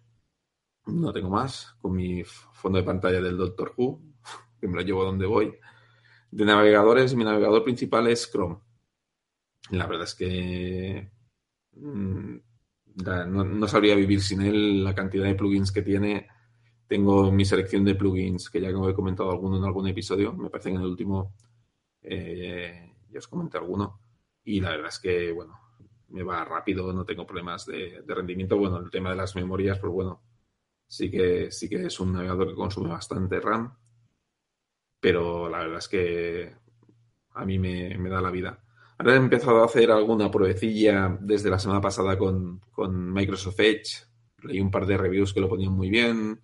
No 0.86 1.12
tengo 1.12 1.30
más. 1.30 1.74
Con 1.82 1.94
mi 1.94 2.24
fondo 2.24 2.78
de 2.78 2.84
pantalla 2.84 3.22
del 3.22 3.38
Doctor 3.38 3.74
Who, 3.76 4.02
que 4.62 4.68
me 4.68 4.76
lo 4.76 4.82
llevo 4.82 5.04
donde 5.04 5.26
voy. 5.26 5.54
De 6.30 6.46
navegadores, 6.46 7.16
mi 7.16 7.26
navegador 7.26 7.64
principal 7.64 8.08
es 8.08 8.30
Chrome. 8.32 8.60
La 9.72 9.88
verdad 9.88 10.06
es 10.06 10.16
que 10.16 11.12
mm, 11.74 12.36
no, 13.28 13.68
sabría 13.68 13.96
vivir 13.96 14.22
sin 14.22 14.42
él 14.42 14.84
la 14.84 14.96
cantidad 14.96 15.26
de 15.26 15.36
plugins 15.36 15.72
que 15.72 15.82
tiene. 15.82 16.28
Tengo 16.88 17.32
mi 17.32 17.44
selección 17.44 17.84
de 17.84 17.96
plugins, 17.96 18.50
que 18.50 18.62
ya 18.62 18.70
he 18.70 18.94
comentado 18.94 19.32
alguno 19.32 19.58
en 19.58 19.64
algún 19.64 19.88
episodio, 19.88 20.34
me 20.34 20.50
parece 20.50 20.70
que 20.70 20.76
en 20.76 20.82
el 20.82 20.88
último 20.88 21.34
eh, 22.02 22.94
ya 23.10 23.20
os 23.20 23.28
comenté 23.28 23.58
alguno. 23.58 24.00
Y 24.44 24.60
la 24.62 24.72
verdad 24.72 24.90
es 24.90 25.00
que, 25.00 25.32
bueno, 25.32 25.58
me 26.10 26.24
va 26.24 26.44
rápido, 26.46 26.92
no 26.94 27.06
tengo 27.06 27.26
problemas 27.26 27.66
de, 27.66 28.04
rendimiento. 28.08 28.58
Bueno, 28.58 28.78
el 28.78 28.90
tema 28.90 29.12
de 29.12 29.16
las 29.18 29.36
memorias, 29.36 29.80
pues 29.80 29.92
bueno, 29.92 30.22
sí 30.88 31.10
que, 31.10 31.52
sí 31.52 31.70
que 31.70 31.86
es 31.86 32.00
un 32.00 32.14
navegador 32.14 32.50
que 32.50 32.56
consume 32.56 32.90
bastante 32.90 33.40
RAM 33.40 33.74
pero 35.02 35.50
la 35.50 35.60
verdad 35.60 35.80
es 35.80 35.88
que 35.90 36.56
a 37.34 37.46
mí 37.46 37.60
me, 37.60 37.98
da 38.10 38.22
la 38.22 38.32
vida. 38.32 38.64
Ahora 38.98 39.16
he 39.16 39.18
empezado 39.18 39.62
a 39.62 39.66
hacer 39.66 39.90
alguna 39.92 40.30
pruebecilla 40.30 41.18
desde 41.20 41.50
la 41.50 41.60
semana 41.60 41.82
pasada 41.82 42.18
con, 42.18 42.62
Microsoft 42.78 43.60
Edge. 43.60 44.06
Leí 44.44 44.62
un 44.62 44.72
par 44.72 44.86
de 44.86 44.98
reviews 44.98 45.34
que 45.34 45.42
lo 45.42 45.50
ponían 45.50 45.74
muy 45.74 45.90
bien, 45.90 46.40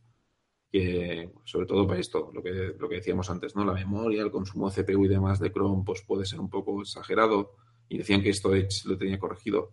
que 0.71 1.31
sobre 1.45 1.67
todo 1.67 1.87
para 1.87 1.99
esto, 1.99 2.31
lo 2.33 2.41
que, 2.41 2.75
lo 2.77 2.89
que 2.89 2.95
decíamos 2.95 3.29
antes, 3.29 3.55
¿no? 3.55 3.63
La 3.63 3.73
memoria, 3.73 4.23
el 4.23 4.31
consumo 4.31 4.69
de 4.69 4.83
CPU 4.83 5.05
y 5.05 5.07
demás 5.07 5.39
de 5.39 5.51
Chrome, 5.51 5.83
pues 5.85 6.01
puede 6.01 6.25
ser 6.25 6.39
un 6.39 6.49
poco 6.49 6.81
exagerado. 6.81 7.55
Y 7.89 7.99
decían 7.99 8.21
que 8.21 8.31
esto 8.31 8.53
Edge 8.53 8.85
lo 8.85 8.97
tenía 8.97 9.19
corregido. 9.19 9.71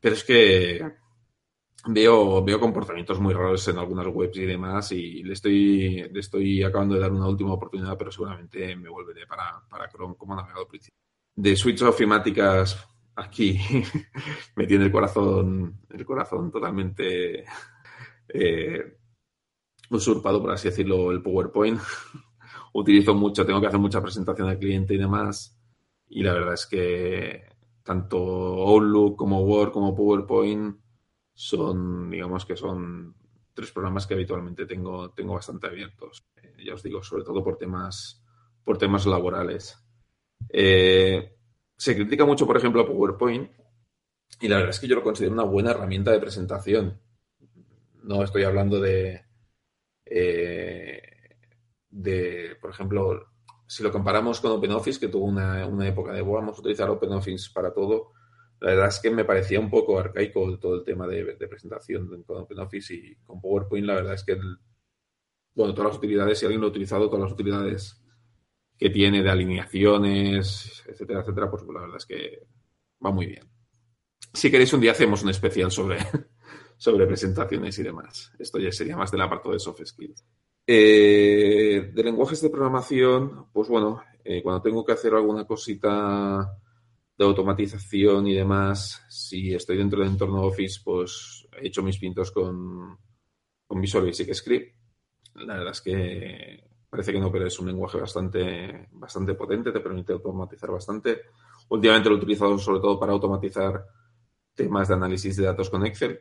Pero 0.00 0.14
es 0.14 0.22
que 0.22 0.80
veo, 1.84 2.44
veo 2.44 2.60
comportamientos 2.60 3.20
muy 3.20 3.34
raros 3.34 3.66
en 3.68 3.78
algunas 3.78 4.06
webs 4.08 4.36
y 4.36 4.46
demás 4.46 4.92
y 4.92 5.22
le 5.22 5.32
estoy, 5.34 6.08
le 6.10 6.20
estoy 6.20 6.62
acabando 6.62 6.94
de 6.94 7.00
dar 7.00 7.12
una 7.12 7.28
última 7.28 7.52
oportunidad, 7.52 7.96
pero 7.96 8.10
seguramente 8.10 8.74
me 8.76 8.88
volveré 8.88 9.26
para, 9.26 9.62
para 9.68 9.88
Chrome 9.88 10.16
como 10.16 10.34
navegador 10.34 10.68
principal. 10.68 10.98
De 11.34 11.54
switches 11.54 11.82
ofimáticas, 11.82 12.88
aquí 13.14 13.58
me 14.56 14.66
tiene 14.66 14.86
el 14.86 14.92
corazón, 14.92 15.80
el 15.90 16.04
corazón 16.04 16.50
totalmente 16.50 17.44
eh, 18.28 18.96
usurpado, 19.90 20.40
por 20.40 20.52
así 20.52 20.68
decirlo, 20.68 21.10
el 21.10 21.22
PowerPoint. 21.22 21.80
Utilizo 22.72 23.14
mucho, 23.14 23.46
tengo 23.46 23.60
que 23.60 23.68
hacer 23.68 23.80
mucha 23.80 24.02
presentación 24.02 24.48
al 24.48 24.58
cliente 24.58 24.94
y 24.94 24.98
demás. 24.98 25.58
Y 26.08 26.22
la 26.22 26.34
verdad 26.34 26.54
es 26.54 26.66
que 26.66 27.42
tanto 27.82 28.18
Outlook 28.18 29.16
como 29.16 29.40
Word 29.42 29.72
como 29.72 29.94
PowerPoint 29.94 30.76
son, 31.36 32.08
digamos 32.08 32.46
que 32.46 32.56
son 32.56 33.14
tres 33.52 33.70
programas 33.70 34.06
que 34.06 34.14
habitualmente 34.14 34.64
tengo, 34.64 35.10
tengo 35.10 35.34
bastante 35.34 35.66
abiertos. 35.66 36.26
Eh, 36.36 36.64
ya 36.64 36.74
os 36.74 36.82
digo, 36.82 37.02
sobre 37.02 37.24
todo 37.24 37.44
por 37.44 37.58
temas, 37.58 38.24
por 38.64 38.78
temas 38.78 39.04
laborales. 39.06 39.78
Eh, 40.48 41.36
se 41.76 41.94
critica 41.94 42.24
mucho, 42.24 42.46
por 42.46 42.56
ejemplo, 42.56 42.86
PowerPoint, 42.86 43.50
y 44.40 44.48
la 44.48 44.56
verdad 44.56 44.70
es 44.70 44.80
que 44.80 44.88
yo 44.88 44.96
lo 44.96 45.02
considero 45.02 45.34
una 45.34 45.44
buena 45.44 45.72
herramienta 45.72 46.10
de 46.10 46.20
presentación. 46.20 47.00
No 48.02 48.22
estoy 48.22 48.44
hablando 48.44 48.80
de, 48.80 49.26
eh, 50.06 51.02
de 51.90 52.56
por 52.62 52.70
ejemplo, 52.70 53.28
si 53.66 53.82
lo 53.82 53.92
comparamos 53.92 54.40
con 54.40 54.52
OpenOffice, 54.52 55.00
que 55.00 55.08
tuvo 55.08 55.26
una, 55.26 55.66
una 55.66 55.86
época 55.86 56.12
de, 56.12 56.22
vamos 56.22 56.56
a 56.56 56.60
utilizar 56.60 56.88
OpenOffice 56.88 57.50
para 57.52 57.74
todo, 57.74 58.12
la 58.60 58.70
verdad 58.70 58.88
es 58.88 59.00
que 59.00 59.10
me 59.10 59.24
parecía 59.24 59.60
un 59.60 59.70
poco 59.70 59.98
arcaico 59.98 60.58
todo 60.58 60.76
el 60.76 60.84
tema 60.84 61.06
de, 61.06 61.24
presentación 61.48 62.22
con 62.24 62.38
OpenOffice 62.38 62.94
y 62.94 63.14
con 63.16 63.40
PowerPoint 63.40 63.86
la 63.86 63.94
verdad 63.94 64.14
es 64.14 64.24
que, 64.24 64.38
bueno, 65.54 65.74
todas 65.74 65.90
las 65.90 65.98
utilidades, 65.98 66.38
si 66.38 66.46
alguien 66.46 66.60
lo 66.60 66.68
ha 66.68 66.70
utilizado, 66.70 67.08
todas 67.08 67.24
las 67.24 67.32
utilidades 67.32 68.02
que 68.78 68.90
tiene 68.90 69.22
de 69.22 69.30
alineaciones, 69.30 70.84
etcétera, 70.86 71.20
etcétera, 71.20 71.50
pues 71.50 71.62
la 71.64 71.80
verdad 71.80 71.96
es 71.96 72.06
que 72.06 72.46
va 73.04 73.10
muy 73.10 73.26
bien. 73.26 73.48
Si 74.32 74.50
queréis 74.50 74.72
un 74.72 74.80
día 74.80 74.92
hacemos 74.92 75.22
un 75.22 75.30
especial 75.30 75.70
sobre, 75.70 75.98
sobre 76.76 77.06
presentaciones 77.06 77.78
y 77.78 77.82
demás. 77.82 78.32
Esto 78.38 78.58
ya 78.58 78.72
sería 78.72 78.96
más 78.96 79.10
del 79.10 79.22
apartado 79.22 79.52
de 79.52 79.60
soft 79.60 79.82
skills. 79.84 80.24
Eh, 80.66 81.92
de 81.94 82.02
lenguajes 82.02 82.42
de 82.42 82.50
programación, 82.50 83.46
pues 83.52 83.68
bueno, 83.68 84.02
eh, 84.24 84.42
cuando 84.42 84.60
tengo 84.60 84.84
que 84.84 84.92
hacer 84.92 85.14
alguna 85.14 85.46
cosita 85.46 86.58
de 87.16 87.24
automatización 87.24 88.26
y 88.26 88.34
demás, 88.34 89.02
si 89.08 89.54
estoy 89.54 89.78
dentro 89.78 90.00
del 90.00 90.10
entorno 90.10 90.42
Office, 90.42 90.80
pues 90.84 91.48
he 91.60 91.68
hecho 91.68 91.82
mis 91.82 91.98
pintos 91.98 92.30
con, 92.30 92.98
con 93.66 93.80
Visual 93.80 94.04
Basic 94.04 94.34
Script. 94.34 94.76
La 95.34 95.54
verdad 95.54 95.72
es 95.72 95.80
que 95.80 96.64
parece 96.88 97.12
que 97.12 97.20
no, 97.20 97.32
pero 97.32 97.46
es 97.46 97.58
un 97.58 97.66
lenguaje 97.66 97.98
bastante, 97.98 98.88
bastante 98.92 99.34
potente, 99.34 99.72
te 99.72 99.80
permite 99.80 100.12
automatizar 100.12 100.70
bastante. 100.70 101.22
Últimamente 101.70 102.08
lo 102.08 102.16
he 102.16 102.18
utilizado 102.18 102.58
sobre 102.58 102.80
todo 102.80 102.98
para 102.98 103.12
automatizar 103.12 103.84
temas 104.54 104.88
de 104.88 104.94
análisis 104.94 105.36
de 105.36 105.44
datos 105.44 105.70
con 105.70 105.84
Excel. 105.86 106.18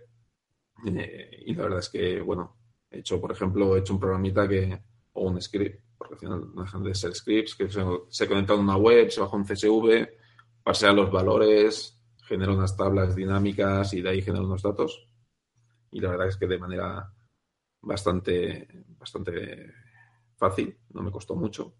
Eh, 0.86 1.44
y 1.46 1.54
la 1.56 1.64
verdad 1.64 1.80
es 1.80 1.90
que, 1.90 2.22
bueno, 2.22 2.58
he 2.90 3.00
hecho, 3.00 3.20
por 3.20 3.32
ejemplo, 3.32 3.76
he 3.76 3.80
hecho 3.80 3.94
un 3.94 4.00
programita 4.00 4.48
que, 4.48 4.82
o 5.14 5.30
un 5.30 5.42
script, 5.42 5.82
porque 5.98 6.16
al 6.16 6.20
final 6.20 6.54
no 6.54 6.64
dejan 6.64 6.84
de 6.84 6.96
ser 6.96 7.14
scripts, 7.16 7.56
que 7.56 7.70
se, 7.70 7.82
se 8.10 8.28
conecta 8.28 8.54
a 8.54 8.58
una 8.58 8.78
web, 8.78 9.10
se 9.10 9.22
baja 9.22 9.36
un 9.36 9.46
CSV, 9.46 10.08
pasea 10.66 10.92
los 10.94 11.12
valores, 11.12 11.96
genera 12.24 12.52
unas 12.52 12.76
tablas 12.76 13.16
dinámicas 13.16 13.94
y 13.94 14.02
de 14.02 14.10
ahí 14.10 14.22
genera 14.24 14.44
unos 14.44 14.64
datos. 14.64 15.08
Y 15.92 16.00
la 16.00 16.10
verdad 16.10 16.28
es 16.28 16.38
que 16.38 16.48
de 16.48 16.58
manera 16.58 17.14
bastante, 17.84 18.68
bastante 18.98 19.72
fácil, 20.36 20.76
no 20.90 21.04
me 21.04 21.12
costó 21.12 21.36
mucho. 21.36 21.76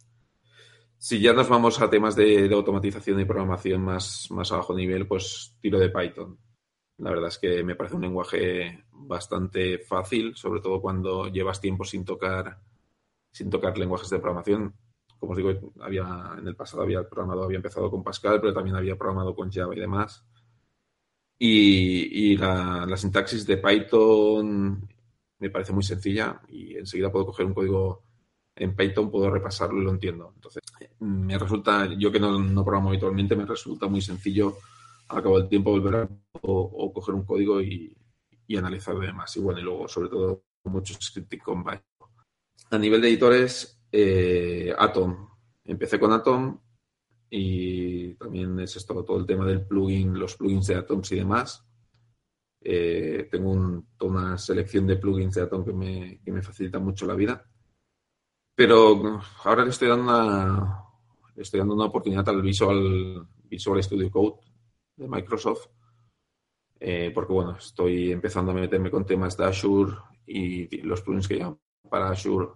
Si 1.00 1.20
ya 1.20 1.34
nos 1.34 1.50
vamos 1.50 1.82
a 1.82 1.90
temas 1.90 2.16
de, 2.16 2.48
automatización 2.54 3.20
y 3.20 3.26
programación 3.26 3.82
más, 3.82 4.28
más 4.30 4.52
a 4.52 4.58
bajo 4.58 4.76
nivel, 4.76 5.08
pues 5.08 5.58
tiro 5.60 5.80
de 5.80 5.90
Python. 5.90 6.38
La 6.98 7.10
verdad 7.10 7.30
es 7.30 7.40
que 7.40 7.64
me 7.64 7.76
parece 7.76 7.96
un 7.96 8.04
lenguaje 8.04 8.86
bastante 8.92 9.80
fácil, 9.80 10.36
sobre 10.36 10.62
todo 10.62 10.80
cuando 10.80 11.28
llevas 11.28 11.60
tiempo 11.60 11.86
sin 11.86 12.06
tocar, 12.06 12.62
sin 13.32 13.50
tocar 13.50 13.80
lenguajes 13.80 14.12
de 14.12 14.20
programación 14.20 14.76
como 15.20 15.32
os 15.32 15.38
digo, 15.38 15.74
había, 15.82 16.36
en 16.38 16.48
el 16.48 16.56
pasado 16.56 16.84
había 16.84 17.08
programado, 17.08 17.44
había 17.44 17.58
empezado 17.58 17.90
con 17.90 18.04
Pascal, 18.04 18.40
pero 18.42 18.54
también 18.54 18.76
había 18.76 18.98
programado 18.98 19.36
con 19.36 19.52
Java 19.52 19.76
y 19.76 19.80
demás. 19.80 20.26
Y, 21.38 22.38
la, 22.38 22.88
sintaxis 22.96 23.46
de 23.46 23.58
Python 23.58 24.88
me 25.40 25.50
parece 25.50 25.74
muy 25.74 25.84
sencilla 25.84 26.42
y 26.48 26.76
enseguida 26.78 27.12
puedo 27.12 27.26
coger 27.28 27.46
un 27.46 27.54
código 27.54 28.04
en 28.56 28.76
Python, 28.76 29.12
puedo 29.12 29.30
repasarlo 29.30 29.82
y 29.82 29.84
lo 29.84 29.92
entiendo. 29.92 30.32
Entonces, 30.36 30.64
me 31.00 31.38
resulta, 31.38 31.94
yo 31.98 32.12
que 32.12 32.20
no, 32.20 32.40
no 32.40 32.64
programo 32.64 32.90
habitualmente, 32.90 33.36
me 33.36 33.46
resulta 33.46 33.88
muy 33.88 34.02
sencillo 34.02 34.58
al 35.10 35.22
cabo 35.22 35.40
del 35.40 35.50
tiempo 35.50 35.72
volver 35.72 35.96
a 35.96 36.10
o, 36.42 36.94
coger 36.94 37.16
un 37.16 37.26
código 37.26 37.62
y, 37.62 37.96
y 38.48 38.56
analizarlo 38.56 39.04
y 39.04 39.08
demás. 39.08 39.36
Y 39.36 39.42
bueno, 39.42 39.60
y 39.60 39.64
luego, 39.64 39.88
sobre 39.88 40.10
todo, 40.10 40.44
mucho 40.64 40.94
scripting 41.00 41.40
con 41.40 41.64
Python. 41.64 42.10
A 42.72 42.78
nivel 42.78 43.02
de 43.02 43.10
editores, 43.10 43.75
eh, 43.98 44.76
Atom. 44.78 45.30
Empecé 45.64 45.98
con 45.98 46.12
Atom 46.12 46.60
y 47.30 48.14
también 48.16 48.60
es 48.60 48.76
esto 48.76 49.06
todo 49.06 49.18
el 49.20 49.26
tema 49.26 49.46
del 49.46 49.66
plugin, 49.66 50.20
los 50.20 50.36
plugins 50.36 50.68
de 50.68 50.76
Atoms 50.76 51.12
y 51.14 51.16
demás. 51.16 51.66
Eh, 52.62 53.30
tengo 53.32 53.84
una 54.02 54.38
selección 54.38 54.86
de 54.86 54.98
plugins 54.98 55.36
de 55.36 55.44
Atom 55.44 55.64
que 55.64 55.74
me, 55.74 56.20
que 56.22 56.32
me 56.32 56.42
facilita 56.42 56.78
mucho 56.78 57.06
la 57.06 57.16
vida. 57.16 57.50
Pero 58.54 59.22
ahora 59.46 59.64
le 59.64 59.70
estoy 59.70 59.88
dando 59.88 60.04
una, 60.04 60.84
estoy 61.38 61.60
dando 61.60 61.76
una 61.76 61.86
oportunidad 61.86 62.28
al 62.28 62.42
Visual, 62.42 63.26
Visual 63.46 63.82
Studio 63.82 64.12
Code 64.12 64.42
de 64.98 65.08
Microsoft. 65.08 65.68
Eh, 66.78 67.12
porque 67.16 67.32
bueno, 67.32 67.56
estoy 67.56 68.12
empezando 68.12 68.52
a 68.52 68.56
meterme 68.56 68.92
con 68.92 69.06
temas 69.06 69.38
de 69.38 69.46
Azure 69.46 69.96
y 70.28 70.82
los 70.82 71.02
plugins 71.02 71.30
que 71.30 71.36
llevan 71.36 71.58
para 71.90 72.10
Azure 72.10 72.50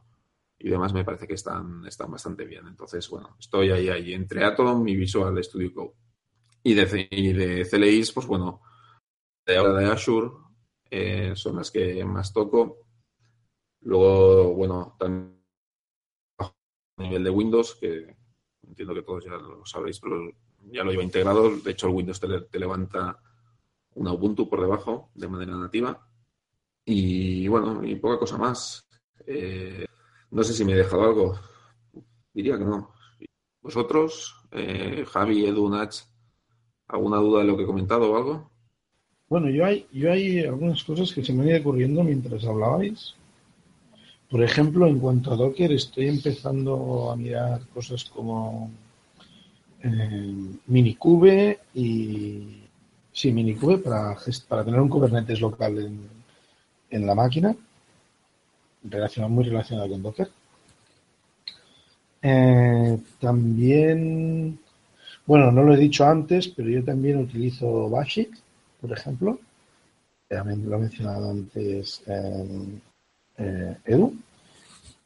y 0.60 0.70
demás 0.70 0.94
me 0.94 1.06
parece 1.06 1.26
que 1.26 1.36
están, 1.36 1.86
están 1.86 2.12
bastante 2.12 2.46
bien. 2.46 2.68
Entonces, 2.68 3.10
bueno, 3.10 3.36
estoy 3.40 3.72
ahí, 3.72 3.90
ahí 3.90 4.14
entre 4.14 4.44
Atom 4.44 4.86
y 4.88 4.96
Visual 4.96 5.42
Studio 5.44 5.74
Code. 5.74 5.94
Y 6.64 6.74
de, 6.74 7.08
y 7.10 7.32
de 7.32 7.66
CLIs, 7.66 8.12
pues 8.12 8.28
bueno, 8.28 8.62
de 9.46 9.86
Azure 9.86 10.32
eh, 10.92 11.32
son 11.36 11.56
las 11.56 11.72
que 11.72 12.04
más 12.04 12.34
toco. 12.34 12.80
Luego, 13.82 14.54
bueno, 14.54 14.96
también 15.00 15.40
a 16.38 16.52
nivel 17.04 17.24
de 17.24 17.30
Windows, 17.30 17.76
que 17.76 18.16
entiendo 18.68 18.94
que 18.94 19.04
todos 19.04 19.24
ya 19.24 19.32
lo 19.32 19.66
sabréis, 19.66 20.00
pero 20.00 20.30
ya 20.72 20.84
lo 20.84 20.92
lleva 20.92 21.04
integrado. 21.04 21.58
De 21.58 21.72
hecho, 21.72 21.88
el 21.88 21.94
Windows 21.94 22.20
te, 22.20 22.60
levanta 22.60 23.18
una 23.96 24.12
Ubuntu 24.12 24.50
por 24.50 24.62
debajo 24.62 25.10
de 25.16 25.28
manera 25.30 25.56
nativa. 25.56 26.06
Y 26.86 27.48
bueno, 27.48 27.84
y 27.84 27.96
poca 27.96 28.20
cosa 28.20 28.38
más. 28.38 28.86
Eh, 29.26 29.86
no 30.32 30.44
sé 30.44 30.54
si 30.54 30.64
me 30.64 30.74
he 30.74 30.78
dejado 30.78 31.04
algo. 31.04 31.40
Diría 32.34 32.58
que 32.58 32.66
no. 32.66 32.92
¿Vosotros, 33.62 34.36
eh, 34.52 35.06
Javi, 35.08 35.46
Edu, 35.46 35.70
Nach, 35.70 35.96
alguna 36.88 37.18
duda 37.18 37.40
de 37.40 37.46
lo 37.46 37.58
que 37.58 37.64
he 37.64 37.68
comentado 37.68 38.12
o 38.12 38.18
algo? 38.18 38.52
Bueno, 39.28 39.50
yo 39.50 39.66
hay, 39.66 39.86
yo 39.92 40.12
hay 40.12 40.44
algunas 40.46 40.84
cosas 40.84 41.12
que 41.14 41.24
se 41.24 41.34
me 41.34 41.44
han 41.44 41.50
ido 41.50 41.60
ocurriendo 41.60 42.04
mientras 42.04 42.44
hablabais. 42.46 43.16
Por 44.30 44.44
ejemplo, 44.44 44.88
en 44.88 45.00
cuanto 45.00 45.34
a 45.34 45.36
Docker, 45.36 45.72
estoy 45.72 46.08
empezando 46.08 47.12
a 47.12 47.16
mirar 47.16 47.62
cosas 47.74 48.06
como 48.06 48.72
eh, 49.82 50.56
Minikube 50.68 51.60
y. 51.74 52.64
Sí, 53.12 53.32
Minikube 53.32 53.80
para, 53.80 54.16
para 54.48 54.64
tener 54.64 54.80
un 54.80 54.88
Kubernetes 54.88 55.42
local 55.42 55.78
en, 55.80 56.00
en 56.92 57.06
la 57.06 57.16
máquina 57.16 57.56
relacionado, 58.84 59.34
muy 59.34 59.46
relacionado 59.46 59.90
con 59.90 60.04
Docker. 60.04 60.30
Eh, 62.22 62.98
también, 63.20 64.60
bueno, 65.26 65.52
no 65.52 65.64
lo 65.64 65.74
he 65.74 65.78
dicho 65.78 66.06
antes, 66.06 66.48
pero 66.50 66.70
yo 66.70 66.84
también 66.84 67.18
utilizo 67.18 67.90
Bashik, 67.90 68.38
por 68.82 68.92
ejemplo. 68.92 69.40
También 70.28 70.70
lo 70.70 70.78
he 70.78 70.80
mencionado 70.80 71.32
antes 71.32 72.04
eh, 72.08 73.76
Edu. 73.86 74.14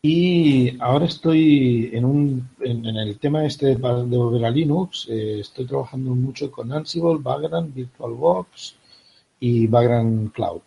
Y 0.05 0.77
ahora 0.81 1.05
estoy 1.05 1.89
en, 1.93 2.03
un, 2.03 2.49
en, 2.59 2.85
el 2.85 3.17
tema 3.19 3.45
este 3.45 3.67
de, 3.67 3.75
volver 3.75 4.43
a 4.43 4.49
Linux. 4.49 5.07
Eh, 5.09 5.39
estoy 5.39 5.65
trabajando 5.65 6.13
mucho 6.13 6.51
con 6.51 6.73
Ansible, 6.73 7.19
Vagrant, 7.21 7.73
VirtualBox 7.73 8.75
y 9.39 9.65
Vagrant 9.67 10.33
Cloud, 10.33 10.61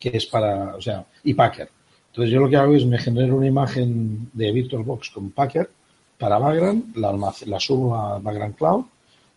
que 0.00 0.10
es 0.16 0.26
para, 0.26 0.74
o 0.74 0.80
sea, 0.80 1.06
y 1.22 1.34
Packer. 1.34 1.70
Entonces 2.18 2.34
yo 2.34 2.40
lo 2.40 2.48
que 2.48 2.56
hago 2.56 2.74
es 2.74 2.84
me 2.84 2.98
genero 2.98 3.36
una 3.36 3.46
imagen 3.46 4.28
de 4.32 4.50
VirtualBox 4.50 5.10
con 5.10 5.30
Packer 5.30 5.70
para 6.18 6.40
Vagrant, 6.40 6.96
la, 6.96 7.12
la 7.46 7.60
subo 7.60 7.94
a 7.94 8.18
Vagrant 8.18 8.56
Cloud, 8.56 8.86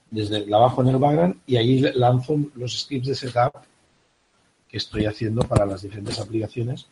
desde 0.10 0.48
la 0.48 0.58
bajo 0.58 0.82
en 0.82 0.88
el 0.88 0.98
Vagrant 0.98 1.38
y 1.46 1.58
ahí 1.58 1.80
lanzo 1.94 2.40
los 2.56 2.80
scripts 2.80 3.10
de 3.10 3.14
setup 3.14 3.54
que 4.68 4.78
estoy 4.78 5.06
haciendo 5.06 5.44
para 5.44 5.64
las 5.68 5.84
diferentes 5.84 6.20
aplicaciones 6.20 6.88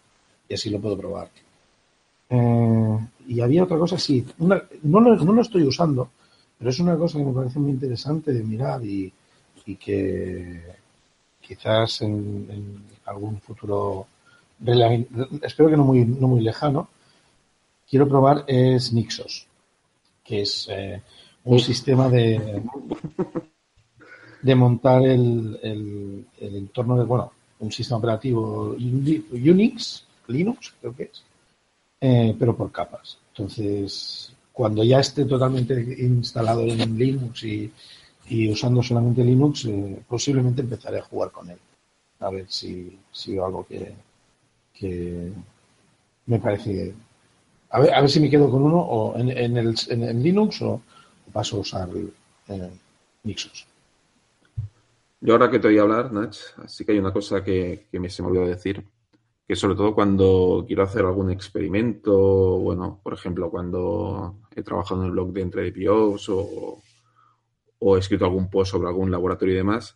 y 0.48 0.54
así 0.54 0.70
lo 0.70 0.80
puedo 0.80 0.96
probar. 0.96 1.32
Eh, 2.30 3.00
y 3.28 3.42
había 3.42 3.64
otra 3.64 3.80
cosa, 3.80 3.98
sí, 3.98 4.24
no, 4.38 5.00
lo, 5.00 5.42
estoy 5.42 5.64
usando, 5.64 6.12
pero 6.60 6.70
es 6.70 6.80
una 6.80 6.98
cosa 6.98 7.18
que 7.18 7.26
me 7.26 7.34
parece 7.34 7.58
muy 7.58 7.72
interesante 7.72 8.32
de 8.32 8.44
mirar 8.44 8.86
y, 8.86 9.12
que 9.80 10.62
quizás 11.42 12.02
en 12.02 12.84
algún 13.06 13.40
futuro 13.40 14.08
espero 15.42 15.70
que 15.70 15.78
no 15.78 15.84
muy, 15.84 16.06
no 16.06 16.28
muy 16.28 16.42
lejano, 16.42 16.90
quiero 17.90 18.08
probar 18.08 18.44
es 18.48 18.94
Nixos, 18.94 19.48
que 20.24 20.42
es 20.42 20.68
eh, 20.70 21.02
un 21.46 21.60
sistema 21.60 22.10
de, 22.10 22.62
de 24.42 24.56
montar 24.56 25.04
el, 25.04 25.60
el, 25.62 26.56
entorno 26.56 26.98
de, 26.98 27.06
bueno, 27.06 27.32
un 27.60 27.72
sistema 27.72 27.98
operativo 27.98 28.76
Unix, 28.78 30.06
Linux, 30.28 30.74
creo 30.80 30.96
que 30.96 31.04
es, 31.04 31.24
eh, 32.02 32.36
pero 32.38 32.56
por 32.56 32.72
capas. 32.72 33.18
Entonces, 33.32 34.32
cuando 34.54 34.84
ya 34.84 35.00
esté 35.00 35.26
totalmente 35.26 35.74
instalado 36.00 36.62
en 36.64 36.98
Linux 36.98 37.44
y, 37.44 37.72
usando 38.52 38.84
solamente 38.84 39.24
Linux, 39.24 39.66
eh, 39.66 40.04
posiblemente 40.08 40.62
empezaré 40.62 41.00
a 41.00 41.04
jugar 41.04 41.32
con 41.32 41.50
él. 41.50 41.58
A 42.20 42.30
ver 42.30 42.46
si, 42.50 42.98
si 43.12 43.38
algo 43.38 43.66
que, 43.66 43.94
que 44.80 45.32
me 46.26 46.40
parece. 46.40 46.94
A 47.72 47.80
ver, 47.80 47.94
a 47.94 48.02
ver 48.02 48.10
si 48.10 48.20
me 48.20 48.30
quedo 48.30 48.50
con 48.50 48.64
uno 48.64 48.80
o 48.80 49.18
en, 49.18 49.30
en, 49.30 49.58
el, 49.58 49.76
en, 49.90 50.24
Linux 50.24 50.62
o, 50.62 50.82
paso 51.32 51.58
a 51.58 51.60
usar 51.60 51.90
eh. 52.48 52.72
Yo 55.22 55.34
ahora 55.34 55.52
que 55.52 55.60
te 55.60 55.68
voy 55.68 55.78
a 55.78 55.82
hablar, 55.82 56.12
Nach, 56.14 56.36
así 56.64 56.86
que 56.86 56.94
hay 56.94 57.00
una 57.00 57.14
cosa 57.14 57.44
que, 57.44 57.86
me 57.92 58.10
se 58.10 58.24
me 58.24 58.30
olvidó 58.30 58.48
decir, 58.48 58.84
que 59.48 59.56
sobre 59.56 59.76
todo 59.76 59.94
cuando 59.94 60.64
quiero 60.66 60.84
hacer 60.84 61.06
algún 61.06 61.30
experimento, 61.30 62.18
bueno, 62.60 63.00
por 63.04 63.14
ejemplo, 63.14 63.52
cuando 63.52 64.36
he 64.56 64.64
trabajado 64.64 65.02
en 65.02 65.08
el 65.08 65.12
blog 65.12 65.34
de 65.34 65.42
Entre 65.42 65.72
POs 65.72 66.30
o, 66.30 66.82
o 67.80 67.96
he 67.96 68.00
escrito 68.00 68.26
algún 68.26 68.50
post 68.50 68.72
sobre 68.72 68.88
algún 68.88 69.12
laboratorio 69.12 69.54
y 69.54 69.58
demás, 69.58 69.96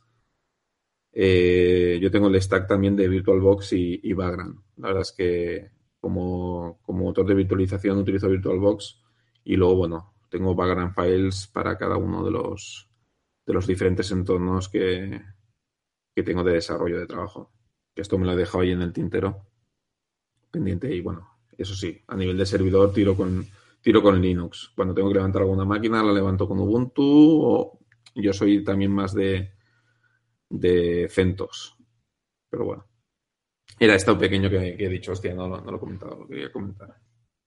eh, 1.14 1.99
yo 2.02 2.10
tengo 2.10 2.27
el 2.27 2.41
stack 2.41 2.68
también 2.68 2.95
de 2.95 3.07
VirtualBox 3.07 3.73
y, 3.73 3.99
y 4.03 4.14
Vagrant. 4.14 4.60
La 4.77 4.88
verdad 4.88 5.03
es 5.03 5.11
que 5.11 5.72
como, 5.99 6.80
como 6.81 7.06
motor 7.06 7.26
de 7.26 7.35
virtualización 7.35 7.99
utilizo 7.99 8.27
VirtualBox 8.27 8.99
y 9.45 9.56
luego, 9.56 9.76
bueno, 9.76 10.14
tengo 10.30 10.56
Vagrant 10.56 10.95
Files 10.95 11.48
para 11.48 11.77
cada 11.77 11.98
uno 11.98 12.26
de 12.26 12.31
los, 12.31 12.90
de 13.45 13.53
los 13.53 13.68
diferentes 13.68 14.11
entornos 14.11 14.69
que, 14.69 15.22
que 16.15 16.23
tengo 16.23 16.44
de 16.44 16.53
desarrollo 16.53 16.99
de 16.99 17.06
trabajo. 17.06 17.52
Que 17.94 18.02
esto 18.02 18.18
me 18.18 18.26
lo 18.26 18.34
he 18.34 18.35
dejado 18.35 18.64
ahí 18.64 18.72
en 18.72 18.81
el 18.81 18.91
tintero 18.91 19.45
pendiente 20.49 20.94
y 20.94 21.02
bueno, 21.02 21.30
eso 21.57 21.76
sí, 21.76 22.02
a 22.07 22.15
nivel 22.15 22.38
de 22.38 22.45
servidor 22.45 22.91
tiro 22.91 23.15
con, 23.15 23.45
tiro 23.81 24.02
con 24.02 24.19
Linux. 24.19 24.72
Cuando 24.76 24.95
tengo 24.95 25.10
que 25.10 25.15
levantar 25.15 25.44
alguna 25.44 25.65
máquina 25.65 26.03
la 26.03 26.11
levanto 26.11 26.48
con 26.48 26.60
Ubuntu 26.60 27.03
o 27.44 27.80
yo 28.15 28.34
soy 28.34 28.64
también 28.64 28.91
más 28.91 29.14
de, 29.14 29.52
de 30.54 31.08
CentOS. 31.10 31.76
Pero 32.50 32.66
bueno, 32.66 32.86
era 33.80 33.96
esto 33.96 34.18
pequeño 34.18 34.50
que, 34.50 34.76
he 34.78 34.90
dicho, 34.90 35.12
hostia, 35.12 35.34
no, 35.34 35.48
no, 35.48 35.60
lo 35.60 35.78
he 35.78 35.80
comentado, 35.80 36.20
lo 36.20 36.28
quería. 36.28 36.50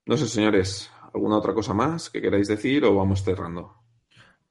No 0.06 0.16
sé, 0.16 0.26
señores, 0.26 0.90
¿alguna 1.14 1.38
otra 1.38 1.54
cosa 1.54 1.72
más 1.72 2.10
que 2.10 2.20
queráis 2.20 2.48
decir 2.48 2.84
o 2.84 2.94
vamos 2.94 3.22
cerrando? 3.22 3.74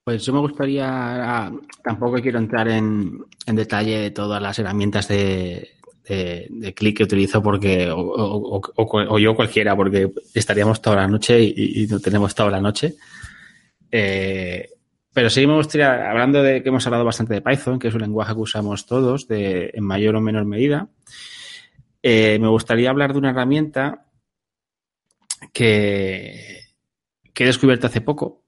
Pues 0.03 0.23
yo 0.25 0.33
me 0.33 0.39
gustaría, 0.39 1.51
tampoco 1.83 2.21
quiero 2.21 2.39
entrar 2.39 2.67
en, 2.69 3.25
detalle 3.47 3.99
de 3.99 4.11
todas 4.11 4.41
las 4.41 4.57
herramientas 4.59 5.07
de, 5.07 5.71
de, 6.07 6.73
clic 6.75 6.97
que 6.97 7.03
utilizo 7.03 7.41
porque, 7.41 7.89
o, 7.91 9.19
yo 9.19 9.35
cualquiera, 9.35 9.75
porque 9.75 10.11
estaríamos 10.33 10.81
toda 10.81 10.97
la 10.97 11.07
noche 11.07 11.41
y, 11.41 11.87
no 11.87 11.99
tenemos 11.99 12.35
toda 12.35 12.51
la 12.51 12.61
noche. 12.61 12.95
Eh, 13.91 14.74
pero 15.15 15.29
sí 15.29 15.47
me 15.47 15.53
gustaría, 15.53 16.11
hablando 16.11 16.43
de 16.43 16.61
que 16.61 16.67
hemos 16.67 16.85
hablado 16.85 17.05
bastante 17.05 17.35
de 17.35 17.41
Python, 17.41 17.79
que 17.79 17.87
es 17.87 17.93
un 17.93 18.01
lenguaje 18.01 18.33
que 18.33 18.41
usamos 18.41 18.85
todos 18.85 19.25
en 19.29 19.81
mayor 19.81 20.17
o 20.17 20.19
menor 20.19 20.43
medida, 20.43 20.89
eh, 22.03 22.37
me 22.37 22.49
gustaría 22.49 22.89
hablar 22.89 23.13
de 23.13 23.19
una 23.19 23.29
herramienta 23.29 24.07
que, 25.53 26.65
he 27.33 27.45
descubierto 27.45 27.87
hace 27.87 28.01
poco, 28.01 28.43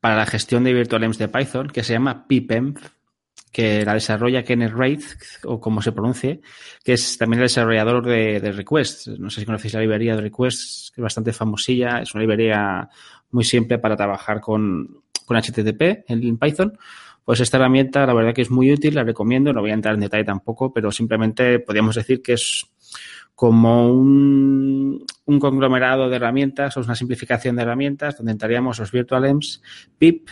para 0.00 0.16
la 0.16 0.26
gestión 0.26 0.64
de 0.64 0.72
virtualenv 0.72 1.16
de 1.16 1.28
Python 1.28 1.68
que 1.68 1.84
se 1.84 1.92
llama 1.92 2.26
pipenv, 2.26 2.76
que 3.52 3.84
la 3.84 3.94
desarrolla 3.94 4.42
Kenneth 4.42 4.72
Wright, 4.72 5.04
o 5.44 5.60
como 5.60 5.82
se 5.82 5.92
pronuncie, 5.92 6.40
que 6.82 6.94
es 6.94 7.16
también 7.16 7.42
el 7.42 7.46
desarrollador 7.46 8.04
de, 8.04 8.40
de 8.40 8.50
Request. 8.50 9.06
No 9.18 9.30
sé 9.30 9.38
si 9.38 9.46
conocéis 9.46 9.74
la 9.74 9.82
librería 9.82 10.16
de 10.16 10.22
Request, 10.22 10.92
que 10.92 11.00
es 11.00 11.02
bastante 11.02 11.32
famosilla. 11.32 12.02
Es 12.02 12.12
una 12.12 12.22
librería 12.22 12.88
muy 13.30 13.44
simple 13.44 13.78
para 13.78 13.96
trabajar 13.96 14.40
con, 14.40 15.02
con 15.30 15.40
HTTP 15.40 16.10
en 16.10 16.38
Python. 16.38 16.76
Pues 17.24 17.38
esta 17.38 17.56
herramienta, 17.56 18.04
la 18.04 18.14
verdad 18.14 18.34
que 18.34 18.42
es 18.42 18.50
muy 18.50 18.72
útil, 18.72 18.96
la 18.96 19.04
recomiendo. 19.04 19.52
No 19.52 19.60
voy 19.60 19.70
a 19.70 19.74
entrar 19.74 19.94
en 19.94 20.00
detalle 20.00 20.24
tampoco, 20.24 20.72
pero 20.72 20.90
simplemente 20.90 21.60
podríamos 21.60 21.94
decir 21.94 22.20
que 22.20 22.32
es 22.32 22.66
como 23.36 23.92
un, 23.92 25.06
conglomerado 25.38 26.08
de 26.08 26.16
herramientas 26.16 26.76
o 26.76 26.80
una 26.80 26.96
simplificación 26.96 27.54
de 27.54 27.62
herramientas 27.62 28.16
donde 28.16 28.32
entraríamos 28.32 28.80
los 28.80 28.90
VirtualEMS, 28.90 29.62
PIP, 29.96 30.28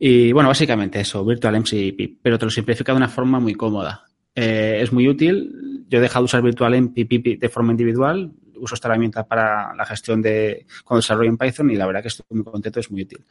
y 0.00 0.32
bueno, 0.32 0.48
básicamente 0.48 0.98
eso, 0.98 1.24
VirtualEMS 1.24 1.72
y 1.74 1.92
PIP, 1.92 2.18
pero 2.22 2.36
te 2.36 2.46
lo 2.46 2.50
simplifica 2.50 2.92
de 2.92 2.96
una 2.96 3.08
forma 3.08 3.38
muy 3.38 3.54
cómoda. 3.54 4.06
Eh, 4.34 4.80
es 4.82 4.92
muy 4.92 5.06
útil. 5.06 5.84
Yo 5.88 5.98
he 5.98 6.02
dejado 6.02 6.24
de 6.24 6.24
usar 6.24 6.42
VirtualEMS 6.42 6.92
y 6.96 7.04
PIP 7.04 7.38
de 7.38 7.48
forma 7.48 7.70
individual. 7.70 8.32
Uso 8.60 8.74
esta 8.74 8.88
herramienta 8.88 9.26
para 9.26 9.74
la 9.74 9.84
gestión 9.84 10.22
de 10.22 10.66
cuando 10.84 11.00
desarrollo 11.00 11.30
en 11.30 11.38
Python 11.38 11.70
y 11.70 11.76
la 11.76 11.86
verdad 11.86 12.02
que 12.02 12.08
estoy 12.08 12.26
muy 12.30 12.44
contento, 12.44 12.80
es 12.80 12.90
muy 12.90 13.02
útil. 13.02 13.24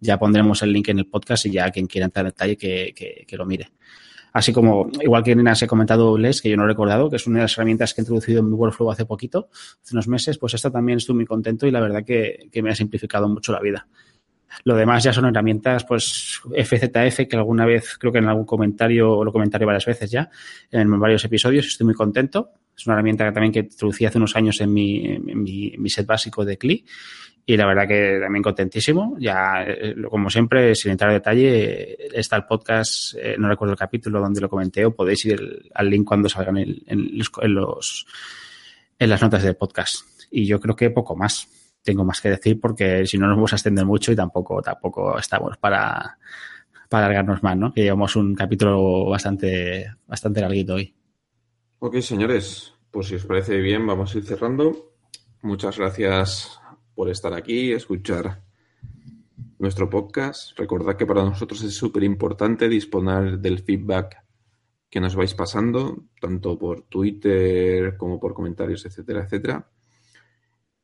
Ya 0.00 0.18
pondremos 0.18 0.62
el 0.62 0.72
link 0.72 0.88
en 0.88 0.98
el 0.98 1.06
podcast 1.06 1.46
y 1.46 1.50
ya 1.50 1.70
quien 1.70 1.86
quiera 1.86 2.06
entrar 2.06 2.24
en 2.24 2.30
detalle 2.30 2.56
que, 2.56 3.24
que 3.26 3.36
lo 3.36 3.44
mire. 3.44 3.70
Así 4.36 4.52
como, 4.52 4.90
igual 5.00 5.22
que 5.22 5.34
se 5.54 5.64
ha 5.64 5.68
comentado 5.68 6.18
Les, 6.18 6.42
que 6.42 6.50
yo 6.50 6.58
no 6.58 6.64
he 6.64 6.66
recordado, 6.66 7.08
que 7.08 7.16
es 7.16 7.26
una 7.26 7.38
de 7.38 7.44
las 7.44 7.54
herramientas 7.54 7.94
que 7.94 8.02
he 8.02 8.02
introducido 8.02 8.40
en 8.40 8.50
mi 8.50 8.52
workflow 8.52 8.90
hace 8.90 9.06
poquito, 9.06 9.48
hace 9.82 9.94
unos 9.94 10.08
meses, 10.08 10.36
pues 10.36 10.52
esta 10.52 10.70
también 10.70 10.98
estoy 10.98 11.14
muy 11.14 11.24
contento 11.24 11.66
y 11.66 11.70
la 11.70 11.80
verdad 11.80 12.04
que, 12.04 12.50
me 12.62 12.68
ha 12.68 12.74
simplificado 12.74 13.30
mucho 13.30 13.50
la 13.52 13.60
vida. 13.60 13.88
Lo 14.64 14.76
demás 14.76 15.02
ya 15.04 15.14
son 15.14 15.24
herramientas, 15.24 15.84
pues 15.84 16.42
FZF, 16.54 17.26
que 17.26 17.36
alguna 17.36 17.64
vez, 17.64 17.96
creo 17.98 18.12
que 18.12 18.18
en 18.18 18.28
algún 18.28 18.44
comentario, 18.44 19.24
lo 19.24 19.32
comentaré 19.32 19.64
varias 19.64 19.86
veces 19.86 20.10
ya, 20.10 20.28
en 20.70 21.00
varios 21.00 21.24
episodios, 21.24 21.68
estoy 21.68 21.86
muy 21.86 21.94
contento. 21.94 22.50
Es 22.76 22.86
una 22.86 22.94
herramienta 22.94 23.24
que 23.24 23.32
también 23.32 23.52
que 23.52 23.60
introducí 23.60 24.04
hace 24.04 24.18
unos 24.18 24.36
años 24.36 24.60
en 24.60 24.72
mi, 24.72 25.88
set 25.88 26.06
básico 26.06 26.44
de 26.44 26.58
CLI 26.58 26.84
y 27.46 27.56
la 27.56 27.66
verdad 27.66 27.86
que 27.86 28.18
también 28.20 28.42
contentísimo. 28.42 29.16
Ya, 29.18 29.64
eh, 29.66 29.94
como 30.10 30.28
siempre, 30.28 30.74
sin 30.74 30.92
entrar 30.92 31.10
en 31.10 31.18
detalle, 31.18 32.18
está 32.18 32.36
el 32.36 32.44
podcast, 32.44 33.14
eh, 33.16 33.36
no 33.38 33.48
recuerdo 33.48 33.72
el 33.72 33.78
capítulo 33.78 34.20
donde 34.20 34.40
lo 34.40 34.50
comenté, 34.50 34.84
o 34.84 34.94
podéis 34.94 35.24
ir 35.26 35.70
al 35.74 35.88
link 35.88 36.04
cuando 36.04 36.28
salgan 36.28 36.58
en 36.58 37.18
las 38.98 39.22
notas 39.22 39.42
del 39.42 39.56
podcast. 39.56 40.04
Y 40.30 40.44
yo 40.44 40.58
creo 40.60 40.74
que 40.74 40.90
poco 40.90 41.14
más 41.14 41.48
tengo 41.86 42.04
más 42.04 42.20
que 42.20 42.30
decir 42.30 42.60
porque 42.60 43.06
si 43.06 43.16
no 43.16 43.28
nos 43.28 43.36
vamos 43.36 43.52
a 43.52 43.56
extender 43.56 43.86
mucho 43.86 44.12
y 44.12 44.16
tampoco, 44.16 44.60
tampoco 44.60 45.18
estamos 45.18 45.56
para, 45.56 46.18
para 46.90 47.06
alargarnos 47.06 47.42
más, 47.42 47.56
¿no? 47.56 47.72
Que 47.72 47.84
llevamos 47.84 48.16
un 48.16 48.34
capítulo 48.34 49.06
bastante, 49.06 49.94
bastante 50.06 50.40
larguito 50.40 50.74
hoy. 50.74 50.92
Ok, 51.78 51.96
señores, 52.00 52.72
pues 52.90 53.08
si 53.08 53.16
os 53.16 53.26
parece 53.26 53.58
bien, 53.58 53.86
vamos 53.86 54.14
a 54.14 54.18
ir 54.18 54.24
cerrando. 54.24 54.94
Muchas 55.42 55.76
gracias 55.76 56.58
por 56.94 57.10
estar 57.10 57.34
aquí, 57.34 57.70
escuchar 57.70 58.42
nuestro 59.58 59.90
podcast. 59.90 60.58
Recordad 60.58 60.96
que 60.96 61.04
para 61.04 61.22
nosotros 61.22 61.62
es 61.64 61.74
súper 61.74 62.02
importante 62.04 62.70
disponer 62.70 63.38
del 63.40 63.58
feedback 63.58 64.16
que 64.88 65.00
nos 65.00 65.14
vais 65.14 65.34
pasando, 65.34 66.04
tanto 66.18 66.58
por 66.58 66.84
Twitter 66.84 67.98
como 67.98 68.18
por 68.18 68.32
comentarios, 68.32 68.86
etcétera, 68.86 69.24
etcétera. 69.24 69.68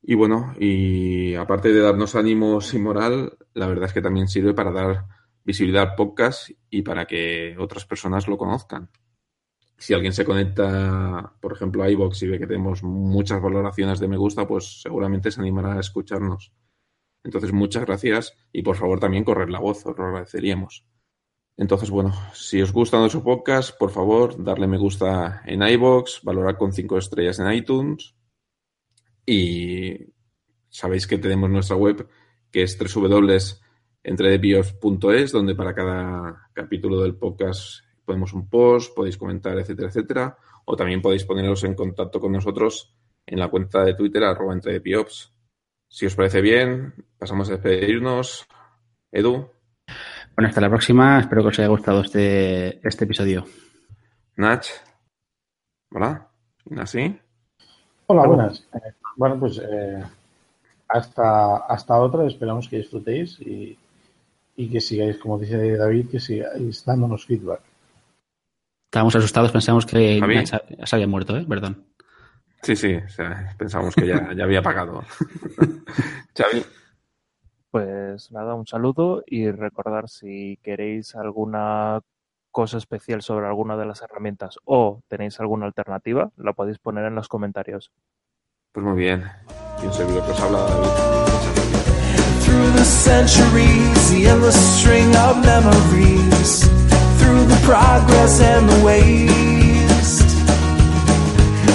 Y 0.03 0.13
bueno, 0.13 0.53
y 0.59 1.33
aparte 1.33 1.73
de 1.73 1.79
darnos 1.79 2.13
ánimos 2.13 2.71
y 2.75 2.77
moral, 2.77 3.35
la 3.55 3.65
verdad 3.65 3.85
es 3.85 3.93
que 3.93 4.01
también 4.03 4.27
sirve 4.27 4.53
para 4.53 4.71
dar 4.71 5.07
visibilidad 5.43 5.89
al 5.89 5.95
podcast 5.95 6.51
y 6.69 6.83
para 6.83 7.07
que 7.07 7.55
otras 7.57 7.83
personas 7.87 8.27
lo 8.27 8.37
conozcan. 8.37 8.91
Si 9.83 9.93
alguien 9.93 10.13
se 10.13 10.23
conecta, 10.23 11.33
por 11.41 11.51
ejemplo, 11.51 11.83
a 11.83 11.89
iVoox 11.89 12.23
y 12.23 12.29
ve 12.29 12.39
que 12.39 12.47
tenemos 12.47 12.83
muchas 12.83 13.41
valoraciones 13.41 13.99
de 13.99 14.07
me 14.07 14.15
gusta, 14.15 14.47
pues 14.47 14.81
seguramente 14.81 15.29
se 15.29 15.41
animará 15.41 15.73
a 15.73 15.81
escucharnos. 15.81 16.53
Entonces, 17.21 17.51
muchas 17.51 17.85
gracias 17.85 18.33
y 18.53 18.61
por 18.61 18.77
favor 18.77 19.01
también 19.01 19.25
correr 19.25 19.49
la 19.49 19.59
voz, 19.59 19.85
os 19.85 19.97
lo 19.97 20.05
agradeceríamos. 20.05 20.85
Entonces, 21.57 21.89
bueno, 21.89 22.13
si 22.33 22.61
os 22.61 22.71
gusta 22.71 22.97
nuestro 22.97 23.23
podcast, 23.23 23.77
por 23.77 23.91
favor, 23.91 24.41
darle 24.41 24.67
me 24.67 24.77
gusta 24.77 25.41
en 25.45 25.61
iVoox, 25.61 26.23
valorar 26.23 26.57
con 26.57 26.71
cinco 26.71 26.97
estrellas 26.97 27.39
en 27.39 27.51
iTunes 27.51 28.15
y 29.25 30.13
sabéis 30.69 31.07
que 31.07 31.17
tenemos 31.17 31.49
nuestra 31.49 31.75
web 31.75 32.07
que 32.49 32.63
es 32.63 32.79
www.entredebios.es, 32.79 35.31
donde 35.33 35.55
para 35.55 35.75
cada 35.75 36.49
capítulo 36.53 37.01
del 37.01 37.17
podcast 37.17 37.82
ponemos 38.05 38.33
un 38.33 38.49
post, 38.49 38.95
podéis 38.95 39.17
comentar, 39.17 39.57
etcétera, 39.57 39.89
etcétera. 39.89 40.37
O 40.65 40.75
también 40.75 41.01
podéis 41.01 41.25
poneros 41.25 41.63
en 41.63 41.75
contacto 41.75 42.19
con 42.19 42.31
nosotros 42.31 42.95
en 43.25 43.39
la 43.39 43.49
cuenta 43.49 43.83
de 43.83 43.95
Twitter, 43.95 44.23
arroba 44.23 44.53
entre 44.53 44.79
Piops. 44.81 45.33
Si 45.87 46.05
os 46.05 46.15
parece 46.15 46.41
bien, 46.41 46.93
pasamos 47.17 47.49
a 47.49 47.53
despedirnos. 47.53 48.45
Edu. 49.11 49.49
Bueno, 50.35 50.49
hasta 50.49 50.61
la 50.61 50.69
próxima. 50.69 51.19
Espero 51.19 51.43
que 51.43 51.49
os 51.49 51.59
haya 51.59 51.67
gustado 51.67 52.01
este, 52.01 52.85
este 52.87 53.05
episodio. 53.05 53.45
Nach. 54.35 54.65
Hola. 55.91 56.27
¿Así? 56.77 57.19
Hola, 58.07 58.27
buenas. 58.27 58.67
Eh, 58.73 58.93
bueno, 59.15 59.39
pues 59.39 59.59
eh, 59.59 60.03
hasta, 60.87 61.57
hasta 61.57 61.99
otra. 61.99 62.25
Esperamos 62.25 62.67
que 62.67 62.77
disfrutéis 62.77 63.39
y, 63.41 63.77
y 64.55 64.69
que 64.69 64.81
sigáis, 64.81 65.17
como 65.17 65.37
dice 65.37 65.77
David, 65.77 66.09
que 66.09 66.19
sigáis 66.19 66.83
dándonos 66.83 67.25
feedback. 67.25 67.61
Estábamos 68.93 69.15
asustados, 69.15 69.51
pensamos 69.51 69.87
que 69.87 70.19
ya 70.19 70.85
se 70.85 70.95
había 70.95 71.07
muerto, 71.07 71.35
¿eh? 71.35 71.43
Perdón. 71.49 71.87
Sí, 72.61 72.75
sí, 72.75 72.95
pensábamos 73.57 73.95
que 73.95 74.05
ya, 74.05 74.31
ya 74.35 74.43
había 74.43 74.61
pagado. 74.61 75.01
Xavi. 76.37 76.63
Pues 77.71 78.31
nada, 78.31 78.53
un 78.53 78.67
saludo 78.67 79.23
y 79.25 79.49
recordar 79.49 80.09
si 80.09 80.59
queréis 80.61 81.15
alguna 81.15 82.01
cosa 82.51 82.77
especial 82.77 83.23
sobre 83.23 83.47
alguna 83.47 83.77
de 83.77 83.87
las 83.87 84.03
herramientas 84.03 84.59
o 84.63 85.01
tenéis 85.07 85.39
alguna 85.39 85.65
alternativa, 85.65 86.29
la 86.37 86.53
podéis 86.53 86.77
poner 86.77 87.05
en 87.05 87.15
los 87.15 87.27
comentarios. 87.27 87.91
Pues 88.73 88.85
muy 88.85 88.95
bien. 88.95 89.23
Y 89.81 89.87
un 89.87 89.93
servidor 89.93 90.23
que 90.23 90.31
os 90.33 90.39
habla 90.39 90.59
David. 90.59 91.03
The 97.47 97.59
progress 97.63 98.39
and 98.41 98.69
the 98.69 98.83
waste. 98.83 100.29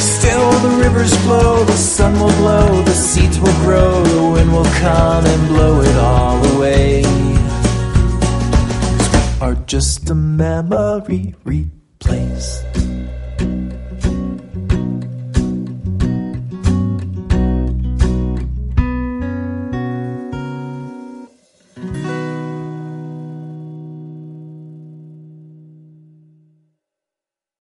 Still 0.00 0.50
the 0.60 0.76
rivers 0.82 1.14
flow, 1.24 1.64
the 1.64 1.72
sun 1.72 2.12
will 2.20 2.34
blow, 2.36 2.82
the 2.82 2.92
seeds 2.92 3.38
will 3.40 3.58
grow, 3.64 4.02
the 4.04 4.30
wind 4.34 4.52
will 4.52 4.70
come 4.86 5.24
and 5.24 5.48
blow 5.48 5.80
it 5.80 5.96
all 5.96 6.44
away. 6.56 7.04
Are 9.40 9.54
just 9.66 10.10
a 10.10 10.14
memory 10.14 11.34
replaced. 11.44 12.64